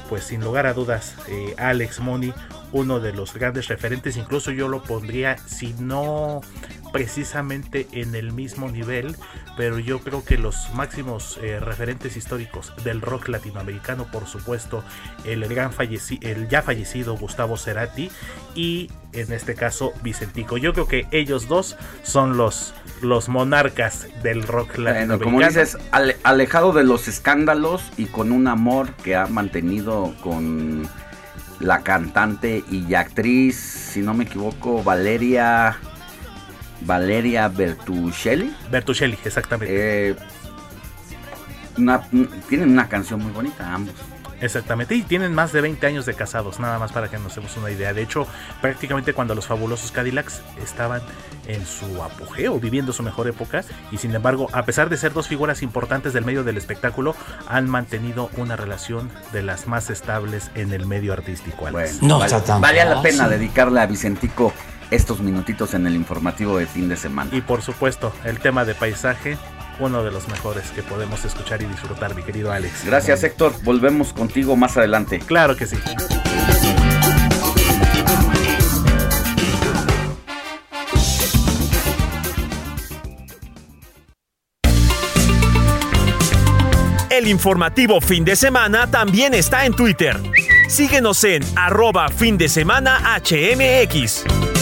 pues 0.09 0.23
sin 0.25 0.41
lugar 0.41 0.65
a 0.67 0.73
dudas, 0.73 1.15
eh, 1.27 1.55
Alex 1.57 1.99
Money, 1.99 2.33
uno 2.71 2.99
de 2.99 3.13
los 3.13 3.33
grandes 3.33 3.67
referentes, 3.67 4.17
incluso 4.17 4.51
yo 4.51 4.67
lo 4.67 4.83
pondría, 4.83 5.37
si 5.37 5.73
no 5.79 6.41
precisamente 6.91 7.87
en 7.91 8.15
el 8.15 8.31
mismo 8.31 8.69
nivel, 8.69 9.15
pero 9.57 9.79
yo 9.79 9.99
creo 9.99 10.23
que 10.23 10.37
los 10.37 10.73
máximos 10.73 11.37
eh, 11.41 11.59
referentes 11.59 12.15
históricos 12.15 12.73
del 12.83 13.01
rock 13.01 13.27
latinoamericano, 13.27 14.09
por 14.11 14.27
supuesto, 14.27 14.83
el, 15.25 15.45
gran 15.47 15.73
falleci 15.73 16.19
el 16.21 16.47
ya 16.47 16.61
fallecido 16.61 17.17
Gustavo 17.17 17.57
Cerati 17.57 18.09
y 18.55 18.89
en 19.15 19.31
este 19.33 19.55
caso 19.55 19.93
Vicentico. 20.01 20.57
Yo 20.57 20.73
creo 20.73 20.87
que 20.87 21.07
ellos 21.11 21.47
dos 21.47 21.75
son 22.03 22.37
los, 22.37 22.73
los 23.01 23.29
monarcas 23.29 24.07
del 24.23 24.43
rock 24.43 24.75
Bueno, 24.75 24.83
latinoamericano. 24.91 25.23
como 25.23 25.39
dices, 25.47 25.77
ale- 25.91 26.17
alejado 26.23 26.71
de 26.73 26.83
los 26.83 27.07
escándalos 27.07 27.81
y 27.97 28.05
con 28.05 28.31
un 28.31 28.47
amor 28.47 28.91
que 29.03 29.15
ha 29.15 29.27
mantenido 29.27 30.13
con 30.21 30.87
la 31.59 31.81
cantante 31.83 32.63
y 32.69 32.93
actriz, 32.95 33.55
si 33.57 34.01
no 34.01 34.13
me 34.13 34.25
equivoco, 34.25 34.83
Valeria 34.83 35.77
Valeria 36.81 37.47
Bertuccelli. 37.47 38.53
Bertuccelli, 38.69 39.17
exactamente. 39.23 40.09
Eh, 40.11 40.15
una- 41.77 42.01
tienen 42.49 42.69
una 42.71 42.87
canción 42.87 43.21
muy 43.21 43.31
bonita 43.31 43.73
ambos. 43.73 43.95
Exactamente, 44.41 44.95
y 44.95 45.01
tienen 45.01 45.33
más 45.33 45.51
de 45.53 45.61
20 45.61 45.85
años 45.87 46.05
de 46.05 46.13
casados, 46.13 46.59
nada 46.59 46.77
más 46.77 46.91
para 46.91 47.09
que 47.09 47.17
nos 47.17 47.35
demos 47.35 47.55
una 47.57 47.71
idea. 47.71 47.93
De 47.93 48.01
hecho, 48.01 48.27
prácticamente 48.61 49.13
cuando 49.13 49.33
los 49.35 49.47
fabulosos 49.47 49.91
Cadillacs 49.91 50.41
estaban 50.61 51.01
en 51.47 51.65
su 51.65 52.03
apogeo, 52.03 52.59
viviendo 52.59 52.91
su 52.91 53.01
mejor 53.03 53.27
época, 53.27 53.63
y 53.91 53.97
sin 53.97 54.13
embargo, 54.13 54.49
a 54.51 54.63
pesar 54.63 54.89
de 54.89 54.97
ser 54.97 55.13
dos 55.13 55.27
figuras 55.27 55.61
importantes 55.61 56.11
del 56.13 56.25
medio 56.25 56.43
del 56.43 56.57
espectáculo, 56.57 57.15
han 57.47 57.69
mantenido 57.69 58.29
una 58.37 58.55
relación 58.55 59.09
de 59.31 59.41
las 59.43 59.67
más 59.67 59.89
estables 59.89 60.51
en 60.55 60.73
el 60.73 60.85
medio 60.85 61.13
artístico. 61.13 61.67
Alex. 61.67 62.01
Val- 62.19 62.29
valía 62.61 62.85
la 62.85 63.01
pena 63.01 63.27
dedicarle 63.29 63.79
a 63.79 63.85
Vicentico 63.85 64.53
estos 64.91 65.19
minutitos 65.19 65.73
en 65.73 65.87
el 65.87 65.95
informativo 65.95 66.57
de 66.57 66.67
fin 66.67 66.87
de 66.89 66.95
semana. 66.97 67.29
Y 67.33 67.41
por 67.41 67.61
supuesto, 67.61 68.13
el 68.23 68.39
tema 68.39 68.65
de 68.65 68.75
paisaje, 68.75 69.37
uno 69.79 70.03
de 70.03 70.11
los 70.11 70.27
mejores 70.27 70.71
que 70.71 70.83
podemos 70.83 71.23
escuchar 71.25 71.61
y 71.61 71.65
disfrutar, 71.65 72.15
mi 72.15 72.23
querido 72.23 72.51
Alex. 72.51 72.85
Gracias. 72.85 73.23
Héctor. 73.23 73.53
Volvemos 73.63 74.13
contigo 74.13 74.55
más 74.55 74.77
adelante. 74.77 75.19
Claro 75.19 75.55
que 75.55 75.65
sí. 75.65 75.77
El 87.09 87.27
informativo 87.29 88.01
fin 88.01 88.25
de 88.25 88.35
semana 88.35 88.91
también 88.91 89.33
está 89.33 89.65
en 89.65 89.73
Twitter. 89.73 90.19
Síguenos 90.67 91.23
en 91.23 91.43
arroba 91.55 92.09
fin 92.09 92.37
de 92.37 92.49
semana 92.49 92.99
HMX. 93.23 94.54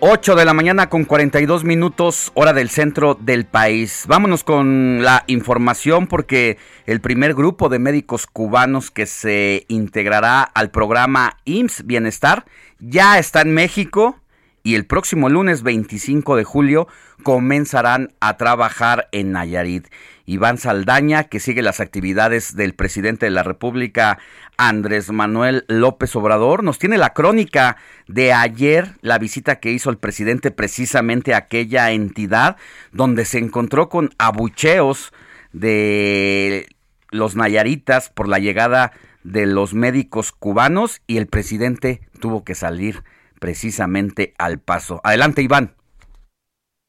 8 0.00 0.34
de 0.36 0.44
la 0.44 0.52
mañana 0.52 0.90
con 0.90 1.06
42 1.06 1.64
minutos, 1.64 2.30
hora 2.34 2.52
del 2.52 2.68
centro 2.68 3.14
del 3.18 3.46
país. 3.46 4.04
Vámonos 4.06 4.44
con 4.44 5.02
la 5.02 5.24
información 5.26 6.06
porque 6.06 6.58
el 6.84 7.00
primer 7.00 7.32
grupo 7.32 7.70
de 7.70 7.78
médicos 7.78 8.26
cubanos 8.26 8.90
que 8.90 9.06
se 9.06 9.64
integrará 9.68 10.42
al 10.42 10.70
programa 10.70 11.38
IMSS 11.46 11.86
Bienestar 11.86 12.44
ya 12.78 13.18
está 13.18 13.40
en 13.40 13.54
México 13.54 14.20
y 14.62 14.74
el 14.74 14.84
próximo 14.84 15.30
lunes 15.30 15.62
25 15.62 16.36
de 16.36 16.44
julio 16.44 16.88
comenzarán 17.22 18.12
a 18.20 18.36
trabajar 18.36 19.08
en 19.12 19.32
Nayarit. 19.32 19.86
Iván 20.26 20.58
Saldaña, 20.58 21.24
que 21.24 21.40
sigue 21.40 21.62
las 21.62 21.80
actividades 21.80 22.56
del 22.56 22.74
presidente 22.74 23.26
de 23.26 23.30
la 23.30 23.44
República, 23.44 24.18
Andrés 24.58 25.10
Manuel 25.10 25.64
López 25.68 26.14
Obrador, 26.16 26.64
nos 26.64 26.78
tiene 26.78 26.98
la 26.98 27.14
crónica 27.14 27.76
de 28.08 28.32
ayer, 28.32 28.96
la 29.00 29.18
visita 29.18 29.60
que 29.60 29.70
hizo 29.70 29.88
el 29.88 29.98
presidente 29.98 30.50
precisamente 30.50 31.32
a 31.32 31.38
aquella 31.38 31.92
entidad, 31.92 32.56
donde 32.92 33.24
se 33.24 33.38
encontró 33.38 33.88
con 33.88 34.10
abucheos 34.18 35.12
de 35.52 36.66
los 37.10 37.36
nayaritas 37.36 38.10
por 38.10 38.28
la 38.28 38.38
llegada 38.38 38.92
de 39.22 39.46
los 39.46 39.74
médicos 39.74 40.32
cubanos 40.32 41.02
y 41.06 41.16
el 41.18 41.26
presidente 41.26 42.00
tuvo 42.20 42.44
que 42.44 42.54
salir 42.54 43.04
precisamente 43.40 44.34
al 44.38 44.58
paso. 44.58 45.00
Adelante, 45.04 45.42
Iván. 45.42 45.74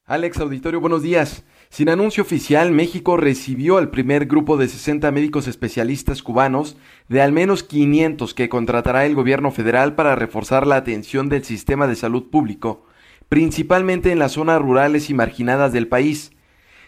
Alex 0.04 0.38
Auditorio, 0.38 0.80
buenos 0.80 1.02
días. 1.02 1.44
Sin 1.70 1.90
anuncio 1.90 2.22
oficial, 2.22 2.72
México 2.72 3.16
recibió 3.16 3.76
al 3.76 3.90
primer 3.90 4.26
grupo 4.26 4.56
de 4.56 4.68
60 4.68 5.10
médicos 5.10 5.46
especialistas 5.46 6.22
cubanos 6.22 6.76
de 7.08 7.20
al 7.20 7.32
menos 7.32 7.62
500 7.62 8.32
que 8.32 8.48
contratará 8.48 9.04
el 9.04 9.14
gobierno 9.14 9.50
federal 9.50 9.94
para 9.94 10.16
reforzar 10.16 10.66
la 10.66 10.76
atención 10.76 11.28
del 11.28 11.44
sistema 11.44 11.86
de 11.86 11.94
salud 11.94 12.30
público, 12.30 12.86
principalmente 13.28 14.10
en 14.12 14.18
las 14.18 14.32
zonas 14.32 14.60
rurales 14.60 15.10
y 15.10 15.14
marginadas 15.14 15.72
del 15.72 15.88
país. 15.88 16.32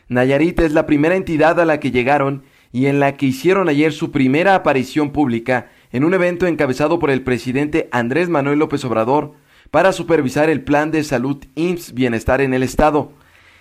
Nayarit 0.09 0.59
es 0.61 0.73
la 0.73 0.87
primera 0.87 1.15
entidad 1.15 1.61
a 1.61 1.67
la 1.67 1.79
que 1.79 1.91
llegaron 1.91 2.43
y 2.73 2.87
en 2.87 3.01
la 3.01 3.17
que 3.17 3.27
hicieron 3.27 3.69
ayer 3.69 3.93
su 3.93 4.11
primera 4.11 4.55
aparición 4.55 5.11
pública 5.11 5.71
en 5.93 6.05
un 6.05 6.15
evento 6.15 6.47
encabezado 6.47 6.99
por 6.99 7.11
el 7.11 7.23
presidente 7.23 7.89
Andrés 7.93 8.29
Manuel 8.29 8.59
López 8.59 8.85
Obrador 8.85 9.35
para 9.71 9.93
supervisar 9.93 10.49
el 10.49 10.63
plan 10.63 10.91
de 10.91 11.05
salud 11.05 11.45
IMSS 11.55 11.95
Bienestar 11.95 12.41
en 12.41 12.55
el 12.55 12.63
Estado. 12.63 13.13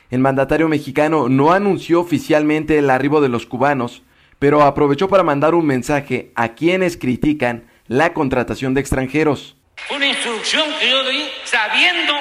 El 0.10 0.19
mandatario 0.19 0.68
mexicano 0.68 1.30
no 1.30 1.52
anunció 1.52 2.02
oficialmente 2.02 2.80
el 2.80 2.90
arribo 2.90 3.22
de 3.22 3.30
los 3.30 3.45
cubanos, 3.45 4.02
pero 4.40 4.64
aprovechó 4.64 5.07
para 5.07 5.23
mandar 5.23 5.53
un 5.53 5.68
mensaje 5.68 6.31
a 6.36 6.56
quienes 6.56 6.98
critican 6.98 7.69
la 7.88 8.14
contratación 8.14 8.73
de 8.73 8.81
extranjeros. 8.81 9.56
Una 9.95 10.07
instrucción 10.07 10.65
que 10.80 10.90
yo 10.90 11.03
di 11.10 11.30
sabiendo 11.44 12.14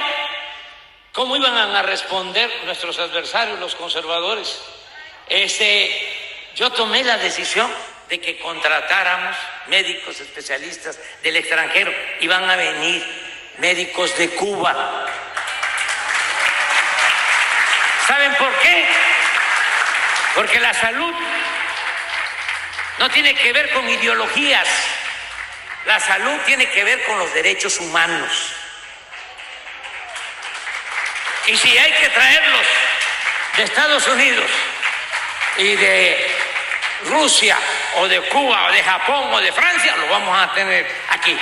cómo 1.12 1.36
iban 1.36 1.54
a 1.54 1.82
responder 1.82 2.50
nuestros 2.66 2.98
adversarios, 2.98 3.58
los 3.58 3.74
conservadores. 3.74 4.60
Este, 5.28 5.90
yo 6.54 6.70
tomé 6.70 7.04
la 7.04 7.18
decisión 7.18 7.70
de 8.08 8.20
que 8.20 8.38
contratáramos 8.38 9.36
médicos 9.68 10.20
especialistas 10.20 11.00
del 11.22 11.36
extranjero. 11.36 11.90
Iban 12.20 12.48
a 12.48 12.56
venir 12.56 13.02
médicos 13.58 14.16
de 14.18 14.30
Cuba. 14.30 15.06
¿Saben 18.08 18.34
por 18.36 18.50
qué? 18.60 18.86
Porque 20.34 20.58
la 20.60 20.72
salud 20.72 21.14
no 22.98 23.10
tiene 23.10 23.34
que 23.34 23.52
ver 23.52 23.70
con 23.72 23.86
ideologías. 23.86 24.66
La 25.84 26.00
salud 26.00 26.38
tiene 26.46 26.70
que 26.70 26.84
ver 26.84 27.04
con 27.04 27.18
los 27.18 27.34
derechos 27.34 27.78
humanos. 27.78 28.54
Y 31.48 31.56
si 31.58 31.76
hay 31.76 31.92
que 31.92 32.08
traerlos 32.08 32.66
de 33.58 33.62
Estados 33.64 34.06
Unidos 34.06 34.50
y 35.58 35.76
de 35.76 36.36
Rusia 37.10 37.58
o 37.96 38.08
de 38.08 38.22
Cuba 38.22 38.68
o 38.68 38.72
de 38.72 38.82
Japón 38.82 39.34
o 39.34 39.40
de 39.40 39.52
Francia, 39.52 39.94
lo 39.96 40.08
vamos 40.08 40.38
a 40.38 40.54
tener 40.54 40.90
aquí. 41.10 41.38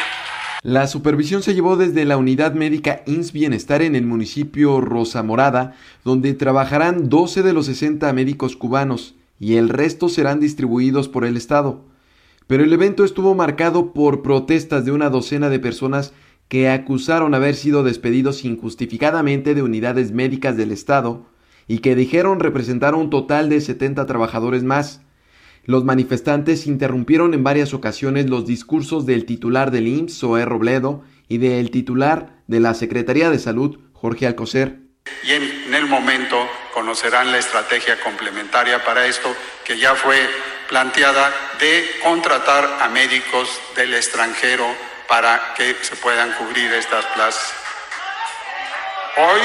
La 0.66 0.88
supervisión 0.88 1.44
se 1.44 1.54
llevó 1.54 1.76
desde 1.76 2.04
la 2.04 2.16
unidad 2.16 2.52
médica 2.52 3.02
INS 3.06 3.32
Bienestar 3.32 3.82
en 3.82 3.94
el 3.94 4.04
municipio 4.04 4.80
Rosa 4.80 5.22
Morada, 5.22 5.76
donde 6.04 6.34
trabajarán 6.34 7.08
12 7.08 7.44
de 7.44 7.52
los 7.52 7.66
60 7.66 8.12
médicos 8.12 8.56
cubanos 8.56 9.14
y 9.38 9.54
el 9.54 9.68
resto 9.68 10.08
serán 10.08 10.40
distribuidos 10.40 11.08
por 11.08 11.24
el 11.24 11.36
Estado. 11.36 11.84
Pero 12.48 12.64
el 12.64 12.72
evento 12.72 13.04
estuvo 13.04 13.36
marcado 13.36 13.92
por 13.92 14.22
protestas 14.22 14.84
de 14.84 14.90
una 14.90 15.08
docena 15.08 15.50
de 15.50 15.60
personas 15.60 16.12
que 16.48 16.68
acusaron 16.68 17.32
haber 17.32 17.54
sido 17.54 17.84
despedidos 17.84 18.44
injustificadamente 18.44 19.54
de 19.54 19.62
unidades 19.62 20.10
médicas 20.10 20.56
del 20.56 20.72
Estado 20.72 21.26
y 21.68 21.78
que 21.78 21.94
dijeron 21.94 22.40
representar 22.40 22.96
un 22.96 23.08
total 23.08 23.50
de 23.50 23.60
70 23.60 24.04
trabajadores 24.06 24.64
más. 24.64 25.00
Los 25.66 25.84
manifestantes 25.84 26.68
interrumpieron 26.68 27.34
en 27.34 27.42
varias 27.42 27.74
ocasiones 27.74 28.30
los 28.30 28.46
discursos 28.46 29.04
del 29.04 29.26
titular 29.26 29.72
del 29.72 29.88
IMSS, 29.88 30.20
Zoé 30.20 30.44
Robledo, 30.44 31.02
y 31.28 31.38
del 31.38 31.72
titular 31.72 32.30
de 32.46 32.60
la 32.60 32.72
Secretaría 32.72 33.30
de 33.30 33.40
Salud, 33.40 33.80
Jorge 33.92 34.28
Alcocer. 34.28 34.76
Y 35.24 35.32
en, 35.32 35.74
el 35.74 35.86
momento 35.86 36.38
conocerán 36.72 37.32
la 37.32 37.38
estrategia 37.38 37.98
complementaria 38.00 38.84
para 38.84 39.06
esto 39.06 39.34
que 39.64 39.76
ya 39.76 39.96
fue 39.96 40.16
planteada 40.68 41.34
de 41.58 41.84
contratar 42.02 42.78
a 42.80 42.88
médicos 42.88 43.48
del 43.74 43.92
extranjero 43.94 44.64
para 45.08 45.54
que 45.56 45.74
se 45.82 45.96
puedan 45.96 46.32
cubrir 46.34 46.72
estas 46.72 47.04
plazas. 47.06 47.52
Hoy 49.18 49.40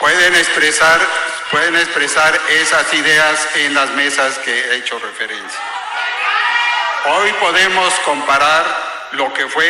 pueden 0.00 0.34
expresar, 0.34 1.00
pueden 1.50 1.76
expresar 1.76 2.38
esas 2.60 2.92
ideas 2.94 3.48
en 3.64 3.74
las 3.74 3.94
mesas 3.94 4.38
que 4.38 4.50
he 4.50 4.76
hecho 4.78 4.98
referencia. 4.98 5.60
Hoy 7.06 7.30
podemos 7.40 7.92
comparar 8.04 8.64
lo 9.12 9.32
que 9.34 9.46
fue 9.46 9.66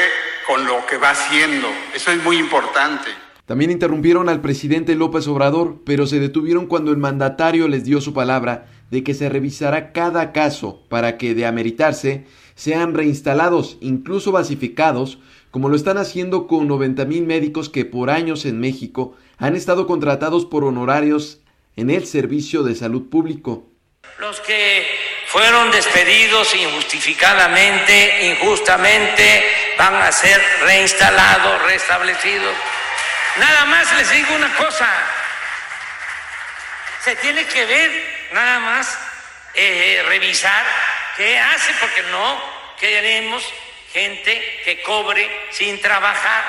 con 0.47 0.65
lo 0.67 0.87
que 0.87 0.99
va 0.99 1.15
siendo. 1.15 1.69
Eso 1.95 2.11
es 2.13 2.23
muy 2.23 2.39
importante. 2.39 3.11
También 3.47 3.71
interrumpieron 3.71 4.29
al 4.29 4.41
presidente 4.41 4.95
López 4.95 5.27
Obrador, 5.29 5.83
pero 5.85 6.07
se 6.07 6.19
detuvieron 6.19 6.67
cuando 6.67 6.93
el 6.93 6.97
mandatario 6.97 7.69
les 7.69 7.85
dio 7.85 8.01
su 8.01 8.15
palabra 8.15 8.67
de 8.91 9.03
que 9.03 9.13
se 9.13 9.29
revisará 9.29 9.93
cada 9.93 10.33
caso 10.33 10.83
para 10.89 11.19
que, 11.19 11.35
de 11.35 11.45
ameritarse, 11.45 12.27
sean 12.55 12.95
reinstalados, 12.95 13.77
incluso 13.81 14.33
basificados, 14.33 15.19
como 15.51 15.69
lo 15.69 15.77
están 15.77 15.99
haciendo 15.99 16.47
con 16.47 16.69
90 16.69 17.05
mil 17.05 17.27
médicos 17.27 17.69
que 17.69 17.85
por 17.85 18.11
años 18.11 18.47
en 18.47 18.61
México 18.61 19.15
han 19.39 19.57
estado 19.57 19.87
contratados 19.87 20.47
por 20.47 20.65
honorarios 20.65 21.41
en 21.77 21.91
el 21.91 22.07
servicio 22.07 22.63
de 22.63 22.75
salud 22.75 23.11
público. 23.11 23.69
Los 24.19 24.41
que 24.41 24.87
fueron 25.27 25.71
despedidos 25.71 26.55
injustificadamente, 26.55 28.27
injustamente, 28.31 29.75
van 29.77 29.95
a 29.97 30.13
ser 30.13 30.41
reinstalados, 30.63 31.63
restablecidos. 31.63 32.55
Nada 33.39 33.65
más 33.65 33.97
les 33.97 34.11
digo 34.13 34.35
una 34.37 34.55
cosa, 34.57 34.89
se 37.03 37.17
tiene 37.17 37.45
que 37.47 37.65
ver, 37.65 38.29
nada 38.33 38.61
más, 38.61 38.99
eh, 39.55 40.05
revisar 40.09 40.65
qué 41.17 41.39
hace, 41.39 41.73
porque 41.81 42.03
no 42.11 42.41
queremos 42.79 43.45
gente 43.93 44.61
que 44.65 44.83
cobre 44.83 45.49
sin 45.51 45.81
trabajar. 45.81 46.45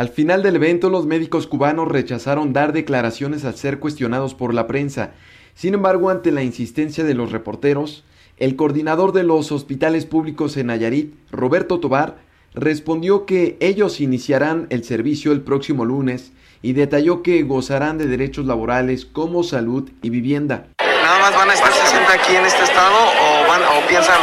Al 0.00 0.08
final 0.08 0.42
del 0.42 0.56
evento, 0.56 0.88
los 0.88 1.04
médicos 1.04 1.46
cubanos 1.46 1.86
rechazaron 1.86 2.54
dar 2.54 2.72
declaraciones 2.72 3.44
al 3.44 3.56
ser 3.56 3.78
cuestionados 3.78 4.34
por 4.34 4.54
la 4.54 4.66
prensa. 4.66 5.10
Sin 5.54 5.74
embargo, 5.74 6.08
ante 6.08 6.32
la 6.32 6.42
insistencia 6.42 7.04
de 7.04 7.12
los 7.12 7.32
reporteros, 7.32 8.02
el 8.38 8.56
coordinador 8.56 9.12
de 9.12 9.24
los 9.24 9.52
hospitales 9.52 10.06
públicos 10.06 10.56
en 10.56 10.68
Nayarit, 10.68 11.12
Roberto 11.30 11.80
Tobar, 11.80 12.16
respondió 12.54 13.26
que 13.26 13.58
ellos 13.60 14.00
iniciarán 14.00 14.68
el 14.70 14.84
servicio 14.84 15.32
el 15.32 15.42
próximo 15.42 15.84
lunes 15.84 16.32
y 16.62 16.72
detalló 16.72 17.22
que 17.22 17.42
gozarán 17.42 17.98
de 17.98 18.06
derechos 18.06 18.46
laborales 18.46 19.04
como 19.04 19.42
salud 19.42 19.90
y 20.00 20.08
vivienda. 20.08 20.68
¿Nada 20.80 21.18
más 21.18 21.36
van 21.36 21.50
a 21.50 21.52
estar 21.52 21.70
60 21.74 22.10
aquí 22.10 22.36
en 22.36 22.46
este 22.46 22.64
estado 22.64 22.96
o, 22.96 23.46
van, 23.46 23.60
o 23.60 23.86
piensan 23.86 24.16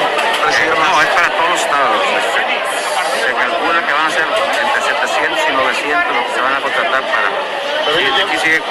recibir 0.44 0.72
más? 0.72 0.90
No, 0.92 1.02
es 1.04 1.08
para 1.10 1.27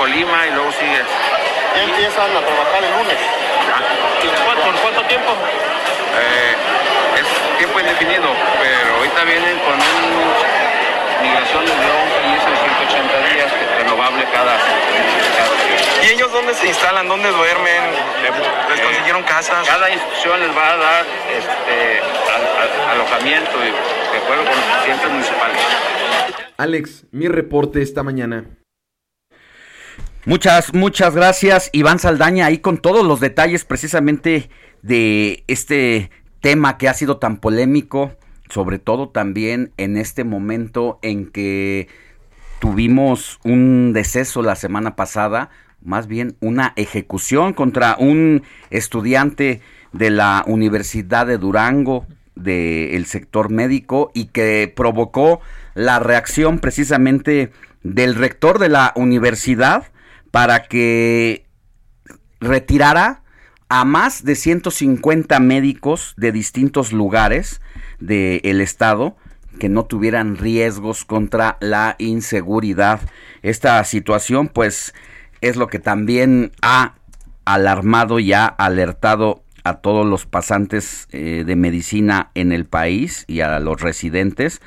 Colima 0.07 0.47
y 0.47 0.51
luego 0.55 0.71
sigue. 0.71 1.03
Ya 1.75 1.83
empiezan 1.83 2.31
a 2.31 2.39
trabajar 2.39 2.79
el 2.79 2.93
lunes. 2.95 3.19
¿Cuánto, 4.47 4.63
¿Por 4.63 4.75
cuánto 4.79 5.03
tiempo? 5.11 5.33
Eh, 5.35 6.55
es 7.19 7.59
tiempo 7.59 7.81
indefinido, 7.81 8.31
pero 8.63 8.95
ahorita 8.99 9.25
vienen 9.25 9.59
con 9.67 9.75
una 9.75 11.27
migración 11.27 11.67
de 11.67 11.73
11 11.75 11.83
a 12.39 12.55
180 12.87 13.35
días 13.35 13.51
renovable 13.83 14.23
cada, 14.31 14.55
cada, 14.55 16.07
¿Y 16.07 16.15
ellos 16.15 16.31
dónde 16.31 16.55
se 16.55 16.69
instalan? 16.69 17.09
¿Dónde 17.09 17.29
duermen? 17.29 17.83
Eh, 18.23 18.31
¿Les 18.71 18.81
consiguieron 18.81 19.25
casas? 19.25 19.67
Cada 19.67 19.91
institución 19.91 20.39
les 20.39 20.57
va 20.57 20.71
a 20.71 20.77
dar 20.77 21.05
este, 21.35 22.01
alojamiento 22.93 23.59
y 23.59 23.71
de 24.13 24.19
acuerdo 24.23 24.45
con 24.45 24.55
los 24.55 24.65
presidentes 24.71 25.11
municipales. 25.11 25.59
Alex, 26.59 27.07
mi 27.11 27.27
reporte 27.27 27.83
esta 27.83 28.05
mañana. 28.05 28.45
Muchas, 30.27 30.75
muchas 30.75 31.15
gracias, 31.15 31.71
Iván 31.73 32.01
Saldaña, 32.01 32.47
ahí 32.47 32.59
con 32.59 32.79
todos 32.79 33.07
los 33.07 33.21
detalles 33.21 33.65
precisamente 33.65 34.51
de 34.83 35.45
este 35.47 36.11
tema 36.41 36.79
que 36.79 36.89
ha 36.89 36.95
sido 36.95 37.19
tan 37.19 37.37
polémico, 37.37 38.11
sobre 38.49 38.81
todo 38.81 39.09
también 39.09 39.71
en 39.77 39.97
este 39.97 40.25
momento 40.25 40.99
en 41.03 41.31
que 41.31 41.87
tuvimos 42.59 43.39
un 43.45 43.93
deceso 43.93 44.43
la 44.43 44.57
semana 44.57 44.97
pasada, 44.97 45.51
más 45.81 46.09
bien 46.09 46.37
una 46.41 46.73
ejecución 46.75 47.53
contra 47.53 47.95
un 47.97 48.43
estudiante 48.71 49.61
de 49.93 50.11
la 50.11 50.43
Universidad 50.49 51.29
de 51.29 51.39
Durango 51.39 52.05
del 52.35 53.07
sector 53.07 53.49
médico 53.49 54.11
y 54.13 54.25
que 54.25 54.73
provocó 54.75 55.41
la 55.75 56.01
reacción 56.01 56.59
precisamente 56.59 57.53
del 57.85 58.17
rector 58.17 58.59
de 58.59 58.71
la 58.71 58.93
universidad 58.97 59.85
para 60.31 60.65
que 60.65 61.47
retirara 62.41 63.23
a 63.69 63.85
más 63.85 64.25
de 64.25 64.37
150 64.37 65.41
médicos 65.41 66.15
de 66.17 66.33
distintos 66.33 66.93
lugares 66.93 67.61
del 67.99 68.61
estado 68.61 69.17
que 69.59 69.69
no 69.69 69.85
tuvieran 69.87 70.37
riesgos 70.37 71.05
contra 71.05 71.57
la 71.61 71.97
inseguridad. 71.99 73.01
Esta 73.43 73.83
situación 73.85 74.49
pues 74.49 74.95
es 75.41 75.57
lo 75.57 75.67
que 75.69 75.79
también 75.79 76.53
ha 76.63 76.95
alarmado 77.45 78.19
y 78.19 78.33
ha 78.33 78.47
alertado 78.47 79.43
a 79.65 79.75
todos 79.79 80.07
los 80.07 80.27
pasantes 80.27 81.09
eh, 81.11 81.43
de 81.45 81.57
medicina 81.57 82.31
en 82.35 82.53
el 82.53 82.67
país 82.67 83.25
y 83.27 83.41
a 83.41 83.59
los 83.59 83.81
residentes 83.81 84.61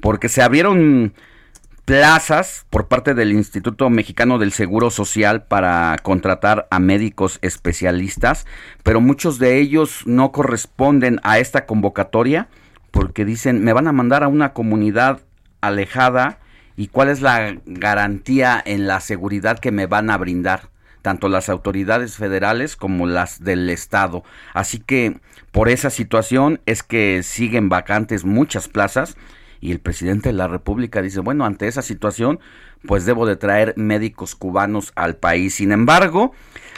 porque 0.00 0.28
se 0.28 0.42
abrieron 0.42 1.12
plazas 1.86 2.66
por 2.68 2.88
parte 2.88 3.14
del 3.14 3.30
Instituto 3.30 3.88
Mexicano 3.90 4.38
del 4.38 4.50
Seguro 4.50 4.90
Social 4.90 5.44
para 5.44 5.96
contratar 6.02 6.66
a 6.72 6.80
médicos 6.80 7.38
especialistas, 7.42 8.44
pero 8.82 9.00
muchos 9.00 9.38
de 9.38 9.60
ellos 9.60 10.02
no 10.04 10.32
corresponden 10.32 11.20
a 11.22 11.38
esta 11.38 11.64
convocatoria 11.64 12.48
porque 12.90 13.24
dicen, 13.24 13.62
me 13.62 13.72
van 13.72 13.86
a 13.86 13.92
mandar 13.92 14.24
a 14.24 14.28
una 14.28 14.52
comunidad 14.52 15.20
alejada 15.60 16.40
y 16.76 16.88
cuál 16.88 17.08
es 17.08 17.20
la 17.22 17.56
garantía 17.66 18.60
en 18.66 18.88
la 18.88 18.98
seguridad 18.98 19.60
que 19.60 19.70
me 19.70 19.86
van 19.86 20.10
a 20.10 20.18
brindar 20.18 20.70
tanto 21.02 21.28
las 21.28 21.48
autoridades 21.48 22.16
federales 22.16 22.74
como 22.74 23.06
las 23.06 23.44
del 23.44 23.70
estado. 23.70 24.24
Así 24.54 24.80
que 24.80 25.20
por 25.52 25.68
esa 25.68 25.90
situación 25.90 26.60
es 26.66 26.82
que 26.82 27.22
siguen 27.22 27.68
vacantes 27.68 28.24
muchas 28.24 28.66
plazas 28.66 29.16
y 29.60 29.72
el 29.72 29.80
presidente 29.80 30.28
de 30.28 30.34
la 30.34 30.48
República 30.48 31.02
dice, 31.02 31.20
bueno, 31.20 31.44
ante 31.44 31.68
esa 31.68 31.82
situación, 31.82 32.40
pues 32.86 33.04
debo 33.06 33.26
de 33.26 33.36
traer 33.36 33.74
médicos 33.76 34.34
cubanos 34.34 34.92
al 34.96 35.16
país. 35.16 35.54
Sin 35.54 35.72
embargo, 35.72 36.32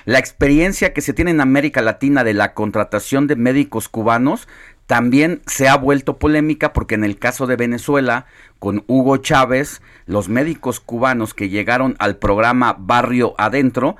la 0.04 0.18
experiencia 0.18 0.92
que 0.92 1.00
se 1.00 1.12
tiene 1.12 1.30
en 1.32 1.40
América 1.40 1.82
Latina 1.82 2.24
de 2.24 2.34
la 2.34 2.54
contratación 2.54 3.26
de 3.26 3.36
médicos 3.36 3.88
cubanos 3.88 4.48
también 4.86 5.42
se 5.46 5.68
ha 5.68 5.76
vuelto 5.76 6.18
polémica 6.18 6.72
porque 6.72 6.94
en 6.94 7.04
el 7.04 7.18
caso 7.18 7.46
de 7.46 7.56
Venezuela, 7.56 8.24
con 8.58 8.84
Hugo 8.86 9.18
Chávez, 9.18 9.82
los 10.06 10.30
médicos 10.30 10.80
cubanos 10.80 11.34
que 11.34 11.50
llegaron 11.50 11.94
al 11.98 12.16
programa 12.16 12.74
Barrio 12.78 13.34
Adentro 13.36 13.96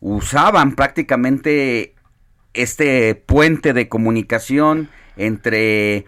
usaban 0.00 0.74
prácticamente 0.74 1.94
este 2.54 3.14
puente 3.14 3.72
de 3.72 3.88
comunicación 3.88 4.88
entre 5.16 6.06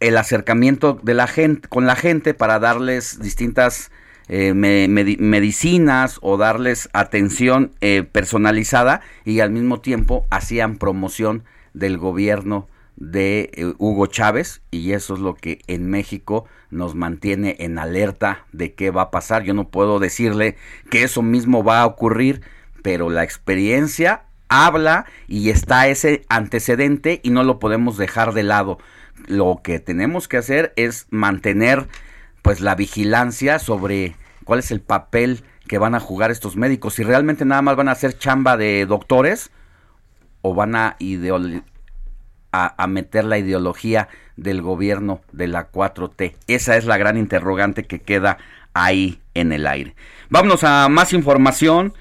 el 0.00 0.16
acercamiento 0.16 0.98
de 1.02 1.14
la 1.14 1.26
gente 1.26 1.68
con 1.68 1.86
la 1.86 1.96
gente 1.96 2.34
para 2.34 2.58
darles 2.58 3.20
distintas 3.20 3.90
eh, 4.28 4.54
me- 4.54 4.88
medi- 4.88 5.18
medicinas 5.18 6.18
o 6.20 6.36
darles 6.36 6.88
atención 6.92 7.72
eh, 7.80 8.02
personalizada 8.02 9.00
y 9.24 9.40
al 9.40 9.50
mismo 9.50 9.80
tiempo 9.80 10.26
hacían 10.30 10.76
promoción 10.76 11.44
del 11.74 11.96
gobierno 11.98 12.68
de 12.96 13.50
eh, 13.54 13.72
Hugo 13.78 14.06
Chávez 14.06 14.62
y 14.70 14.92
eso 14.92 15.14
es 15.14 15.20
lo 15.20 15.34
que 15.34 15.60
en 15.66 15.88
México 15.88 16.46
nos 16.70 16.94
mantiene 16.94 17.56
en 17.60 17.78
alerta 17.78 18.44
de 18.52 18.74
qué 18.74 18.90
va 18.90 19.02
a 19.02 19.10
pasar. 19.10 19.44
Yo 19.44 19.54
no 19.54 19.68
puedo 19.68 19.98
decirle 19.98 20.56
que 20.90 21.02
eso 21.04 21.22
mismo 21.22 21.62
va 21.62 21.82
a 21.82 21.86
ocurrir, 21.86 22.40
pero 22.82 23.10
la 23.10 23.22
experiencia 23.22 24.22
habla 24.48 25.06
y 25.28 25.50
está 25.50 25.88
ese 25.88 26.24
antecedente 26.28 27.20
y 27.22 27.30
no 27.30 27.44
lo 27.44 27.58
podemos 27.58 27.96
dejar 27.96 28.32
de 28.32 28.42
lado. 28.42 28.78
Lo 29.26 29.60
que 29.62 29.80
tenemos 29.80 30.28
que 30.28 30.36
hacer 30.36 30.72
es 30.76 31.06
mantener 31.10 31.88
pues 32.42 32.60
la 32.60 32.74
vigilancia 32.74 33.58
sobre 33.58 34.14
cuál 34.44 34.60
es 34.60 34.70
el 34.70 34.80
papel 34.80 35.42
que 35.66 35.78
van 35.78 35.94
a 35.94 36.00
jugar 36.00 36.30
estos 36.30 36.56
médicos, 36.56 36.94
si 36.94 37.02
realmente 37.02 37.44
nada 37.44 37.62
más 37.62 37.76
van 37.76 37.88
a 37.88 37.92
hacer 37.92 38.16
chamba 38.16 38.56
de 38.56 38.86
doctores 38.86 39.50
o 40.42 40.54
van 40.54 40.76
a 40.76 40.96
a, 42.52 42.82
a 42.82 42.86
meter 42.86 43.24
la 43.24 43.38
ideología 43.38 44.08
del 44.36 44.62
gobierno 44.62 45.20
de 45.32 45.48
la 45.48 45.70
4T. 45.72 46.36
Esa 46.46 46.76
es 46.76 46.84
la 46.84 46.96
gran 46.96 47.16
interrogante 47.16 47.84
que 47.84 48.00
queda 48.00 48.38
ahí 48.72 49.20
en 49.34 49.52
el 49.52 49.66
aire. 49.66 49.96
Vámonos 50.30 50.62
a 50.64 50.88
más 50.88 51.12
información 51.12 51.94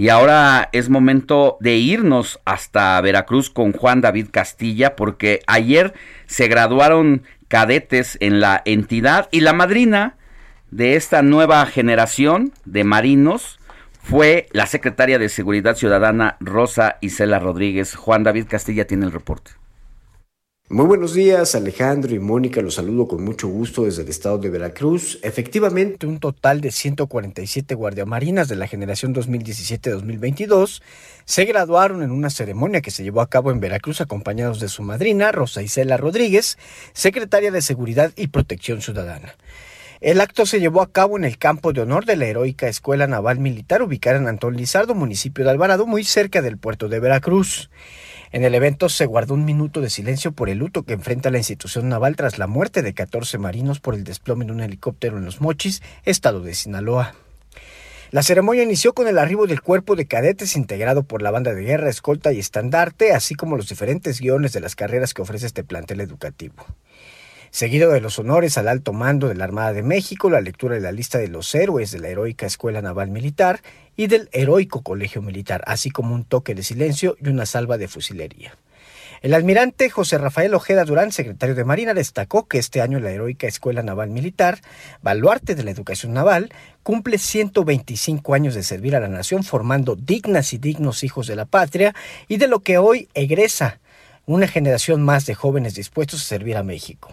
y 0.00 0.08
ahora 0.08 0.70
es 0.72 0.88
momento 0.88 1.58
de 1.60 1.76
irnos 1.76 2.40
hasta 2.46 2.98
Veracruz 3.02 3.50
con 3.50 3.72
Juan 3.72 4.00
David 4.00 4.28
Castilla 4.30 4.96
porque 4.96 5.42
ayer 5.46 5.92
se 6.24 6.48
graduaron 6.48 7.24
cadetes 7.48 8.16
en 8.22 8.40
la 8.40 8.62
entidad 8.64 9.28
y 9.30 9.40
la 9.40 9.52
madrina 9.52 10.16
de 10.70 10.96
esta 10.96 11.20
nueva 11.20 11.66
generación 11.66 12.54
de 12.64 12.82
marinos 12.82 13.60
fue 14.02 14.48
la 14.52 14.64
secretaria 14.64 15.18
de 15.18 15.28
Seguridad 15.28 15.76
Ciudadana 15.76 16.38
Rosa 16.40 16.96
Isela 17.02 17.38
Rodríguez. 17.38 17.94
Juan 17.94 18.22
David 18.22 18.46
Castilla 18.48 18.86
tiene 18.86 19.04
el 19.04 19.12
reporte. 19.12 19.59
Muy 20.72 20.86
buenos 20.86 21.14
días, 21.14 21.56
Alejandro 21.56 22.14
y 22.14 22.20
Mónica, 22.20 22.60
los 22.60 22.74
saludo 22.74 23.08
con 23.08 23.24
mucho 23.24 23.48
gusto 23.48 23.86
desde 23.86 24.02
el 24.02 24.08
estado 24.08 24.38
de 24.38 24.50
Veracruz. 24.50 25.18
Efectivamente, 25.24 26.06
un 26.06 26.20
total 26.20 26.60
de 26.60 26.70
147 26.70 27.74
guardiamarinas 27.74 28.46
de 28.46 28.54
la 28.54 28.68
generación 28.68 29.12
2017-2022 29.12 30.80
se 31.24 31.44
graduaron 31.44 32.04
en 32.04 32.12
una 32.12 32.30
ceremonia 32.30 32.82
que 32.82 32.92
se 32.92 33.02
llevó 33.02 33.20
a 33.20 33.28
cabo 33.28 33.50
en 33.50 33.58
Veracruz 33.58 34.00
acompañados 34.00 34.60
de 34.60 34.68
su 34.68 34.84
madrina, 34.84 35.32
Rosa 35.32 35.60
Isela 35.60 35.96
Rodríguez, 35.96 36.56
secretaria 36.92 37.50
de 37.50 37.62
Seguridad 37.62 38.12
y 38.14 38.28
Protección 38.28 38.80
Ciudadana. 38.80 39.34
El 40.00 40.20
acto 40.20 40.46
se 40.46 40.60
llevó 40.60 40.82
a 40.82 40.92
cabo 40.92 41.18
en 41.18 41.24
el 41.24 41.36
campo 41.36 41.72
de 41.72 41.80
honor 41.80 42.04
de 42.04 42.14
la 42.14 42.26
heroica 42.26 42.68
Escuela 42.68 43.08
Naval 43.08 43.40
Militar 43.40 43.82
ubicada 43.82 44.18
en 44.18 44.28
Antón 44.28 44.56
Lizardo, 44.56 44.94
municipio 44.94 45.44
de 45.44 45.50
Alvarado, 45.50 45.84
muy 45.84 46.04
cerca 46.04 46.42
del 46.42 46.58
puerto 46.58 46.88
de 46.88 47.00
Veracruz. 47.00 47.70
En 48.32 48.44
el 48.44 48.54
evento 48.54 48.88
se 48.88 49.06
guardó 49.06 49.34
un 49.34 49.44
minuto 49.44 49.80
de 49.80 49.90
silencio 49.90 50.30
por 50.30 50.50
el 50.50 50.58
luto 50.58 50.84
que 50.84 50.92
enfrenta 50.92 51.30
la 51.30 51.38
institución 51.38 51.88
naval 51.88 52.14
tras 52.14 52.38
la 52.38 52.46
muerte 52.46 52.80
de 52.80 52.94
14 52.94 53.38
marinos 53.38 53.80
por 53.80 53.94
el 53.94 54.04
desplome 54.04 54.44
de 54.44 54.52
un 54.52 54.60
helicóptero 54.60 55.18
en 55.18 55.24
Los 55.24 55.40
Mochis, 55.40 55.82
estado 56.04 56.40
de 56.40 56.54
Sinaloa. 56.54 57.14
La 58.12 58.22
ceremonia 58.22 58.62
inició 58.62 58.92
con 58.92 59.08
el 59.08 59.18
arribo 59.18 59.48
del 59.48 59.62
cuerpo 59.62 59.96
de 59.96 60.06
cadetes 60.06 60.54
integrado 60.56 61.02
por 61.02 61.22
la 61.22 61.32
banda 61.32 61.54
de 61.54 61.62
guerra, 61.62 61.90
escolta 61.90 62.32
y 62.32 62.38
estandarte, 62.38 63.12
así 63.12 63.34
como 63.34 63.56
los 63.56 63.68
diferentes 63.68 64.20
guiones 64.20 64.52
de 64.52 64.60
las 64.60 64.76
carreras 64.76 65.12
que 65.12 65.22
ofrece 65.22 65.46
este 65.46 65.64
plantel 65.64 66.00
educativo. 66.00 66.64
Seguido 67.50 67.90
de 67.90 68.00
los 68.00 68.16
honores 68.20 68.56
al 68.58 68.68
alto 68.68 68.92
mando 68.92 69.26
de 69.26 69.34
la 69.34 69.42
Armada 69.42 69.72
de 69.72 69.82
México, 69.82 70.30
la 70.30 70.40
lectura 70.40 70.76
de 70.76 70.80
la 70.80 70.92
lista 70.92 71.18
de 71.18 71.26
los 71.26 71.52
héroes 71.52 71.90
de 71.90 71.98
la 71.98 72.08
heroica 72.08 72.46
Escuela 72.46 72.80
Naval 72.80 73.10
Militar 73.10 73.60
y 73.96 74.06
del 74.06 74.28
heroico 74.30 74.82
Colegio 74.82 75.20
Militar, 75.20 75.64
así 75.66 75.90
como 75.90 76.14
un 76.14 76.24
toque 76.24 76.54
de 76.54 76.62
silencio 76.62 77.16
y 77.20 77.28
una 77.28 77.46
salva 77.46 77.76
de 77.76 77.88
fusilería. 77.88 78.56
El 79.20 79.34
almirante 79.34 79.90
José 79.90 80.16
Rafael 80.16 80.54
Ojeda 80.54 80.84
Durán, 80.84 81.10
secretario 81.10 81.56
de 81.56 81.64
Marina, 81.64 81.92
destacó 81.92 82.46
que 82.46 82.58
este 82.58 82.80
año 82.80 83.00
la 83.00 83.10
heroica 83.10 83.48
Escuela 83.48 83.82
Naval 83.82 84.10
Militar, 84.10 84.60
baluarte 85.02 85.56
de 85.56 85.64
la 85.64 85.72
educación 85.72 86.12
naval, 86.12 86.52
cumple 86.84 87.18
125 87.18 88.32
años 88.32 88.54
de 88.54 88.62
servir 88.62 88.94
a 88.94 89.00
la 89.00 89.08
nación 89.08 89.42
formando 89.42 89.96
dignas 89.96 90.52
y 90.52 90.58
dignos 90.58 91.02
hijos 91.02 91.26
de 91.26 91.34
la 91.34 91.46
patria 91.46 91.96
y 92.28 92.36
de 92.36 92.46
lo 92.46 92.60
que 92.60 92.78
hoy 92.78 93.08
egresa 93.14 93.80
una 94.24 94.46
generación 94.46 95.02
más 95.02 95.26
de 95.26 95.34
jóvenes 95.34 95.74
dispuestos 95.74 96.22
a 96.22 96.24
servir 96.24 96.56
a 96.56 96.62
México. 96.62 97.12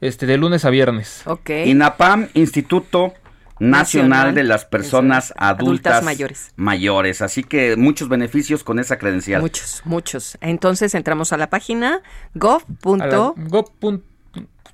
este, 0.00 0.26
de 0.26 0.38
lunes 0.38 0.64
a 0.64 0.70
viernes. 0.70 1.22
Ok. 1.26 1.50
INAPAM, 1.66 2.28
Instituto 2.34 3.12
Nacional, 3.58 4.08
Nacional 4.08 4.34
de 4.34 4.44
las 4.44 4.64
Personas 4.64 5.34
Adultas, 5.36 5.94
Adultas 5.96 6.04
mayores. 6.04 6.52
mayores. 6.56 7.22
Así 7.22 7.42
que 7.42 7.76
muchos 7.76 8.08
beneficios 8.08 8.64
con 8.64 8.78
esa 8.78 8.98
credencial. 8.98 9.42
Muchos, 9.42 9.82
muchos. 9.84 10.38
Entonces 10.40 10.94
entramos 10.94 11.32
a 11.32 11.36
la 11.36 11.50
página 11.50 12.00
gov. 12.34 12.62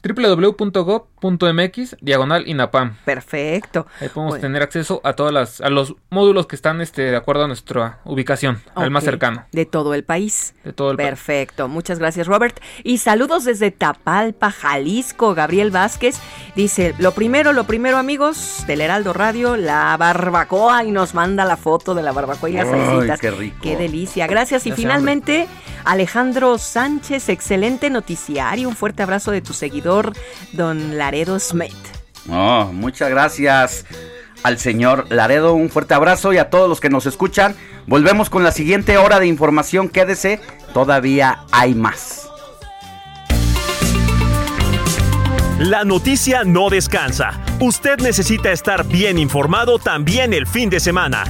Www.gov.mx 0.05 1.97
diagonal 2.01 2.47
INAPAM. 2.49 2.97
Perfecto. 3.05 3.87
Ahí 4.01 4.09
podemos 4.09 4.33
Bueno. 4.35 4.43
tener 4.43 4.63
acceso 4.63 5.01
a 5.05 5.15
todas 5.15 5.33
las 5.33 5.61
a 5.61 5.71
los 5.71 5.95
módulos 6.11 6.47
que 6.47 6.57
están 6.57 6.81
este 6.81 7.03
de 7.03 7.17
acuerdo 7.17 7.45
a 7.45 7.47
nuestra 7.47 8.01
ubicación, 8.05 8.61
al 8.75 8.91
más 8.91 9.05
cercano. 9.05 9.45
De 9.53 9.65
todo 9.67 9.95
el 9.95 10.05
país. 10.05 10.55
De 10.65 10.73
todo 10.73 10.91
el 10.91 10.97
país. 10.97 11.09
Perfecto. 11.09 11.69
Muchas 11.69 11.99
gracias, 11.99 12.27
Robert. 12.27 12.61
Y 12.83 12.99
saludos 12.99 13.45
desde 13.45 13.71
Tapalpa, 13.71 14.51
Jalisco. 14.51 15.35
Gabriel 15.35 15.71
Vázquez 15.71 16.19
dice: 16.57 16.95
Lo 16.99 17.13
primero, 17.13 17.53
lo 17.53 17.65
primero, 17.65 17.97
amigos, 17.97 18.65
del 18.67 18.81
Heraldo 18.81 19.13
Radio, 19.13 19.57
la 19.57 19.97
barbacoa. 19.97 20.85
Y 20.85 20.91
nos 20.91 21.15
manda 21.15 21.45
la 21.45 21.57
foto 21.57 21.95
de 21.95 22.03
la 22.03 22.13
barbacoa 22.13 22.51
y 22.51 22.55
las 22.55 22.67
Ay, 22.69 22.81
salsitas. 22.87 23.21
qué 23.21 23.31
rico. 23.31 23.57
Qué 23.63 23.77
delicia. 23.77 24.27
Gracias. 24.27 24.67
Y 24.67 24.73
finalmente, 24.73 25.47
Alejandro 25.85 26.59
Sánchez, 26.59 27.29
excelente 27.29 27.91
noticiario. 27.91 28.69
Un 28.69 28.77
fuerte 28.77 29.03
abrazo 29.03 29.31
de 29.31 29.41
tu 29.41 29.53
seguidor, 29.53 29.94
don 30.53 30.99
Laredo 30.99 31.39
Smith. 31.39 31.73
Oh, 32.29 32.71
muchas 32.73 33.11
gracias 33.11 33.85
al 34.43 34.59
señor 34.59 35.07
Laredo. 35.11 35.55
Un 35.55 35.71
fuerte 35.71 35.95
abrazo 35.95 36.33
y 36.33 36.39
a 36.39 36.51
todos 36.51 36.69
los 36.69 36.81
que 36.81 36.91
nos 36.91 37.07
escuchan. 37.07 37.57
Volvemos 37.87 38.31
con 38.31 38.45
la 38.45 38.53
siguiente 38.53 38.97
hora 38.99 39.21
de 39.21 39.27
información. 39.27 39.89
Quédese, 39.89 40.41
todavía 40.73 41.41
hay 41.53 41.75
más. 41.75 42.29
La 45.59 45.85
noticia 45.85 46.43
no 46.45 46.69
descansa. 46.69 47.41
Usted 47.61 48.01
necesita 48.01 48.51
estar 48.51 48.87
bien 48.87 49.19
informado 49.19 49.79
también 49.79 50.33
el 50.33 50.47
fin 50.47 50.69
de 50.69 50.81
semana. 50.81 51.25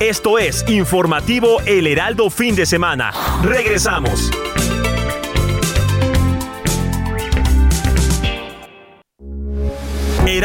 Esto 0.00 0.38
es 0.38 0.64
Informativo 0.68 1.60
El 1.64 1.86
Heraldo 1.86 2.28
Fin 2.30 2.54
de 2.54 2.66
Semana. 2.66 3.12
Regresamos. 3.42 4.30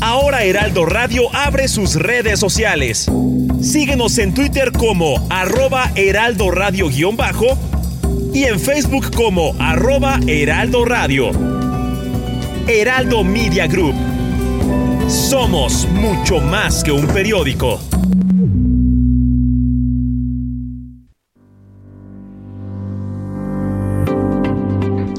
Ahora 0.00 0.44
Heraldo 0.44 0.84
Radio 0.86 1.34
abre 1.34 1.68
sus 1.68 1.94
redes 1.94 2.38
sociales. 2.38 3.10
Síguenos 3.62 4.18
en 4.18 4.34
Twitter 4.34 4.72
como 4.72 5.26
arroba 5.30 5.90
heraldo 5.94 6.50
radio-bajo 6.50 7.58
y 8.32 8.44
en 8.44 8.60
Facebook 8.60 9.10
como 9.14 9.54
arroba 9.58 10.20
heraldo 10.26 10.84
radio. 10.84 11.30
Heraldo 12.66 13.24
Media 13.24 13.66
Group. 13.66 13.94
Somos 15.08 15.88
mucho 15.88 16.40
más 16.40 16.84
que 16.84 16.92
un 16.92 17.06
periódico. 17.06 17.80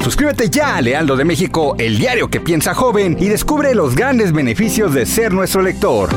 Suscríbete 0.07 0.49
ya 0.49 0.77
a 0.77 0.81
Lealdo 0.81 1.17
de 1.17 1.25
México, 1.25 1.75
el 1.77 1.97
diario 1.97 2.29
que 2.29 2.39
piensa 2.39 2.73
joven, 2.73 3.17
y 3.19 3.27
descubre 3.27 3.75
los 3.75 3.93
grandes 3.93 4.31
beneficios 4.31 4.93
de 4.93 5.05
ser 5.05 5.33
nuestro 5.33 5.61
lector. 5.61 6.07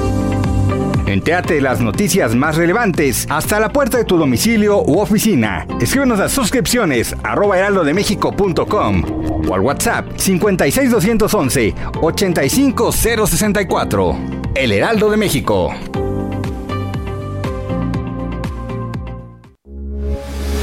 Entéate 1.07 1.61
las 1.61 1.81
noticias 1.81 2.37
más 2.37 2.55
relevantes 2.55 3.27
hasta 3.29 3.59
la 3.59 3.73
puerta 3.73 3.99
de 3.99 4.05
tu 4.05 4.17
domicilio 4.17 4.81
u 4.81 5.01
oficina. 5.01 5.67
Escríbenos 5.81 6.21
a 6.21 6.29
suscripciones 6.29 7.17
arroba 7.25 7.59
heraldodemexico.com 7.59 9.49
o 9.49 9.55
al 9.55 9.61
WhatsApp 9.61 10.07
56211 10.17 11.75
85064. 12.01 14.17
El 14.55 14.71
Heraldo 14.71 15.11
de 15.11 15.17
México. 15.17 15.75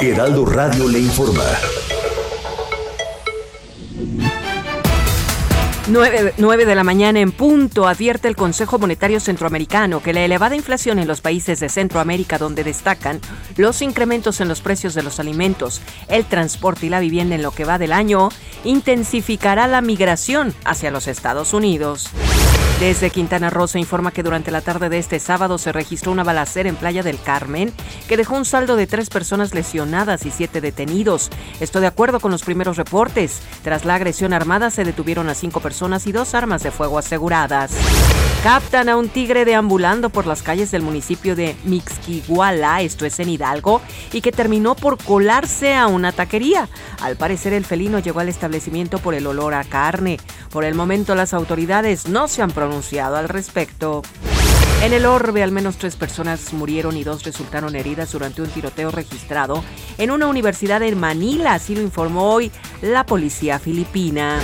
Heraldo 0.00 0.44
Radio 0.44 0.88
le 0.88 0.98
informa. 0.98 1.83
9, 5.86 6.64
de 6.64 6.74
la 6.74 6.82
mañana 6.82 7.20
en 7.20 7.30
punto 7.30 7.86
advierte 7.86 8.26
el 8.26 8.36
Consejo 8.36 8.78
Monetario 8.78 9.20
Centroamericano 9.20 10.02
que 10.02 10.14
la 10.14 10.22
elevada 10.22 10.56
inflación 10.56 10.98
en 10.98 11.06
los 11.06 11.20
países 11.20 11.60
de 11.60 11.68
Centroamérica 11.68 12.38
donde 12.38 12.64
destacan 12.64 13.20
los 13.58 13.82
incrementos 13.82 14.40
en 14.40 14.48
los 14.48 14.62
precios 14.62 14.94
de 14.94 15.02
los 15.02 15.20
alimentos, 15.20 15.82
el 16.08 16.24
transporte 16.24 16.86
y 16.86 16.88
la 16.88 17.00
vivienda 17.00 17.34
en 17.34 17.42
lo 17.42 17.50
que 17.50 17.66
va 17.66 17.76
del 17.78 17.92
año 17.92 18.30
intensificará 18.64 19.66
la 19.66 19.82
migración 19.82 20.54
hacia 20.64 20.90
los 20.90 21.06
Estados 21.06 21.52
Unidos. 21.52 22.08
Desde 22.80 23.10
Quintana 23.10 23.50
Roo 23.50 23.68
se 23.68 23.78
informa 23.78 24.10
que 24.10 24.24
durante 24.24 24.50
la 24.50 24.60
tarde 24.60 24.88
de 24.88 24.98
este 24.98 25.20
sábado 25.20 25.58
se 25.58 25.70
registró 25.70 26.10
una 26.10 26.24
balacera 26.24 26.68
en 26.68 26.74
Playa 26.74 27.02
del 27.02 27.20
Carmen 27.20 27.72
que 28.08 28.16
dejó 28.16 28.36
un 28.36 28.44
saldo 28.44 28.74
de 28.74 28.88
tres 28.88 29.10
personas 29.10 29.54
lesionadas 29.54 30.26
y 30.26 30.30
siete 30.30 30.60
detenidos. 30.60 31.30
Esto 31.60 31.80
de 31.80 31.86
acuerdo 31.86 32.18
con 32.18 32.32
los 32.32 32.42
primeros 32.42 32.76
reportes. 32.76 33.42
Tras 33.62 33.84
la 33.84 33.94
agresión 33.94 34.32
armada 34.32 34.70
se 34.70 34.84
detuvieron 34.84 35.28
a 35.28 35.34
cinco 35.34 35.60
personas 35.60 35.73
y 36.06 36.12
dos 36.12 36.34
armas 36.34 36.62
de 36.62 36.70
fuego 36.70 36.98
aseguradas. 36.98 37.72
Captan 38.44 38.88
a 38.88 38.96
un 38.96 39.08
tigre 39.08 39.44
deambulando 39.44 40.08
por 40.08 40.24
las 40.24 40.42
calles 40.42 40.70
del 40.70 40.82
municipio 40.82 41.34
de 41.34 41.56
Mixquiguala, 41.64 42.80
esto 42.82 43.06
es 43.06 43.18
en 43.18 43.28
Hidalgo, 43.28 43.80
y 44.12 44.20
que 44.20 44.30
terminó 44.30 44.76
por 44.76 45.02
colarse 45.02 45.74
a 45.74 45.88
una 45.88 46.12
taquería. 46.12 46.68
Al 47.00 47.16
parecer 47.16 47.52
el 47.52 47.64
felino 47.64 47.98
llegó 47.98 48.20
al 48.20 48.28
establecimiento 48.28 48.98
por 48.98 49.14
el 49.14 49.26
olor 49.26 49.54
a 49.54 49.64
carne. 49.64 50.18
Por 50.50 50.64
el 50.64 50.74
momento 50.74 51.16
las 51.16 51.34
autoridades 51.34 52.06
no 52.08 52.28
se 52.28 52.42
han 52.42 52.52
pronunciado 52.52 53.16
al 53.16 53.28
respecto. 53.28 54.02
En 54.84 54.92
el 54.92 55.06
orbe, 55.06 55.42
al 55.42 55.50
menos 55.50 55.78
tres 55.78 55.96
personas 55.96 56.52
murieron 56.52 56.96
y 56.96 57.04
dos 57.04 57.24
resultaron 57.24 57.74
heridas 57.74 58.12
durante 58.12 58.42
un 58.42 58.50
tiroteo 58.50 58.90
registrado 58.90 59.64
en 59.96 60.10
una 60.10 60.26
universidad 60.26 60.82
en 60.82 61.00
Manila, 61.00 61.54
así 61.54 61.74
lo 61.74 61.80
informó 61.80 62.34
hoy 62.34 62.52
la 62.82 63.06
policía 63.06 63.58
filipina. 63.58 64.40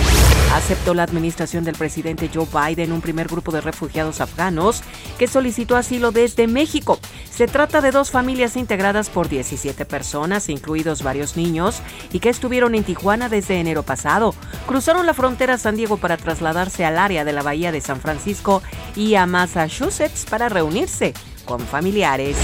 Aceptó 0.53 0.93
la 0.93 1.03
administración 1.03 1.63
del 1.63 1.75
presidente 1.75 2.29
Joe 2.33 2.47
Biden 2.51 2.91
un 2.91 3.01
primer 3.01 3.27
grupo 3.27 3.51
de 3.51 3.61
refugiados 3.61 4.19
afganos 4.19 4.81
que 5.17 5.27
solicitó 5.27 5.77
asilo 5.77 6.11
desde 6.11 6.47
México. 6.47 6.99
Se 7.29 7.47
trata 7.47 7.79
de 7.79 7.91
dos 7.91 8.11
familias 8.11 8.57
integradas 8.57 9.09
por 9.09 9.29
17 9.29 9.85
personas, 9.85 10.49
incluidos 10.49 11.03
varios 11.03 11.37
niños, 11.37 11.81
y 12.11 12.19
que 12.19 12.29
estuvieron 12.29 12.75
en 12.75 12.83
Tijuana 12.83 13.29
desde 13.29 13.59
enero 13.59 13.83
pasado. 13.83 14.35
Cruzaron 14.67 15.05
la 15.05 15.13
frontera 15.13 15.57
San 15.57 15.77
Diego 15.77 15.95
para 15.97 16.17
trasladarse 16.17 16.83
al 16.83 16.97
área 16.97 17.23
de 17.23 17.31
la 17.31 17.43
bahía 17.43 17.71
de 17.71 17.79
San 17.79 18.01
Francisco 18.01 18.61
y 18.95 19.15
a 19.15 19.25
Massachusetts 19.25 20.10
para 20.29 20.49
reunirse 20.49 21.13
con 21.45 21.59
familiares. 21.59 22.37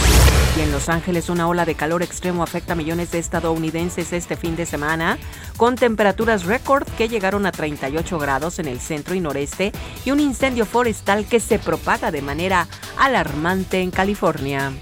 Y 0.57 0.61
en 0.61 0.71
Los 0.71 0.89
Ángeles 0.89 1.29
una 1.29 1.47
ola 1.47 1.65
de 1.65 1.75
calor 1.75 2.01
extremo 2.01 2.43
afecta 2.43 2.73
a 2.73 2.75
millones 2.75 3.11
de 3.11 3.19
estadounidenses 3.19 4.11
este 4.11 4.35
fin 4.35 4.55
de 4.55 4.65
semana, 4.65 5.17
con 5.55 5.75
temperaturas 5.75 6.45
récord 6.45 6.87
que 6.97 7.07
llegaron 7.07 7.45
a 7.45 7.51
38 7.51 8.17
grados 8.17 8.59
en 8.59 8.67
el 8.67 8.79
centro 8.79 9.13
y 9.13 9.19
noreste 9.19 9.71
y 10.03 10.11
un 10.11 10.19
incendio 10.19 10.65
forestal 10.65 11.25
que 11.25 11.39
se 11.39 11.59
propaga 11.59 12.11
de 12.11 12.21
manera 12.21 12.67
alarmante 12.97 13.81
en 13.81 13.91
California. 13.91 14.73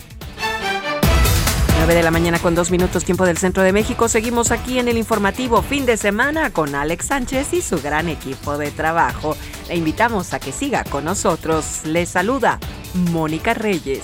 9 1.78 1.94
de 1.94 2.04
la 2.04 2.12
mañana 2.12 2.40
con 2.40 2.56
dos 2.56 2.72
minutos 2.72 3.04
tiempo 3.04 3.26
del 3.26 3.38
centro 3.38 3.62
de 3.62 3.74
México. 3.74 4.08
Seguimos 4.08 4.52
aquí 4.52 4.80
en 4.80 4.88
el 4.88 4.98
informativo 4.98 5.62
fin 5.62 5.86
de 5.86 5.98
semana 5.98 6.52
con 6.52 6.74
Alex 6.74 7.08
Sánchez 7.08 7.54
y 7.54 7.62
su 7.62 7.82
gran 7.82 8.10
equipo 8.10 8.58
de 8.58 8.72
trabajo. 8.72 9.36
Le 9.68 9.76
invitamos 9.76 10.34
a 10.34 10.40
que 10.40 10.52
siga 10.52 10.84
con 10.84 11.06
nosotros. 11.06 11.82
Le 11.84 12.06
saluda 12.06 12.60
Mónica 13.12 13.54
Reyes. 13.54 14.04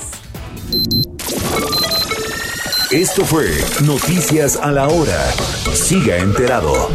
Esto 2.92 3.24
fue 3.26 3.50
Noticias 3.84 4.58
a 4.58 4.72
la 4.72 4.88
Hora. 4.88 5.32
Siga 5.74 6.18
enterado. 6.18 6.90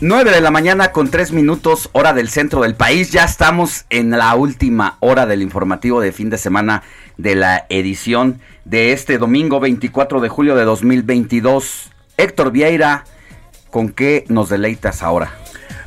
9 0.00 0.30
de 0.30 0.40
la 0.40 0.52
mañana 0.52 0.92
con 0.92 1.10
3 1.10 1.32
minutos, 1.32 1.90
hora 1.90 2.12
del 2.12 2.28
centro 2.28 2.62
del 2.62 2.76
país. 2.76 3.10
Ya 3.10 3.24
estamos 3.24 3.84
en 3.90 4.10
la 4.10 4.32
última 4.36 4.96
hora 5.00 5.26
del 5.26 5.42
informativo 5.42 6.00
de 6.00 6.12
fin 6.12 6.30
de 6.30 6.38
semana 6.38 6.84
de 7.16 7.34
la 7.34 7.66
edición 7.68 8.40
de 8.64 8.92
este 8.92 9.18
domingo 9.18 9.58
24 9.58 10.20
de 10.20 10.28
julio 10.28 10.54
de 10.54 10.64
2022. 10.64 11.90
Héctor 12.16 12.52
Vieira, 12.52 13.06
¿con 13.70 13.88
qué 13.88 14.24
nos 14.28 14.48
deleitas 14.48 15.02
ahora? 15.02 15.32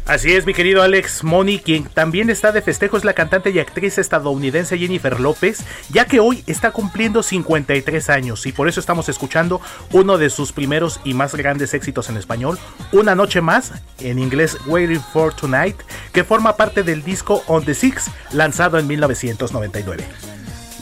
Así 0.05 0.33
es, 0.33 0.45
mi 0.45 0.53
querido 0.53 0.81
Alex 0.81 1.23
Moni, 1.23 1.59
quien 1.59 1.85
también 1.85 2.29
está 2.29 2.51
de 2.51 2.61
festejo 2.61 2.97
es 2.97 3.05
la 3.05 3.13
cantante 3.13 3.51
y 3.51 3.59
actriz 3.59 3.97
estadounidense 3.97 4.77
Jennifer 4.77 5.19
López, 5.19 5.63
ya 5.89 6.05
que 6.05 6.19
hoy 6.19 6.43
está 6.47 6.71
cumpliendo 6.71 7.21
53 7.21 8.09
años 8.09 8.45
y 8.45 8.51
por 8.51 8.67
eso 8.67 8.79
estamos 8.79 9.09
escuchando 9.09 9.61
uno 9.91 10.17
de 10.17 10.29
sus 10.29 10.51
primeros 10.51 10.99
y 11.03 11.13
más 11.13 11.35
grandes 11.35 11.73
éxitos 11.73 12.09
en 12.09 12.17
español, 12.17 12.57
Una 12.91 13.15
noche 13.15 13.41
más, 13.41 13.71
en 13.99 14.19
inglés 14.19 14.57
Waiting 14.65 15.01
for 15.13 15.33
Tonight, 15.33 15.77
que 16.11 16.23
forma 16.23 16.57
parte 16.57 16.83
del 16.83 17.03
disco 17.03 17.43
On 17.47 17.63
the 17.63 17.75
Six, 17.75 18.09
lanzado 18.31 18.79
en 18.79 18.87
1999. 18.87 20.03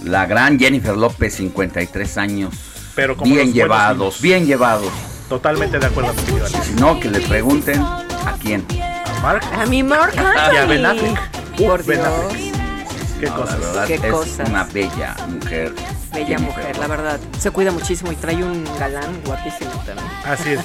La 0.06 0.26
gran 0.26 0.58
Jennifer 0.58 0.96
López, 0.96 1.36
53 1.36 2.18
años. 2.18 2.54
Pero 2.96 3.16
bien 3.16 3.54
llevados, 3.54 4.22
bien 4.22 4.46
llevados. 4.46 4.92
Totalmente 5.28 5.78
de 5.78 5.86
acuerdo, 5.86 6.16
querido 6.16 6.46
Alex. 6.46 6.66
Si 6.66 6.74
no, 6.74 7.00
que 7.00 7.10
le 7.10 7.20
pregunten 7.20 7.84
a 8.26 8.34
quién. 8.42 8.66
A 9.24 9.66
mi 9.66 9.84
Mark 9.84 10.14
Y 10.16 10.58
a 10.58 10.66
Ben 10.66 10.86
Affleck. 10.86 11.20
Por 11.58 11.84
Ben 11.86 12.00
Dios. 12.00 12.08
Affleck. 12.08 12.50
Qué 13.20 13.26
No, 13.26 13.32
la 13.32 13.36
cosas. 13.44 13.60
verdad 13.60 13.88
Qué 13.88 13.94
es 13.96 14.02
cosas. 14.02 14.50
una 14.50 14.64
bella 14.64 15.16
mujer. 15.28 15.74
Bella 16.14 16.26
Jennifer 16.26 16.40
mujer, 16.40 16.78
la 16.78 16.88
verdad. 16.88 17.20
Se 17.38 17.52
cuida 17.52 17.72
muchísimo 17.72 18.12
y 18.12 18.16
trae 18.16 18.36
un 18.44 18.64
galán 18.80 19.22
guapísimo 19.26 19.72
también. 19.86 20.08
Así 20.26 20.52
es. 20.54 20.60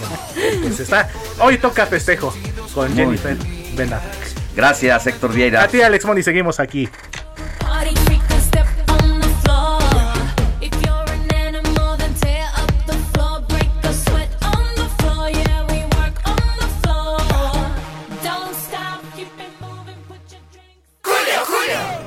Pues 0.62 0.80
está. 0.80 1.08
Hoy 1.40 1.58
toca 1.58 1.84
festejo 1.86 2.32
con 2.74 2.88
Muy 2.88 2.96
Jennifer 2.96 3.36
Ben 3.76 3.92
Affleck. 3.92 4.54
Gracias, 4.56 5.06
Héctor 5.06 5.32
Vieira. 5.32 5.64
A 5.64 5.68
ti, 5.68 5.82
Alex 5.82 6.04
Moni, 6.04 6.22
seguimos 6.22 6.60
aquí. 6.60 6.88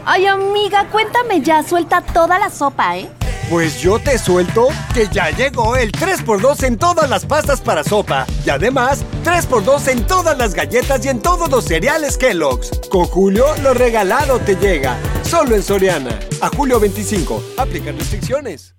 Ay, 0.10 0.26
amiga, 0.26 0.88
cuéntame 0.90 1.42
ya, 1.42 1.62
suelta 1.64 2.00
toda 2.00 2.40
la 2.40 2.50
sopa, 2.50 2.98
¿eh? 2.98 3.10
Pues 3.50 3.82
yo 3.82 4.00
te 4.00 4.18
suelto 4.18 4.70
que 4.94 5.10
ya 5.12 5.32
llegó 5.32 5.76
el 5.76 5.92
3x2 5.92 6.64
en 6.64 6.78
todas 6.78 7.10
las 7.10 7.26
pastas 7.26 7.60
para 7.60 7.84
sopa. 7.84 8.26
Y 8.46 8.50
además, 8.50 9.04
3x2 9.26 9.90
en 9.90 10.08
todas 10.08 10.38
las 10.38 10.54
galletas 10.54 11.06
y 11.06 11.10
en 11.10 11.22
todos 11.22 11.52
los 11.52 11.66
cereales 11.66 12.18
Kellogg's. 12.18 12.72
Con 12.90 13.04
Julio, 13.04 13.48
lo 13.62 13.74
regalado 13.74 14.40
te 14.40 14.56
llega. 14.56 14.96
Solo 15.24 15.56
en 15.56 15.62
Soriana. 15.62 16.18
A 16.40 16.48
julio 16.56 16.80
25. 16.80 17.44
Aplican 17.58 18.00
restricciones. 18.00 18.76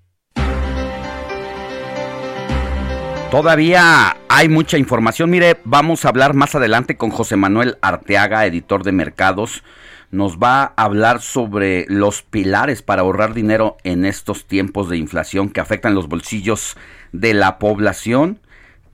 Todavía 3.30 4.16
hay 4.30 4.48
mucha 4.48 4.78
información. 4.78 5.28
Mire, 5.28 5.60
vamos 5.64 6.06
a 6.06 6.09
hablar 6.09 6.32
más 6.32 6.55
adelante 6.55 6.96
con 6.96 7.10
José 7.10 7.36
Manuel 7.36 7.76
Arteaga, 7.82 8.46
editor 8.46 8.82
de 8.82 8.92
mercados. 8.92 9.62
Nos 10.10 10.39
va 10.39 10.62
a 10.62 10.85
hablar 10.85 11.20
sobre 11.20 11.85
los 11.89 12.22
pilares 12.22 12.80
para 12.82 13.02
ahorrar 13.02 13.35
dinero 13.35 13.76
en 13.85 14.06
estos 14.06 14.47
tiempos 14.47 14.89
de 14.89 14.97
inflación 14.97 15.51
que 15.51 15.60
afectan 15.60 15.94
los 15.94 16.09
bolsillos 16.09 16.76
de 17.12 17.35
la 17.35 17.59
población. 17.59 18.40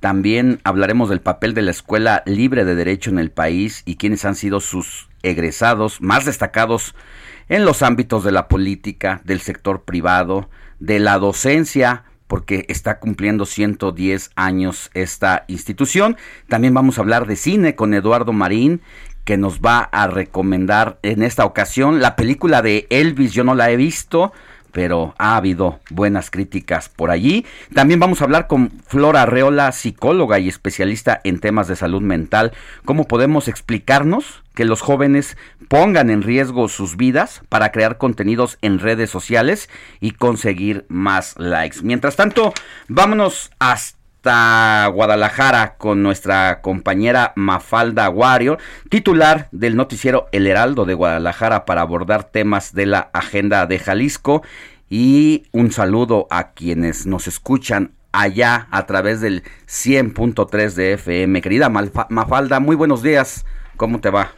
También 0.01 0.61
hablaremos 0.65 1.09
del 1.09 1.21
papel 1.21 1.55
de 1.55 1.63
la 1.63 1.71
escuela 1.71 2.25
libre 2.27 2.65
de 2.65 2.75
derecho 2.75 3.11
en 3.11 3.21
el 3.21 3.31
país 3.31 3.83
y 3.87 3.95
quiénes 3.97 4.25
han 4.25 4.35
sido 4.35 4.59
sus 4.61 5.09
egresados 5.23 6.01
más 6.01 6.25
destacados 6.25 6.95
en 7.49 7.65
los 7.65 7.83
ámbitos 7.83 8.25
de 8.25 8.33
la 8.33 8.49
política, 8.49 9.23
del 9.25 9.41
sector 9.41 9.85
privado, 9.85 10.51
de 10.81 10.99
la 10.99 11.19
docencia, 11.19 12.05
porque 12.27 12.67
está 12.69 12.99
cumpliendo 12.99 13.47
110 13.47 14.31
años 14.35 14.91
esta 14.95 15.45
institución. 15.47 16.17
También 16.49 16.75
vamos 16.75 16.99
a 16.99 17.03
hablar 17.03 17.27
de 17.27 17.37
cine 17.37 17.77
con 17.77 17.95
Eduardo 17.95 18.33
Marín, 18.33 18.81
que 19.25 19.37
nos 19.37 19.61
va 19.61 19.81
a 19.81 20.07
recomendar 20.07 20.99
en 21.03 21.23
esta 21.23 21.45
ocasión 21.45 22.01
la 22.01 22.17
película 22.17 22.63
de 22.63 22.87
Elvis. 22.91 23.33
Yo 23.33 23.45
no 23.45 23.55
la 23.55 23.71
he 23.71 23.77
visto, 23.77 24.33
pero 24.75 25.15
ha 25.19 25.37
habido 25.37 25.79
buenas 25.89 26.31
críticas 26.31 26.89
por 26.89 27.11
allí. 27.11 27.47
También 27.73 28.01
vamos 28.01 28.21
a 28.21 28.25
hablar 28.25 28.49
con 28.49 28.71
Flora 28.87 29.23
Arreola, 29.23 29.71
psicóloga 29.73 30.39
y 30.41 30.49
especialista 30.49 31.21
en 31.25 31.39
temas 31.39 31.69
de 31.69 31.77
salud 31.77 32.03
mental. 32.03 32.53
¿Cómo 32.85 33.07
podemos 33.07 33.49
explicarnos 33.49 34.43
que 34.55 34.65
los 34.65 34.81
jóvenes 34.81 35.37
pongan 35.69 36.11
en 36.11 36.23
riesgo 36.23 36.69
sus 36.69 36.97
vidas 36.97 37.43
para 37.49 37.73
crear 37.73 37.99
contenidos 37.99 38.59
en 38.63 38.81
redes 38.81 39.11
sociales 39.11 39.71
y 40.01 40.11
conseguir 40.11 40.85
más 40.89 41.39
likes? 41.39 41.79
Mientras 41.83 42.17
tanto, 42.17 42.53
vámonos 42.89 43.53
hasta 43.61 44.04
Guadalajara 44.25 45.75
con 45.77 46.03
nuestra 46.03 46.63
compañera 46.63 47.33
Mafalda 47.37 48.09
Wario, 48.09 48.57
titular 48.89 49.49
del 49.53 49.77
noticiero 49.77 50.29
El 50.33 50.47
Heraldo 50.47 50.87
de 50.87 50.95
Guadalajara 50.95 51.67
para 51.67 51.83
abordar 51.83 52.25
temas 52.25 52.73
de 52.73 52.87
la 52.87 53.11
agenda 53.13 53.67
de 53.67 53.79
Jalisco 53.79 54.43
y 54.89 55.45
un 55.53 55.73
saludo 55.73 56.27
a 56.31 56.53
quienes 56.53 57.05
nos 57.05 57.27
escuchan 57.27 57.93
allá 58.13 58.67
a 58.71 58.87
través 58.87 59.21
del 59.21 59.43
100.3 59.67 60.73
de 60.73 60.93
FM. 60.95 61.43
Querida 61.43 61.69
Mafalda, 61.69 62.61
muy 62.61 62.77
buenos 62.77 63.03
días, 63.03 63.45
¿cómo 63.77 64.01
te 64.01 64.09
va? 64.09 64.33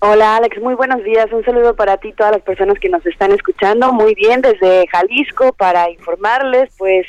Hola 0.00 0.36
Alex, 0.36 0.60
muy 0.60 0.74
buenos 0.74 1.02
días. 1.04 1.32
Un 1.32 1.44
saludo 1.44 1.76
para 1.76 1.96
ti, 1.96 2.12
todas 2.12 2.32
las 2.32 2.42
personas 2.42 2.78
que 2.80 2.88
nos 2.88 3.06
están 3.06 3.30
escuchando. 3.30 3.92
Muy 3.92 4.14
bien, 4.14 4.42
desde 4.42 4.86
Jalisco 4.88 5.52
para 5.52 5.88
informarles, 5.90 6.70
pues 6.76 7.06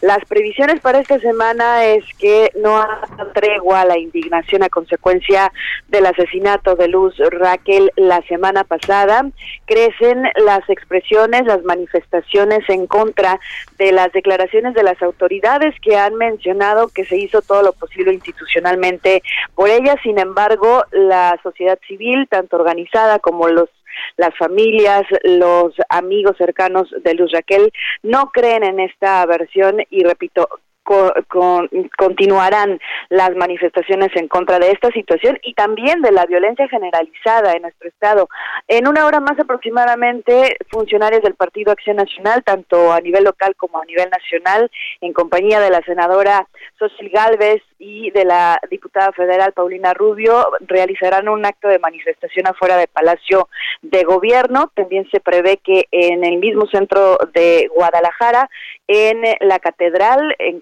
las 0.00 0.24
previsiones 0.26 0.80
para 0.80 1.00
esta 1.00 1.18
semana 1.18 1.84
es 1.84 2.04
que 2.18 2.50
no 2.56 2.78
haya 2.80 3.32
tregua 3.32 3.84
la 3.84 3.98
indignación 3.98 4.62
a 4.62 4.68
consecuencia 4.68 5.52
del 5.88 6.06
asesinato 6.06 6.76
de 6.76 6.88
Luz 6.88 7.14
Raquel 7.30 7.90
la 7.96 8.22
semana 8.22 8.64
pasada. 8.64 9.26
Crecen 9.66 10.24
las 10.44 10.68
expresiones, 10.68 11.46
las 11.46 11.62
manifestaciones 11.64 12.68
en 12.68 12.86
contra 12.86 13.40
de 13.78 13.92
las 13.92 14.12
declaraciones 14.12 14.74
de 14.74 14.82
las 14.82 15.00
autoridades 15.02 15.74
que 15.80 15.96
han 15.96 16.14
mencionado 16.14 16.88
que 16.88 17.04
se 17.04 17.16
hizo 17.16 17.42
todo 17.42 17.62
lo 17.62 17.72
posible 17.72 18.12
institucionalmente 18.12 19.22
por 19.54 19.68
ella. 19.68 19.96
Sin 20.02 20.18
embargo, 20.18 20.84
la 20.92 21.38
sociedad 21.42 21.78
civil, 21.86 22.26
tanto 22.28 22.56
organizada 22.56 23.18
como 23.18 23.48
los 23.48 23.68
las 24.16 24.36
familias, 24.36 25.02
los 25.24 25.74
amigos 25.88 26.36
cercanos 26.38 26.88
de 27.02 27.14
Luz 27.14 27.32
Raquel 27.32 27.72
no 28.02 28.30
creen 28.32 28.64
en 28.64 28.80
esta 28.80 29.24
versión 29.26 29.82
y 29.90 30.02
repito, 30.04 30.48
con, 30.86 31.68
continuarán 31.98 32.80
las 33.08 33.34
manifestaciones 33.36 34.10
en 34.14 34.28
contra 34.28 34.58
de 34.58 34.70
esta 34.70 34.90
situación 34.90 35.38
y 35.42 35.54
también 35.54 36.00
de 36.02 36.12
la 36.12 36.26
violencia 36.26 36.68
generalizada 36.68 37.52
en 37.52 37.62
nuestro 37.62 37.88
estado. 37.88 38.28
En 38.68 38.86
una 38.86 39.06
hora 39.06 39.20
más 39.20 39.38
aproximadamente, 39.38 40.56
funcionarios 40.70 41.22
del 41.22 41.34
Partido 41.34 41.72
Acción 41.72 41.96
Nacional, 41.96 42.42
tanto 42.44 42.92
a 42.92 43.00
nivel 43.00 43.24
local 43.24 43.54
como 43.56 43.80
a 43.80 43.84
nivel 43.84 44.08
nacional, 44.10 44.70
en 45.00 45.12
compañía 45.12 45.60
de 45.60 45.70
la 45.70 45.82
senadora 45.82 46.46
Sosil 46.78 47.10
Galvez 47.10 47.62
y 47.78 48.10
de 48.10 48.24
la 48.24 48.58
diputada 48.70 49.12
federal 49.12 49.52
Paulina 49.52 49.92
Rubio, 49.94 50.46
realizarán 50.60 51.28
un 51.28 51.44
acto 51.44 51.68
de 51.68 51.78
manifestación 51.78 52.46
afuera 52.46 52.76
del 52.76 52.88
Palacio 52.88 53.48
de 53.82 54.04
Gobierno. 54.04 54.70
También 54.74 55.08
se 55.10 55.20
prevé 55.20 55.58
que 55.58 55.86
en 55.90 56.24
el 56.24 56.38
mismo 56.38 56.66
centro 56.66 57.18
de 57.32 57.68
Guadalajara, 57.74 58.48
en 58.88 59.22
la 59.40 59.58
catedral, 59.58 60.34
en 60.38 60.60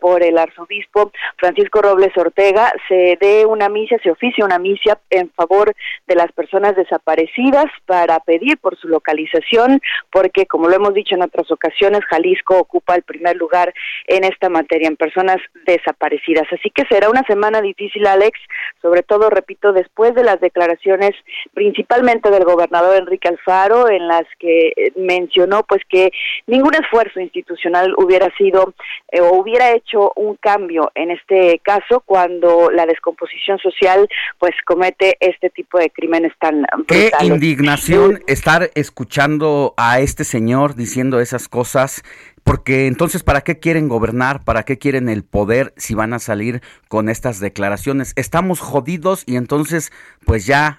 por 0.00 0.22
el 0.22 0.38
arzobispo 0.38 1.12
Francisco 1.36 1.82
Robles 1.82 2.16
Ortega, 2.16 2.72
se 2.88 3.18
dé 3.20 3.44
una 3.46 3.68
misa, 3.68 3.96
se 4.02 4.10
oficia 4.10 4.44
una 4.44 4.58
misa 4.58 4.98
en 5.10 5.30
favor 5.30 5.74
de 6.06 6.14
las 6.14 6.30
personas 6.32 6.76
desaparecidas 6.76 7.66
para 7.86 8.20
pedir 8.20 8.58
por 8.58 8.78
su 8.78 8.88
localización, 8.88 9.80
porque 10.10 10.46
como 10.46 10.68
lo 10.68 10.76
hemos 10.76 10.94
dicho 10.94 11.14
en 11.14 11.22
otras 11.22 11.50
ocasiones, 11.50 12.04
Jalisco 12.06 12.58
ocupa 12.58 12.94
el 12.94 13.02
primer 13.02 13.36
lugar 13.36 13.72
en 14.06 14.24
esta 14.24 14.48
materia, 14.48 14.88
en 14.88 14.96
personas 14.96 15.38
desaparecidas. 15.66 16.46
Así 16.52 16.70
que 16.70 16.84
será 16.88 17.10
una 17.10 17.22
semana 17.24 17.60
difícil, 17.60 18.06
Alex, 18.06 18.38
sobre 18.80 19.02
todo, 19.02 19.30
repito, 19.30 19.72
después 19.72 20.14
de 20.14 20.24
las 20.24 20.40
declaraciones 20.40 21.12
principalmente 21.54 22.30
del 22.30 22.44
gobernador 22.44 22.96
Enrique 22.96 23.28
Alfaro, 23.28 23.88
en 23.88 24.08
las 24.08 24.24
que 24.38 24.72
mencionó 24.96 25.64
pues 25.64 25.82
que 25.88 26.12
ningún 26.46 26.74
esfuerzo 26.74 27.20
institucional 27.20 27.59
hubiera 27.96 28.34
sido 28.36 28.74
eh, 29.10 29.20
o 29.20 29.34
hubiera 29.34 29.72
hecho 29.72 30.12
un 30.16 30.36
cambio 30.36 30.90
en 30.94 31.10
este 31.10 31.60
caso 31.62 32.02
cuando 32.04 32.70
la 32.70 32.86
descomposición 32.86 33.58
social 33.58 34.08
pues 34.38 34.52
comete 34.66 35.16
este 35.20 35.50
tipo 35.50 35.78
de 35.78 35.90
crímenes 35.90 36.32
tan 36.38 36.62
brutales. 36.62 37.12
Qué 37.18 37.26
indignación 37.26 38.22
estar 38.26 38.70
escuchando 38.74 39.74
a 39.76 40.00
este 40.00 40.24
señor 40.24 40.74
diciendo 40.74 41.20
esas 41.20 41.48
cosas 41.48 42.02
porque 42.44 42.86
entonces, 42.86 43.22
¿para 43.22 43.42
qué 43.42 43.58
quieren 43.58 43.88
gobernar? 43.88 44.42
¿Para 44.44 44.64
qué 44.64 44.78
quieren 44.78 45.08
el 45.08 45.24
poder 45.24 45.72
si 45.76 45.94
van 45.94 46.12
a 46.14 46.18
salir 46.18 46.62
con 46.88 47.08
estas 47.08 47.38
declaraciones? 47.38 48.12
Estamos 48.16 48.60
jodidos 48.60 49.24
y 49.26 49.36
entonces, 49.36 49.92
pues 50.24 50.46
ya 50.46 50.78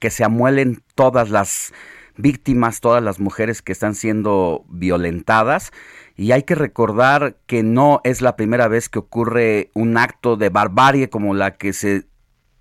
que 0.00 0.10
se 0.10 0.24
amuelen 0.24 0.82
todas 0.94 1.30
las 1.30 1.72
víctimas, 2.18 2.80
todas 2.80 3.02
las 3.02 3.20
mujeres 3.20 3.62
que 3.62 3.72
están 3.72 3.94
siendo 3.94 4.64
violentadas. 4.68 5.72
Y 6.16 6.32
hay 6.32 6.42
que 6.42 6.54
recordar 6.54 7.36
que 7.46 7.62
no 7.62 8.00
es 8.04 8.20
la 8.20 8.36
primera 8.36 8.68
vez 8.68 8.88
que 8.88 8.98
ocurre 8.98 9.70
un 9.72 9.96
acto 9.96 10.36
de 10.36 10.50
barbarie 10.50 11.08
como 11.08 11.32
la 11.32 11.56
que 11.56 11.72
se 11.72 12.04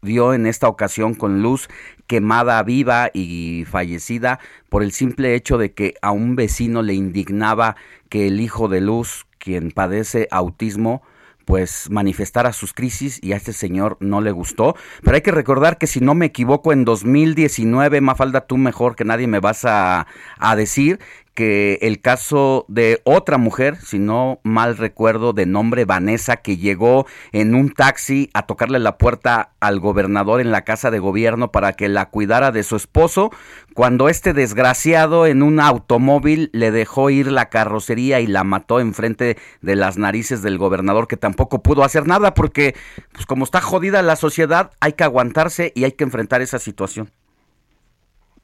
dio 0.02 0.34
en 0.34 0.46
esta 0.46 0.68
ocasión 0.68 1.16
con 1.16 1.42
Luz 1.42 1.68
quemada 2.06 2.62
viva 2.64 3.10
y 3.14 3.66
fallecida 3.70 4.40
por 4.70 4.84
el 4.84 4.92
simple 4.92 5.36
hecho 5.36 5.58
de 5.58 5.74
que 5.74 5.96
a 6.02 6.12
un 6.12 6.36
vecino 6.36 6.82
le 6.82 6.94
indignaba 6.94 7.76
que 8.10 8.28
el 8.28 8.40
hijo 8.40 8.68
de 8.70 8.80
Luz, 8.80 9.26
quien 9.40 9.72
padece 9.72 10.28
autismo, 10.32 11.02
pues 11.48 11.90
manifestara 11.90 12.52
sus 12.52 12.74
crisis 12.74 13.20
y 13.24 13.32
a 13.32 13.38
este 13.38 13.54
señor 13.54 13.96
no 14.02 14.20
le 14.20 14.32
gustó. 14.32 14.76
Pero 15.02 15.16
hay 15.16 15.22
que 15.22 15.32
recordar 15.32 15.78
que 15.78 15.88
si 15.88 16.02
no 16.02 16.14
me 16.14 16.26
equivoco, 16.26 16.74
en 16.74 16.84
2019, 16.84 18.02
Mafalda, 18.02 18.42
tú 18.42 18.58
mejor 18.58 18.98
que 18.98 19.06
nadie 19.06 19.28
me 19.28 19.40
vas 19.40 19.64
a, 19.64 20.08
a 20.38 20.56
decir 20.58 21.00
que 21.38 21.78
el 21.84 22.02
caso 22.02 22.66
de 22.68 23.00
otra 23.04 23.38
mujer, 23.38 23.78
si 23.78 24.00
no 24.00 24.40
mal 24.42 24.76
recuerdo, 24.76 25.34
de 25.34 25.46
nombre 25.46 25.86
Vanessa, 25.86 26.38
que 26.38 26.58
llegó 26.58 27.06
en 27.32 27.54
un 27.54 27.72
taxi 27.72 28.32
a 28.34 28.48
tocarle 28.48 28.80
la 28.80 28.98
puerta 28.98 29.52
al 29.60 29.80
gobernador 29.80 30.42
en 30.42 30.50
la 30.50 30.64
casa 30.64 30.90
de 30.90 30.98
gobierno 30.98 31.52
para 31.52 31.74
que 31.74 31.90
la 31.90 32.10
cuidara 32.10 32.52
de 32.52 32.64
su 32.64 32.76
esposo, 32.76 33.30
cuando 33.76 34.10
este 34.10 34.34
desgraciado 34.34 35.28
en 35.28 35.44
un 35.44 35.60
automóvil 35.60 36.50
le 36.54 36.72
dejó 36.72 37.12
ir 37.12 37.32
la 37.32 37.50
carrocería 37.50 38.20
y 38.20 38.26
la 38.26 38.44
mató 38.44 38.80
enfrente 38.80 39.38
de 39.62 39.76
las 39.76 40.00
narices 40.00 40.42
del 40.42 40.58
gobernador, 40.58 41.08
que 41.08 41.18
tampoco 41.18 41.62
pudo 41.62 41.84
hacer 41.84 42.08
nada 42.08 42.34
porque, 42.34 42.74
pues 43.12 43.28
como 43.28 43.44
está 43.44 43.62
jodida 43.62 44.02
la 44.02 44.16
sociedad, 44.16 44.72
hay 44.80 44.94
que 44.94 45.04
aguantarse 45.04 45.72
y 45.76 45.84
hay 45.84 45.92
que 45.92 46.04
enfrentar 46.04 46.42
esa 46.42 46.58
situación. 46.58 47.12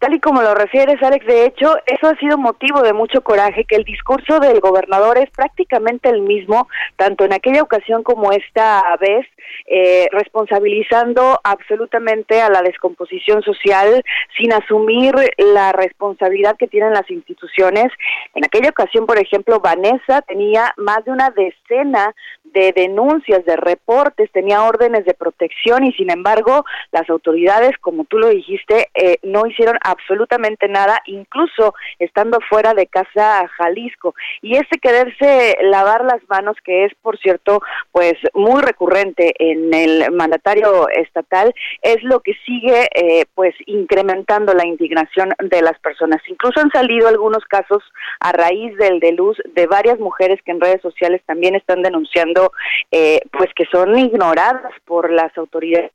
Tal 0.03 0.15
y 0.15 0.19
como 0.19 0.41
lo 0.41 0.53
refieres, 0.53 1.01
Alex, 1.01 1.25
de 1.25 1.45
hecho, 1.45 1.77
eso 1.85 2.07
ha 2.09 2.17
sido 2.17 2.37
motivo 2.37 2.81
de 2.81 2.91
mucho 2.91 3.21
coraje, 3.21 3.63
que 3.63 3.77
el 3.77 3.85
discurso 3.85 4.41
del 4.41 4.59
gobernador 4.59 5.17
es 5.17 5.29
prácticamente 5.29 6.09
el 6.09 6.19
mismo, 6.19 6.67
tanto 6.97 7.23
en 7.23 7.31
aquella 7.31 7.63
ocasión 7.63 8.03
como 8.03 8.33
esta 8.33 8.83
vez, 8.99 9.25
eh, 9.65 10.09
responsabilizando 10.11 11.39
absolutamente 11.45 12.41
a 12.41 12.49
la 12.49 12.61
descomposición 12.61 13.43
social 13.43 14.03
sin 14.37 14.51
asumir 14.51 15.15
la 15.37 15.71
responsabilidad 15.71 16.57
que 16.57 16.67
tienen 16.67 16.91
las 16.91 17.09
instituciones. 17.09 17.87
En 18.35 18.43
aquella 18.43 18.71
ocasión, 18.71 19.05
por 19.05 19.17
ejemplo, 19.17 19.61
Vanessa 19.61 20.21
tenía 20.23 20.73
más 20.75 21.05
de 21.05 21.11
una 21.11 21.29
decena 21.29 22.13
de 22.43 22.71
denuncias, 22.71 23.43
de 23.45 23.55
reportes, 23.55 24.31
tenía 24.31 24.63
órdenes 24.63 25.05
de 25.05 25.13
protección 25.13 25.83
y 25.83 25.91
sin 25.93 26.11
embargo 26.11 26.65
las 26.91 27.09
autoridades, 27.09 27.77
como 27.79 28.05
tú 28.05 28.19
lo 28.19 28.29
dijiste, 28.29 28.89
eh, 28.93 29.17
no 29.23 29.45
hicieron 29.47 29.77
absolutamente 29.93 30.67
nada, 30.67 31.01
incluso 31.05 31.73
estando 31.99 32.39
fuera 32.49 32.73
de 32.73 32.87
casa 32.87 33.47
Jalisco. 33.57 34.15
Y 34.41 34.55
ese 34.55 34.79
quererse 34.81 35.57
lavar 35.61 36.03
las 36.05 36.21
manos, 36.29 36.57
que 36.63 36.85
es 36.85 36.93
por 37.01 37.17
cierto, 37.19 37.61
pues 37.91 38.13
muy 38.33 38.61
recurrente 38.61 39.33
en 39.39 39.73
el 39.73 40.11
mandatario 40.11 40.89
estatal, 40.89 41.53
es 41.81 42.03
lo 42.03 42.19
que 42.19 42.33
sigue 42.45 42.89
eh, 42.95 43.25
pues 43.33 43.55
incrementando 43.65 44.53
la 44.53 44.65
indignación 44.65 45.33
de 45.39 45.61
las 45.61 45.79
personas. 45.79 46.21
Incluso 46.27 46.59
han 46.59 46.71
salido 46.71 47.07
algunos 47.07 47.43
casos 47.45 47.83
a 48.19 48.31
raíz 48.31 48.75
del 48.77 48.99
de 48.99 49.11
luz 49.13 49.37
de 49.53 49.67
varias 49.67 49.99
mujeres 49.99 50.39
que 50.43 50.51
en 50.51 50.61
redes 50.61 50.81
sociales 50.81 51.21
también 51.25 51.55
están 51.55 51.81
denunciando 51.81 52.51
eh, 52.91 53.21
pues 53.31 53.49
que 53.55 53.65
son 53.71 53.97
ignoradas 53.97 54.73
por 54.85 55.11
las 55.11 55.35
autoridades 55.37 55.91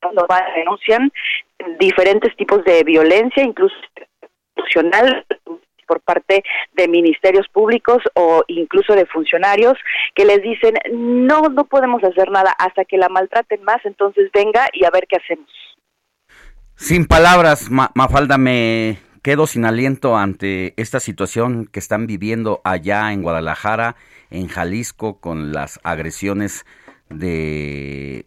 cuando 0.00 0.26
denuncian 0.54 1.12
diferentes 1.78 2.34
tipos 2.36 2.64
de 2.64 2.82
violencia, 2.84 3.42
incluso 3.42 3.74
institucional, 4.56 5.26
por 5.90 6.00
parte 6.02 6.44
de 6.74 6.86
ministerios 6.86 7.48
públicos 7.48 7.98
o 8.14 8.44
incluso 8.46 8.94
de 8.94 9.06
funcionarios 9.06 9.76
que 10.14 10.24
les 10.24 10.40
dicen 10.40 10.74
no, 10.92 11.48
no 11.48 11.64
podemos 11.64 12.04
hacer 12.04 12.30
nada 12.30 12.52
hasta 12.60 12.84
que 12.84 12.96
la 12.96 13.08
maltraten 13.08 13.64
más, 13.64 13.84
entonces 13.84 14.30
venga 14.32 14.68
y 14.72 14.84
a 14.84 14.90
ver 14.90 15.08
qué 15.08 15.16
hacemos. 15.16 15.50
Sin 16.76 17.06
palabras, 17.06 17.70
Mafalda, 17.70 18.38
me 18.38 18.98
quedo 19.22 19.48
sin 19.48 19.64
aliento 19.64 20.16
ante 20.16 20.74
esta 20.76 21.00
situación 21.00 21.66
que 21.66 21.80
están 21.80 22.06
viviendo 22.06 22.60
allá 22.62 23.12
en 23.12 23.22
Guadalajara, 23.22 23.96
en 24.30 24.46
Jalisco, 24.46 25.20
con 25.20 25.52
las 25.52 25.80
agresiones 25.82 26.64
de 27.08 28.24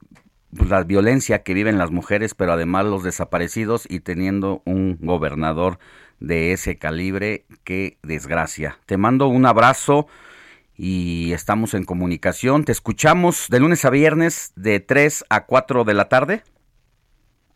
pues, 0.56 0.70
la 0.70 0.84
violencia 0.84 1.44
que 1.44 1.54
viven 1.54 1.78
las 1.78 1.92
mujeres, 1.92 2.36
pero 2.36 2.54
además 2.54 2.86
los 2.86 3.04
desaparecidos 3.04 3.86
y 3.90 4.00
teniendo 4.00 4.62
un 4.66 4.98
gobernador 5.02 5.80
de 6.20 6.54
ese 6.54 6.78
calibre, 6.78 7.46
qué 7.64 7.98
desgracia. 8.02 8.78
Te 8.86 8.98
mando 8.98 9.28
un 9.28 9.46
abrazo 9.46 10.08
y 10.76 11.34
estamos 11.34 11.74
en 11.74 11.84
comunicación. 11.84 12.66
Te 12.66 12.72
escuchamos 12.72 13.48
de 13.50 13.60
lunes 13.60 13.86
a 13.86 13.90
viernes 13.90 14.54
de 14.56 14.80
3 14.80 15.26
a 15.30 15.46
4 15.46 15.84
de 15.84 15.94
la 15.94 16.10
tarde. 16.10 16.44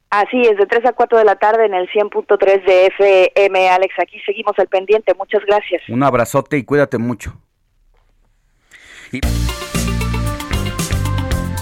Así 0.10 0.41
es, 0.41 0.57
de 0.57 0.65
3 0.65 0.86
a 0.86 0.94
4 0.94 1.18
de 1.18 1.26
la 1.26 1.36
tarde 1.36 1.65
en 1.65 1.74
el 1.74 1.90
100.3 1.90 2.65
de 2.65 2.86
FM, 3.36 3.69
Alex. 3.69 3.94
Aquí 3.99 4.19
seguimos 4.26 4.57
al 4.57 4.68
pendiente. 4.68 5.14
Muchas 5.15 5.41
gracias. 5.45 5.82
Un 5.90 6.03
abrazote 6.03 6.57
y 6.57 6.64
cuídate 6.64 6.98
mucho. 6.98 7.34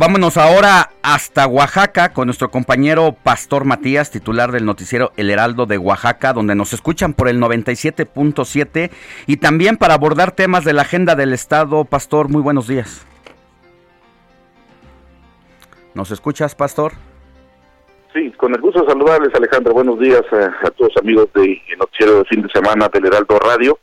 Vámonos 0.00 0.38
ahora 0.38 0.92
hasta 1.02 1.46
Oaxaca 1.46 2.14
con 2.14 2.24
nuestro 2.24 2.50
compañero 2.50 3.14
Pastor 3.22 3.66
Matías, 3.66 4.10
titular 4.10 4.50
del 4.50 4.64
noticiero 4.64 5.12
El 5.18 5.28
Heraldo 5.28 5.66
de 5.66 5.76
Oaxaca, 5.76 6.32
donde 6.32 6.54
nos 6.54 6.72
escuchan 6.72 7.12
por 7.12 7.28
el 7.28 7.38
97.7 7.38 8.90
y 9.26 9.36
también 9.36 9.76
para 9.76 9.92
abordar 9.92 10.32
temas 10.32 10.64
de 10.64 10.72
la 10.72 10.80
agenda 10.80 11.16
del 11.16 11.34
Estado. 11.34 11.84
Pastor, 11.84 12.30
muy 12.30 12.40
buenos 12.40 12.66
días. 12.66 13.06
¿Nos 15.92 16.10
escuchas, 16.12 16.54
Pastor? 16.54 16.92
Sí, 18.14 18.32
con 18.38 18.54
el 18.54 18.60
gusto 18.62 18.80
de 18.80 18.88
saludarles, 18.88 19.34
Alejandro. 19.34 19.74
Buenos 19.74 20.00
días 20.00 20.22
a, 20.32 20.70
todos 20.70 20.96
amigos 20.96 21.28
del 21.34 21.60
noticiero 21.78 22.20
de 22.20 22.24
fin 22.24 22.40
de 22.40 22.48
semana 22.48 22.88
del 22.90 23.04
Heraldo 23.04 23.38
Radio. 23.38 23.78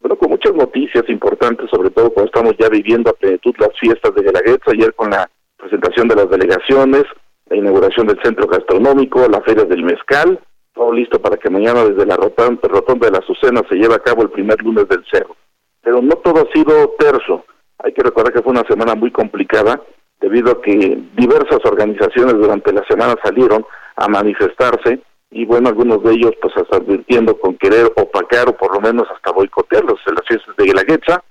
Bueno, 0.00 0.16
con 0.16 0.28
muchas 0.28 0.52
noticias 0.52 1.08
importantes, 1.08 1.70
sobre 1.70 1.88
todo 1.88 2.10
cuando 2.10 2.30
estamos 2.30 2.54
ya 2.60 2.68
viviendo 2.68 3.08
a 3.08 3.14
plenitud 3.14 3.54
las 3.56 3.70
fiestas 3.80 4.14
de 4.14 4.22
Guelaguetza, 4.22 4.72
ayer 4.72 4.92
con 4.92 5.08
la 5.08 5.26
presentación 5.62 6.08
de 6.08 6.16
las 6.16 6.28
delegaciones, 6.28 7.04
la 7.48 7.56
inauguración 7.56 8.06
del 8.06 8.20
centro 8.22 8.48
gastronómico, 8.48 9.28
la 9.28 9.40
feria 9.42 9.64
del 9.64 9.84
mezcal, 9.84 10.40
todo 10.74 10.92
listo 10.92 11.20
para 11.20 11.36
que 11.36 11.50
mañana 11.50 11.84
desde 11.84 12.04
la 12.04 12.16
rotonda 12.16 13.06
de 13.06 13.12
la 13.12 13.18
Azucena 13.18 13.62
se 13.68 13.76
lleve 13.76 13.94
a 13.94 14.00
cabo 14.00 14.22
el 14.22 14.30
primer 14.30 14.60
lunes 14.62 14.88
del 14.88 15.04
cerro. 15.10 15.36
Pero 15.82 16.02
no 16.02 16.16
todo 16.16 16.42
ha 16.42 16.52
sido 16.52 16.94
terso. 16.98 17.44
Hay 17.78 17.92
que 17.92 18.02
recordar 18.02 18.32
que 18.32 18.42
fue 18.42 18.52
una 18.52 18.64
semana 18.64 18.94
muy 18.94 19.10
complicada 19.10 19.80
debido 20.20 20.52
a 20.52 20.62
que 20.62 20.98
diversas 21.14 21.60
organizaciones 21.64 22.34
durante 22.34 22.72
la 22.72 22.84
semana 22.88 23.14
salieron 23.22 23.64
a 23.96 24.08
manifestarse 24.08 25.00
y 25.30 25.44
bueno, 25.44 25.68
algunos 25.68 26.02
de 26.02 26.12
ellos 26.12 26.32
pues 26.40 26.56
hasta 26.56 26.76
advirtiendo 26.76 27.38
con 27.38 27.56
querer 27.56 27.92
opacar 27.96 28.48
o 28.48 28.56
por 28.56 28.74
lo 28.74 28.80
menos 28.80 29.08
hasta 29.14 29.32
boicotearlos 29.32 30.00
en 30.06 30.14
las 30.14 30.26
fiestas 30.26 30.56
de 30.56 30.64
Guelaguetza 30.64 31.22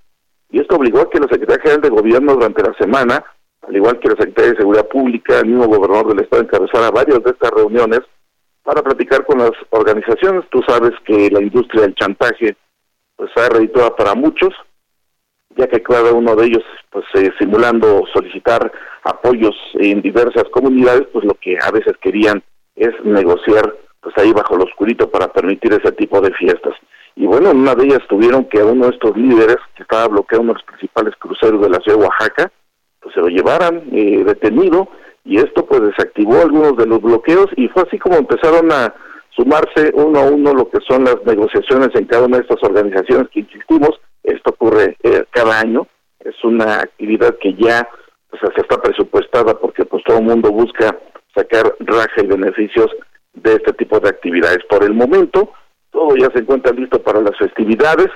y 0.49 0.59
esto 0.59 0.75
obligó 0.75 1.01
a 1.01 1.09
que 1.09 1.19
la 1.19 1.27
Secretaría 1.27 1.61
General 1.61 1.81
de 1.81 1.89
Gobierno 1.89 2.33
durante 2.33 2.63
la 2.63 2.73
semana 2.73 3.23
al 3.67 3.75
igual 3.75 3.99
que 3.99 4.09
la 4.09 4.15
Secretaría 4.15 4.51
de 4.51 4.57
Seguridad 4.57 4.87
Pública, 4.87 5.39
el 5.39 5.47
mismo 5.47 5.67
gobernador 5.67 6.07
del 6.09 6.23
Estado 6.23 6.43
encabezara 6.43 6.91
varias 6.91 7.23
de 7.23 7.31
estas 7.31 7.51
reuniones 7.51 8.01
para 8.63 8.81
platicar 8.81 9.25
con 9.25 9.39
las 9.39 9.51
organizaciones. 9.69 10.45
Tú 10.49 10.61
sabes 10.67 10.91
que 11.05 11.29
la 11.29 11.41
industria 11.41 11.83
del 11.83 11.95
chantaje 11.95 12.55
pues 13.15 13.31
ha 13.37 13.49
redituado 13.49 13.95
para 13.95 14.15
muchos, 14.15 14.53
ya 15.55 15.67
que 15.67 15.83
cada 15.83 16.11
uno 16.11 16.35
de 16.35 16.47
ellos, 16.47 16.63
pues 16.89 17.05
eh, 17.15 17.31
simulando 17.37 18.03
solicitar 18.13 18.71
apoyos 19.03 19.55
en 19.75 20.01
diversas 20.01 20.45
comunidades, 20.51 21.07
pues 21.13 21.25
lo 21.25 21.35
que 21.35 21.57
a 21.61 21.71
veces 21.71 21.93
querían 22.01 22.43
es 22.75 22.93
negociar 23.03 23.75
pues 24.01 24.17
ahí 24.17 24.33
bajo 24.33 24.57
lo 24.57 24.63
oscurito 24.63 25.09
para 25.09 25.31
permitir 25.31 25.73
ese 25.73 25.91
tipo 25.91 26.19
de 26.21 26.33
fiestas. 26.33 26.73
Y 27.15 27.27
bueno, 27.27 27.51
en 27.51 27.57
una 27.57 27.75
de 27.75 27.85
ellas 27.85 28.01
tuvieron 28.09 28.45
que 28.45 28.63
uno 28.63 28.85
de 28.87 28.93
estos 28.93 29.15
líderes, 29.15 29.57
que 29.75 29.83
estaba 29.83 30.07
bloqueando 30.07 30.43
uno 30.43 30.53
de 30.53 30.59
los 30.59 30.65
principales 30.65 31.13
cruceros 31.19 31.61
de 31.61 31.69
la 31.69 31.79
ciudad 31.79 31.99
de 31.99 32.03
Oaxaca, 32.05 32.51
pues 33.01 33.13
se 33.13 33.21
lo 33.21 33.27
llevaran 33.27 33.83
eh, 33.91 34.23
detenido 34.23 34.87
y 35.25 35.37
esto 35.37 35.65
pues 35.65 35.81
desactivó 35.81 36.41
algunos 36.41 36.77
de 36.77 36.85
los 36.85 37.01
bloqueos 37.01 37.47
y 37.55 37.67
fue 37.69 37.83
así 37.83 37.99
como 37.99 38.15
empezaron 38.15 38.71
a 38.71 38.93
sumarse 39.35 39.91
uno 39.93 40.19
a 40.19 40.23
uno 40.23 40.53
lo 40.53 40.69
que 40.69 40.79
son 40.87 41.05
las 41.05 41.17
negociaciones 41.25 41.89
en 41.95 42.05
cada 42.05 42.25
una 42.25 42.37
de 42.37 42.43
estas 42.43 42.63
organizaciones 42.63 43.29
que 43.29 43.41
insistimos, 43.41 43.99
esto 44.23 44.51
ocurre 44.51 44.97
eh, 45.03 45.25
cada 45.31 45.59
año, 45.59 45.87
es 46.19 46.35
una 46.43 46.81
actividad 46.81 47.37
que 47.39 47.53
ya 47.55 47.87
pues, 48.29 48.41
se 48.55 48.61
está 48.61 48.81
presupuestada 48.81 49.57
porque 49.57 49.85
pues 49.85 50.03
todo 50.03 50.17
el 50.17 50.25
mundo 50.25 50.51
busca 50.51 50.97
sacar 51.35 51.75
raja 51.79 52.21
y 52.21 52.27
beneficios 52.27 52.87
de 53.33 53.53
este 53.53 53.73
tipo 53.73 53.99
de 53.99 54.09
actividades. 54.09 54.59
Por 54.69 54.83
el 54.83 54.93
momento, 54.93 55.51
todo 55.91 56.15
ya 56.15 56.29
se 56.33 56.39
encuentra 56.39 56.73
listo 56.73 57.01
para 57.01 57.21
las 57.21 57.37
festividades. 57.37 58.07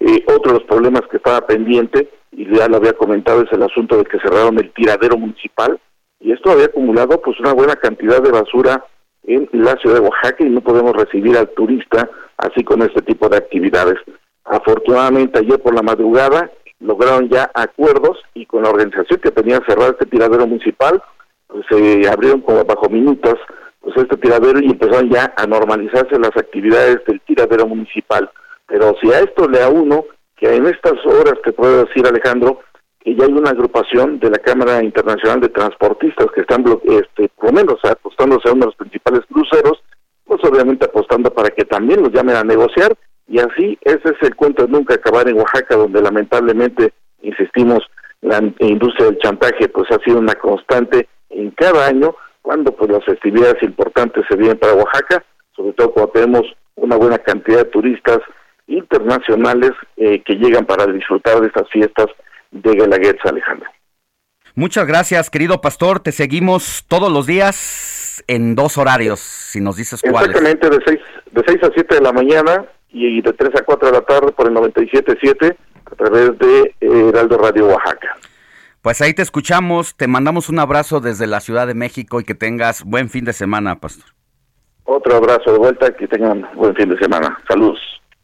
Eh, 0.00 0.24
otro 0.26 0.52
de 0.52 0.58
los 0.58 0.68
problemas 0.68 1.02
que 1.10 1.18
estaba 1.18 1.46
pendiente 1.46 2.08
y 2.36 2.52
ya 2.54 2.68
lo 2.68 2.76
había 2.76 2.92
comentado, 2.94 3.42
es 3.42 3.52
el 3.52 3.62
asunto 3.62 3.96
de 3.96 4.04
que 4.04 4.18
cerraron 4.18 4.58
el 4.58 4.72
tiradero 4.72 5.16
municipal 5.16 5.80
y 6.20 6.32
esto 6.32 6.50
había 6.50 6.66
acumulado 6.66 7.20
pues 7.20 7.38
una 7.40 7.52
buena 7.52 7.76
cantidad 7.76 8.22
de 8.22 8.30
basura 8.30 8.84
en 9.24 9.48
la 9.52 9.74
ciudad 9.76 9.96
de 9.96 10.08
Oaxaca 10.08 10.44
y 10.44 10.50
no 10.50 10.60
podemos 10.60 10.92
recibir 10.94 11.36
al 11.36 11.48
turista 11.50 12.08
así 12.38 12.64
con 12.64 12.82
este 12.82 13.02
tipo 13.02 13.28
de 13.28 13.36
actividades. 13.36 13.98
Afortunadamente 14.44 15.38
ayer 15.38 15.60
por 15.60 15.74
la 15.74 15.82
madrugada 15.82 16.50
lograron 16.80 17.28
ya 17.28 17.50
acuerdos 17.54 18.18
y 18.34 18.46
con 18.46 18.62
la 18.62 18.70
organización 18.70 19.20
que 19.20 19.30
tenía 19.30 19.60
cerrado 19.66 19.92
este 19.92 20.06
tiradero 20.06 20.46
municipal 20.46 21.02
pues, 21.46 21.64
se 21.68 22.08
abrieron 22.08 22.40
como 22.40 22.64
bajo 22.64 22.88
minutos 22.88 23.34
pues 23.80 23.96
este 23.96 24.16
tiradero 24.16 24.60
y 24.60 24.70
empezaron 24.70 25.10
ya 25.10 25.32
a 25.36 25.46
normalizarse 25.46 26.18
las 26.18 26.34
actividades 26.36 27.04
del 27.06 27.20
tiradero 27.20 27.66
municipal. 27.66 28.30
Pero 28.66 28.96
si 29.00 29.12
a 29.12 29.20
esto 29.20 29.46
le 29.46 29.62
a 29.62 29.68
uno 29.68 30.04
que 30.36 30.54
en 30.54 30.66
estas 30.66 30.94
horas 31.04 31.34
te 31.44 31.52
puedo 31.52 31.84
decir, 31.84 32.06
Alejandro, 32.06 32.60
que 33.00 33.14
ya 33.14 33.26
hay 33.26 33.32
una 33.32 33.50
agrupación 33.50 34.18
de 34.18 34.30
la 34.30 34.38
Cámara 34.38 34.82
Internacional 34.82 35.40
de 35.40 35.50
Transportistas 35.50 36.26
que 36.34 36.40
están, 36.40 36.64
este, 36.84 37.28
por 37.36 37.46
lo 37.46 37.52
menos, 37.52 37.78
apostándose 37.84 38.48
a 38.48 38.52
uno 38.52 38.60
de 38.60 38.66
los 38.66 38.76
principales 38.76 39.20
cruceros, 39.30 39.82
pues 40.24 40.42
obviamente 40.44 40.86
apostando 40.86 41.30
para 41.32 41.50
que 41.50 41.64
también 41.64 42.02
los 42.02 42.12
llamen 42.12 42.36
a 42.36 42.44
negociar, 42.44 42.94
y 43.28 43.38
así 43.38 43.78
ese 43.82 44.08
es 44.08 44.22
el 44.22 44.34
cuento 44.34 44.64
de 44.64 44.72
nunca 44.72 44.94
acabar 44.94 45.28
en 45.28 45.36
Oaxaca, 45.36 45.76
donde 45.76 46.00
lamentablemente, 46.00 46.92
insistimos, 47.22 47.80
la 48.22 48.40
industria 48.60 49.06
del 49.06 49.18
chantaje 49.18 49.68
pues 49.68 49.90
ha 49.90 50.02
sido 50.02 50.18
una 50.18 50.34
constante 50.34 51.08
en 51.28 51.50
cada 51.50 51.86
año, 51.86 52.16
cuando 52.40 52.72
pues 52.72 52.90
las 52.90 53.04
festividades 53.04 53.62
importantes 53.62 54.24
se 54.28 54.36
vienen 54.36 54.58
para 54.58 54.74
Oaxaca, 54.74 55.22
sobre 55.54 55.72
todo 55.74 55.92
cuando 55.92 56.12
tenemos 56.12 56.42
una 56.76 56.96
buena 56.96 57.18
cantidad 57.18 57.58
de 57.58 57.70
turistas 57.70 58.18
internacionales 58.66 59.72
eh, 59.96 60.22
que 60.22 60.34
llegan 60.34 60.64
para 60.64 60.86
disfrutar 60.86 61.40
de 61.40 61.48
estas 61.48 61.68
fiestas 61.70 62.06
de 62.50 62.72
Guelaguetza, 62.72 63.28
Alejandro. 63.28 63.68
Muchas 64.54 64.86
gracias, 64.86 65.30
querido 65.30 65.60
pastor. 65.60 66.00
Te 66.00 66.12
seguimos 66.12 66.84
todos 66.86 67.12
los 67.12 67.26
días 67.26 68.22
en 68.28 68.54
dos 68.54 68.78
horarios, 68.78 69.20
si 69.20 69.60
nos 69.60 69.76
dices 69.76 70.00
cuáles. 70.00 70.30
Exactamente, 70.30 70.70
de 70.70 70.78
6, 70.84 71.00
de 71.32 71.42
6 71.46 71.62
a 71.64 71.70
7 71.74 71.94
de 71.96 72.00
la 72.00 72.12
mañana 72.12 72.64
y 72.90 73.20
de 73.20 73.32
3 73.32 73.50
a 73.60 73.64
4 73.64 73.88
de 73.88 73.94
la 73.94 74.00
tarde 74.02 74.32
por 74.32 74.46
el 74.46 74.54
97.7 74.54 75.56
a 75.86 75.94
través 75.96 76.38
de 76.38 76.74
eh, 76.80 77.08
Heraldo 77.08 77.38
Radio 77.38 77.66
Oaxaca. 77.66 78.16
Pues 78.80 79.00
ahí 79.00 79.14
te 79.14 79.22
escuchamos, 79.22 79.96
te 79.96 80.06
mandamos 80.06 80.48
un 80.48 80.58
abrazo 80.58 81.00
desde 81.00 81.26
la 81.26 81.40
Ciudad 81.40 81.66
de 81.66 81.74
México 81.74 82.20
y 82.20 82.24
que 82.24 82.34
tengas 82.34 82.84
buen 82.84 83.08
fin 83.08 83.24
de 83.24 83.32
semana, 83.32 83.80
pastor. 83.80 84.04
Otro 84.84 85.16
abrazo 85.16 85.52
de 85.52 85.58
vuelta, 85.58 85.90
que 85.96 86.06
tengan 86.06 86.46
buen 86.54 86.74
fin 86.76 86.90
de 86.90 86.98
semana. 86.98 87.38
Saludos. 87.48 87.80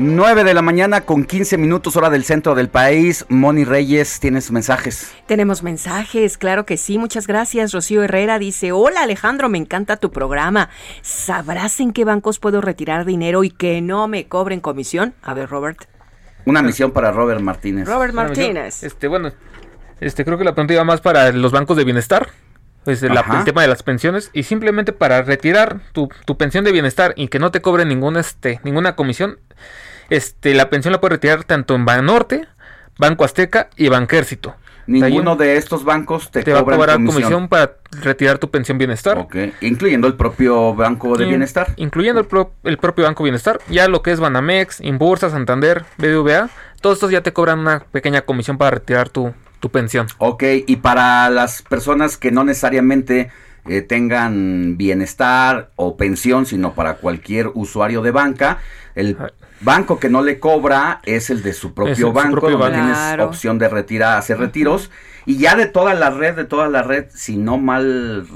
9 0.00 0.44
de 0.44 0.54
la 0.54 0.62
mañana 0.62 1.02
con 1.02 1.24
15 1.24 1.58
minutos 1.58 1.94
hora 1.94 2.08
del 2.08 2.24
centro 2.24 2.54
del 2.54 2.70
país. 2.70 3.26
Moni 3.28 3.64
Reyes, 3.64 4.18
¿tienes 4.18 4.50
mensajes? 4.50 5.12
Tenemos 5.26 5.62
mensajes, 5.62 6.38
claro 6.38 6.64
que 6.64 6.78
sí. 6.78 6.96
Muchas 6.96 7.26
gracias. 7.26 7.72
Rocío 7.72 8.02
Herrera 8.02 8.38
dice, 8.38 8.72
hola 8.72 9.02
Alejandro, 9.02 9.50
me 9.50 9.58
encanta 9.58 9.98
tu 9.98 10.10
programa. 10.10 10.70
¿Sabrás 11.02 11.80
en 11.80 11.92
qué 11.92 12.06
bancos 12.06 12.38
puedo 12.38 12.62
retirar 12.62 13.04
dinero 13.04 13.44
y 13.44 13.50
que 13.50 13.82
no 13.82 14.08
me 14.08 14.26
cobren 14.26 14.60
comisión? 14.60 15.12
A 15.22 15.34
ver, 15.34 15.50
Robert. 15.50 15.84
Una 16.46 16.62
misión 16.62 16.92
para 16.92 17.12
Robert 17.12 17.42
Martínez. 17.42 17.86
Robert 17.86 18.14
Martínez. 18.14 18.82
Este, 18.82 19.06
bueno, 19.06 19.32
este, 20.00 20.24
creo 20.24 20.38
que 20.38 20.44
la 20.44 20.54
pregunta 20.54 20.72
iba 20.72 20.84
más 20.84 21.02
para 21.02 21.30
los 21.32 21.52
bancos 21.52 21.76
de 21.76 21.84
bienestar. 21.84 22.30
Pues 22.84 23.02
el, 23.02 23.12
el 23.12 23.44
tema 23.44 23.60
de 23.60 23.68
las 23.68 23.82
pensiones 23.82 24.30
y 24.32 24.44
simplemente 24.44 24.94
para 24.94 25.20
retirar 25.20 25.80
tu, 25.92 26.08
tu, 26.24 26.38
pensión 26.38 26.64
de 26.64 26.72
bienestar 26.72 27.12
y 27.14 27.28
que 27.28 27.38
no 27.38 27.50
te 27.50 27.60
cobre 27.60 27.84
ninguna, 27.84 28.20
este, 28.20 28.58
ninguna 28.64 28.96
comisión, 28.96 29.38
este, 30.10 30.54
la 30.54 30.70
pensión 30.70 30.92
la 30.92 31.00
puedes 31.00 31.14
retirar 31.14 31.44
tanto 31.44 31.74
en 31.74 31.84
Banorte, 31.84 32.46
Banco 32.98 33.24
Azteca 33.24 33.70
y 33.76 33.88
Banquército. 33.88 34.54
Ninguno 34.86 35.36
de 35.36 35.56
estos 35.56 35.84
bancos 35.84 36.30
te, 36.32 36.42
te 36.42 36.52
va 36.52 36.60
a 36.60 36.64
cobrar 36.64 36.96
comisión. 36.96 37.22
comisión. 37.22 37.48
para 37.48 37.76
retirar 38.02 38.38
tu 38.38 38.50
pensión 38.50 38.76
bienestar. 38.76 39.18
Ok, 39.18 39.36
incluyendo 39.60 40.08
el 40.08 40.14
propio 40.14 40.74
Banco 40.74 41.16
de 41.16 41.26
Bienestar. 41.26 41.72
Incluyendo 41.76 42.20
el, 42.20 42.26
pro, 42.26 42.52
el, 42.64 42.76
propio 42.76 43.04
Banco 43.04 43.22
Bienestar. 43.22 43.60
Ya 43.68 43.86
lo 43.86 44.02
que 44.02 44.10
es 44.10 44.18
Banamex, 44.18 44.80
Inbursa, 44.80 45.30
Santander, 45.30 45.84
BBVA, 45.98 46.50
todos 46.80 46.96
estos 46.96 47.12
ya 47.12 47.22
te 47.22 47.32
cobran 47.32 47.60
una 47.60 47.80
pequeña 47.80 48.22
comisión 48.22 48.58
para 48.58 48.72
retirar 48.72 49.08
tu, 49.08 49.32
tu 49.60 49.70
pensión. 49.70 50.08
Ok, 50.18 50.42
y 50.66 50.76
para 50.76 51.30
las 51.30 51.62
personas 51.62 52.16
que 52.16 52.32
no 52.32 52.42
necesariamente 52.42 53.30
eh, 53.68 53.82
tengan 53.82 54.76
bienestar 54.76 55.70
o 55.76 55.96
pensión, 55.96 56.46
sino 56.46 56.74
para 56.74 56.94
cualquier 56.94 57.48
usuario 57.54 58.02
de 58.02 58.10
banca, 58.10 58.58
el 58.94 59.16
banco 59.60 59.98
que 59.98 60.08
no 60.08 60.22
le 60.22 60.38
cobra 60.38 61.00
es 61.04 61.30
el 61.30 61.42
de 61.42 61.52
su 61.52 61.74
propio 61.74 62.08
el, 62.08 62.12
banco, 62.12 62.28
su 62.28 62.40
propio 62.40 62.58
donde 62.58 62.70
banco. 62.76 62.82
tienes 62.82 62.98
Claro. 62.98 63.26
opción 63.26 63.58
de 63.58 63.68
retirar, 63.68 64.18
hacer 64.18 64.38
retiros. 64.38 64.90
Y 65.26 65.38
ya 65.38 65.54
de 65.54 65.66
toda 65.66 65.94
la 65.94 66.10
red, 66.10 66.34
de 66.34 66.44
toda 66.44 66.68
la 66.68 66.82
red, 66.82 67.06
si 67.14 67.36
no 67.36 67.58
mal 67.58 68.26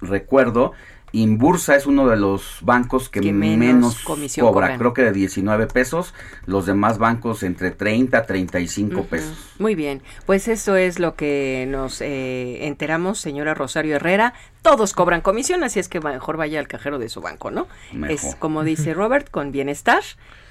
recuerdo, 0.00 0.72
Inbursa 1.12 1.76
es 1.76 1.86
uno 1.86 2.08
de 2.08 2.16
los 2.16 2.58
bancos 2.62 3.08
que, 3.10 3.20
Que 3.20 3.32
menos 3.32 3.58
menos, 3.58 3.98
comisión 4.00 4.46
cobra, 4.46 4.66
cobran. 4.68 4.78
creo 4.78 4.94
que 4.94 5.02
de 5.02 5.12
19 5.12 5.66
pesos, 5.66 6.14
los 6.46 6.64
demás 6.66 6.96
bancos 6.98 7.42
entre 7.42 7.70
30 7.70 8.16
a 8.18 8.22
35 8.26 9.00
Ujú. 9.00 9.08
pesos. 9.08 9.36
Muy 9.58 9.74
bien, 9.74 10.02
pues 10.26 10.48
eso 10.48 10.74
es 10.76 10.98
lo 10.98 11.14
que 11.14 11.66
nos 11.68 12.00
eh, 12.00 12.66
enteramos, 12.66 13.18
señora 13.20 13.52
Rosario 13.54 13.96
Herrera. 13.96 14.32
Todos 14.62 14.94
cobran 14.94 15.20
comisión, 15.20 15.64
así 15.64 15.78
es 15.80 15.88
que 15.88 16.00
mejor 16.00 16.36
vaya 16.36 16.58
al 16.58 16.68
cajero 16.68 16.98
de 16.98 17.08
su 17.08 17.20
banco, 17.20 17.50
¿no? 17.50 17.66
Mejor. 17.92 18.10
Es 18.10 18.34
como 18.36 18.64
dice 18.64 18.94
Robert, 18.94 19.30
con 19.30 19.52
bienestar 19.52 20.02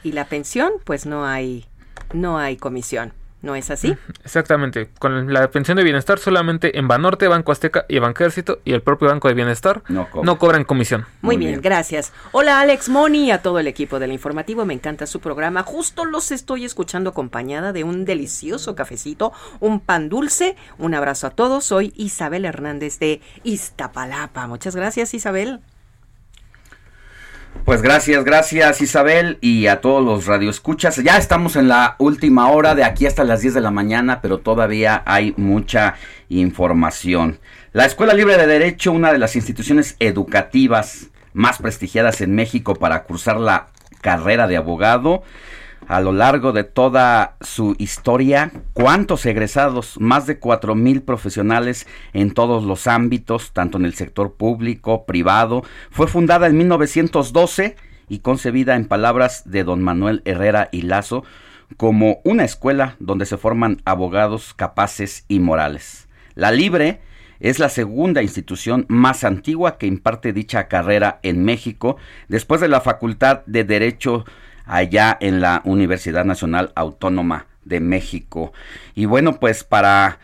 y 0.03 0.11
la 0.11 0.25
pensión, 0.25 0.71
pues 0.83 1.05
no 1.05 1.25
hay, 1.25 1.65
no 2.13 2.37
hay 2.37 2.57
comisión, 2.57 3.13
¿no 3.41 3.55
es 3.55 3.71
así? 3.71 3.95
Exactamente. 4.23 4.89
Con 4.99 5.31
la 5.33 5.49
pensión 5.49 5.77
de 5.77 5.83
bienestar 5.83 6.19
solamente 6.19 6.77
en 6.77 6.87
Banorte, 6.87 7.27
Banco 7.27 7.51
Azteca 7.51 7.85
y 7.87 7.99
Banquército 7.99 8.59
y 8.65 8.73
el 8.73 8.81
propio 8.81 9.07
Banco 9.07 9.27
de 9.27 9.33
Bienestar 9.33 9.83
No 9.89 10.09
cobra. 10.09 10.25
no 10.25 10.37
cobran 10.37 10.63
comisión. 10.63 11.05
Muy, 11.21 11.37
bien, 11.37 11.61
gracias. 11.61 12.13
Hola 12.31 12.59
Alex 12.61 12.89
Moni 12.89 13.27
y 13.27 13.31
a 13.31 13.41
todo 13.41 13.59
el 13.59 13.67
equipo 13.67 13.99
del 13.99 14.11
informativo, 14.11 14.65
me 14.65 14.73
encanta 14.73 15.05
su 15.05 15.19
programa. 15.19 15.63
Justo 15.63 16.05
los 16.05 16.31
estoy 16.31 16.65
escuchando 16.65 17.09
acompañada 17.11 17.73
de 17.73 17.83
un 17.83 18.05
delicioso 18.05 18.75
cafecito, 18.75 19.33
un 19.59 19.79
pan 19.79 20.09
dulce. 20.09 20.55
Un 20.77 20.93
abrazo 20.93 21.27
a 21.27 21.31
todos. 21.31 21.63
Soy 21.65 21.93
Isabel 21.95 22.45
Hernández 22.45 22.99
de 22.99 23.21
Iztapalapa. 23.43 24.47
Muchas 24.47 24.75
gracias, 24.75 25.13
Isabel. 25.13 25.61
Pues 27.65 27.83
gracias, 27.83 28.23
gracias 28.23 28.81
Isabel 28.81 29.37
y 29.39 29.67
a 29.67 29.81
todos 29.81 30.03
los 30.03 30.25
radioescuchas. 30.25 30.97
Ya 31.03 31.17
estamos 31.17 31.55
en 31.55 31.67
la 31.67 31.95
última 31.99 32.49
hora 32.49 32.73
de 32.73 32.83
aquí 32.83 33.05
hasta 33.05 33.23
las 33.23 33.41
10 33.41 33.53
de 33.53 33.61
la 33.61 33.69
mañana, 33.69 34.19
pero 34.19 34.39
todavía 34.39 35.03
hay 35.05 35.35
mucha 35.37 35.95
información. 36.29 37.39
La 37.71 37.85
Escuela 37.85 38.13
Libre 38.15 38.37
de 38.37 38.47
Derecho, 38.47 38.91
una 38.91 39.13
de 39.13 39.19
las 39.19 39.35
instituciones 39.35 39.95
educativas 39.99 41.11
más 41.33 41.59
prestigiadas 41.59 42.21
en 42.21 42.35
México 42.35 42.75
para 42.75 43.03
cursar 43.03 43.39
la 43.39 43.67
carrera 44.01 44.47
de 44.47 44.57
abogado, 44.57 45.23
a 45.91 45.99
lo 45.99 46.13
largo 46.13 46.53
de 46.53 46.63
toda 46.63 47.35
su 47.41 47.75
historia, 47.77 48.49
¿cuántos 48.71 49.25
egresados? 49.25 49.99
Más 49.99 50.25
de 50.25 50.39
cuatro 50.39 50.73
mil 50.73 51.01
profesionales 51.01 51.85
en 52.13 52.31
todos 52.31 52.63
los 52.63 52.87
ámbitos, 52.87 53.51
tanto 53.51 53.77
en 53.77 53.83
el 53.83 53.93
sector 53.93 54.35
público, 54.35 55.05
privado. 55.05 55.65
Fue 55.89 56.07
fundada 56.07 56.47
en 56.47 56.55
1912 56.55 57.75
y 58.07 58.19
concebida 58.19 58.77
en 58.77 58.85
palabras 58.85 59.43
de 59.51 59.65
don 59.65 59.81
Manuel 59.81 60.21
Herrera 60.23 60.69
y 60.71 60.83
Lazo 60.83 61.25
como 61.75 62.21
una 62.23 62.45
escuela 62.45 62.95
donde 62.99 63.25
se 63.25 63.35
forman 63.35 63.81
abogados 63.83 64.53
capaces 64.53 65.25
y 65.27 65.41
morales. 65.41 66.07
La 66.35 66.51
Libre 66.51 67.01
es 67.41 67.59
la 67.59 67.67
segunda 67.67 68.23
institución 68.23 68.85
más 68.87 69.25
antigua 69.25 69.77
que 69.77 69.87
imparte 69.87 70.31
dicha 70.31 70.69
carrera 70.69 71.19
en 71.21 71.43
México, 71.43 71.97
después 72.29 72.61
de 72.61 72.69
la 72.69 72.79
Facultad 72.79 73.41
de 73.45 73.65
Derecho 73.65 74.23
allá 74.71 75.17
en 75.19 75.41
la 75.41 75.61
Universidad 75.65 76.23
Nacional 76.23 76.71
Autónoma 76.75 77.45
de 77.65 77.81
México. 77.81 78.53
Y 78.95 79.05
bueno, 79.05 79.37
pues 79.37 79.65
para 79.65 80.19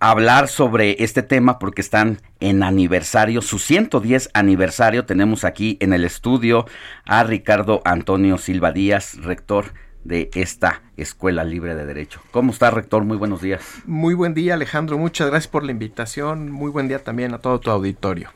hablar 0.00 0.48
sobre 0.48 1.04
este 1.04 1.22
tema, 1.22 1.60
porque 1.60 1.80
están 1.80 2.18
en 2.40 2.64
aniversario, 2.64 3.40
su 3.40 3.60
110 3.60 4.30
aniversario, 4.34 5.06
tenemos 5.06 5.44
aquí 5.44 5.76
en 5.80 5.92
el 5.92 6.04
estudio 6.04 6.66
a 7.04 7.22
Ricardo 7.22 7.80
Antonio 7.84 8.38
Silva 8.38 8.72
Díaz, 8.72 9.18
rector 9.22 9.66
de 10.04 10.30
esta 10.34 10.82
Escuela 10.96 11.44
Libre 11.44 11.74
de 11.74 11.86
Derecho. 11.86 12.20
¿Cómo 12.30 12.52
está, 12.52 12.70
rector? 12.70 13.04
Muy 13.04 13.16
buenos 13.16 13.42
días. 13.42 13.62
Muy 13.86 14.14
buen 14.14 14.34
día, 14.34 14.54
Alejandro. 14.54 14.98
Muchas 14.98 15.28
gracias 15.28 15.50
por 15.50 15.64
la 15.64 15.72
invitación. 15.72 16.50
Muy 16.50 16.70
buen 16.70 16.88
día 16.88 16.98
también 17.00 17.34
a 17.34 17.38
todo 17.38 17.60
tu 17.60 17.70
auditorio. 17.70 18.30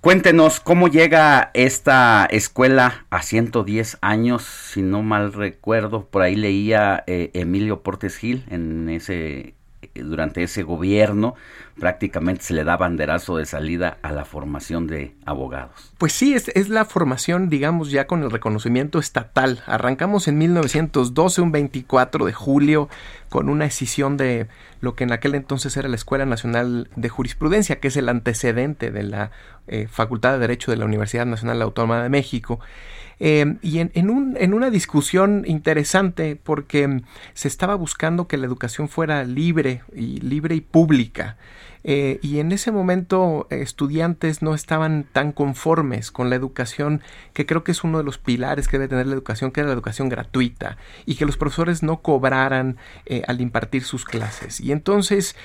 Cuéntenos 0.00 0.60
cómo 0.60 0.86
llega 0.86 1.50
esta 1.52 2.26
escuela 2.30 3.06
a 3.10 3.22
110 3.22 3.98
años, 4.02 4.44
si 4.44 4.82
no 4.82 5.02
mal 5.02 5.32
recuerdo, 5.32 6.06
por 6.06 6.22
ahí 6.22 6.36
leía 6.36 7.02
eh, 7.08 7.30
Emilio 7.34 7.82
Portes 7.82 8.16
Gil 8.16 8.44
en 8.48 8.88
ese 8.88 9.55
durante 10.02 10.42
ese 10.42 10.62
gobierno 10.62 11.34
prácticamente 11.78 12.42
se 12.42 12.54
le 12.54 12.64
da 12.64 12.76
banderazo 12.76 13.36
de 13.36 13.46
salida 13.46 13.98
a 14.02 14.12
la 14.12 14.24
formación 14.24 14.86
de 14.86 15.14
abogados. 15.26 15.92
Pues 15.98 16.12
sí, 16.12 16.34
es, 16.34 16.68
la 16.68 16.84
formación, 16.84 17.48
digamos, 17.48 17.90
ya 17.90 18.06
con 18.06 18.22
el 18.22 18.30
reconocimiento 18.30 18.98
estatal. 18.98 19.62
Arrancamos 19.66 20.28
en 20.28 20.38
1912, 20.38 21.42
un 21.42 21.52
24 21.52 22.24
de 22.24 22.32
julio, 22.32 22.88
con 23.28 23.48
una 23.48 23.66
escisión 23.66 24.16
de 24.16 24.46
lo 24.80 24.94
que 24.94 25.04
en 25.04 25.12
aquel 25.12 25.34
entonces 25.34 25.76
era 25.76 25.88
la 25.88 25.96
Escuela 25.96 26.26
Nacional 26.26 26.88
de 26.96 27.08
Jurisprudencia, 27.08 27.80
que 27.80 27.88
es 27.88 27.96
el 27.96 28.08
antecedente 28.08 28.90
de 28.90 29.02
la 29.02 29.30
eh, 29.66 29.86
Facultad 29.90 30.32
de 30.32 30.38
Derecho 30.38 30.70
de 30.70 30.76
la 30.78 30.84
Universidad 30.84 31.26
Nacional 31.26 31.60
Autónoma 31.62 32.02
de 32.02 32.08
México. 32.08 32.60
Eh, 33.18 33.56
y 33.62 33.78
en, 33.78 33.90
en, 33.94 34.10
un, 34.10 34.36
en, 34.38 34.52
una 34.52 34.70
discusión 34.70 35.44
interesante 35.46 36.36
porque 36.36 37.02
se 37.32 37.48
estaba 37.48 37.74
buscando 37.74 38.28
que 38.28 38.36
la 38.36 38.46
educación 38.46 38.88
fuera 38.88 39.24
libre 39.24 39.82
y 39.94 40.20
libre 40.20 40.54
y 40.54 40.60
pública. 40.60 41.36
Eh, 41.88 42.18
y 42.20 42.40
en 42.40 42.50
ese 42.50 42.72
momento 42.72 43.46
eh, 43.48 43.60
estudiantes 43.62 44.42
no 44.42 44.54
estaban 44.54 45.06
tan 45.12 45.30
conformes 45.30 46.10
con 46.10 46.30
la 46.30 46.34
educación, 46.34 47.00
que 47.32 47.46
creo 47.46 47.62
que 47.62 47.70
es 47.70 47.84
uno 47.84 47.98
de 47.98 48.04
los 48.04 48.18
pilares 48.18 48.66
que 48.66 48.76
debe 48.76 48.88
tener 48.88 49.06
la 49.06 49.14
educación, 49.14 49.52
que 49.52 49.60
era 49.60 49.68
la 49.68 49.74
educación 49.74 50.08
gratuita, 50.08 50.78
y 51.06 51.14
que 51.14 51.24
los 51.24 51.36
profesores 51.36 51.84
no 51.84 52.02
cobraran 52.02 52.76
eh, 53.06 53.22
al 53.28 53.40
impartir 53.40 53.84
sus 53.84 54.04
clases. 54.04 54.60
Y 54.60 54.72
entonces 54.72 55.36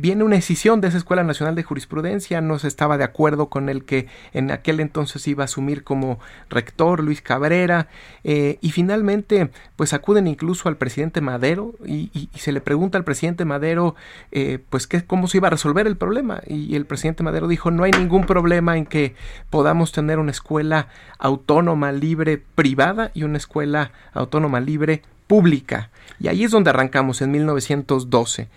viene 0.00 0.22
una 0.22 0.36
decisión 0.36 0.80
de 0.80 0.88
esa 0.88 0.98
Escuela 0.98 1.24
Nacional 1.24 1.56
de 1.56 1.64
Jurisprudencia, 1.64 2.40
no 2.40 2.58
se 2.60 2.68
estaba 2.68 2.96
de 2.96 3.04
acuerdo 3.04 3.48
con 3.48 3.68
el 3.68 3.84
que 3.84 4.06
en 4.32 4.52
aquel 4.52 4.78
entonces 4.78 5.26
iba 5.26 5.42
a 5.42 5.46
asumir 5.46 5.82
como 5.82 6.20
rector 6.48 7.02
Luis 7.02 7.20
Cabrera, 7.20 7.88
y 8.22 8.70
finalmente 8.70 9.50
pues 9.74 9.92
acuden 9.92 10.28
incluso 10.28 10.68
al 10.68 10.76
presidente 10.76 11.20
Madero 11.20 11.74
y, 11.84 12.28
se 12.34 12.52
le 12.52 12.60
pregunta 12.60 12.98
al 12.98 13.04
presidente 13.04 13.44
Madero 13.44 13.96
pues 14.68 14.86
que, 14.86 15.04
cómo 15.04 15.26
se 15.26 15.38
iba 15.38 15.48
a 15.48 15.50
resolver 15.50 15.79
el 15.86 15.96
problema. 15.96 16.40
Y 16.46 16.76
el 16.76 16.86
presidente 16.86 17.22
Madero 17.22 17.48
dijo 17.48 17.70
no 17.70 17.84
hay 17.84 17.92
ningún 17.92 18.24
problema 18.24 18.76
en 18.76 18.86
que 18.86 19.14
podamos 19.50 19.92
tener 19.92 20.18
una 20.18 20.30
escuela 20.30 20.88
autónoma 21.18 21.92
libre 21.92 22.42
privada 22.54 23.10
y 23.14 23.24
una 23.24 23.38
escuela 23.38 23.92
autónoma 24.12 24.60
libre 24.60 25.02
pública 25.26 25.90
y 26.18 26.26
ahí 26.26 26.42
es 26.42 26.50
donde 26.50 26.70
arrancamos 26.70 27.22
en 27.22 27.30
1912 27.30 28.48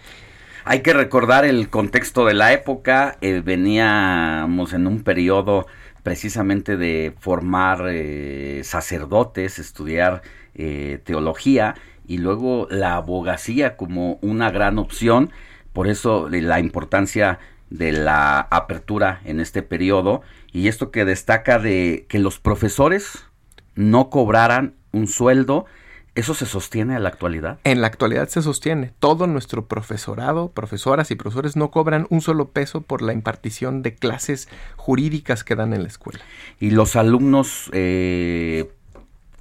hay 0.66 0.82
que 0.82 0.94
recordar 0.94 1.44
el 1.44 1.70
contexto 1.70 2.26
de 2.26 2.34
la 2.34 2.54
época. 2.54 3.18
Eh, 3.20 3.42
veníamos 3.44 4.72
en 4.72 4.88
un 4.88 5.04
periodo 5.04 5.68
precisamente 6.04 6.78
de 6.78 7.14
formar 7.20 7.88
eh, 7.90 8.62
sacerdotes 8.64 9.60
estudiar 9.60 10.22
eh, 10.56 11.02
teología 11.04 11.76
y 12.08 12.18
luego 12.18 12.68
la 12.70 12.96
abogacía 12.96 13.76
como 13.76 14.20
una 14.22 14.52
gran 14.52 14.78
opción 14.80 15.32
por 15.74 15.88
eso 15.88 16.30
la 16.30 16.60
importancia 16.60 17.40
de 17.70 17.92
la 17.92 18.40
apertura 18.40 19.22
en 19.26 19.40
este 19.40 19.64
periodo 19.64 20.22
y 20.52 20.68
esto 20.68 20.92
que 20.92 21.06
destaca 21.06 21.60
de 21.60 22.06
que 22.08 22.20
los 22.20 22.40
profesores 22.40 23.26
no 23.76 24.10
cobraran 24.10 24.76
un 24.92 25.08
sueldo 25.08 25.66
¿Eso 26.16 26.36
se 26.36 26.46
sostiene 26.46 26.96
en 26.96 27.02
la 27.02 27.10
actualidad? 27.10 27.58
En 27.64 27.82
la 27.82 27.88
actualidad 27.88 28.28
se 28.28 28.44
sostiene. 28.44 28.94
Todo 29.00 29.26
nuestro 29.26 29.68
profesorado, 29.68 30.52
profesoras 30.52 31.10
y 31.10 31.16
profesores 31.16 31.56
no 31.56 31.72
cobran 31.72 32.06
un 32.12 32.22
solo 32.22 32.52
peso 32.52 32.82
por 32.82 33.02
la 33.02 33.14
impartición 33.14 33.82
de 33.82 33.96
clases 33.96 34.48
jurídicas 34.76 35.44
que 35.44 35.56
dan 35.56 35.74
en 35.74 35.82
la 35.82 35.88
escuela. 35.88 36.20
¿Y 36.60 36.70
los 36.70 36.96
alumnos 36.96 37.72
eh, 37.74 38.72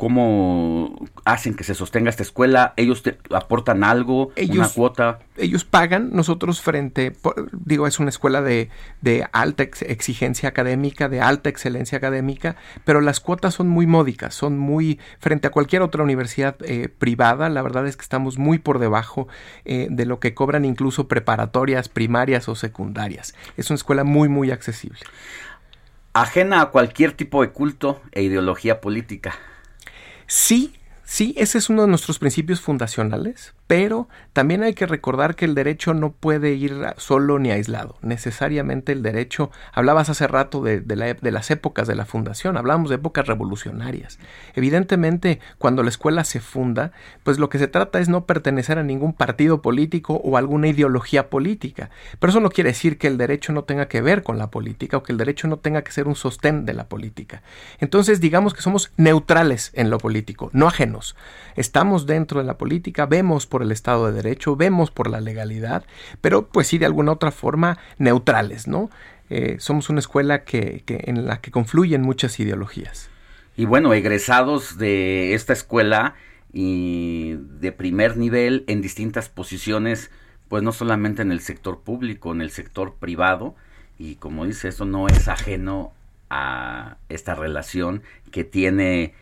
cómo 0.02 1.06
hacen 1.24 1.54
que 1.54 1.62
se 1.62 1.76
sostenga 1.76 2.10
esta 2.10 2.24
escuela? 2.24 2.74
¿Ellos 2.76 3.04
te 3.04 3.18
aportan 3.30 3.84
algo, 3.84 4.32
una 4.50 4.68
cuota? 4.68 5.20
Ellos 5.36 5.64
pagan, 5.64 6.10
nosotros 6.12 6.60
frente, 6.60 7.12
digo, 7.52 7.86
es 7.86 8.00
una 8.00 8.08
escuela 8.08 8.42
de, 8.42 8.68
de 9.00 9.28
alta 9.30 9.62
exigencia 9.62 10.48
académica, 10.48 11.08
de 11.08 11.20
alta 11.20 11.50
excelencia 11.50 11.98
académica, 11.98 12.56
pero 12.84 13.00
las 13.00 13.20
cuotas 13.20 13.54
son 13.54 13.68
muy 13.68 13.86
módicas, 13.86 14.34
son 14.34 14.58
muy, 14.58 14.98
frente 15.20 15.46
a 15.46 15.50
cualquier 15.52 15.82
otra 15.82 16.02
universidad 16.02 16.56
eh, 16.64 16.88
privada, 16.88 17.48
la 17.48 17.62
verdad 17.62 17.86
es 17.86 17.96
que 17.96 18.02
estamos 18.02 18.38
muy 18.38 18.58
por 18.58 18.80
debajo 18.80 19.28
eh, 19.64 19.86
de 19.88 20.04
lo 20.04 20.18
que 20.18 20.34
cobran 20.34 20.64
incluso 20.64 21.06
preparatorias 21.06 21.88
primarias 21.88 22.48
o 22.48 22.56
secundarias. 22.56 23.36
Es 23.56 23.70
una 23.70 23.76
escuela 23.76 24.02
muy, 24.02 24.28
muy 24.28 24.50
accesible. 24.50 24.98
Ajena 26.12 26.60
a 26.60 26.70
cualquier 26.70 27.12
tipo 27.12 27.40
de 27.42 27.50
culto 27.50 28.02
e 28.10 28.22
ideología 28.22 28.80
política. 28.80 29.38
Sí, 30.34 30.72
sí, 31.12 31.34
ese 31.36 31.58
es 31.58 31.68
uno 31.68 31.82
de 31.82 31.88
nuestros 31.88 32.18
principios 32.18 32.62
fundacionales, 32.62 33.52
pero 33.66 34.08
también 34.32 34.62
hay 34.62 34.72
que 34.72 34.86
recordar 34.86 35.36
que 35.36 35.44
el 35.44 35.54
derecho 35.54 35.92
no 35.92 36.12
puede 36.12 36.54
ir 36.54 36.74
solo 36.96 37.38
ni 37.38 37.50
aislado. 37.50 37.96
Necesariamente 38.00 38.92
el 38.92 39.02
derecho, 39.02 39.50
hablabas 39.74 40.08
hace 40.08 40.26
rato 40.26 40.62
de, 40.62 40.82
las 41.20 41.50
épocas 41.50 41.86
de 41.86 41.94
la 41.94 42.06
fundación, 42.06 42.56
hablamos 42.56 42.88
de 42.88 42.96
épocas 42.96 43.26
revolucionarias. 43.26 44.18
Evidentemente, 44.54 45.38
cuando 45.58 45.82
la 45.82 45.90
escuela 45.90 46.24
se 46.24 46.40
funda, 46.40 46.92
pues 47.24 47.38
lo 47.38 47.50
que 47.50 47.58
se 47.58 47.68
trata 47.68 48.00
es 48.00 48.08
no 48.08 48.24
pertenecer 48.24 48.78
a 48.78 48.82
ningún 48.82 49.12
partido 49.12 49.60
político 49.60 50.14
o 50.24 50.38
alguna 50.38 50.68
ideología 50.68 51.28
política. 51.28 51.90
Pero 52.20 52.30
eso 52.30 52.40
no 52.40 52.48
quiere 52.48 52.70
decir 52.70 52.96
que 52.96 53.08
el 53.08 53.18
derecho 53.18 53.52
no 53.52 53.64
tenga 53.64 53.86
que 53.86 54.00
ver 54.00 54.22
con 54.22 54.38
la 54.38 54.50
política 54.50 54.96
o 54.96 55.02
que 55.02 55.12
el 55.12 55.18
derecho 55.18 55.46
no 55.46 55.58
tenga 55.58 55.82
que 55.82 55.92
ser 55.92 56.08
un 56.08 56.14
sostén 56.14 56.64
de 56.64 56.72
la 56.72 56.88
política. 56.88 57.42
Entonces, 57.80 58.18
digamos 58.18 58.54
que 58.54 58.62
somos 58.62 58.92
neutrales 58.96 59.72
en 59.74 59.90
lo 59.90 59.98
político, 59.98 60.48
no 60.54 60.68
ajenos. 60.68 61.01
Estamos 61.56 62.06
dentro 62.06 62.40
de 62.40 62.46
la 62.46 62.58
política, 62.58 63.06
vemos 63.06 63.46
por 63.46 63.62
el 63.62 63.72
Estado 63.72 64.06
de 64.06 64.12
Derecho, 64.12 64.56
vemos 64.56 64.90
por 64.90 65.10
la 65.10 65.20
legalidad, 65.20 65.84
pero 66.20 66.48
pues 66.48 66.66
sí 66.68 66.78
de 66.78 66.86
alguna 66.86 67.12
otra 67.12 67.30
forma 67.30 67.78
neutrales, 67.98 68.68
¿no? 68.68 68.90
Eh, 69.30 69.56
somos 69.58 69.88
una 69.88 70.00
escuela 70.00 70.44
que, 70.44 70.82
que, 70.84 71.04
en 71.04 71.26
la 71.26 71.40
que 71.40 71.50
confluyen 71.50 72.02
muchas 72.02 72.38
ideologías. 72.38 73.08
Y 73.56 73.64
bueno, 73.64 73.92
egresados 73.92 74.78
de 74.78 75.34
esta 75.34 75.52
escuela 75.52 76.14
y 76.52 77.34
de 77.60 77.72
primer 77.72 78.16
nivel 78.16 78.64
en 78.66 78.82
distintas 78.82 79.28
posiciones, 79.28 80.10
pues 80.48 80.62
no 80.62 80.72
solamente 80.72 81.22
en 81.22 81.32
el 81.32 81.40
sector 81.40 81.80
público, 81.80 82.32
en 82.32 82.42
el 82.42 82.50
sector 82.50 82.94
privado, 82.94 83.54
y 83.98 84.16
como 84.16 84.44
dice, 84.44 84.68
eso 84.68 84.84
no 84.84 85.06
es 85.08 85.28
ajeno 85.28 85.92
a 86.28 86.96
esta 87.08 87.34
relación 87.34 88.02
que 88.30 88.42
tiene 88.44 89.14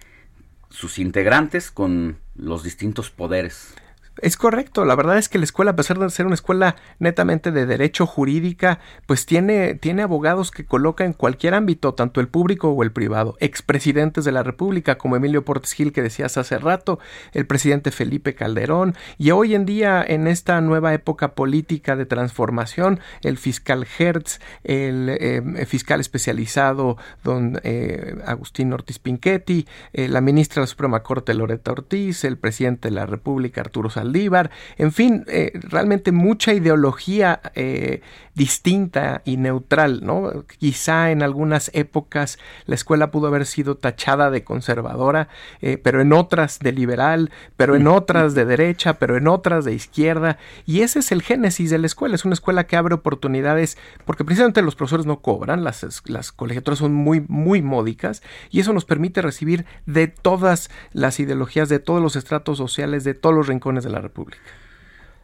sus 0.70 0.98
integrantes 0.98 1.70
con 1.70 2.18
los 2.34 2.62
distintos 2.62 3.10
poderes. 3.10 3.74
Es 4.22 4.36
correcto, 4.36 4.84
la 4.84 4.94
verdad 4.96 5.18
es 5.18 5.28
que 5.28 5.38
la 5.38 5.44
escuela, 5.44 5.72
a 5.72 5.76
pesar 5.76 5.98
de 5.98 6.10
ser 6.10 6.26
una 6.26 6.34
escuela 6.34 6.76
netamente 6.98 7.52
de 7.52 7.66
derecho 7.66 8.06
jurídica, 8.06 8.78
pues 9.06 9.24
tiene, 9.26 9.74
tiene 9.74 10.02
abogados 10.02 10.50
que 10.50 10.64
coloca 10.64 11.04
en 11.04 11.12
cualquier 11.12 11.54
ámbito, 11.54 11.94
tanto 11.94 12.20
el 12.20 12.28
público 12.28 12.70
o 12.70 12.82
el 12.82 12.92
privado, 12.92 13.36
expresidentes 13.40 14.24
de 14.24 14.32
la 14.32 14.42
República, 14.42 14.98
como 14.98 15.16
Emilio 15.16 15.44
Portes 15.44 15.72
Gil 15.72 15.92
que 15.92 16.02
decías 16.02 16.36
hace 16.36 16.58
rato, 16.58 16.98
el 17.32 17.46
presidente 17.46 17.90
Felipe 17.90 18.34
Calderón, 18.34 18.94
y 19.16 19.30
hoy 19.30 19.54
en 19.54 19.64
día, 19.64 20.04
en 20.06 20.26
esta 20.26 20.60
nueva 20.60 20.92
época 20.92 21.34
política 21.34 21.96
de 21.96 22.06
transformación, 22.06 23.00
el 23.22 23.38
fiscal 23.38 23.86
Hertz, 23.98 24.40
el 24.64 25.08
eh, 25.08 25.66
fiscal 25.66 26.00
especializado 26.00 26.96
don 27.24 27.60
eh, 27.62 28.16
Agustín 28.26 28.72
Ortiz 28.72 28.98
Pinchetti, 28.98 29.66
eh, 29.92 30.08
la 30.08 30.20
ministra 30.20 30.56
de 30.56 30.64
la 30.64 30.66
Suprema 30.66 31.02
Corte 31.02 31.34
Loreta 31.34 31.72
Ortiz, 31.72 32.24
el 32.24 32.38
presidente 32.38 32.88
de 32.88 32.94
la 32.94 33.06
República 33.06 33.60
Arturo 33.60 33.90
Saldívar, 34.10 34.50
en 34.76 34.92
fin, 34.92 35.24
eh, 35.28 35.52
realmente 35.54 36.10
mucha 36.12 36.52
ideología 36.52 37.40
eh, 37.54 38.00
distinta 38.34 39.22
y 39.24 39.36
neutral, 39.36 40.00
¿no? 40.02 40.44
Quizá 40.58 41.10
en 41.10 41.22
algunas 41.22 41.70
épocas 41.74 42.38
la 42.66 42.74
escuela 42.74 43.10
pudo 43.10 43.26
haber 43.26 43.44
sido 43.44 43.76
tachada 43.76 44.30
de 44.30 44.44
conservadora, 44.44 45.28
eh, 45.60 45.76
pero 45.76 46.00
en 46.00 46.12
otras 46.12 46.58
de 46.58 46.72
liberal, 46.72 47.30
pero 47.56 47.76
en 47.76 47.86
otras 47.86 48.34
de 48.34 48.44
derecha, 48.44 48.98
pero 48.98 49.16
en 49.16 49.28
otras 49.28 49.64
de 49.64 49.74
izquierda, 49.74 50.38
y 50.64 50.80
ese 50.80 51.00
es 51.00 51.12
el 51.12 51.22
génesis 51.22 51.70
de 51.70 51.78
la 51.78 51.86
escuela, 51.86 52.14
es 52.14 52.24
una 52.24 52.34
escuela 52.34 52.64
que 52.64 52.76
abre 52.76 52.94
oportunidades, 52.94 53.76
porque 54.06 54.24
precisamente 54.24 54.62
los 54.62 54.76
profesores 54.76 55.06
no 55.06 55.20
cobran, 55.20 55.62
las, 55.62 56.02
las 56.06 56.32
colegiaturas 56.32 56.78
son 56.78 56.94
muy, 56.94 57.24
muy 57.28 57.62
módicas, 57.62 58.22
y 58.50 58.60
eso 58.60 58.72
nos 58.72 58.84
permite 58.84 59.22
recibir 59.22 59.66
de 59.86 60.06
todas 60.08 60.70
las 60.92 61.20
ideologías, 61.20 61.68
de 61.68 61.78
todos 61.78 62.00
los 62.00 62.16
estratos 62.16 62.56
sociales, 62.56 63.04
de 63.04 63.14
todos 63.14 63.34
los 63.34 63.48
rincones 63.48 63.84
de 63.84 63.89
la 63.90 64.00
República. 64.00 64.42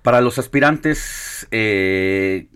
Para 0.02 0.20
los 0.20 0.38
aspirantes 0.38 1.48
eh, 1.50 2.48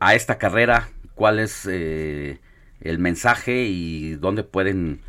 a 0.00 0.14
esta 0.14 0.38
carrera, 0.38 0.88
¿cuál 1.14 1.38
es 1.38 1.66
eh, 1.70 2.40
el 2.80 2.98
mensaje 2.98 3.64
y 3.64 4.14
dónde 4.16 4.42
pueden 4.42 5.00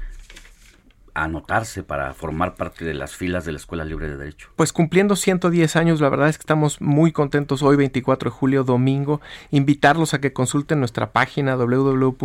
anotarse 1.23 1.83
para 1.83 2.13
formar 2.13 2.55
parte 2.55 2.85
de 2.85 2.93
las 2.93 3.15
filas 3.15 3.45
de 3.45 3.51
la 3.51 3.57
Escuela 3.57 3.85
Libre 3.85 4.09
de 4.09 4.17
Derecho? 4.17 4.49
Pues 4.55 4.73
cumpliendo 4.73 5.15
110 5.15 5.75
años, 5.75 6.01
la 6.01 6.09
verdad 6.09 6.29
es 6.29 6.37
que 6.37 6.43
estamos 6.43 6.81
muy 6.81 7.11
contentos 7.11 7.63
hoy, 7.63 7.75
24 7.75 8.29
de 8.29 8.35
julio, 8.35 8.63
domingo. 8.63 9.21
Invitarlos 9.51 10.13
a 10.13 10.21
que 10.21 10.33
consulten 10.33 10.79
nuestra 10.79 11.11
página 11.11 11.55
www.ld.edu.mx, 11.55 12.19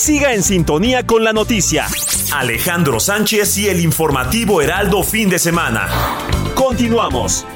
Siga 0.00 0.32
en 0.32 0.42
sintonía 0.42 1.06
con 1.06 1.24
la 1.24 1.34
noticia. 1.34 1.86
Alejandro 2.32 3.00
Sánchez 3.00 3.58
y 3.58 3.68
el 3.68 3.80
informativo 3.80 4.62
Heraldo 4.62 5.02
fin 5.02 5.28
de 5.28 5.38
semana. 5.38 5.88
Continuamos. 6.54 7.46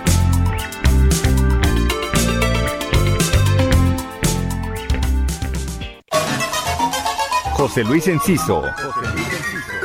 José 7.55 7.83
Luis 7.83 8.09
Enciso. 8.09 8.63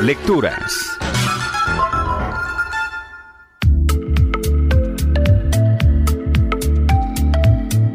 Lecturas. 0.02 0.99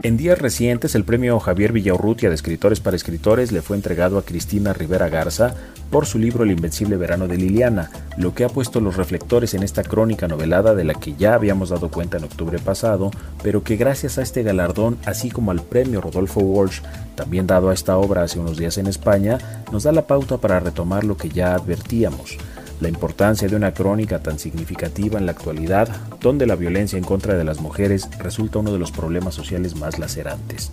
En 0.04 0.18
días 0.18 0.38
recientes, 0.38 0.94
el 0.94 1.04
premio 1.04 1.40
Javier 1.40 1.72
Villaurrutia 1.72 2.28
de 2.28 2.34
Escritores 2.34 2.78
para 2.78 2.94
Escritores 2.94 3.52
le 3.52 3.62
fue 3.62 3.74
entregado 3.74 4.18
a 4.18 4.22
Cristina 4.22 4.74
Rivera 4.74 5.08
Garza 5.08 5.54
por 5.90 6.04
su 6.04 6.18
libro 6.18 6.44
El 6.44 6.50
Invencible 6.50 6.98
Verano 6.98 7.26
de 7.26 7.38
Liliana, 7.38 7.90
lo 8.18 8.34
que 8.34 8.44
ha 8.44 8.50
puesto 8.50 8.82
los 8.82 8.98
reflectores 8.98 9.54
en 9.54 9.62
esta 9.62 9.82
crónica 9.82 10.28
novelada 10.28 10.74
de 10.74 10.84
la 10.84 10.92
que 10.92 11.14
ya 11.14 11.32
habíamos 11.32 11.70
dado 11.70 11.90
cuenta 11.90 12.18
en 12.18 12.24
octubre 12.24 12.58
pasado, 12.58 13.12
pero 13.42 13.64
que 13.64 13.76
gracias 13.76 14.18
a 14.18 14.22
este 14.22 14.42
galardón, 14.42 14.98
así 15.06 15.30
como 15.30 15.52
al 15.52 15.62
premio 15.62 16.02
Rodolfo 16.02 16.40
Walsh, 16.40 16.82
también 17.14 17.46
dado 17.46 17.70
a 17.70 17.72
esta 17.72 17.96
obra 17.96 18.24
hace 18.24 18.38
unos 18.38 18.58
días 18.58 18.76
en 18.76 18.88
España, 18.88 19.38
nos 19.72 19.84
da 19.84 19.92
la 19.92 20.06
pauta 20.06 20.36
para 20.36 20.60
retomar 20.60 21.04
lo 21.04 21.16
que 21.16 21.30
ya 21.30 21.54
advertíamos 21.54 22.36
la 22.80 22.88
importancia 22.88 23.48
de 23.48 23.56
una 23.56 23.72
crónica 23.72 24.20
tan 24.20 24.38
significativa 24.38 25.18
en 25.18 25.26
la 25.26 25.32
actualidad, 25.32 25.88
donde 26.20 26.46
la 26.46 26.56
violencia 26.56 26.98
en 26.98 27.04
contra 27.04 27.34
de 27.34 27.44
las 27.44 27.60
mujeres 27.60 28.08
resulta 28.18 28.58
uno 28.58 28.72
de 28.72 28.78
los 28.78 28.92
problemas 28.92 29.34
sociales 29.34 29.76
más 29.76 29.98
lacerantes. 29.98 30.70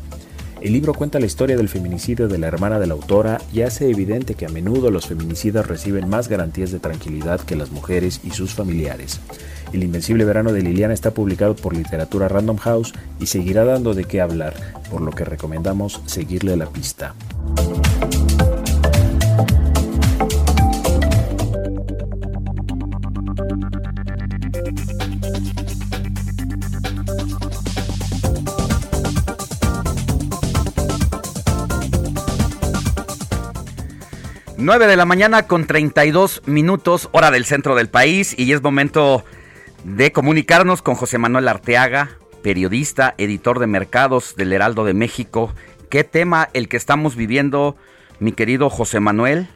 El 0.62 0.74
libro 0.74 0.94
cuenta 0.94 1.20
la 1.20 1.26
historia 1.26 1.58
del 1.58 1.70
feminicidio 1.70 2.28
de 2.28 2.38
la 2.38 2.48
hermana 2.48 2.80
de 2.80 2.86
la 2.86 2.94
autora 2.94 3.42
y 3.52 3.62
hace 3.62 3.90
evidente 3.90 4.36
que 4.36 4.46
a 4.46 4.50
menudo 4.50 4.92
los 4.92 5.08
feminicidas 5.08 5.66
reciben 5.66 6.08
más 6.08 6.28
garantías 6.28 6.72
de 6.72 6.80
tranquilidad 6.80 7.42
que 7.42 7.56
las 7.56 7.72
mujeres 7.72 8.22
y 8.24 8.30
sus 8.30 8.54
familiares. 8.54 9.20
El 9.74 9.84
Invencible 9.84 10.24
Verano 10.24 10.54
de 10.54 10.62
Liliana 10.62 10.94
está 10.94 11.12
publicado 11.12 11.56
por 11.56 11.76
Literatura 11.76 12.28
Random 12.28 12.58
House 12.58 12.94
y 13.20 13.26
seguirá 13.26 13.66
dando 13.66 13.96
de 13.96 14.04
qué 14.04 14.22
hablar, 14.22 14.54
por 14.92 15.02
lo 15.02 15.12
que 15.12 15.26
recomendamos 15.26 16.00
seguirle 16.06 16.56
la 16.56 16.68
pista. 16.68 17.16
9 34.62 34.86
de 34.86 34.96
la 34.96 35.08
mañana 35.08 35.48
con 35.48 35.66
32 35.66 36.44
minutos, 36.46 37.10
hora 37.14 37.32
del 37.32 37.46
centro 37.46 37.74
del 37.74 37.90
país, 37.90 38.38
y 38.38 38.54
es 38.54 38.62
momento 38.62 39.26
de 39.84 40.12
comunicarnos 40.12 40.84
con 40.84 40.94
José 40.94 41.18
Manuel 41.18 41.48
Arteaga, 41.48 42.12
periodista, 42.44 43.16
editor 43.18 43.58
de 43.58 43.66
mercados 43.66 44.36
del 44.36 44.54
Heraldo 44.54 44.86
de 44.86 44.94
México. 44.94 45.52
¿Qué 45.90 46.04
tema 46.04 46.48
el 46.54 46.70
que 46.70 46.78
estamos 46.78 47.16
viviendo, 47.16 47.76
mi 48.20 48.34
querido 48.34 48.70
José 48.70 49.00
Manuel? 49.00 49.48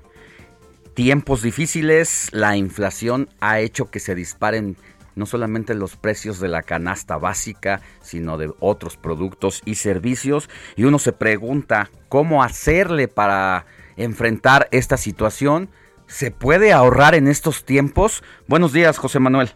Tiempos 0.96 1.44
difíciles, 1.44 2.30
la 2.32 2.58
inflación 2.58 3.30
ha 3.42 3.60
hecho 3.60 3.92
que 3.92 4.00
se 4.00 4.16
disparen 4.16 4.76
no 5.14 5.28
solamente 5.28 5.76
los 5.76 5.98
precios 5.98 6.40
de 6.40 6.48
la 6.48 6.64
canasta 6.64 7.18
básica, 7.18 7.80
sino 8.02 8.40
de 8.40 8.52
otros 8.60 8.98
productos 8.98 9.62
y 9.66 9.76
servicios. 9.76 10.50
Y 10.76 10.86
uno 10.86 10.98
se 10.98 11.12
pregunta, 11.12 11.92
¿cómo 12.10 12.42
hacerle 12.42 13.08
para 13.08 13.68
enfrentar 13.98 14.68
esta 14.72 14.98
situación? 14.98 15.70
¿Se 16.08 16.32
puede 16.32 16.74
ahorrar 16.74 17.16
en 17.16 17.28
estos 17.28 17.66
tiempos? 17.66 18.24
Buenos 18.48 18.74
días, 18.74 18.98
José 18.98 19.20
Manuel. 19.20 19.50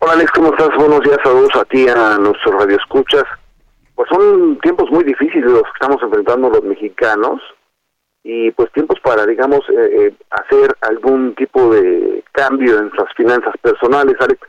Hola 0.00 0.12
Alex, 0.12 0.30
¿cómo 0.30 0.50
estás? 0.50 0.70
Buenos 0.76 1.00
días, 1.00 1.18
saludos 1.24 1.50
a 1.56 1.64
ti, 1.64 1.88
a 1.88 2.18
nuestros 2.18 2.54
radioescuchas. 2.54 3.24
Pues 3.96 4.08
son 4.08 4.56
tiempos 4.60 4.88
muy 4.92 5.02
difíciles 5.02 5.50
los 5.50 5.62
que 5.62 5.70
estamos 5.74 6.00
enfrentando 6.00 6.50
los 6.50 6.62
mexicanos 6.62 7.40
y 8.22 8.50
pues 8.52 8.70
tiempos 8.72 9.00
para, 9.00 9.26
digamos, 9.26 9.60
eh, 9.70 9.90
eh, 9.98 10.14
hacer 10.30 10.72
algún 10.82 11.34
tipo 11.34 11.72
de 11.74 12.22
cambio 12.30 12.76
en 12.78 12.82
nuestras 12.82 13.12
finanzas 13.16 13.54
personales, 13.60 14.14
Alex. 14.20 14.40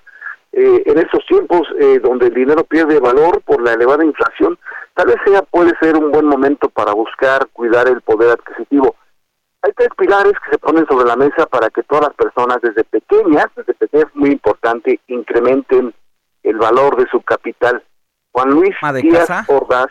Eh, 0.52 0.84
en 0.86 0.98
estos 0.98 1.26
tiempos 1.26 1.68
donde 2.04 2.28
el 2.28 2.34
dinero 2.34 2.64
pierde 2.64 3.00
valor 3.00 3.42
por 3.42 3.62
la 3.64 3.74
elevada 3.74 4.04
inflación, 4.04 4.58
tal 4.96 5.08
vez 5.08 5.18
sea 5.26 5.42
puede 5.42 5.74
ser 5.82 5.96
un 5.96 6.12
buen 6.12 6.26
momento 6.26 6.70
para 6.70 6.94
buscar 6.94 7.48
cuidar 7.54 7.88
el 7.88 8.02
poder 8.02 8.32
adquisitivo. 8.32 8.96
Hay 9.62 9.72
tres 9.76 9.90
pilares 9.98 10.34
que 10.44 10.52
se 10.52 10.58
ponen 10.58 10.86
sobre 10.88 11.06
la 11.06 11.16
mesa 11.16 11.46
para 11.46 11.70
que 11.70 11.84
todas 11.84 12.08
las 12.08 12.16
personas 12.16 12.60
desde 12.62 12.84
pequeñas, 12.86 13.48
desde 13.56 13.74
pequeñas 13.74 14.08
muy 14.14 14.32
importante, 14.32 15.00
incrementen 15.08 15.94
el 16.44 16.58
valor 16.58 16.96
de 16.96 17.10
su 17.10 17.22
capital. 17.22 17.84
Juan 18.32 18.52
Luis 18.52 18.76
Díaz 19.02 19.30
Ordaz, 19.50 19.90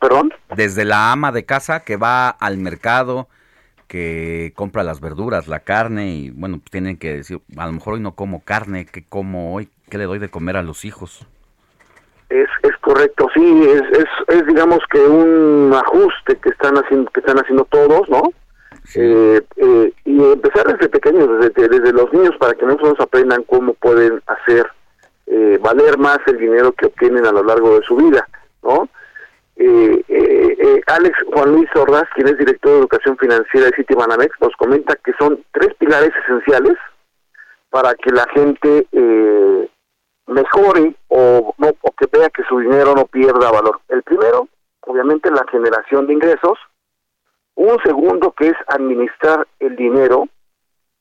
perdón. 0.00 0.32
Desde 0.56 0.84
la 0.84 1.12
ama 1.12 1.32
de 1.32 1.44
casa 1.44 1.84
que 1.84 1.96
va 1.96 2.30
al 2.30 2.56
mercado, 2.56 3.28
que 3.86 4.52
compra 4.54 4.82
las 4.82 5.00
verduras, 5.00 5.48
la 5.48 5.60
carne 5.60 6.10
y 6.10 6.30
bueno, 6.30 6.58
pues 6.58 6.70
tienen 6.70 6.96
que 6.96 7.16
decir, 7.16 7.42
a 7.56 7.66
lo 7.66 7.72
mejor 7.72 7.94
hoy 7.94 8.00
no 8.00 8.14
como 8.14 8.42
carne, 8.44 8.86
¿qué 8.86 9.04
como 9.04 9.54
hoy? 9.54 9.68
¿Qué 9.90 9.98
le 9.98 10.04
doy 10.04 10.18
de 10.18 10.30
comer 10.30 10.56
a 10.56 10.62
los 10.62 10.84
hijos? 10.84 11.26
Es, 12.30 12.48
es 12.62 12.76
correcto, 12.80 13.28
sí, 13.34 13.64
es, 13.68 13.82
es, 13.98 14.06
es 14.28 14.46
digamos 14.46 14.78
que 14.90 15.00
un 15.00 15.72
ajuste 15.74 16.36
que 16.36 16.50
están 16.50 16.76
haciendo, 16.76 17.10
que 17.10 17.20
están 17.20 17.38
haciendo 17.38 17.64
todos, 17.64 18.08
¿no? 18.08 18.32
Eh, 18.94 19.40
eh, 19.56 19.92
y 20.04 20.32
empezar 20.32 20.66
desde 20.66 20.88
pequeños, 20.88 21.28
desde, 21.40 21.68
desde 21.68 21.92
los 21.92 22.12
niños, 22.12 22.36
para 22.38 22.54
que 22.54 22.64
nosotros 22.64 22.98
aprendan 23.00 23.42
cómo 23.44 23.74
pueden 23.74 24.22
hacer 24.26 24.66
eh, 25.26 25.58
valer 25.60 25.98
más 25.98 26.18
el 26.26 26.38
dinero 26.38 26.72
que 26.72 26.86
obtienen 26.86 27.26
a 27.26 27.32
lo 27.32 27.42
largo 27.42 27.78
de 27.78 27.84
su 27.84 27.96
vida, 27.96 28.26
¿no? 28.62 28.88
Alex 30.86 31.16
Juan 31.32 31.52
Luis 31.52 31.68
Ordaz, 31.76 32.08
quien 32.14 32.28
es 32.28 32.38
director 32.38 32.72
de 32.72 32.78
Educación 32.78 33.16
Financiera 33.18 33.66
de 33.66 33.76
Citibanamex, 33.76 34.34
nos 34.40 34.54
comenta 34.56 34.96
que 34.96 35.12
son 35.18 35.44
tres 35.52 35.74
pilares 35.78 36.10
esenciales 36.24 36.76
para 37.70 37.94
que 37.94 38.10
la 38.10 38.26
gente 38.34 38.86
eh, 38.90 39.68
mejore 40.26 40.94
o, 41.08 41.54
no, 41.58 41.68
o 41.80 41.90
que 41.92 42.06
vea 42.12 42.30
que 42.30 42.42
su 42.44 42.58
dinero 42.58 42.94
no 42.94 43.06
pierda 43.06 43.50
valor. 43.50 43.80
El 43.88 44.02
primero, 44.02 44.48
obviamente, 44.82 45.30
la 45.30 45.44
generación 45.50 46.06
de 46.06 46.14
ingresos. 46.14 46.58
Un 47.54 47.78
segundo, 47.82 48.32
que 48.32 48.48
es 48.48 48.56
administrar 48.68 49.46
el 49.58 49.76
dinero. 49.76 50.28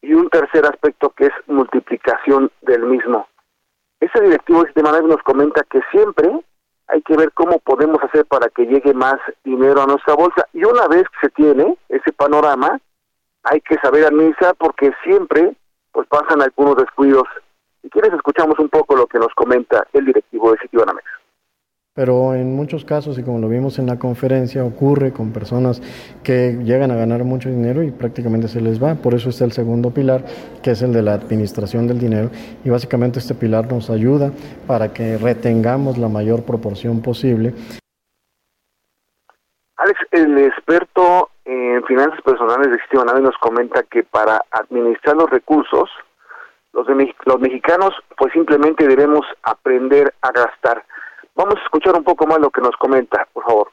Y 0.02 0.14
un 0.14 0.30
tercer 0.30 0.66
aspecto, 0.66 1.10
que 1.10 1.26
es 1.26 1.34
multiplicación 1.48 2.52
del 2.62 2.84
mismo. 2.84 3.28
Ese 4.00 4.22
directivo 4.22 4.64
de 4.64 4.84
manera 4.84 5.06
nos 5.06 5.22
comenta 5.24 5.62
que 5.70 5.82
siempre 5.92 6.32
hay 6.88 7.02
que 7.04 7.16
ver 7.16 7.32
cómo 7.34 7.60
podemos 7.60 8.02
hacer 8.04 8.26
para 8.26 8.50
que 8.50 8.66
llegue 8.66 8.94
más 8.94 9.20
dinero 9.44 9.82
a 9.82 9.86
nuestra 9.86 10.16
bolsa. 10.16 10.46
Y 10.54 10.64
una 10.64 10.88
vez 10.88 11.04
que 11.04 11.28
se 11.28 11.30
tiene 11.30 11.78
ese 11.90 12.12
panorama, 12.14 12.80
hay 13.44 13.62
que 13.62 13.76
saber 13.76 14.06
administrar 14.06 14.56
porque 14.56 14.92
siempre 15.04 15.54
pues 15.92 16.08
pasan 16.08 16.42
algunos 16.42 16.78
descuidos 16.78 17.28
si 17.90 18.00
quieres, 18.00 18.14
escuchamos 18.14 18.60
un 18.60 18.70
poco 18.70 18.96
lo 18.96 19.08
que 19.08 19.18
nos 19.18 19.34
comenta 19.34 19.88
el 19.94 20.06
directivo 20.06 20.52
de 20.52 20.60
Citibanamex. 20.60 21.06
Pero 21.96 22.36
en 22.36 22.56
muchos 22.56 22.86
casos, 22.86 23.18
y 23.18 23.24
como 23.24 23.40
lo 23.40 23.50
vimos 23.50 23.80
en 23.80 23.88
la 23.88 23.98
conferencia, 23.98 24.64
ocurre 24.64 25.12
con 25.12 25.34
personas 25.34 25.82
que 26.24 26.60
llegan 26.64 26.92
a 26.92 26.96
ganar 26.96 27.24
mucho 27.24 27.50
dinero 27.50 27.82
y 27.82 27.90
prácticamente 27.90 28.48
se 28.48 28.62
les 28.62 28.82
va. 28.82 28.94
Por 28.94 29.16
eso 29.16 29.30
está 29.30 29.44
el 29.44 29.54
segundo 29.54 29.92
pilar, 29.92 30.24
que 30.62 30.72
es 30.72 30.82
el 30.84 30.94
de 30.94 31.02
la 31.02 31.14
administración 31.14 31.88
del 31.88 32.00
dinero. 32.00 32.30
Y 32.64 32.70
básicamente 32.70 33.18
este 33.18 33.34
pilar 33.34 33.70
nos 33.72 33.90
ayuda 33.90 34.32
para 34.68 34.94
que 34.94 35.18
retengamos 35.18 35.98
la 35.98 36.10
mayor 36.10 36.44
proporción 36.44 37.02
posible. 37.02 37.54
Alex, 39.78 40.00
el 40.12 40.38
experto 40.38 41.32
en 41.44 41.84
finanzas 41.86 42.22
personales 42.22 42.70
de 42.70 42.78
Citibanamex 42.84 43.24
nos 43.24 43.38
comenta 43.40 43.82
que 43.84 44.04
para 44.04 44.46
administrar 44.52 45.16
los 45.16 45.30
recursos, 45.30 45.90
los, 46.74 46.88
los 47.26 47.40
mexicanos 47.40 47.92
pues 48.18 48.34
simplemente 48.34 48.88
debemos 48.88 49.26
aprender 49.44 50.14
a 50.22 50.32
gastar. 50.32 50.86
Vamos 51.36 51.56
a 51.56 51.64
escuchar 51.64 51.96
un 51.96 52.04
poco 52.04 52.28
más 52.28 52.40
lo 52.40 52.50
que 52.50 52.62
nos 52.62 52.76
comenta, 52.78 53.28
por 53.34 53.44
favor. 53.44 53.72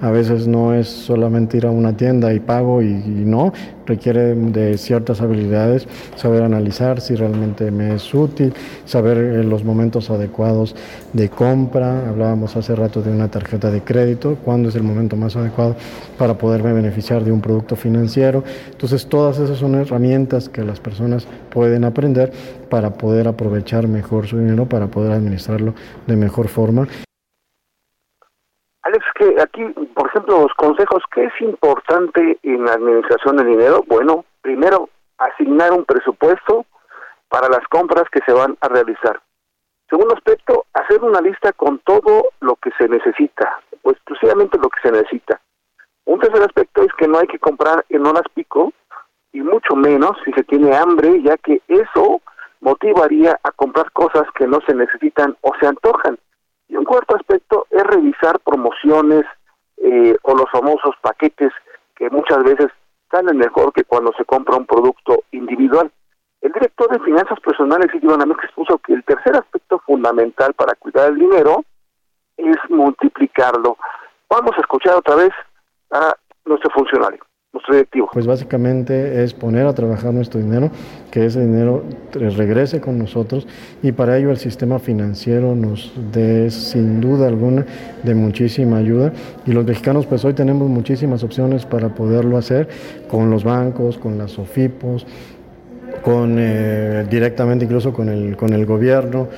A 0.00 0.10
veces 0.10 0.46
no 0.46 0.72
es 0.72 0.88
solamente 0.88 1.58
ir 1.58 1.66
a 1.66 1.70
una 1.70 1.94
tienda 1.94 2.32
y 2.32 2.40
pago 2.40 2.80
y, 2.80 2.94
no, 2.94 3.52
requiere 3.84 4.34
de 4.34 4.78
ciertas 4.78 5.20
habilidades, 5.20 5.86
saber 6.16 6.42
analizar 6.42 7.02
si 7.02 7.14
realmente 7.14 7.70
me 7.70 7.94
es 7.94 8.14
útil, 8.14 8.54
saber 8.86 9.18
eh, 9.18 9.44
los 9.44 9.62
momentos 9.62 10.08
adecuados 10.08 10.74
de 11.12 11.28
compra. 11.28 12.08
Hablábamos 12.08 12.56
hace 12.56 12.74
rato 12.74 13.02
de 13.02 13.10
una 13.10 13.28
tarjeta 13.28 13.70
de 13.70 13.82
crédito, 13.82 14.38
cuándo 14.42 14.70
es 14.70 14.74
el 14.74 14.84
momento 14.84 15.16
más 15.16 15.36
adecuado 15.36 15.76
para 16.16 16.38
poderme 16.38 16.72
beneficiar 16.72 17.22
de 17.22 17.32
un 17.32 17.42
producto 17.42 17.76
financiero. 17.76 18.42
Entonces 18.70 19.06
todas 19.06 19.38
esas 19.38 19.58
son 19.58 19.74
herramientas 19.74 20.48
que 20.48 20.64
las 20.64 20.80
personas 20.80 21.26
pueden 21.50 21.84
aprender 21.84 22.32
para 22.70 22.94
poder 22.94 23.28
aprovechar 23.28 23.86
mejor 23.86 24.26
su 24.26 24.38
dinero, 24.38 24.66
para 24.66 24.86
poder 24.86 25.12
administrarlo 25.12 25.74
de 26.06 26.16
mejor 26.16 26.48
forma. 26.48 26.88
Alex, 28.82 29.04
que 29.14 29.36
aquí, 29.40 29.64
por 29.94 30.08
ejemplo, 30.08 30.40
los 30.40 30.54
consejos, 30.54 31.02
¿qué 31.12 31.24
es 31.24 31.40
importante 31.40 32.38
en 32.42 32.64
la 32.64 32.72
administración 32.72 33.36
del 33.36 33.48
dinero? 33.48 33.84
Bueno, 33.86 34.24
primero, 34.40 34.88
asignar 35.18 35.72
un 35.72 35.84
presupuesto 35.84 36.64
para 37.28 37.48
las 37.48 37.66
compras 37.68 38.04
que 38.10 38.20
se 38.26 38.32
van 38.32 38.56
a 38.60 38.68
realizar. 38.68 39.20
Segundo 39.88 40.14
aspecto, 40.14 40.64
hacer 40.72 41.02
una 41.02 41.20
lista 41.20 41.52
con 41.52 41.78
todo 41.80 42.30
lo 42.40 42.56
que 42.56 42.70
se 42.78 42.88
necesita, 42.88 43.60
o 43.82 43.90
exclusivamente 43.90 44.58
lo 44.58 44.70
que 44.70 44.80
se 44.80 44.92
necesita. 44.92 45.40
Un 46.06 46.18
tercer 46.18 46.42
aspecto 46.42 46.82
es 46.82 46.92
que 46.94 47.06
no 47.06 47.18
hay 47.18 47.26
que 47.26 47.38
comprar 47.38 47.84
en 47.88 48.06
horas 48.06 48.24
pico 48.34 48.72
y 49.32 49.40
mucho 49.40 49.76
menos 49.76 50.16
si 50.24 50.32
se 50.32 50.44
tiene 50.44 50.74
hambre, 50.74 51.22
ya 51.22 51.36
que 51.36 51.60
eso 51.68 52.20
motivaría 52.60 53.38
a 53.42 53.50
comprar 53.52 53.90
cosas 53.92 54.24
que 54.34 54.46
no 54.46 54.58
se 54.66 54.74
necesitan 54.74 55.36
o 55.42 55.52
se 55.60 55.66
antojan. 55.66 56.18
Y 56.70 56.76
un 56.76 56.84
cuarto 56.84 57.16
aspecto 57.16 57.66
es 57.68 57.82
revisar 57.82 58.38
promociones 58.40 59.24
eh, 59.76 60.16
o 60.22 60.34
los 60.36 60.48
famosos 60.52 60.94
paquetes 61.02 61.52
que 61.96 62.08
muchas 62.10 62.44
veces 62.44 62.68
salen 63.10 63.38
mejor 63.38 63.72
que 63.72 63.82
cuando 63.82 64.12
se 64.16 64.24
compra 64.24 64.56
un 64.56 64.66
producto 64.66 65.24
individual. 65.32 65.90
El 66.40 66.52
director 66.52 66.88
de 66.92 67.04
finanzas 67.04 67.40
personales, 67.40 67.88
Iván 68.00 68.30
expuso 68.30 68.78
que 68.78 68.94
el 68.94 69.02
tercer 69.02 69.36
aspecto 69.36 69.80
fundamental 69.80 70.54
para 70.54 70.76
cuidar 70.76 71.08
el 71.08 71.18
dinero 71.18 71.64
es 72.36 72.56
multiplicarlo. 72.68 73.76
Vamos 74.28 74.52
a 74.56 74.60
escuchar 74.60 74.94
otra 74.94 75.16
vez 75.16 75.32
a 75.90 76.14
nuestro 76.44 76.70
funcionario 76.70 77.24
nuestro 77.52 77.74
directivo. 77.74 78.08
Pues 78.12 78.26
básicamente 78.26 79.22
es 79.22 79.34
poner 79.34 79.66
a 79.66 79.74
trabajar 79.74 80.12
nuestro 80.12 80.40
dinero, 80.40 80.70
que 81.10 81.26
ese 81.26 81.40
dinero 81.40 81.84
regrese 82.12 82.80
con 82.80 82.98
nosotros 82.98 83.46
y 83.82 83.92
para 83.92 84.16
ello 84.16 84.30
el 84.30 84.36
sistema 84.36 84.78
financiero 84.78 85.54
nos 85.54 85.92
dé 86.12 86.50
sin 86.50 87.00
duda 87.00 87.26
alguna 87.28 87.66
de 88.02 88.14
muchísima 88.14 88.78
ayuda 88.78 89.12
y 89.46 89.52
los 89.52 89.64
mexicanos 89.64 90.06
pues 90.06 90.24
hoy 90.24 90.34
tenemos 90.34 90.68
muchísimas 90.68 91.24
opciones 91.24 91.66
para 91.66 91.88
poderlo 91.88 92.36
hacer 92.36 92.68
con 93.08 93.30
los 93.30 93.42
bancos, 93.42 93.98
con 93.98 94.16
las 94.16 94.38
OFIPOS, 94.38 95.06
con 96.02 96.36
eh, 96.38 97.06
directamente 97.10 97.64
incluso 97.64 97.92
con 97.92 98.08
el 98.08 98.36
con 98.36 98.52
el 98.52 98.64
gobierno. 98.64 99.28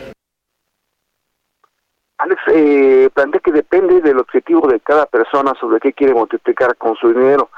Alex 2.18 2.40
eh, 2.54 3.10
plantea 3.12 3.40
que 3.40 3.50
depende 3.50 4.00
del 4.00 4.18
objetivo 4.18 4.68
de 4.68 4.78
cada 4.78 5.06
persona 5.06 5.54
sobre 5.60 5.80
qué 5.80 5.92
quiere 5.92 6.14
multiplicar 6.14 6.76
con 6.76 6.94
su 6.94 7.08
dinero. 7.08 7.48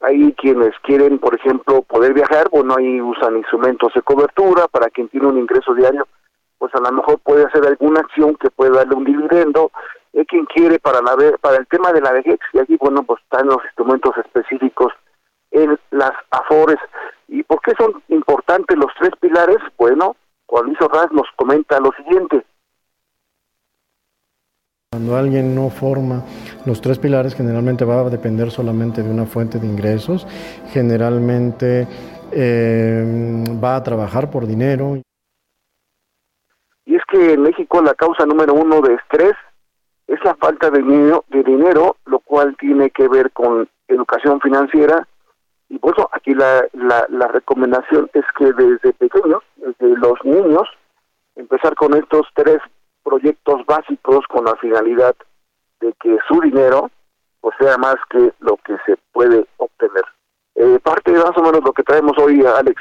Hay 0.00 0.32
quienes 0.32 0.72
quieren, 0.82 1.18
por 1.18 1.34
ejemplo, 1.34 1.82
poder 1.82 2.14
viajar, 2.14 2.48
bueno, 2.50 2.74
ahí 2.78 3.00
usan 3.00 3.36
instrumentos 3.36 3.92
de 3.94 4.02
cobertura, 4.02 4.66
para 4.68 4.88
quien 4.88 5.08
tiene 5.08 5.26
un 5.26 5.38
ingreso 5.38 5.74
diario, 5.74 6.08
pues 6.58 6.74
a 6.74 6.80
lo 6.80 6.92
mejor 6.92 7.18
puede 7.18 7.44
hacer 7.44 7.66
alguna 7.66 8.00
acción 8.00 8.34
que 8.36 8.50
pueda 8.50 8.78
darle 8.78 8.94
un 8.94 9.04
dividendo, 9.04 9.70
hay 10.14 10.24
quien 10.24 10.46
quiere 10.46 10.78
para 10.78 11.00
la 11.02 11.16
para 11.38 11.56
el 11.56 11.66
tema 11.66 11.92
de 11.92 12.00
la 12.00 12.12
vejez, 12.12 12.38
y 12.52 12.58
aquí, 12.58 12.76
bueno, 12.80 13.02
pues 13.02 13.20
están 13.22 13.46
los 13.46 13.62
instrumentos 13.64 14.16
específicos 14.16 14.92
en 15.50 15.78
las 15.90 16.12
AFORES. 16.30 16.78
¿Y 17.28 17.42
por 17.42 17.60
qué 17.60 17.72
son 17.78 18.02
importantes 18.08 18.76
los 18.76 18.92
tres 18.98 19.12
pilares? 19.20 19.58
Bueno, 19.76 20.16
Juan 20.46 20.66
Luis 20.66 20.80
Orraz 20.80 21.12
nos 21.12 21.28
comenta 21.36 21.78
lo 21.78 21.92
siguiente. 21.92 22.44
Cuando 24.92 25.16
alguien 25.16 25.54
no 25.54 25.70
forma 25.70 26.24
los 26.66 26.80
tres 26.80 26.98
pilares, 26.98 27.36
generalmente 27.36 27.84
va 27.84 28.00
a 28.00 28.10
depender 28.10 28.50
solamente 28.50 29.04
de 29.04 29.08
una 29.08 29.24
fuente 29.24 29.60
de 29.60 29.66
ingresos, 29.68 30.26
generalmente 30.72 31.86
eh, 32.32 33.44
va 33.62 33.76
a 33.76 33.82
trabajar 33.84 34.32
por 34.32 34.48
dinero. 34.48 34.96
Y 36.86 36.96
es 36.96 37.02
que 37.06 37.34
en 37.34 37.42
México 37.42 37.80
la 37.80 37.94
causa 37.94 38.26
número 38.26 38.52
uno 38.52 38.80
de 38.80 38.94
estrés 38.94 39.34
es 40.08 40.18
la 40.24 40.34
falta 40.34 40.70
de 40.70 40.82
dinero, 40.82 41.24
de 41.28 41.44
dinero 41.44 41.94
lo 42.06 42.18
cual 42.18 42.56
tiene 42.58 42.90
que 42.90 43.06
ver 43.06 43.30
con 43.30 43.68
educación 43.86 44.40
financiera. 44.40 45.06
Y 45.68 45.78
por 45.78 45.92
eso 45.92 46.10
aquí 46.12 46.34
la, 46.34 46.64
la, 46.72 47.06
la 47.10 47.28
recomendación 47.28 48.10
es 48.12 48.24
que 48.36 48.52
desde 48.52 48.92
pequeños, 48.94 49.44
desde 49.54 49.96
los 49.98 50.18
niños, 50.24 50.68
empezar 51.36 51.76
con 51.76 51.94
estos 51.94 52.26
tres 52.34 52.58
proyectos 53.10 53.66
básicos 53.66 54.24
con 54.28 54.44
la 54.44 54.54
finalidad 54.56 55.16
de 55.80 55.92
que 56.00 56.16
su 56.28 56.40
dinero 56.40 56.90
pues 57.40 57.56
sea 57.58 57.76
más 57.76 57.96
que 58.10 58.32
lo 58.38 58.56
que 58.58 58.76
se 58.86 58.96
puede 59.12 59.46
obtener. 59.56 60.04
Eh, 60.54 60.78
parte 60.82 61.10
más 61.12 61.36
o 61.36 61.42
menos 61.42 61.62
lo 61.64 61.72
que 61.72 61.82
traemos 61.82 62.16
hoy, 62.18 62.44
Alex. 62.44 62.80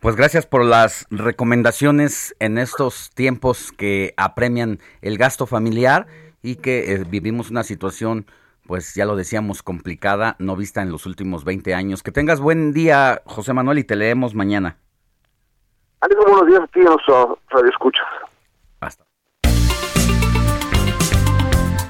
Pues 0.00 0.16
gracias 0.16 0.46
por 0.46 0.64
las 0.64 1.06
recomendaciones 1.10 2.36
en 2.40 2.58
estos 2.58 3.10
tiempos 3.14 3.72
que 3.72 4.14
apremian 4.16 4.78
el 5.00 5.16
gasto 5.16 5.46
familiar 5.46 6.06
y 6.42 6.56
que 6.56 6.92
eh, 6.92 7.04
vivimos 7.08 7.50
una 7.50 7.62
situación, 7.62 8.26
pues 8.66 8.94
ya 8.94 9.06
lo 9.06 9.16
decíamos, 9.16 9.62
complicada, 9.62 10.36
no 10.38 10.56
vista 10.56 10.82
en 10.82 10.92
los 10.92 11.06
últimos 11.06 11.44
20 11.44 11.74
años. 11.74 12.02
Que 12.02 12.12
tengas 12.12 12.40
buen 12.40 12.72
día, 12.72 13.22
José 13.24 13.54
Manuel, 13.54 13.78
y 13.78 13.84
te 13.84 13.96
leemos 13.96 14.34
mañana. 14.34 14.76
Alex, 16.00 16.20
buenos 16.26 16.46
días 16.46 16.60
a 16.60 16.66
ti, 16.66 16.80
Radio 17.50 17.70
Escuchas. 17.70 18.06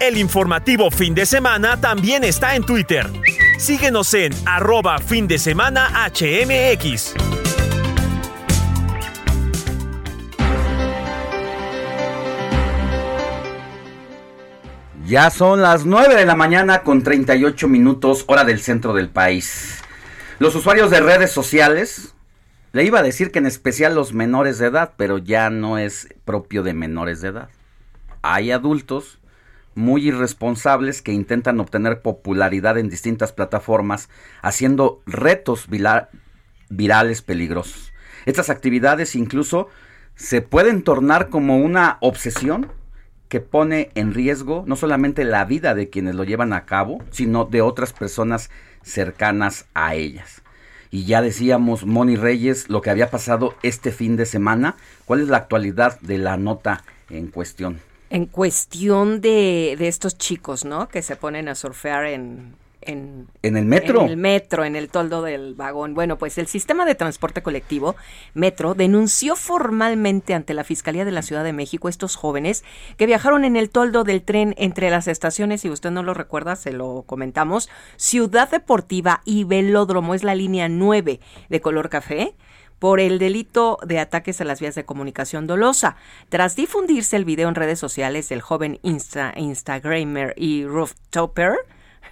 El 0.00 0.16
informativo 0.16 0.92
fin 0.92 1.12
de 1.12 1.26
semana 1.26 1.80
también 1.80 2.22
está 2.22 2.54
en 2.54 2.62
Twitter. 2.62 3.04
Síguenos 3.58 4.14
en 4.14 4.32
arroba 4.46 4.98
fin 4.98 5.26
de 5.26 5.38
semana 5.38 5.88
HMX. 6.08 7.14
Ya 15.04 15.30
son 15.30 15.62
las 15.62 15.84
9 15.84 16.14
de 16.14 16.26
la 16.26 16.36
mañana 16.36 16.84
con 16.84 17.02
38 17.02 17.66
minutos 17.66 18.24
hora 18.28 18.44
del 18.44 18.60
centro 18.60 18.94
del 18.94 19.08
país. 19.08 19.82
Los 20.38 20.54
usuarios 20.54 20.92
de 20.92 21.00
redes 21.00 21.32
sociales, 21.32 22.14
le 22.70 22.84
iba 22.84 23.00
a 23.00 23.02
decir 23.02 23.32
que 23.32 23.40
en 23.40 23.46
especial 23.46 23.96
los 23.96 24.12
menores 24.12 24.58
de 24.58 24.66
edad, 24.66 24.92
pero 24.96 25.18
ya 25.18 25.50
no 25.50 25.76
es 25.76 26.06
propio 26.24 26.62
de 26.62 26.72
menores 26.72 27.20
de 27.20 27.28
edad. 27.28 27.48
Hay 28.22 28.52
adultos 28.52 29.18
muy 29.78 30.09
irresponsables 30.09 31.00
que 31.00 31.12
intentan 31.12 31.60
obtener 31.60 32.02
popularidad 32.02 32.76
en 32.76 32.90
distintas 32.90 33.32
plataformas 33.32 34.10
haciendo 34.42 35.00
retos 35.06 35.68
virales 36.68 37.22
peligrosos. 37.22 37.92
Estas 38.26 38.50
actividades 38.50 39.14
incluso 39.14 39.68
se 40.16 40.42
pueden 40.42 40.82
tornar 40.82 41.28
como 41.28 41.59
una 41.59 41.96
obsesión 42.00 42.72
que 43.28 43.40
pone 43.40 43.90
en 43.94 44.12
riesgo 44.12 44.64
no 44.66 44.74
solamente 44.74 45.24
la 45.24 45.44
vida 45.44 45.74
de 45.74 45.88
quienes 45.88 46.16
lo 46.16 46.24
llevan 46.24 46.52
a 46.52 46.64
cabo, 46.64 46.98
sino 47.10 47.44
de 47.44 47.62
otras 47.62 47.93
personas 47.93 48.51
cercanas 48.82 49.66
a 49.74 49.94
ellas. 49.94 50.43
Y 50.90 51.04
ya 51.04 51.22
decíamos, 51.22 51.86
Moni 51.86 52.16
Reyes, 52.16 52.69
lo 52.69 52.80
que 52.80 52.90
había 52.90 53.11
pasado 53.11 53.54
este 53.62 53.93
fin 53.93 54.16
de 54.16 54.27
semana. 54.27 54.77
¿Cuál 55.04 55.20
es 55.20 55.28
la 55.28 55.36
actualidad 55.36 56.01
de 56.01 56.19
la 56.19 56.36
nota 56.36 56.82
en 57.11 57.28
cuestión? 57.28 57.80
En 58.11 58.27
cuestión 58.27 59.20
de, 59.20 59.77
de 59.78 59.88
estos 59.88 60.16
chicos, 60.16 60.64
¿no? 60.64 60.88
Que 60.88 61.03
se 61.03 61.16
ponen 61.16 61.48
a 61.48 61.54
surfear 61.54 62.06
en, 62.06 62.54
en, 62.80 63.28
en, 63.43 63.56
el 63.56 63.64
metro. 63.64 64.03
En 64.03 64.09
el 64.09 64.16
metro, 64.16 64.64
en 64.64 64.77
el 64.77 64.88
toldo 64.88 65.22
del 65.22 65.54
vagón. 65.54 65.95
Bueno, 65.95 66.16
pues 66.16 66.38
el 66.38 66.46
sistema 66.46 66.85
de 66.85 66.95
transporte 66.95 67.43
colectivo, 67.43 67.96
Metro, 68.35 68.74
denunció 68.74 69.37
formalmente 69.37 70.35
ante 70.35 70.54
la 70.54 70.64
Fiscalía 70.64 71.04
de 71.04 71.12
la 71.12 71.22
Ciudad 71.22 71.45
de 71.45 71.53
México 71.53 71.88
estos 71.88 72.16
jóvenes 72.16 72.64
que 72.96 73.06
viajaron 73.06 73.45
en 73.45 73.56
el 73.56 73.70
toldo 73.70 74.04
del 74.04 74.22
tren 74.22 74.54
entre 74.59 74.90
las 74.90 75.09
estaciones, 75.09 75.61
si 75.61 75.70
usted 75.70 75.90
no 75.90 76.03
lo 76.03 76.14
recuerda, 76.14 76.56
se 76.56 76.72
lo 76.72 77.04
comentamos, 77.06 77.69
Ciudad 77.96 78.51
Deportiva 78.51 79.22
y 79.24 79.45
Velódromo, 79.45 80.14
es 80.14 80.24
la 80.24 80.35
línea 80.35 80.69
9 80.69 81.20
de 81.48 81.61
color 81.61 81.88
café 81.88 82.35
por 82.79 83.01
el 83.01 83.19
delito 83.19 83.79
de 83.87 83.98
ataques 83.98 84.40
a 84.40 84.45
las 84.45 84.61
vías 84.61 84.74
de 84.74 84.85
comunicación 84.85 85.47
dolosa. 85.47 85.97
Tras 86.29 86.57
difundirse 86.57 87.16
el 87.16 87.24
video 87.24 87.48
en 87.48 87.55
redes 87.55 87.79
sociales 87.79 88.29
del 88.29 88.40
joven 88.40 88.79
Insta 88.82 89.32
Instagramer 89.37 90.35
y 90.37 90.65
rooftopper, 90.65 91.57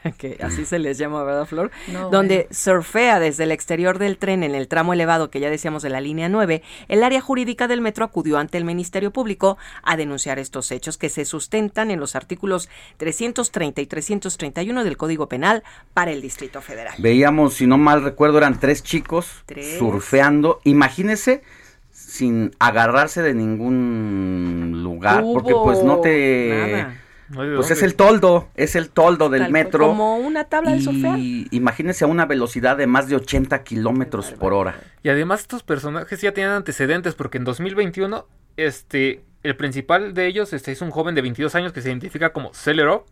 que 0.19 0.39
así 0.41 0.65
se 0.65 0.79
les 0.79 0.99
llama, 0.99 1.23
¿verdad, 1.25 1.47
Flor? 1.47 1.71
donde 2.11 2.49
surfea 2.51 3.21
desde 3.21 3.45
el 3.45 3.53
exterior 3.53 3.99
del 3.99 4.19
tren 4.19 4.43
en 4.43 4.55
el 4.55 4.69
tramo 4.69 4.93
elevado 4.93 5.31
que 5.31 5.41
ya 5.41 5.51
decíamos 5.51 5.83
de 5.83 5.91
la 5.91 6.01
línea 6.01 6.29
9, 6.29 6.63
el 6.89 7.03
área 7.03 7.21
jurídica 7.21 7.69
del 7.69 7.81
metro 7.81 8.05
acudió 8.05 8.39
ante 8.39 8.59
el 8.59 8.65
Ministerio 8.65 9.13
Público 9.13 9.59
a 9.83 9.97
denunciar 9.97 10.39
estos 10.39 10.71
hechos 10.71 10.99
que 10.99 11.09
se 11.09 11.25
sustentan 11.25 11.91
en 11.91 12.01
los 12.01 12.17
artículos 12.17 12.69
330 12.99 13.81
y 13.81 13.87
331 13.87 14.85
del 14.85 14.97
Código 14.97 15.29
Penal 15.29 15.63
para 15.95 16.11
el 16.13 16.21
Distrito 16.21 16.61
Federal. 16.61 16.95
Veíamos, 16.99 17.55
si 17.55 17.67
no 17.67 17.79
mal 17.79 18.03
recuerdo, 18.03 18.39
eran 18.39 18.59
tres 18.61 18.83
chicos 18.83 19.45
surfeando. 19.79 20.61
Imagínese 20.65 21.43
sin 21.91 22.55
agarrarse 22.59 23.23
de 23.23 23.35
ningún 23.35 24.83
lugar, 24.83 25.23
porque 25.23 25.53
pues 25.53 25.83
no 25.83 26.01
te 26.01 26.87
pues 27.35 27.71
es 27.71 27.83
el 27.83 27.95
toldo, 27.95 28.49
es 28.55 28.77
el 28.77 28.91
toldo 28.91 29.29
del 29.29 29.51
metro. 29.51 29.89
Como 29.89 30.17
una 30.17 30.45
tabla 30.45 30.73
de 30.73 30.81
surfear. 30.81 31.19
Y 31.19 31.49
imagínense 31.51 32.05
a 32.05 32.07
una 32.07 32.27
velocidad 32.27 32.77
de 32.77 32.87
más 32.87 33.09
de 33.09 33.17
80 33.17 33.63
kilómetros 33.65 34.33
por 34.33 34.53
hora. 34.53 34.81
Y 35.03 35.09
además 35.09 35.41
estos 35.41 35.63
personajes 35.63 36.21
ya 36.21 36.33
tienen 36.33 36.53
antecedentes 36.53 37.15
porque 37.15 37.39
en 37.39 37.45
2021, 37.45 38.27
este, 38.57 39.25
el 39.43 39.57
principal 39.57 40.15
de 40.15 40.27
ellos 40.27 40.53
este, 40.53 40.73
es 40.73 40.81
un 40.83 40.91
joven 40.91 41.15
de 41.15 41.23
22 41.23 41.55
años 41.55 41.73
que 41.73 41.83
se 41.83 41.89
identifica 41.89 42.33
como 42.33 42.55
Celero. 42.55 43.07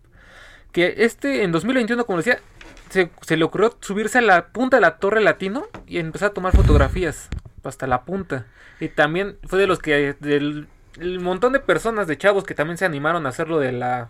Que 0.71 0.95
este, 0.99 1.43
en 1.43 1.53
2021, 1.53 2.05
como 2.05 2.19
decía, 2.19 2.39
se, 2.91 3.11
se 3.21 3.37
le 3.37 3.45
ocurrió 3.45 3.77
subirse 3.81 4.19
a 4.19 4.23
la 4.23 4.49
punta 4.49 4.77
de 4.77 4.81
la 4.81 4.99
Torre 4.99 5.21
Latino 5.21 5.67
y 5.87 5.99
empezar 5.99 6.31
a 6.31 6.35
tomar 6.35 6.55
fotografías 6.55 7.29
hasta 7.65 7.87
la 7.87 8.05
punta. 8.05 8.47
Y 8.81 8.89
también 8.89 9.39
fue 9.45 9.59
de 9.59 9.67
los 9.67 9.79
que 9.79 10.15
del 10.21 10.69
el 11.01 11.21
montón 11.21 11.53
de 11.53 11.61
personas, 11.61 12.07
de 12.07 12.17
chavos 12.19 12.45
que 12.45 12.55
también 12.55 12.79
se 12.79 12.85
animaron 12.85 13.27
a 13.27 13.31
hacerlo 13.31 13.59
de 13.59 13.73
la 13.73 14.09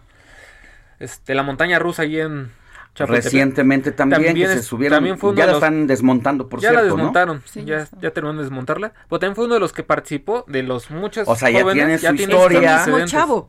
este, 0.99 1.35
la 1.35 1.43
montaña 1.43 1.79
rusa 1.79 2.03
ahí 2.03 2.21
en 2.21 2.51
Chapultepec. 2.95 3.25
Recientemente 3.25 3.91
también, 3.91 4.35
que 4.37 4.47
se 4.47 4.55
es- 4.61 4.67
subieron, 4.67 4.97
también 4.99 5.19
fue 5.19 5.31
uno 5.31 5.37
ya 5.39 5.43
de 5.43 5.47
la 5.49 5.53
los- 5.55 5.63
están 5.63 5.87
desmontando, 5.89 6.49
por 6.49 6.61
ya 6.61 6.69
cierto, 6.71 6.85
la 6.85 6.89
¿no? 6.91 6.97
desmontaron, 6.97 7.43
ya, 7.65 7.89
ya 8.01 8.11
terminaron 8.13 8.37
de 8.37 8.43
desmontarla. 8.45 8.93
Pero 9.09 9.19
también 9.19 9.35
fue 9.35 9.47
uno 9.47 9.55
de 9.55 9.61
los 9.61 9.73
que 9.73 9.83
participó 9.83 10.45
de 10.47 10.63
los 10.63 10.91
muchos 10.93 11.27
O 11.27 11.35
sea, 11.35 11.51
ya 11.51 11.63
jóvenes, 11.63 12.01
tiene 12.01 12.17
su 12.17 12.23
historia. 12.23 12.85
chavo. 13.07 13.49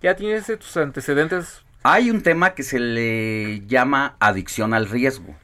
Ya 0.00 0.16
tiene 0.16 0.40
sus 0.40 0.76
antecedentes. 0.78 1.62
Hay 1.82 2.10
un 2.10 2.22
tema 2.22 2.54
que 2.54 2.62
se 2.62 2.78
le 2.80 3.60
llama 3.66 4.16
adicción 4.20 4.72
al 4.72 4.88
riesgo, 4.88 5.34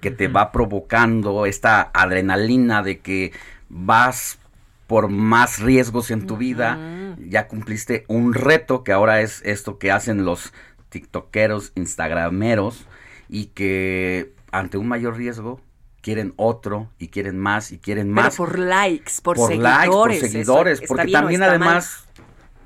que 0.00 0.10
te 0.12 0.28
va 0.28 0.52
provocando 0.52 1.44
esta 1.46 1.90
adrenalina 1.92 2.82
de 2.84 3.00
que 3.00 3.32
vas 3.68 4.38
por 4.86 5.08
más 5.08 5.60
riesgos 5.60 6.10
en 6.10 6.26
tu 6.26 6.36
vida, 6.36 6.78
ya 7.18 7.48
cumpliste 7.48 8.04
un 8.08 8.34
reto 8.34 8.84
que 8.84 8.92
ahora 8.92 9.20
es 9.20 9.42
esto 9.44 9.78
que 9.78 9.90
hacen 9.90 10.24
los 10.24 10.52
tiktokeros, 10.88 11.72
instagrameros 11.74 12.86
y 13.28 13.46
que 13.46 14.32
ante 14.52 14.78
un 14.78 14.88
mayor 14.88 15.16
riesgo 15.16 15.60
quieren 16.00 16.34
otro 16.36 16.88
y 16.98 17.08
quieren 17.08 17.38
más 17.38 17.72
y 17.72 17.78
quieren 17.78 18.14
Pero 18.14 18.26
más 18.26 18.36
por 18.36 18.58
likes, 18.58 19.14
por, 19.22 19.36
por 19.36 19.48
seguidores. 19.48 19.62
likes, 19.62 19.90
por 19.90 20.14
seguidores, 20.14 20.82
porque 20.86 21.06
bien 21.06 21.20
también 21.20 21.40
mal. 21.40 21.48
además 21.50 22.04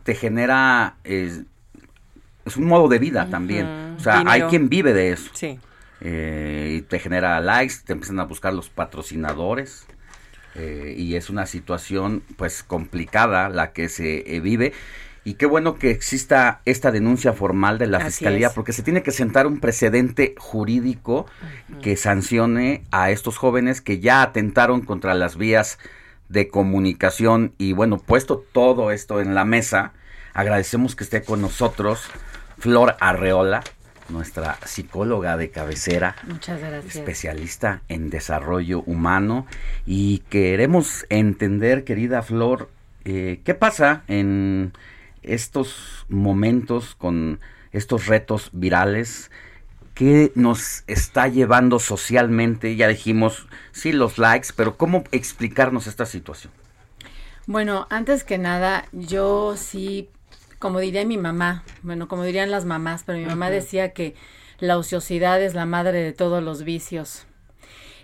te 0.04 0.14
genera 0.14 0.96
eh, 1.04 1.44
es 2.44 2.56
un 2.56 2.66
modo 2.66 2.88
de 2.88 2.98
vida 2.98 3.28
también. 3.30 3.94
O 3.96 4.00
sea, 4.00 4.22
hay 4.26 4.42
quien 4.42 4.68
vive 4.68 4.92
de 4.92 5.12
eso. 5.12 5.30
Sí. 5.34 5.58
Eh, 6.00 6.76
y 6.78 6.82
te 6.82 6.98
genera 6.98 7.40
likes, 7.40 7.74
te 7.84 7.92
empiezan 7.92 8.20
a 8.20 8.24
buscar 8.24 8.52
los 8.54 8.70
patrocinadores. 8.70 9.86
Eh, 10.54 10.94
y 10.96 11.14
es 11.16 11.30
una 11.30 11.46
situación 11.46 12.22
pues 12.36 12.62
complicada 12.62 13.48
la 13.48 13.72
que 13.72 13.88
se 13.88 14.36
eh, 14.36 14.40
vive. 14.40 14.72
Y 15.22 15.34
qué 15.34 15.44
bueno 15.44 15.74
que 15.74 15.90
exista 15.90 16.60
esta 16.64 16.90
denuncia 16.90 17.34
formal 17.34 17.78
de 17.78 17.86
la 17.86 17.98
Así 17.98 18.06
fiscalía, 18.06 18.48
es. 18.48 18.52
porque 18.54 18.72
se 18.72 18.82
tiene 18.82 19.02
que 19.02 19.10
sentar 19.10 19.46
un 19.46 19.60
precedente 19.60 20.34
jurídico 20.38 21.26
que 21.82 21.96
sancione 21.96 22.84
a 22.90 23.10
estos 23.10 23.36
jóvenes 23.36 23.82
que 23.82 24.00
ya 24.00 24.22
atentaron 24.22 24.80
contra 24.80 25.14
las 25.14 25.36
vías 25.36 25.78
de 26.30 26.48
comunicación. 26.48 27.52
Y 27.58 27.74
bueno, 27.74 27.98
puesto 27.98 28.42
todo 28.52 28.90
esto 28.90 29.20
en 29.20 29.34
la 29.34 29.44
mesa, 29.44 29.92
agradecemos 30.32 30.96
que 30.96 31.04
esté 31.04 31.22
con 31.22 31.42
nosotros 31.42 32.02
Flor 32.58 32.96
Arreola, 33.00 33.62
nuestra 34.10 34.58
psicóloga 34.64 35.36
de 35.36 35.50
cabecera 35.50 36.16
Muchas 36.26 36.60
gracias. 36.60 36.96
especialista 36.96 37.82
en 37.88 38.10
desarrollo 38.10 38.82
humano 38.86 39.46
y 39.86 40.18
queremos 40.28 41.06
entender, 41.08 41.84
querida 41.84 42.22
Flor, 42.22 42.70
eh, 43.04 43.40
qué 43.44 43.54
pasa 43.54 44.02
en 44.08 44.72
estos 45.22 46.06
momentos 46.08 46.94
con 46.94 47.40
estos 47.72 48.06
retos 48.06 48.50
virales. 48.52 49.30
¿Qué 49.94 50.32
nos 50.34 50.82
está 50.86 51.28
llevando 51.28 51.78
socialmente? 51.78 52.76
Ya 52.76 52.88
dijimos, 52.88 53.46
sí, 53.72 53.92
los 53.92 54.18
likes, 54.18 54.48
pero 54.56 54.76
¿cómo 54.76 55.04
explicarnos 55.12 55.86
esta 55.86 56.06
situación? 56.06 56.52
Bueno, 57.46 57.86
antes 57.90 58.24
que 58.24 58.38
nada, 58.38 58.86
yo 58.92 59.56
sí, 59.56 60.08
como 60.60 60.78
diría 60.78 61.04
mi 61.06 61.16
mamá, 61.16 61.64
bueno, 61.82 62.06
como 62.06 62.22
dirían 62.22 62.50
las 62.50 62.66
mamás, 62.66 63.02
pero 63.04 63.18
mi 63.18 63.24
mamá 63.24 63.50
decía 63.50 63.92
que 63.92 64.14
la 64.58 64.76
ociosidad 64.76 65.42
es 65.42 65.54
la 65.54 65.64
madre 65.64 66.02
de 66.02 66.12
todos 66.12 66.42
los 66.44 66.62
vicios. 66.62 67.26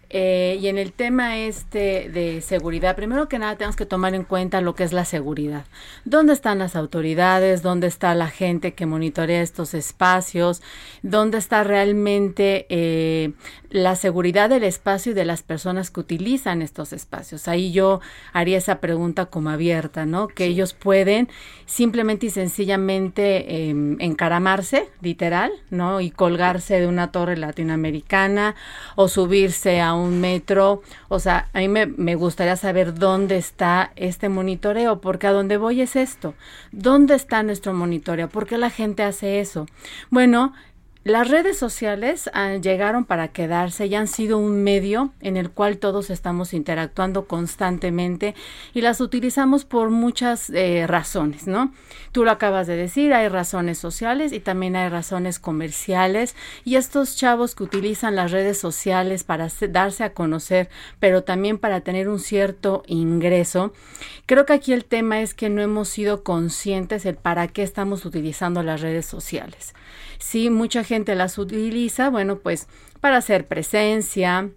Eh, 0.09 0.59
y 0.61 0.69
en 0.69 0.79
el 0.79 0.93
tema 0.93 1.39
este 1.39 2.09
de 2.11 2.41
seguridad, 2.41 2.95
primero 2.95 3.29
que 3.29 3.41
nada 3.41 3.57
tenemos 3.57 3.75
que 3.75 3.87
tomar 3.87 4.15
en 4.15 4.23
cuenta 4.23 4.61
lo 4.61 4.77
que 4.77 4.85
es 4.85 4.93
la 4.93 5.05
seguridad. 5.05 5.65
¿Dónde 6.05 6.33
están 6.33 6.59
las 6.61 6.77
autoridades? 6.77 7.63
¿Dónde 7.63 7.89
está 7.89 8.15
la 8.15 8.29
gente 8.29 8.75
que 8.75 8.87
monitorea 8.87 9.43
estos 9.43 9.75
espacios? 9.75 10.63
¿Dónde 11.03 11.39
está 11.39 11.65
realmente 11.65 12.67
eh, 12.69 13.33
la 13.71 13.97
seguridad 13.97 14.49
del 14.49 14.63
espacio 14.63 15.11
y 15.11 15.15
de 15.15 15.25
las 15.25 15.43
personas 15.43 15.91
que 15.91 16.01
utilizan 16.01 16.63
estos 16.63 16.93
espacios? 16.93 17.49
Ahí 17.49 17.73
yo 17.73 18.01
haría 18.33 18.59
esa 18.59 18.79
pregunta 18.81 19.27
como 19.27 19.51
abierta, 19.51 20.07
¿no? 20.07 20.29
Que 20.29 20.45
ellos 20.45 20.73
pueden 20.73 21.29
simplemente 21.65 22.27
y 22.27 22.31
sencillamente 22.31 23.71
eh, 23.71 23.97
encaramarse, 23.99 24.89
literal, 25.01 25.51
¿no? 25.71 26.01
Y 26.01 26.13
colgarse 26.13 26.79
de 26.79 26.87
una 26.87 27.11
torre 27.11 27.37
latinoamericana 27.37 28.55
o 28.95 29.09
subirse 29.09 29.81
a 29.81 29.96
un 29.97 30.21
metro. 30.21 30.83
O 31.09 31.19
sea, 31.19 31.49
a 31.53 31.59
mí 31.59 31.69
me, 31.69 32.15
gustaría 32.15 32.57
saber 32.57 32.95
dónde 32.95 33.37
está 33.37 33.93
este 33.97 34.29
monitoreo, 34.29 35.01
porque 35.01 35.27
a 35.27 35.33
dónde 35.33 35.57
voy 35.57 35.81
es 35.81 35.97
esto. 35.97 36.35
¿Dónde 36.73 37.15
está 37.15 37.43
nuestro 37.43 37.73
monitoreo? 37.73 38.29
¿Por 38.29 38.47
qué 38.47 38.59
la 38.59 38.71
gente 38.71 39.03
hace 39.03 39.41
eso? 39.41 39.67
Bueno, 40.11 40.53
las 41.07 41.29
redes 41.29 41.57
sociales 41.57 42.29
ah, 42.33 42.57
llegaron 42.57 43.05
para 43.05 43.29
quedarse 43.29 43.87
y 43.87 43.95
han 43.95 44.09
sido 44.09 44.39
un 44.39 44.65
medio 44.65 45.13
en 45.21 45.37
el 45.37 45.53
cual 45.53 45.79
todos 45.79 46.11
estamos 46.11 46.53
interactuando 46.53 47.29
constantemente 47.29 48.35
y 48.75 48.81
las 48.81 49.01
utilizamos 49.01 49.65
por 49.65 49.91
muchas 49.91 50.51
eh, 50.51 50.85
razones, 50.89 51.47
¿no? 51.47 51.73
Tú 52.11 52.25
lo 52.25 52.33
acabas 52.33 52.67
de 52.67 52.75
decir, 52.75 53.15
hay 53.15 53.29
razones 53.29 53.79
sociales 53.79 54.33
y 54.33 54.41
también 54.41 54.75
hay 54.75 54.89
razones 54.89 55.39
comerciales 55.39 56.35
y 56.65 56.75
estos 56.75 57.15
chavos 57.15 57.55
que 57.55 57.63
utilizan 57.63 58.17
las 58.17 58.33
redes 58.33 58.59
sociales 58.59 59.23
para 59.23 59.47
darse 59.71 60.03
a 60.03 60.13
conocer, 60.13 60.69
pero 60.99 61.23
también 61.23 61.59
para 61.59 61.83
tener 61.83 62.09
un 62.09 62.19
cierto 62.19 62.83
ingreso, 62.89 63.73
creo 64.27 64.45
que 64.45 64.55
aquí 64.55 64.73
el 64.73 64.85
tema 64.85 65.21
es 65.21 65.35
que 65.35 65.51
no 65.51 65.63
hemos 65.63 65.89
sido 65.89 66.25
conscientes 66.25 67.07
el 67.07 67.15
para 67.15 67.47
qué 67.47 67.63
estamos 67.63 68.05
utilizando 68.05 68.65
las 68.65 68.81
redes 68.81 69.07
sociales. 69.07 69.73
Sí, 70.27 70.51
mucha 70.51 70.83
gente 70.83 71.15
las 71.15 71.39
utiliza, 71.39 72.11
bueno, 72.11 72.41
pues 72.41 72.67
para 73.01 73.19
hacer 73.19 73.47
presencia, 73.47 74.51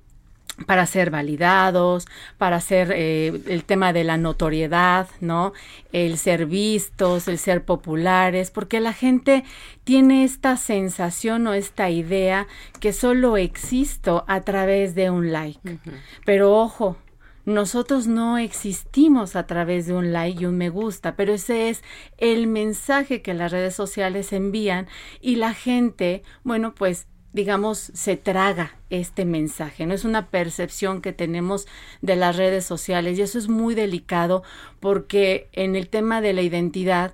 para 0.66 0.88
ser 0.88 1.12
validados, 1.12 2.08
para 2.40 2.56
hacer 2.56 2.92
eh, 2.96 3.40
el 3.46 3.64
tema 3.66 3.94
de 3.94 4.04
la 4.04 4.18
notoriedad, 4.18 5.08
¿no? 5.20 5.54
El 5.92 6.18
ser 6.18 6.48
vistos, 6.48 7.28
el 7.28 7.38
ser 7.38 7.66
populares, 7.66 8.50
porque 8.50 8.80
la 8.80 8.94
gente 8.94 9.44
tiene 9.84 10.24
esta 10.24 10.58
sensación 10.58 11.46
o 11.46 11.54
esta 11.54 11.92
idea 11.92 12.48
que 12.80 12.92
solo 12.92 13.38
existo 13.38 14.26
a 14.28 14.42
través 14.42 14.96
de 14.96 15.12
un 15.12 15.32
like. 15.32 15.78
Pero 16.26 16.58
ojo, 16.58 16.98
nosotros 17.46 18.08
no 18.08 18.38
existimos 18.38 19.36
a 19.36 19.48
través 19.48 19.88
de 19.88 19.94
un 19.94 20.14
like 20.14 20.42
y 20.42 20.46
un 20.46 20.58
me 20.58 20.70
gusta, 20.70 21.16
pero 21.16 21.34
ese 21.34 21.70
es 21.70 21.84
el 22.18 22.48
mensaje 22.48 23.22
que 23.22 23.34
las 23.34 23.52
redes 23.52 23.76
sociales 23.76 24.34
envían 24.34 24.88
y 25.22 25.36
la 25.36 25.54
gente, 25.54 26.24
bueno, 26.44 26.76
pues 26.76 27.08
digamos, 27.32 27.78
se 27.78 28.18
traga 28.18 28.76
este 28.90 29.24
mensaje, 29.24 29.86
no 29.86 29.94
es 29.94 30.04
una 30.04 30.30
percepción 30.30 31.02
que 31.02 31.14
tenemos 31.14 31.68
de 32.02 32.16
las 32.16 32.36
redes 32.38 32.66
sociales 32.66 33.18
y 33.18 33.22
eso 33.22 33.38
es 33.38 33.48
muy 33.48 33.76
delicado 33.76 34.42
porque 34.80 35.48
en 35.52 35.76
el 35.76 35.90
tema 35.90 36.22
de 36.22 36.34
la 36.34 36.42
identidad 36.42 37.14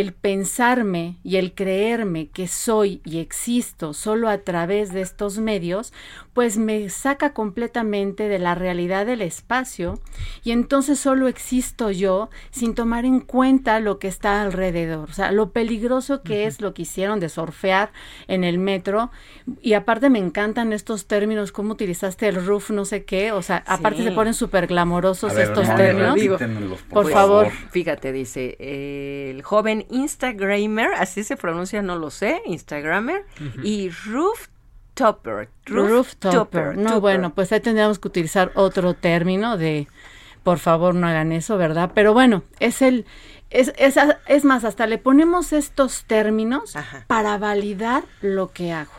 el 0.00 0.12
pensarme 0.12 1.16
y 1.22 1.36
el 1.36 1.54
creerme 1.54 2.28
que 2.28 2.48
soy 2.48 3.00
y 3.04 3.18
existo 3.18 3.92
solo 3.94 4.28
a 4.28 4.38
través 4.38 4.92
de 4.92 5.00
estos 5.00 5.38
medios, 5.38 5.92
pues 6.32 6.58
me 6.58 6.88
saca 6.90 7.32
completamente 7.32 8.28
de 8.28 8.38
la 8.38 8.54
realidad 8.54 9.06
del 9.06 9.22
espacio 9.22 10.00
y 10.42 10.50
entonces 10.50 10.98
solo 10.98 11.28
existo 11.28 11.90
yo 11.90 12.28
sin 12.50 12.74
tomar 12.74 13.04
en 13.04 13.20
cuenta 13.20 13.78
lo 13.80 13.98
que 13.98 14.08
está 14.08 14.42
alrededor, 14.42 15.10
o 15.10 15.12
sea, 15.12 15.30
lo 15.30 15.50
peligroso 15.52 16.22
que 16.22 16.46
es 16.46 16.60
lo 16.60 16.74
que 16.74 16.82
hicieron 16.82 17.20
de 17.20 17.28
surfear 17.28 17.92
en 18.26 18.42
el 18.42 18.58
metro 18.58 19.10
y 19.62 19.74
aparte 19.74 20.10
me 20.10 20.18
encantan 20.18 20.72
estos 20.72 21.06
términos, 21.06 21.52
cómo 21.52 21.72
utilizaste 21.74 22.26
el 22.28 22.44
roof, 22.44 22.70
no 22.70 22.84
sé 22.84 23.04
qué, 23.04 23.30
o 23.32 23.42
sea, 23.42 23.62
aparte 23.66 23.98
Sí. 23.98 24.04
se 24.04 24.10
ponen 24.12 24.34
súper 24.34 24.66
glamorosos 24.66 25.30
A 25.30 25.34
ver, 25.34 25.44
estos 25.48 25.68
no, 25.68 25.76
términos. 25.76 26.80
por, 26.88 27.04
por 27.04 27.12
favor. 27.12 27.46
favor. 27.46 27.52
Fíjate, 27.70 28.12
dice, 28.12 28.56
eh, 28.58 29.30
el 29.30 29.42
joven 29.42 29.83
Instagramer, 29.90 30.94
así 30.94 31.24
se 31.24 31.36
pronuncia, 31.36 31.82
no 31.82 31.96
lo 31.96 32.10
sé, 32.10 32.42
Instagramer, 32.46 33.24
y 33.62 33.90
rooftopper. 33.90 35.48
Rooftopper. 35.66 36.76
No, 36.76 36.84
topper. 36.84 37.00
bueno, 37.00 37.34
pues 37.34 37.52
ahí 37.52 37.60
tendríamos 37.60 37.98
que 37.98 38.08
utilizar 38.08 38.52
otro 38.54 38.94
término 38.94 39.56
de, 39.56 39.88
por 40.42 40.58
favor, 40.58 40.94
no 40.94 41.06
hagan 41.06 41.32
eso, 41.32 41.56
¿verdad? 41.56 41.92
Pero 41.94 42.12
bueno, 42.12 42.42
es 42.60 42.82
el, 42.82 43.06
es, 43.50 43.72
es, 43.76 43.96
es 44.26 44.44
más, 44.44 44.64
hasta 44.64 44.86
le 44.86 44.98
ponemos 44.98 45.52
estos 45.52 46.04
términos 46.04 46.74
para 47.06 47.38
validar 47.38 48.04
lo 48.20 48.52
que 48.52 48.72
hago. 48.72 48.92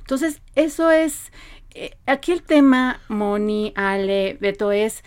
Entonces, 0.00 0.40
eso 0.56 0.90
es, 0.90 1.32
eh, 1.74 1.96
aquí 2.06 2.32
el 2.32 2.42
tema, 2.42 3.00
Moni, 3.08 3.72
Ale, 3.76 4.38
Beto, 4.40 4.72
es 4.72 5.04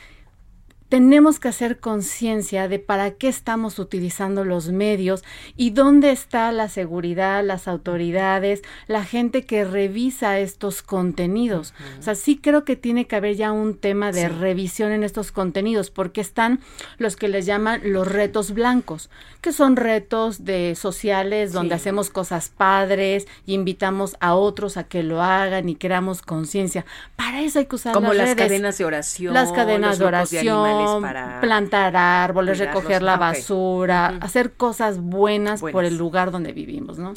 tenemos 0.93 1.39
que 1.39 1.47
hacer 1.47 1.79
conciencia 1.79 2.67
de 2.67 2.77
para 2.77 3.15
qué 3.15 3.27
estamos 3.27 3.79
utilizando 3.79 4.45
los 4.45 4.69
medios 4.69 5.23
y 5.57 5.71
dónde 5.71 6.11
está 6.11 6.51
la 6.51 6.69
seguridad, 6.69 7.43
las 7.43 7.67
autoridades, 7.67 8.61
la 8.85 9.03
gente 9.03 9.43
que 9.43 9.65
revisa 9.65 10.37
estos 10.37 10.83
contenidos. 10.83 11.73
O 11.97 12.03
sea, 12.03 12.13
sí 12.13 12.37
creo 12.37 12.63
que 12.63 12.75
tiene 12.75 13.07
que 13.07 13.15
haber 13.15 13.35
ya 13.35 13.51
un 13.51 13.75
tema 13.75 14.11
de 14.11 14.29
revisión 14.29 14.91
en 14.91 15.03
estos 15.03 15.31
contenidos, 15.31 15.89
porque 15.89 16.21
están 16.21 16.59
los 16.99 17.15
que 17.15 17.27
les 17.27 17.47
llaman 17.47 17.81
los 17.85 18.07
retos 18.07 18.51
blancos, 18.51 19.09
que 19.41 19.51
son 19.51 19.77
retos 19.77 20.45
de 20.45 20.75
sociales 20.75 21.53
donde 21.53 21.73
hacemos 21.73 22.11
cosas 22.11 22.49
padres 22.49 23.27
y 23.47 23.55
invitamos 23.55 24.15
a 24.19 24.35
otros 24.35 24.77
a 24.77 24.83
que 24.83 25.01
lo 25.01 25.23
hagan 25.23 25.69
y 25.69 25.75
creamos 25.75 26.21
conciencia. 26.21 26.85
Para 27.15 27.41
eso 27.41 27.57
hay 27.57 27.65
que 27.65 27.77
usar 27.77 27.95
Como 27.95 28.13
las, 28.13 28.29
redes. 28.29 28.47
cadenas 28.47 28.77
de 28.77 28.85
oración. 28.85 29.33
Las 29.33 29.51
cadenas 29.51 29.97
de 29.97 30.05
oración, 30.05 30.82
para 31.01 31.39
plantar 31.41 31.95
árboles, 31.95 32.59
recoger 32.59 33.01
la 33.01 33.13
Ah, 33.13 33.17
basura, 33.17 34.07
hacer 34.21 34.53
cosas 34.53 34.99
buenas, 34.99 35.61
por 35.61 35.85
el 35.85 35.97
lugar 35.97 36.31
donde 36.31 36.53
vivimos, 36.53 36.97
¿no? 36.99 37.13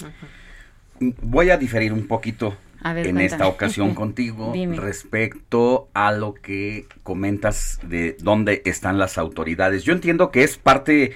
Voy 1.00 1.50
a 1.50 1.58
diferir 1.58 1.92
un 1.92 2.06
poquito 2.08 2.56
A 2.82 2.92
ver, 2.94 3.06
en 3.06 3.16
cuéntame. 3.16 3.24
esta 3.26 3.46
ocasión 3.48 3.94
contigo 3.94 4.52
Dime. 4.52 4.76
respecto 4.76 5.88
a 5.94 6.12
lo 6.12 6.34
que 6.34 6.86
comentas 7.02 7.78
de 7.82 8.16
dónde 8.20 8.62
están 8.64 8.98
las 8.98 9.18
autoridades. 9.18 9.84
Yo 9.84 9.92
entiendo 9.92 10.30
que 10.30 10.42
es 10.44 10.56
parte 10.56 11.12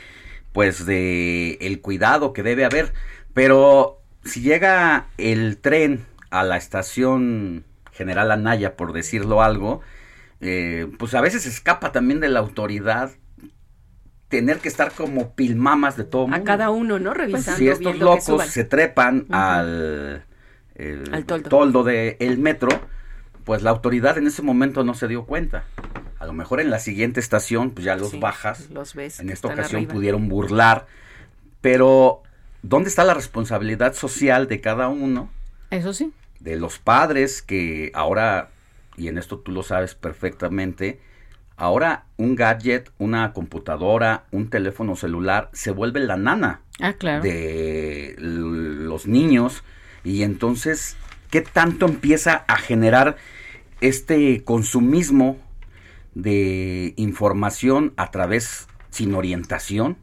pues 0.53 0.85
de 0.85 1.55
el 1.61 1.81
cuidado 1.81 2.33
que 2.33 2.43
debe 2.43 2.65
haber, 2.65 2.93
pero 3.35 4.01
si 4.25 4.43
llega 4.43 5.07
el 5.17 5.59
tren 5.59 6.05
a 6.31 6.43
la 6.45 6.57
estación 6.57 7.65
General 7.93 8.31
Anaya, 8.33 8.77
por 8.77 8.93
decirlo 8.93 9.43
algo, 9.43 9.81
eh, 10.41 10.87
pues 10.99 11.15
a 11.15 11.21
veces 11.21 11.47
escapa 11.47 11.93
también 11.93 12.21
de 12.21 12.29
la 12.29 12.39
autoridad 12.41 13.11
tener 14.29 14.59
que 14.59 14.69
estar 14.69 14.93
como 14.93 15.35
pilmamas 15.35 15.97
de 15.97 16.05
todo 16.05 16.25
A 16.25 16.27
mundo. 16.29 16.45
cada 16.45 16.71
uno, 16.71 16.99
¿no? 16.99 17.13
Revisando, 17.15 17.59
Si 17.59 17.69
estos 17.69 17.99
locos 17.99 18.47
se 18.47 18.65
trepan 18.65 19.27
al, 19.31 20.25
el 20.77 21.13
Al 21.13 21.25
toldo. 21.25 21.49
toldo 21.51 21.85
del 21.85 22.39
metro, 22.39 22.69
pues 23.45 23.63
la 23.63 23.71
autoridad 23.71 24.19
en 24.19 24.29
ese 24.29 24.43
momento 24.43 24.85
no 24.85 24.95
se 24.95 25.09
dio 25.09 25.25
cuenta. 25.27 25.65
A 26.21 26.27
lo 26.27 26.33
mejor 26.33 26.61
en 26.61 26.71
la 26.71 26.79
siguiente 26.79 27.19
estación, 27.19 27.71
pues 27.73 27.85
ya 27.85 27.97
los 27.97 28.11
Sí, 28.11 28.21
bajas. 28.21 28.71
Los 28.71 28.95
ves. 28.95 29.19
En 29.21 29.31
esta 29.31 29.49
ocasión 29.49 29.79
arriba. 29.81 29.95
pudieron 29.95 30.29
burlar. 30.29 30.87
Pero, 31.61 32.23
¿dónde 32.63 32.89
está 32.89 33.05
la 33.05 33.15
responsabilidad 33.15 33.95
social 33.95 34.47
de 34.47 34.61
cada 34.61 34.89
uno? 34.89 35.31
Eso 35.71 35.93
sí. 35.93 36.13
de 36.41 36.57
los 36.57 36.79
padres 36.79 37.43
que 37.43 37.91
ahora, 37.95 38.49
y 39.01 39.09
en 39.09 39.17
esto 39.19 39.39
tú 39.39 39.51
lo 39.53 39.63
sabes 39.63 39.95
perfectamente, 39.95 41.01
ahora 41.57 42.05
un 42.19 42.37
gadget, 42.37 42.91
una 42.99 43.33
computadora, 43.33 44.25
un 44.31 44.51
teléfono 44.51 44.95
celular 44.97 45.49
se 45.53 45.71
vuelve 45.71 46.01
la 46.01 46.17
nana 46.17 46.61
Ah, 46.81 46.93
claro. 46.95 47.23
de 47.23 48.15
los 48.19 49.07
niños 49.07 49.63
y 50.05 50.23
entonces, 50.23 50.97
¿qué 51.31 51.41
tanto 51.41 51.87
empieza 51.87 52.45
a 52.47 52.57
generar 52.57 53.17
este 53.81 54.45
consumismo 54.45 55.39
de 56.15 56.93
información 56.97 57.93
a 57.97 58.11
través 58.11 58.67
sin 58.91 59.15
orientación? 59.15 59.97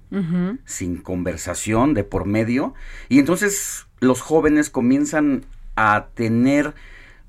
Sin 0.66 0.98
conversación 0.98 1.93
de 1.93 2.03
por 2.03 2.26
medio 2.26 2.74
y 3.09 3.19
entonces 3.19 3.85
los 4.00 4.22
jóvenes 4.22 4.69
comienzan 4.69 5.45
a 5.76 6.08
tener 6.16 6.74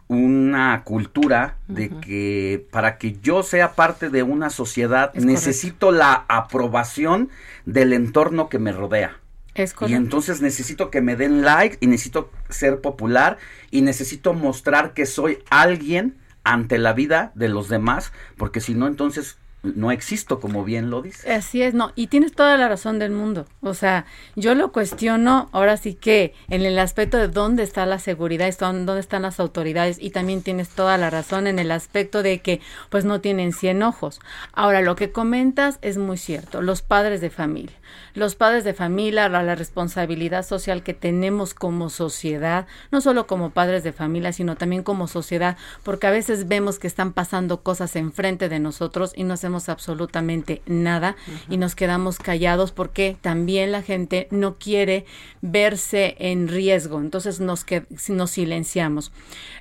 una 0.09 0.83
cultura 0.85 1.59
de 1.69 1.91
que 1.91 2.67
para 2.70 2.97
que 2.97 3.19
yo 3.20 3.43
sea 3.43 3.75
parte 3.75 4.09
de 4.09 4.23
una 4.23 4.49
sociedad 4.49 5.12
Es 5.15 5.25
necesito 5.25 5.93
la 5.93 6.25
aprobación 6.28 7.28
del 7.67 7.93
entorno 7.93 8.49
que 8.49 8.59
me 8.59 8.73
rodea. 8.73 9.19
Es 9.55 9.75
Y 9.87 9.95
entonces 9.95 10.41
necesito 10.41 10.91
que 10.91 11.03
me 11.03 11.17
den 11.17 11.43
like 11.43 11.77
y 11.81 11.89
necesito 11.89 12.31
ser 12.49 12.81
popular 12.81 13.39
y 13.70 13.83
necesito 13.83 14.33
mostrar 14.33 14.95
que 14.95 15.05
soy 15.05 15.39
alguien 15.51 16.17
ante 16.43 16.78
la 16.78 16.95
vida 16.95 17.33
de 17.35 17.49
los 17.49 17.69
demás, 17.69 18.12
porque 18.39 18.61
si 18.61 18.75
no 18.75 18.87
entonces 18.87 19.37
no 19.77 19.91
existo 19.91 20.41
como 20.41 20.65
bien 20.65 20.91
lo 20.91 21.03
dice. 21.03 21.33
Así 21.33 21.63
es, 21.63 21.75
no, 21.75 21.93
y 21.95 22.09
tienes 22.09 22.33
toda 22.33 22.57
la 22.57 22.69
razón 22.69 22.99
del 22.99 23.11
mundo. 23.11 23.47
O 23.61 23.75
sea, 23.75 24.07
yo 24.37 24.55
lo 24.55 24.73
cuestiono 24.73 25.49
ahora 25.53 25.77
sí 25.77 25.95
que 25.95 26.35
en 26.49 26.65
el 26.65 26.79
aspecto 26.79 27.17
de 27.19 27.29
dónde 27.29 27.63
está 27.63 27.87
la 27.87 27.99
seguridad, 27.99 28.53
dónde 28.59 29.01
están 29.01 29.23
las 29.23 29.41
autoridades, 29.41 29.99
y 30.01 30.11
también 30.11 30.43
tienes 30.43 30.69
toda 30.71 30.99
la 30.99 31.11
razón 31.11 31.47
en 31.47 31.59
el 31.59 31.71
aspecto 31.71 32.23
de 32.23 32.41
que 32.41 32.61
pues 32.91 33.05
no 33.05 33.21
tienen 33.21 33.53
cien 33.53 33.83
ojos. 33.83 34.21
Ahora, 34.53 34.81
lo 34.81 34.97
que 34.97 35.13
comentas 35.13 35.79
es 35.83 35.99
muy 35.99 36.17
cierto, 36.17 36.63
los 36.63 36.83
padres 36.83 37.21
de 37.21 37.31
familia. 37.31 37.75
Los 38.15 38.35
padres 38.35 38.65
de 38.65 38.75
familia, 38.75 39.29
la, 39.29 39.43
la 39.43 39.55
responsabilidad 39.55 40.45
social 40.45 40.83
que 40.83 40.93
tenemos 40.93 41.55
como 41.55 41.89
sociedad, 41.89 42.67
no 42.91 43.01
solo 43.01 43.27
como 43.27 43.51
padres 43.51 43.83
de 43.85 43.93
familia, 43.93 44.33
sino 44.33 44.57
también 44.57 44.83
como 44.83 45.07
sociedad, 45.07 45.57
porque 45.85 46.07
a 46.07 46.11
veces 46.11 46.49
vemos 46.49 46.79
que 46.79 46.87
están 46.87 47.13
pasando 47.13 47.63
cosas 47.63 47.97
enfrente 47.97 48.49
de 48.49 48.59
nosotros 48.61 49.13
y 49.15 49.25
no 49.25 49.35
hacemos 49.35 49.58
absolutamente 49.69 50.62
nada 50.67 51.17
y 51.49 51.57
nos 51.57 51.75
quedamos 51.75 52.19
callados 52.19 52.70
porque 52.70 53.17
también 53.20 53.73
la 53.73 53.83
gente 53.83 54.28
no 54.31 54.59
quiere 54.59 55.05
verse 55.41 56.15
en 56.19 56.49
riesgo, 56.49 57.01
entonces 57.01 57.41
nos, 57.41 57.65
que, 57.65 57.85
nos 58.09 58.31
silenciamos. 58.31 59.11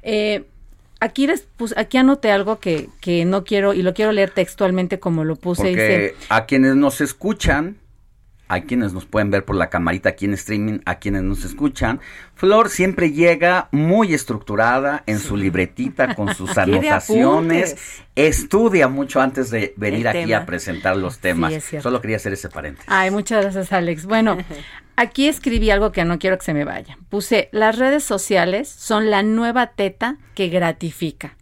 Eh, 0.03 0.45
Aquí, 0.99 1.27
les 1.27 1.41
puse- 1.59 1.75
aquí 1.77 1.97
anoté 1.99 2.31
algo 2.31 2.59
que, 2.59 2.89
que 3.01 3.23
no 3.23 3.43
quiero 3.43 3.75
y 3.75 3.83
lo 3.83 3.93
quiero 3.93 4.11
leer 4.11 4.31
textualmente 4.31 4.99
como 4.99 5.23
lo 5.25 5.35
puse. 5.35 5.61
Porque 5.61 5.71
dice, 5.75 6.15
a 6.29 6.47
quienes 6.47 6.75
nos 6.75 7.01
escuchan, 7.01 7.77
a 8.47 8.61
quienes 8.61 8.93
nos 8.93 9.05
pueden 9.05 9.31
ver 9.31 9.45
por 9.45 9.55
la 9.55 9.69
camarita 9.69 10.09
aquí 10.09 10.25
en 10.25 10.33
streaming, 10.33 10.79
a 10.85 10.95
quienes 10.95 11.23
nos 11.23 11.43
escuchan, 11.43 11.99
Flor 12.35 12.69
siempre 12.69 13.11
llega 13.11 13.67
muy 13.71 14.13
estructurada 14.13 15.03
en 15.07 15.19
su 15.19 15.35
libretita 15.35 16.15
con 16.15 16.33
sus 16.35 16.57
anotaciones, 16.57 18.03
estudia 18.15 18.87
mucho 18.87 19.21
antes 19.21 19.49
de 19.49 19.73
venir 19.75 20.07
aquí 20.07 20.33
a 20.33 20.45
presentar 20.45 20.97
los 20.97 21.19
temas. 21.19 21.51
cierto. 21.63 21.89
Solo 21.89 22.01
quería 22.01 22.17
hacer 22.17 22.33
ese 22.33 22.49
paréntesis. 22.49 22.87
Ay, 22.91 23.11
muchas 23.11 23.41
gracias, 23.41 23.73
Alex. 23.73 24.05
Bueno, 24.05 24.37
aquí 24.95 25.27
escribí 25.27 25.71
algo 25.71 25.91
que 25.91 26.05
no 26.05 26.19
quiero 26.19 26.37
que 26.37 26.45
se 26.45 26.53
me 26.53 26.63
vaya. 26.63 26.97
Puse, 27.09 27.49
las 27.51 27.77
redes 27.77 28.03
sociales 28.03 28.69
son 28.69 29.09
la 29.09 29.23
nueva 29.23 29.67
teta 29.67 30.17
que 30.35 30.49
gratifica, 30.49 31.35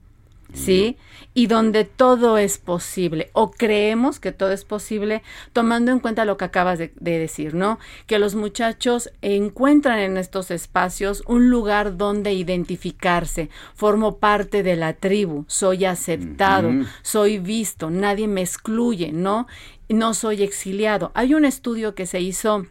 ¿sí? 0.53 0.97
Y 1.35 1.45
donde 1.45 1.83
todo 1.83 2.39
es 2.39 2.57
posible, 2.57 3.29
o 3.33 3.51
creemos 3.51 4.19
que 4.19 4.31
todo 4.31 4.51
es 4.51 4.65
posible, 4.65 5.21
tomando 5.53 5.91
en 5.91 5.99
cuenta 5.99 6.25
lo 6.25 6.37
que 6.37 6.45
acabas 6.45 6.79
de, 6.79 6.91
de 6.99 7.19
decir, 7.19 7.53
¿no? 7.53 7.77
Que 8.07 8.17
los 8.17 8.33
muchachos 8.33 9.11
encuentran 9.21 9.99
en 9.99 10.17
estos 10.17 10.49
espacios 10.49 11.21
un 11.27 11.51
lugar 11.51 11.97
donde 11.97 12.33
identificarse, 12.33 13.49
formo 13.75 14.17
parte 14.17 14.63
de 14.63 14.75
la 14.75 14.93
tribu, 14.93 15.45
soy 15.47 15.85
aceptado, 15.85 16.71
soy 17.03 17.37
visto, 17.37 17.89
nadie 17.89 18.27
me 18.27 18.41
excluye, 18.41 19.11
¿no? 19.11 19.45
No 19.89 20.13
soy 20.13 20.41
exiliado. 20.41 21.11
Hay 21.13 21.33
un 21.33 21.45
estudio 21.45 21.93
que 21.93 22.07
se 22.07 22.21
hizo 22.21 22.65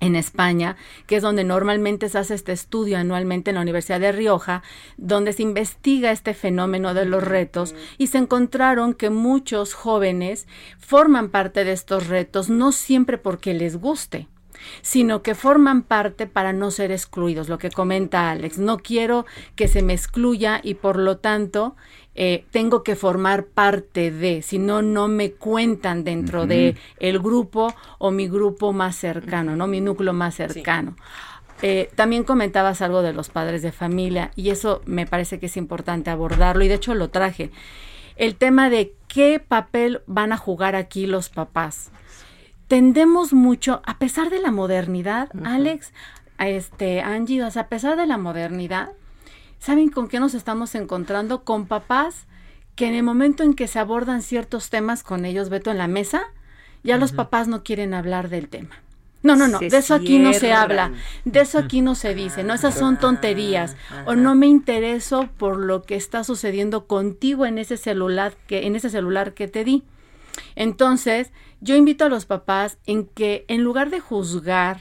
en 0.00 0.16
España, 0.16 0.76
que 1.06 1.16
es 1.16 1.22
donde 1.22 1.44
normalmente 1.44 2.08
se 2.08 2.18
hace 2.18 2.34
este 2.34 2.52
estudio 2.52 2.98
anualmente 2.98 3.50
en 3.50 3.56
la 3.56 3.62
Universidad 3.62 4.00
de 4.00 4.12
Rioja, 4.12 4.62
donde 4.96 5.32
se 5.32 5.42
investiga 5.42 6.10
este 6.10 6.34
fenómeno 6.34 6.94
de 6.94 7.04
los 7.04 7.22
retos 7.22 7.74
y 7.98 8.08
se 8.08 8.18
encontraron 8.18 8.94
que 8.94 9.10
muchos 9.10 9.74
jóvenes 9.74 10.46
forman 10.78 11.30
parte 11.30 11.64
de 11.64 11.72
estos 11.72 12.08
retos 12.08 12.48
no 12.48 12.72
siempre 12.72 13.18
porque 13.18 13.54
les 13.54 13.76
guste, 13.76 14.28
sino 14.82 15.22
que 15.22 15.34
forman 15.34 15.82
parte 15.82 16.26
para 16.26 16.52
no 16.52 16.70
ser 16.70 16.90
excluidos, 16.90 17.48
lo 17.48 17.58
que 17.58 17.70
comenta 17.70 18.30
Alex. 18.30 18.58
No 18.58 18.78
quiero 18.78 19.26
que 19.54 19.68
se 19.68 19.82
me 19.82 19.92
excluya 19.92 20.60
y 20.62 20.74
por 20.74 20.98
lo 20.98 21.18
tanto 21.18 21.76
eh, 22.18 22.46
tengo 22.50 22.82
que 22.82 22.96
formar 22.96 23.44
parte 23.44 24.10
de, 24.10 24.40
si 24.40 24.58
no, 24.58 24.80
no 24.80 25.06
me 25.06 25.32
cuentan 25.32 26.02
dentro 26.02 26.46
de 26.46 26.74
el 26.98 27.18
grupo 27.18 27.74
o 27.98 28.10
mi 28.10 28.26
grupo 28.26 28.72
más 28.72 28.96
cercano, 28.96 29.54
¿no? 29.54 29.66
Mi 29.66 29.82
núcleo 29.82 30.14
más 30.14 30.34
cercano. 30.34 30.96
Eh, 31.60 31.90
también 31.94 32.24
comentabas 32.24 32.80
algo 32.80 33.02
de 33.02 33.12
los 33.12 33.28
padres 33.28 33.60
de 33.60 33.70
familia 33.70 34.30
y 34.34 34.48
eso 34.48 34.80
me 34.86 35.06
parece 35.06 35.38
que 35.38 35.46
es 35.46 35.58
importante 35.58 36.08
abordarlo 36.08 36.64
y 36.64 36.68
de 36.68 36.74
hecho 36.74 36.94
lo 36.94 37.10
traje. 37.10 37.50
El 38.16 38.36
tema 38.36 38.70
de 38.70 38.94
qué 39.08 39.38
papel 39.38 40.00
van 40.06 40.32
a 40.32 40.38
jugar 40.38 40.74
aquí 40.74 41.06
los 41.06 41.28
papás. 41.28 41.90
Tendemos 42.66 43.34
mucho, 43.34 43.82
a 43.84 43.98
pesar 43.98 44.30
de 44.30 44.40
la 44.40 44.50
modernidad, 44.50 45.28
Alex, 45.44 45.92
a 46.38 46.48
este, 46.48 47.02
Angie, 47.02 47.44
o 47.44 47.50
sea, 47.50 47.62
a 47.62 47.68
pesar 47.68 47.96
de 47.96 48.06
la 48.06 48.16
modernidad, 48.16 48.92
¿saben 49.58 49.88
con 49.88 50.08
qué 50.08 50.20
nos 50.20 50.34
estamos 50.34 50.74
encontrando? 50.74 51.44
Con 51.44 51.66
papás 51.66 52.26
que 52.74 52.86
en 52.86 52.94
el 52.94 53.02
momento 53.02 53.42
en 53.42 53.54
que 53.54 53.68
se 53.68 53.78
abordan 53.78 54.22
ciertos 54.22 54.70
temas 54.70 55.02
con 55.02 55.24
ellos, 55.24 55.48
Beto, 55.48 55.70
en 55.70 55.78
la 55.78 55.88
mesa, 55.88 56.22
ya 56.84 56.98
los 56.98 57.12
papás 57.12 57.48
no 57.48 57.64
quieren 57.64 57.94
hablar 57.94 58.28
del 58.28 58.48
tema. 58.48 58.76
No, 59.22 59.34
no, 59.34 59.48
no, 59.48 59.58
Se 59.58 59.68
de 59.70 59.78
eso 59.78 59.94
aquí 59.94 60.20
no 60.20 60.32
se 60.32 60.52
habla, 60.52 60.92
de 61.24 61.40
eso 61.40 61.58
aquí 61.58 61.80
no 61.80 61.96
se 61.96 62.14
dice, 62.14 62.44
no, 62.44 62.54
esas 62.54 62.78
son 62.78 62.96
tonterías, 62.98 63.74
o 64.04 64.14
no 64.14 64.36
me 64.36 64.46
intereso 64.46 65.28
por 65.36 65.58
lo 65.58 65.82
que 65.82 65.96
está 65.96 66.22
sucediendo 66.22 66.86
contigo 66.86 67.44
en 67.44 67.58
ese 67.58 67.76
celular 67.76 68.34
que, 68.46 68.66
en 68.66 68.76
ese 68.76 68.88
celular 68.88 69.34
que 69.34 69.48
te 69.48 69.64
di. 69.64 69.82
Entonces, 70.54 71.32
yo 71.60 71.74
invito 71.74 72.04
a 72.04 72.08
los 72.08 72.26
papás 72.26 72.78
en 72.86 73.06
que 73.06 73.44
en 73.48 73.64
lugar 73.64 73.90
de 73.90 73.98
juzgar, 73.98 74.80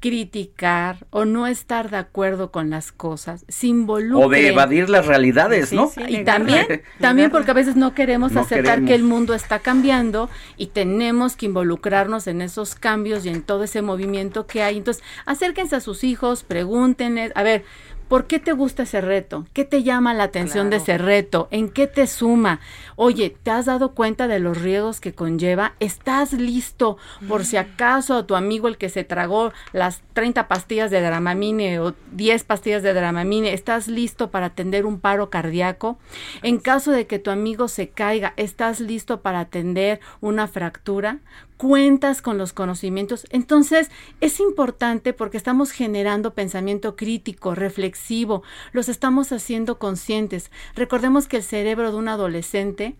criticar 0.00 1.06
o 1.10 1.24
no 1.24 1.46
estar 1.46 1.90
de 1.90 1.96
acuerdo 1.96 2.50
con 2.50 2.70
las 2.70 2.92
cosas, 2.92 3.44
se 3.48 3.66
involucren. 3.66 4.24
O 4.24 4.28
de 4.28 4.48
evadir 4.48 4.88
las 4.88 5.06
realidades, 5.06 5.72
¿no? 5.72 5.90
y 6.08 6.24
también, 6.24 6.82
también 7.00 7.30
porque 7.30 7.50
a 7.50 7.54
veces 7.54 7.76
no 7.76 7.94
queremos 7.94 8.32
No 8.32 8.40
aceptar 8.40 8.64
queremos. 8.76 8.88
que 8.88 8.94
el 8.94 9.02
mundo 9.02 9.34
está 9.34 9.58
cambiando 9.58 10.30
y 10.56 10.68
tenemos 10.68 11.36
que 11.36 11.46
involucrarnos 11.46 12.26
en 12.26 12.42
esos 12.42 12.74
cambios 12.74 13.26
y 13.26 13.30
en 13.30 13.42
todo 13.42 13.64
ese 13.64 13.82
movimiento 13.82 14.46
que 14.46 14.62
hay. 14.62 14.78
Entonces, 14.78 15.02
acérquense 15.26 15.76
a 15.76 15.80
sus 15.80 16.04
hijos, 16.04 16.44
pregúntenles, 16.44 17.32
a 17.34 17.42
ver, 17.42 17.64
¿Por 18.08 18.26
qué 18.26 18.38
te 18.38 18.52
gusta 18.52 18.84
ese 18.84 19.02
reto? 19.02 19.46
¿Qué 19.52 19.66
te 19.66 19.82
llama 19.82 20.14
la 20.14 20.24
atención 20.24 20.70
de 20.70 20.76
ese 20.76 20.96
reto? 20.96 21.46
¿En 21.50 21.68
qué 21.68 21.86
te 21.86 22.06
suma? 22.06 22.58
Oye, 22.96 23.36
¿te 23.42 23.50
has 23.50 23.66
dado 23.66 23.94
cuenta 23.94 24.26
de 24.28 24.38
los 24.38 24.62
riesgos 24.62 24.98
que 25.00 25.12
conlleva? 25.12 25.74
¿Estás 25.78 26.32
listo 26.32 26.96
por 27.28 27.44
si 27.44 27.58
acaso 27.58 28.16
a 28.16 28.26
tu 28.26 28.34
amigo 28.34 28.66
el 28.66 28.78
que 28.78 28.88
se 28.88 29.04
tragó 29.04 29.52
las 29.72 30.00
30 30.14 30.48
pastillas 30.48 30.90
de 30.90 31.02
Dramamine 31.02 31.80
o 31.80 31.94
10 32.12 32.44
pastillas 32.44 32.82
de 32.82 32.94
Dramamine, 32.94 33.52
estás 33.52 33.88
listo 33.88 34.30
para 34.30 34.46
atender 34.46 34.86
un 34.86 35.00
paro 35.00 35.28
cardíaco? 35.28 35.98
En 36.42 36.58
caso 36.58 36.92
de 36.92 37.06
que 37.06 37.18
tu 37.18 37.30
amigo 37.30 37.68
se 37.68 37.90
caiga, 37.90 38.32
¿estás 38.38 38.80
listo 38.80 39.20
para 39.20 39.40
atender 39.40 40.00
una 40.22 40.48
fractura? 40.48 41.18
Cuentas 41.58 42.22
con 42.22 42.38
los 42.38 42.54
conocimientos. 42.54 43.26
Entonces, 43.28 43.90
es 44.22 44.40
importante 44.40 45.12
porque 45.12 45.36
estamos 45.36 45.72
generando 45.72 46.32
pensamiento 46.32 46.96
crítico, 46.96 47.54
reflexivo, 47.54 48.42
los 48.72 48.88
estamos 48.88 49.32
haciendo 49.32 49.78
conscientes. 49.78 50.50
Recordemos 50.74 51.28
que 51.28 51.36
el 51.36 51.42
cerebro 51.42 51.90
de 51.90 51.98
un 51.98 52.08
adolescente 52.08 52.96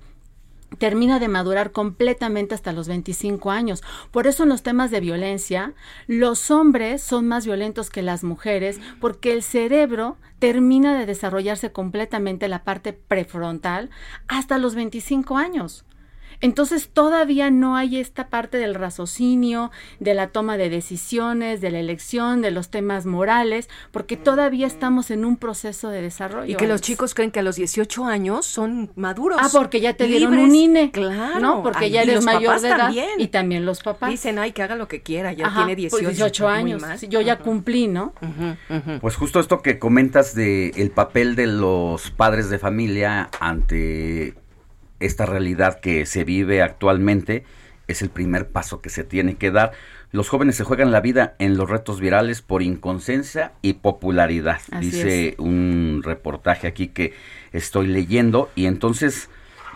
termina 0.77 1.19
de 1.19 1.29
madurar 1.29 1.73
completamente 1.73 2.55
hasta 2.55 2.73
los 2.73 2.89
25 2.89 3.51
años. 3.51 3.83
Por 4.11 4.27
eso 4.27 4.43
en 4.43 4.51
los 4.51 4.63
temas 4.63 4.91
de 4.91 5.01
violencia, 5.01 5.73
los 6.07 6.51
hombres 6.51 7.03
son 7.03 7.27
más 7.27 7.47
violentos 7.47 7.89
que 7.89 8.03
las 8.03 8.23
mujeres 8.23 8.79
porque 9.01 9.33
el 9.33 9.43
cerebro 9.43 10.19
termina 10.39 10.99
de 10.99 11.07
desarrollarse 11.07 11.73
completamente 11.73 12.49
la 12.49 12.65
parte 12.65 12.93
prefrontal 12.93 13.89
hasta 14.27 14.59
los 14.59 14.75
25 14.75 15.39
años. 15.39 15.85
Entonces 16.41 16.89
todavía 16.93 17.51
no 17.51 17.77
hay 17.77 17.99
esta 17.99 18.29
parte 18.29 18.59
del 18.59 18.75
raciocinio, 18.75 19.71
de 20.01 20.15
la 20.15 20.29
toma 20.29 20.57
de 20.57 20.71
decisiones, 20.71 21.61
de 21.61 21.71
la 21.71 21.81
elección, 21.81 22.43
de 22.43 22.51
los 22.51 22.71
temas 22.71 23.07
morales, 23.07 23.69
porque 23.91 24.17
todavía 24.17 24.67
estamos 24.67 25.11
en 25.11 25.25
un 25.25 25.37
proceso 25.37 25.91
de 25.91 26.03
desarrollo. 26.03 26.53
Y 26.53 26.57
que 26.57 26.67
los 26.67 26.81
chicos 26.81 27.15
creen 27.15 27.31
que 27.31 27.41
a 27.41 27.43
los 27.43 27.57
18 27.57 28.05
años 28.05 28.47
son 28.47 28.91
maduros. 28.95 29.39
Ah, 29.43 29.49
porque 29.53 29.81
ya 29.81 29.95
te 29.95 30.07
dieron 30.07 30.39
un 30.39 30.55
INE. 30.55 30.91
Claro. 30.93 31.41
¿no? 31.41 31.63
Porque 31.63 31.87
Ay, 31.87 31.91
ya 31.91 32.01
y 32.01 32.05
eres 32.05 32.15
los 32.17 32.25
mayor 32.25 32.45
papás 32.47 32.63
de 32.63 32.69
edad. 32.69 32.79
también. 32.79 33.09
Y 33.19 33.29
también 33.29 33.67
los 33.67 33.83
papás. 33.83 34.11
Dicen, 34.11 34.39
ay, 34.39 34.53
que 34.53 34.63
haga 34.63 34.77
lo 34.77 34.89
que 34.89 35.03
quiera, 35.03 35.33
ya 35.33 35.47
Ajá, 35.47 35.67
tiene 35.67 35.89
pues 35.89 36.03
18, 36.03 36.09
18 36.11 36.45
muy 36.45 36.53
años. 36.53 36.83
mal. 36.83 36.99
Yo 37.09 37.21
ya 37.21 37.39
cumplí, 37.39 37.89
¿no? 37.89 38.13
Pues 39.01 39.17
justo 39.17 39.41
esto 39.41 39.61
que 39.63 39.79
comentas 39.79 40.35
de 40.35 40.71
el 40.77 40.91
papel 40.91 41.35
de 41.37 41.47
los 41.47 42.11
padres 42.11 42.51
de 42.51 42.59
familia 42.59 43.31
ante 43.41 44.35
esta 45.01 45.27
realidad 45.27 45.81
que 45.81 46.07
se 46.07 46.25
vive 46.25 46.63
actualmente 46.63 47.45
es 47.87 48.03
el 48.03 48.11
primer 48.11 48.49
paso 48.49 48.81
que 48.81 48.91
se 48.91 49.05
tiene 49.05 49.37
que 49.37 49.51
dar. 49.51 49.73
Los 50.13 50.29
jóvenes 50.29 50.57
se 50.57 50.65
juegan 50.65 50.93
la 50.93 51.01
vida 51.01 51.35
en 51.39 51.57
los 51.57 51.69
retos 51.69 52.01
virales 52.01 52.43
por 52.43 52.63
inconsciencia 52.63 53.53
y 53.63 53.75
popularidad, 53.75 54.61
Así 54.71 54.91
dice 54.91 55.35
un 55.39 56.03
reportaje 56.05 56.67
aquí 56.67 56.89
que 56.89 57.15
estoy 57.53 57.87
leyendo. 57.87 58.51
Y 58.55 58.67
entonces 58.67 59.29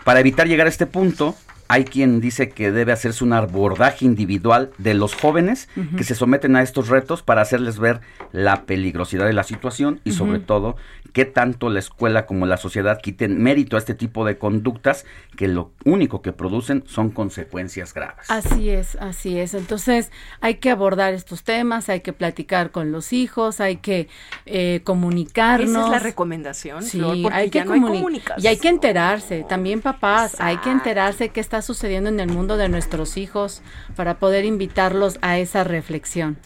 para 0.03 0.19
evitar 0.19 0.47
llegar 0.47 0.67
a 0.67 0.69
este 0.69 0.85
punto 0.85 1.35
hay 1.69 1.85
quien 1.85 2.19
dice 2.19 2.49
que 2.49 2.71
debe 2.71 2.91
hacerse 2.91 3.23
un 3.23 3.33
abordaje 3.33 4.05
individual 4.05 4.71
de 4.77 4.93
los 4.93 5.15
jóvenes 5.15 5.69
que 5.97 6.03
se 6.03 6.13
someten 6.13 6.55
a 6.55 6.61
estos 6.61 6.89
retos 6.89 7.23
para 7.23 7.41
hacerles 7.41 7.79
ver 7.79 8.01
la 8.31 8.65
peligrosidad 8.65 9.25
de 9.25 9.33
la 9.33 9.43
situación 9.43 10.01
y 10.03 10.11
sobre 10.11 10.39
todo 10.39 10.75
que 11.13 11.25
tanto 11.25 11.69
la 11.69 11.79
escuela 11.79 12.25
como 12.25 12.47
la 12.47 12.57
sociedad 12.57 12.99
quiten 12.99 13.41
mérito 13.41 13.75
a 13.75 13.79
este 13.79 13.93
tipo 13.93 14.25
de 14.25 14.37
conductas 14.37 15.05
que 15.37 15.47
lo 15.47 15.71
único 15.85 16.21
que 16.23 16.33
producen 16.33 16.83
son 16.87 17.11
consecuencias 17.11 17.93
graves. 17.93 18.29
Así 18.29 18.71
es, 18.71 18.95
así 18.95 19.37
es. 19.39 19.53
Entonces 19.53 20.11
hay 20.41 20.55
que 20.55 20.71
abordar 20.71 21.13
estos 21.13 21.43
temas, 21.43 21.87
hay 21.89 22.01
que 22.01 22.13
platicar 22.13 22.71
con 22.71 22.91
los 22.91 23.13
hijos, 23.13 23.59
hay 23.59 23.77
que 23.77 24.09
eh, 24.47 24.81
comunicarnos. 24.83 25.69
Esa 25.69 25.85
es 25.85 25.91
la 25.91 25.99
recomendación, 25.99 26.83
Sí, 26.83 26.97
Flor, 26.97 27.17
porque 27.21 27.37
hay 27.37 27.49
que 27.49 27.59
ya 27.59 27.65
no 27.65 27.73
hay 27.73 28.21
y 28.37 28.47
hay 28.47 28.57
que 28.57 28.69
enterarse, 28.69 29.45
también 29.47 29.81
papás, 29.81 30.35
hay 30.39 30.57
que 30.57 30.71
enterarse 30.71 31.29
qué 31.29 31.39
está 31.39 31.61
sucediendo 31.61 32.09
en 32.09 32.19
el 32.19 32.29
mundo 32.29 32.57
de 32.57 32.69
nuestros 32.69 33.17
hijos 33.17 33.61
para 33.95 34.17
poder 34.17 34.45
invitarlos 34.45 35.19
a 35.21 35.37
esa 35.37 35.63
reflexión. 35.63 36.37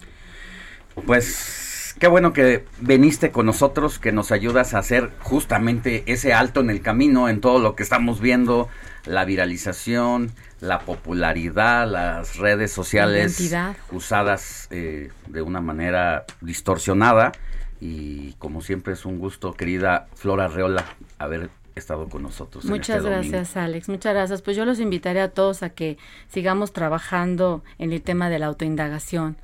Pues 1.06 1.67
qué 1.98 2.08
bueno 2.08 2.32
que 2.32 2.64
viniste 2.80 3.30
con 3.30 3.46
nosotros, 3.46 3.98
que 3.98 4.12
nos 4.12 4.32
ayudas 4.32 4.74
a 4.74 4.78
hacer 4.78 5.10
justamente 5.20 6.04
ese 6.06 6.32
alto 6.32 6.60
en 6.60 6.70
el 6.70 6.80
camino 6.80 7.28
en 7.28 7.40
todo 7.40 7.58
lo 7.58 7.74
que 7.74 7.82
estamos 7.82 8.20
viendo, 8.20 8.68
la 9.04 9.24
viralización, 9.24 10.32
la 10.60 10.80
popularidad, 10.80 11.88
las 11.88 12.36
redes 12.36 12.72
sociales 12.72 13.38
identidad. 13.38 13.76
usadas 13.90 14.68
eh, 14.70 15.10
de 15.26 15.42
una 15.42 15.60
manera 15.60 16.24
distorsionada. 16.40 17.32
Y 17.80 18.32
como 18.34 18.60
siempre 18.60 18.94
es 18.94 19.04
un 19.04 19.18
gusto, 19.18 19.52
querida 19.52 20.08
Flora 20.14 20.46
Arreola, 20.46 20.84
haber 21.18 21.48
estado 21.76 22.08
con 22.08 22.22
nosotros. 22.22 22.64
Muchas 22.64 22.98
este 22.98 23.08
gracias, 23.08 23.56
Alex. 23.56 23.88
Muchas 23.88 24.12
gracias. 24.14 24.42
Pues 24.42 24.56
yo 24.56 24.64
los 24.64 24.80
invitaré 24.80 25.20
a 25.20 25.30
todos 25.30 25.62
a 25.62 25.70
que 25.70 25.96
sigamos 26.28 26.72
trabajando 26.72 27.62
en 27.78 27.92
el 27.92 28.02
tema 28.02 28.28
de 28.30 28.40
la 28.40 28.46
autoindagación. 28.46 29.36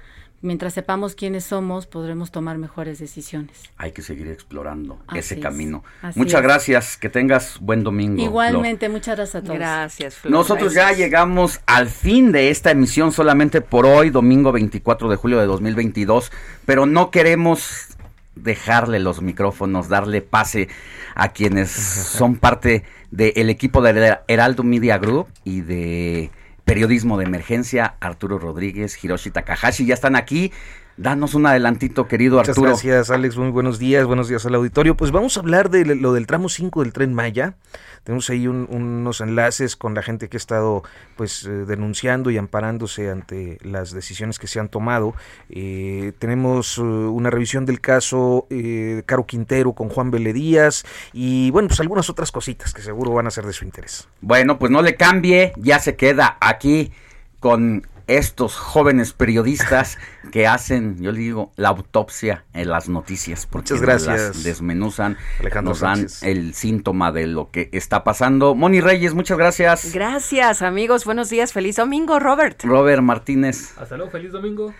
Mientras 0.44 0.74
sepamos 0.74 1.14
quiénes 1.14 1.44
somos, 1.44 1.86
podremos 1.86 2.30
tomar 2.30 2.58
mejores 2.58 2.98
decisiones. 2.98 3.62
Hay 3.78 3.92
que 3.92 4.02
seguir 4.02 4.28
explorando 4.28 4.98
Así 5.06 5.20
ese 5.20 5.34
es, 5.36 5.40
camino. 5.40 5.82
así 6.02 6.18
Muchas 6.18 6.40
es. 6.40 6.42
gracias, 6.42 6.96
que 6.98 7.08
tengas 7.08 7.58
buen 7.60 7.82
domingo. 7.82 8.16
Flor. 8.16 8.28
Igualmente, 8.28 8.90
muchas 8.90 9.16
gracias 9.16 9.36
a 9.36 9.42
todos. 9.42 9.56
Gracias, 9.58 10.18
Nosotros 10.24 10.74
ya 10.74 10.92
llegamos 10.92 11.62
al 11.64 11.88
fin 11.88 12.30
de 12.30 12.50
esta 12.50 12.70
emisión 12.72 13.10
solamente 13.10 13.62
por 13.62 13.86
hoy, 13.86 14.10
domingo 14.10 14.52
24 14.52 15.08
de 15.08 15.16
julio 15.16 15.40
de 15.40 15.46
2022, 15.46 16.30
pero 16.66 16.84
no 16.84 17.10
queremos 17.10 17.86
dejarle 18.34 19.00
los 19.00 19.22
micrófonos, 19.22 19.88
darle 19.88 20.20
pase 20.20 20.68
a 21.14 21.30
quienes 21.30 21.70
son 21.70 22.36
parte 22.36 22.84
del 23.10 23.48
equipo 23.48 23.80
de 23.80 24.18
Heraldo 24.28 24.62
Media 24.62 24.98
Group 24.98 25.26
y 25.42 25.62
de 25.62 26.30
Periodismo 26.64 27.18
de 27.18 27.24
Emergencia, 27.24 27.96
Arturo 28.00 28.38
Rodríguez, 28.38 29.02
Hiroshi 29.02 29.30
Takahashi, 29.30 29.84
ya 29.86 29.94
están 29.94 30.16
aquí. 30.16 30.52
Danos 30.96 31.34
un 31.34 31.44
adelantito, 31.44 32.06
querido 32.06 32.38
Muchas 32.38 32.50
Arturo. 32.50 32.70
gracias, 32.70 33.10
Alex. 33.10 33.36
Muy 33.36 33.50
buenos 33.50 33.78
días. 33.80 34.06
Buenos 34.06 34.28
días 34.28 34.46
al 34.46 34.54
auditorio. 34.54 34.96
Pues 34.96 35.10
vamos 35.10 35.36
a 35.36 35.40
hablar 35.40 35.68
de 35.68 35.84
lo 35.84 36.12
del 36.12 36.26
tramo 36.26 36.48
5 36.48 36.82
del 36.82 36.92
tren 36.92 37.12
Maya. 37.12 37.56
Tenemos 38.04 38.28
ahí 38.30 38.46
un- 38.46 38.68
unos 38.70 39.20
enlaces 39.20 39.76
con 39.76 39.94
la 39.94 40.02
gente 40.02 40.28
que 40.28 40.36
ha 40.36 40.38
estado 40.38 40.82
pues 41.16 41.44
eh, 41.46 41.50
denunciando 41.50 42.30
y 42.30 42.36
amparándose 42.38 43.10
ante 43.10 43.58
las 43.62 43.90
decisiones 43.92 44.38
que 44.38 44.46
se 44.46 44.60
han 44.60 44.68
tomado. 44.68 45.14
Eh, 45.50 46.12
tenemos 46.18 46.78
eh, 46.78 46.82
una 46.82 47.30
revisión 47.30 47.66
del 47.66 47.80
caso 47.80 48.46
eh, 48.50 49.02
Caro 49.06 49.26
Quintero 49.26 49.72
con 49.72 49.88
Juan 49.88 50.10
Vélez 50.10 50.34
Díaz 50.34 50.84
y 51.12 51.50
bueno, 51.50 51.68
pues 51.68 51.80
algunas 51.80 52.08
otras 52.10 52.30
cositas 52.30 52.72
que 52.74 52.82
seguro 52.82 53.12
van 53.12 53.26
a 53.26 53.30
ser 53.30 53.46
de 53.46 53.52
su 53.52 53.64
interés. 53.64 54.08
Bueno, 54.20 54.58
pues 54.58 54.70
no 54.70 54.82
le 54.82 54.96
cambie, 54.96 55.52
ya 55.56 55.78
se 55.78 55.96
queda 55.96 56.36
aquí 56.40 56.92
con 57.40 57.86
estos 58.06 58.56
jóvenes 58.56 59.12
periodistas 59.12 59.98
que 60.32 60.46
hacen, 60.46 61.00
yo 61.00 61.12
le 61.12 61.18
digo, 61.20 61.52
la 61.56 61.68
autopsia 61.70 62.44
en 62.52 62.68
las 62.68 62.88
noticias, 62.88 63.46
porque 63.46 63.74
Muchas 63.74 63.80
gracias. 63.86 64.20
las 64.20 64.42
desmenuzan, 64.44 65.16
Alejandro 65.40 65.70
nos 65.70 65.80
dan 65.80 65.96
Sánchez. 66.08 66.22
el 66.22 66.54
síntoma 66.54 67.12
de 67.12 67.26
lo 67.26 67.50
que 67.50 67.68
está 67.72 68.04
pasando. 68.04 68.54
Moni 68.54 68.80
Reyes, 68.80 69.14
muchas 69.14 69.38
gracias. 69.38 69.92
Gracias, 69.92 70.62
amigos. 70.62 71.04
Buenos 71.04 71.30
días. 71.30 71.52
Feliz 71.52 71.76
domingo, 71.76 72.18
Robert. 72.18 72.62
Robert 72.64 73.02
Martínez. 73.02 73.72
Hasta 73.78 73.96
luego, 73.96 74.10
feliz 74.10 74.32
domingo. 74.32 74.74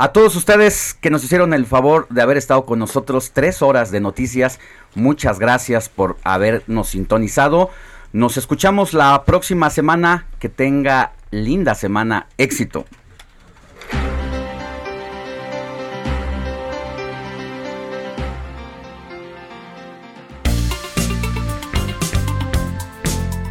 A 0.00 0.12
todos 0.12 0.36
ustedes 0.36 0.94
que 0.94 1.10
nos 1.10 1.24
hicieron 1.24 1.52
el 1.54 1.66
favor 1.66 2.06
de 2.10 2.22
haber 2.22 2.36
estado 2.36 2.64
con 2.66 2.78
nosotros 2.78 3.32
tres 3.32 3.62
horas 3.62 3.90
de 3.90 3.98
noticias, 4.00 4.60
muchas 4.94 5.40
gracias 5.40 5.88
por 5.88 6.16
habernos 6.22 6.90
sintonizado. 6.90 7.70
Nos 8.12 8.36
escuchamos 8.36 8.94
la 8.94 9.24
próxima 9.24 9.70
semana. 9.70 10.26
Que 10.38 10.48
tenga 10.48 11.12
linda 11.30 11.74
semana. 11.74 12.26
Éxito. 12.38 12.86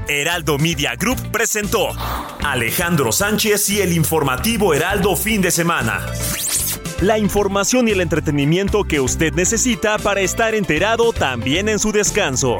Heraldo 0.09 0.57
Media 0.57 0.95
Group 0.95 1.31
presentó 1.31 1.89
Alejandro 2.43 3.11
Sánchez 3.11 3.69
y 3.69 3.81
el 3.81 3.91
informativo 3.93 4.73
Heraldo 4.73 5.15
fin 5.15 5.41
de 5.41 5.51
semana. 5.51 6.05
La 7.01 7.19
información 7.19 7.87
y 7.87 7.91
el 7.91 8.01
entretenimiento 8.01 8.85
que 8.85 8.99
usted 8.99 9.33
necesita 9.33 9.99
para 9.99 10.21
estar 10.21 10.55
enterado 10.55 11.13
también 11.13 11.69
en 11.69 11.77
su 11.77 11.91
descanso. 11.91 12.59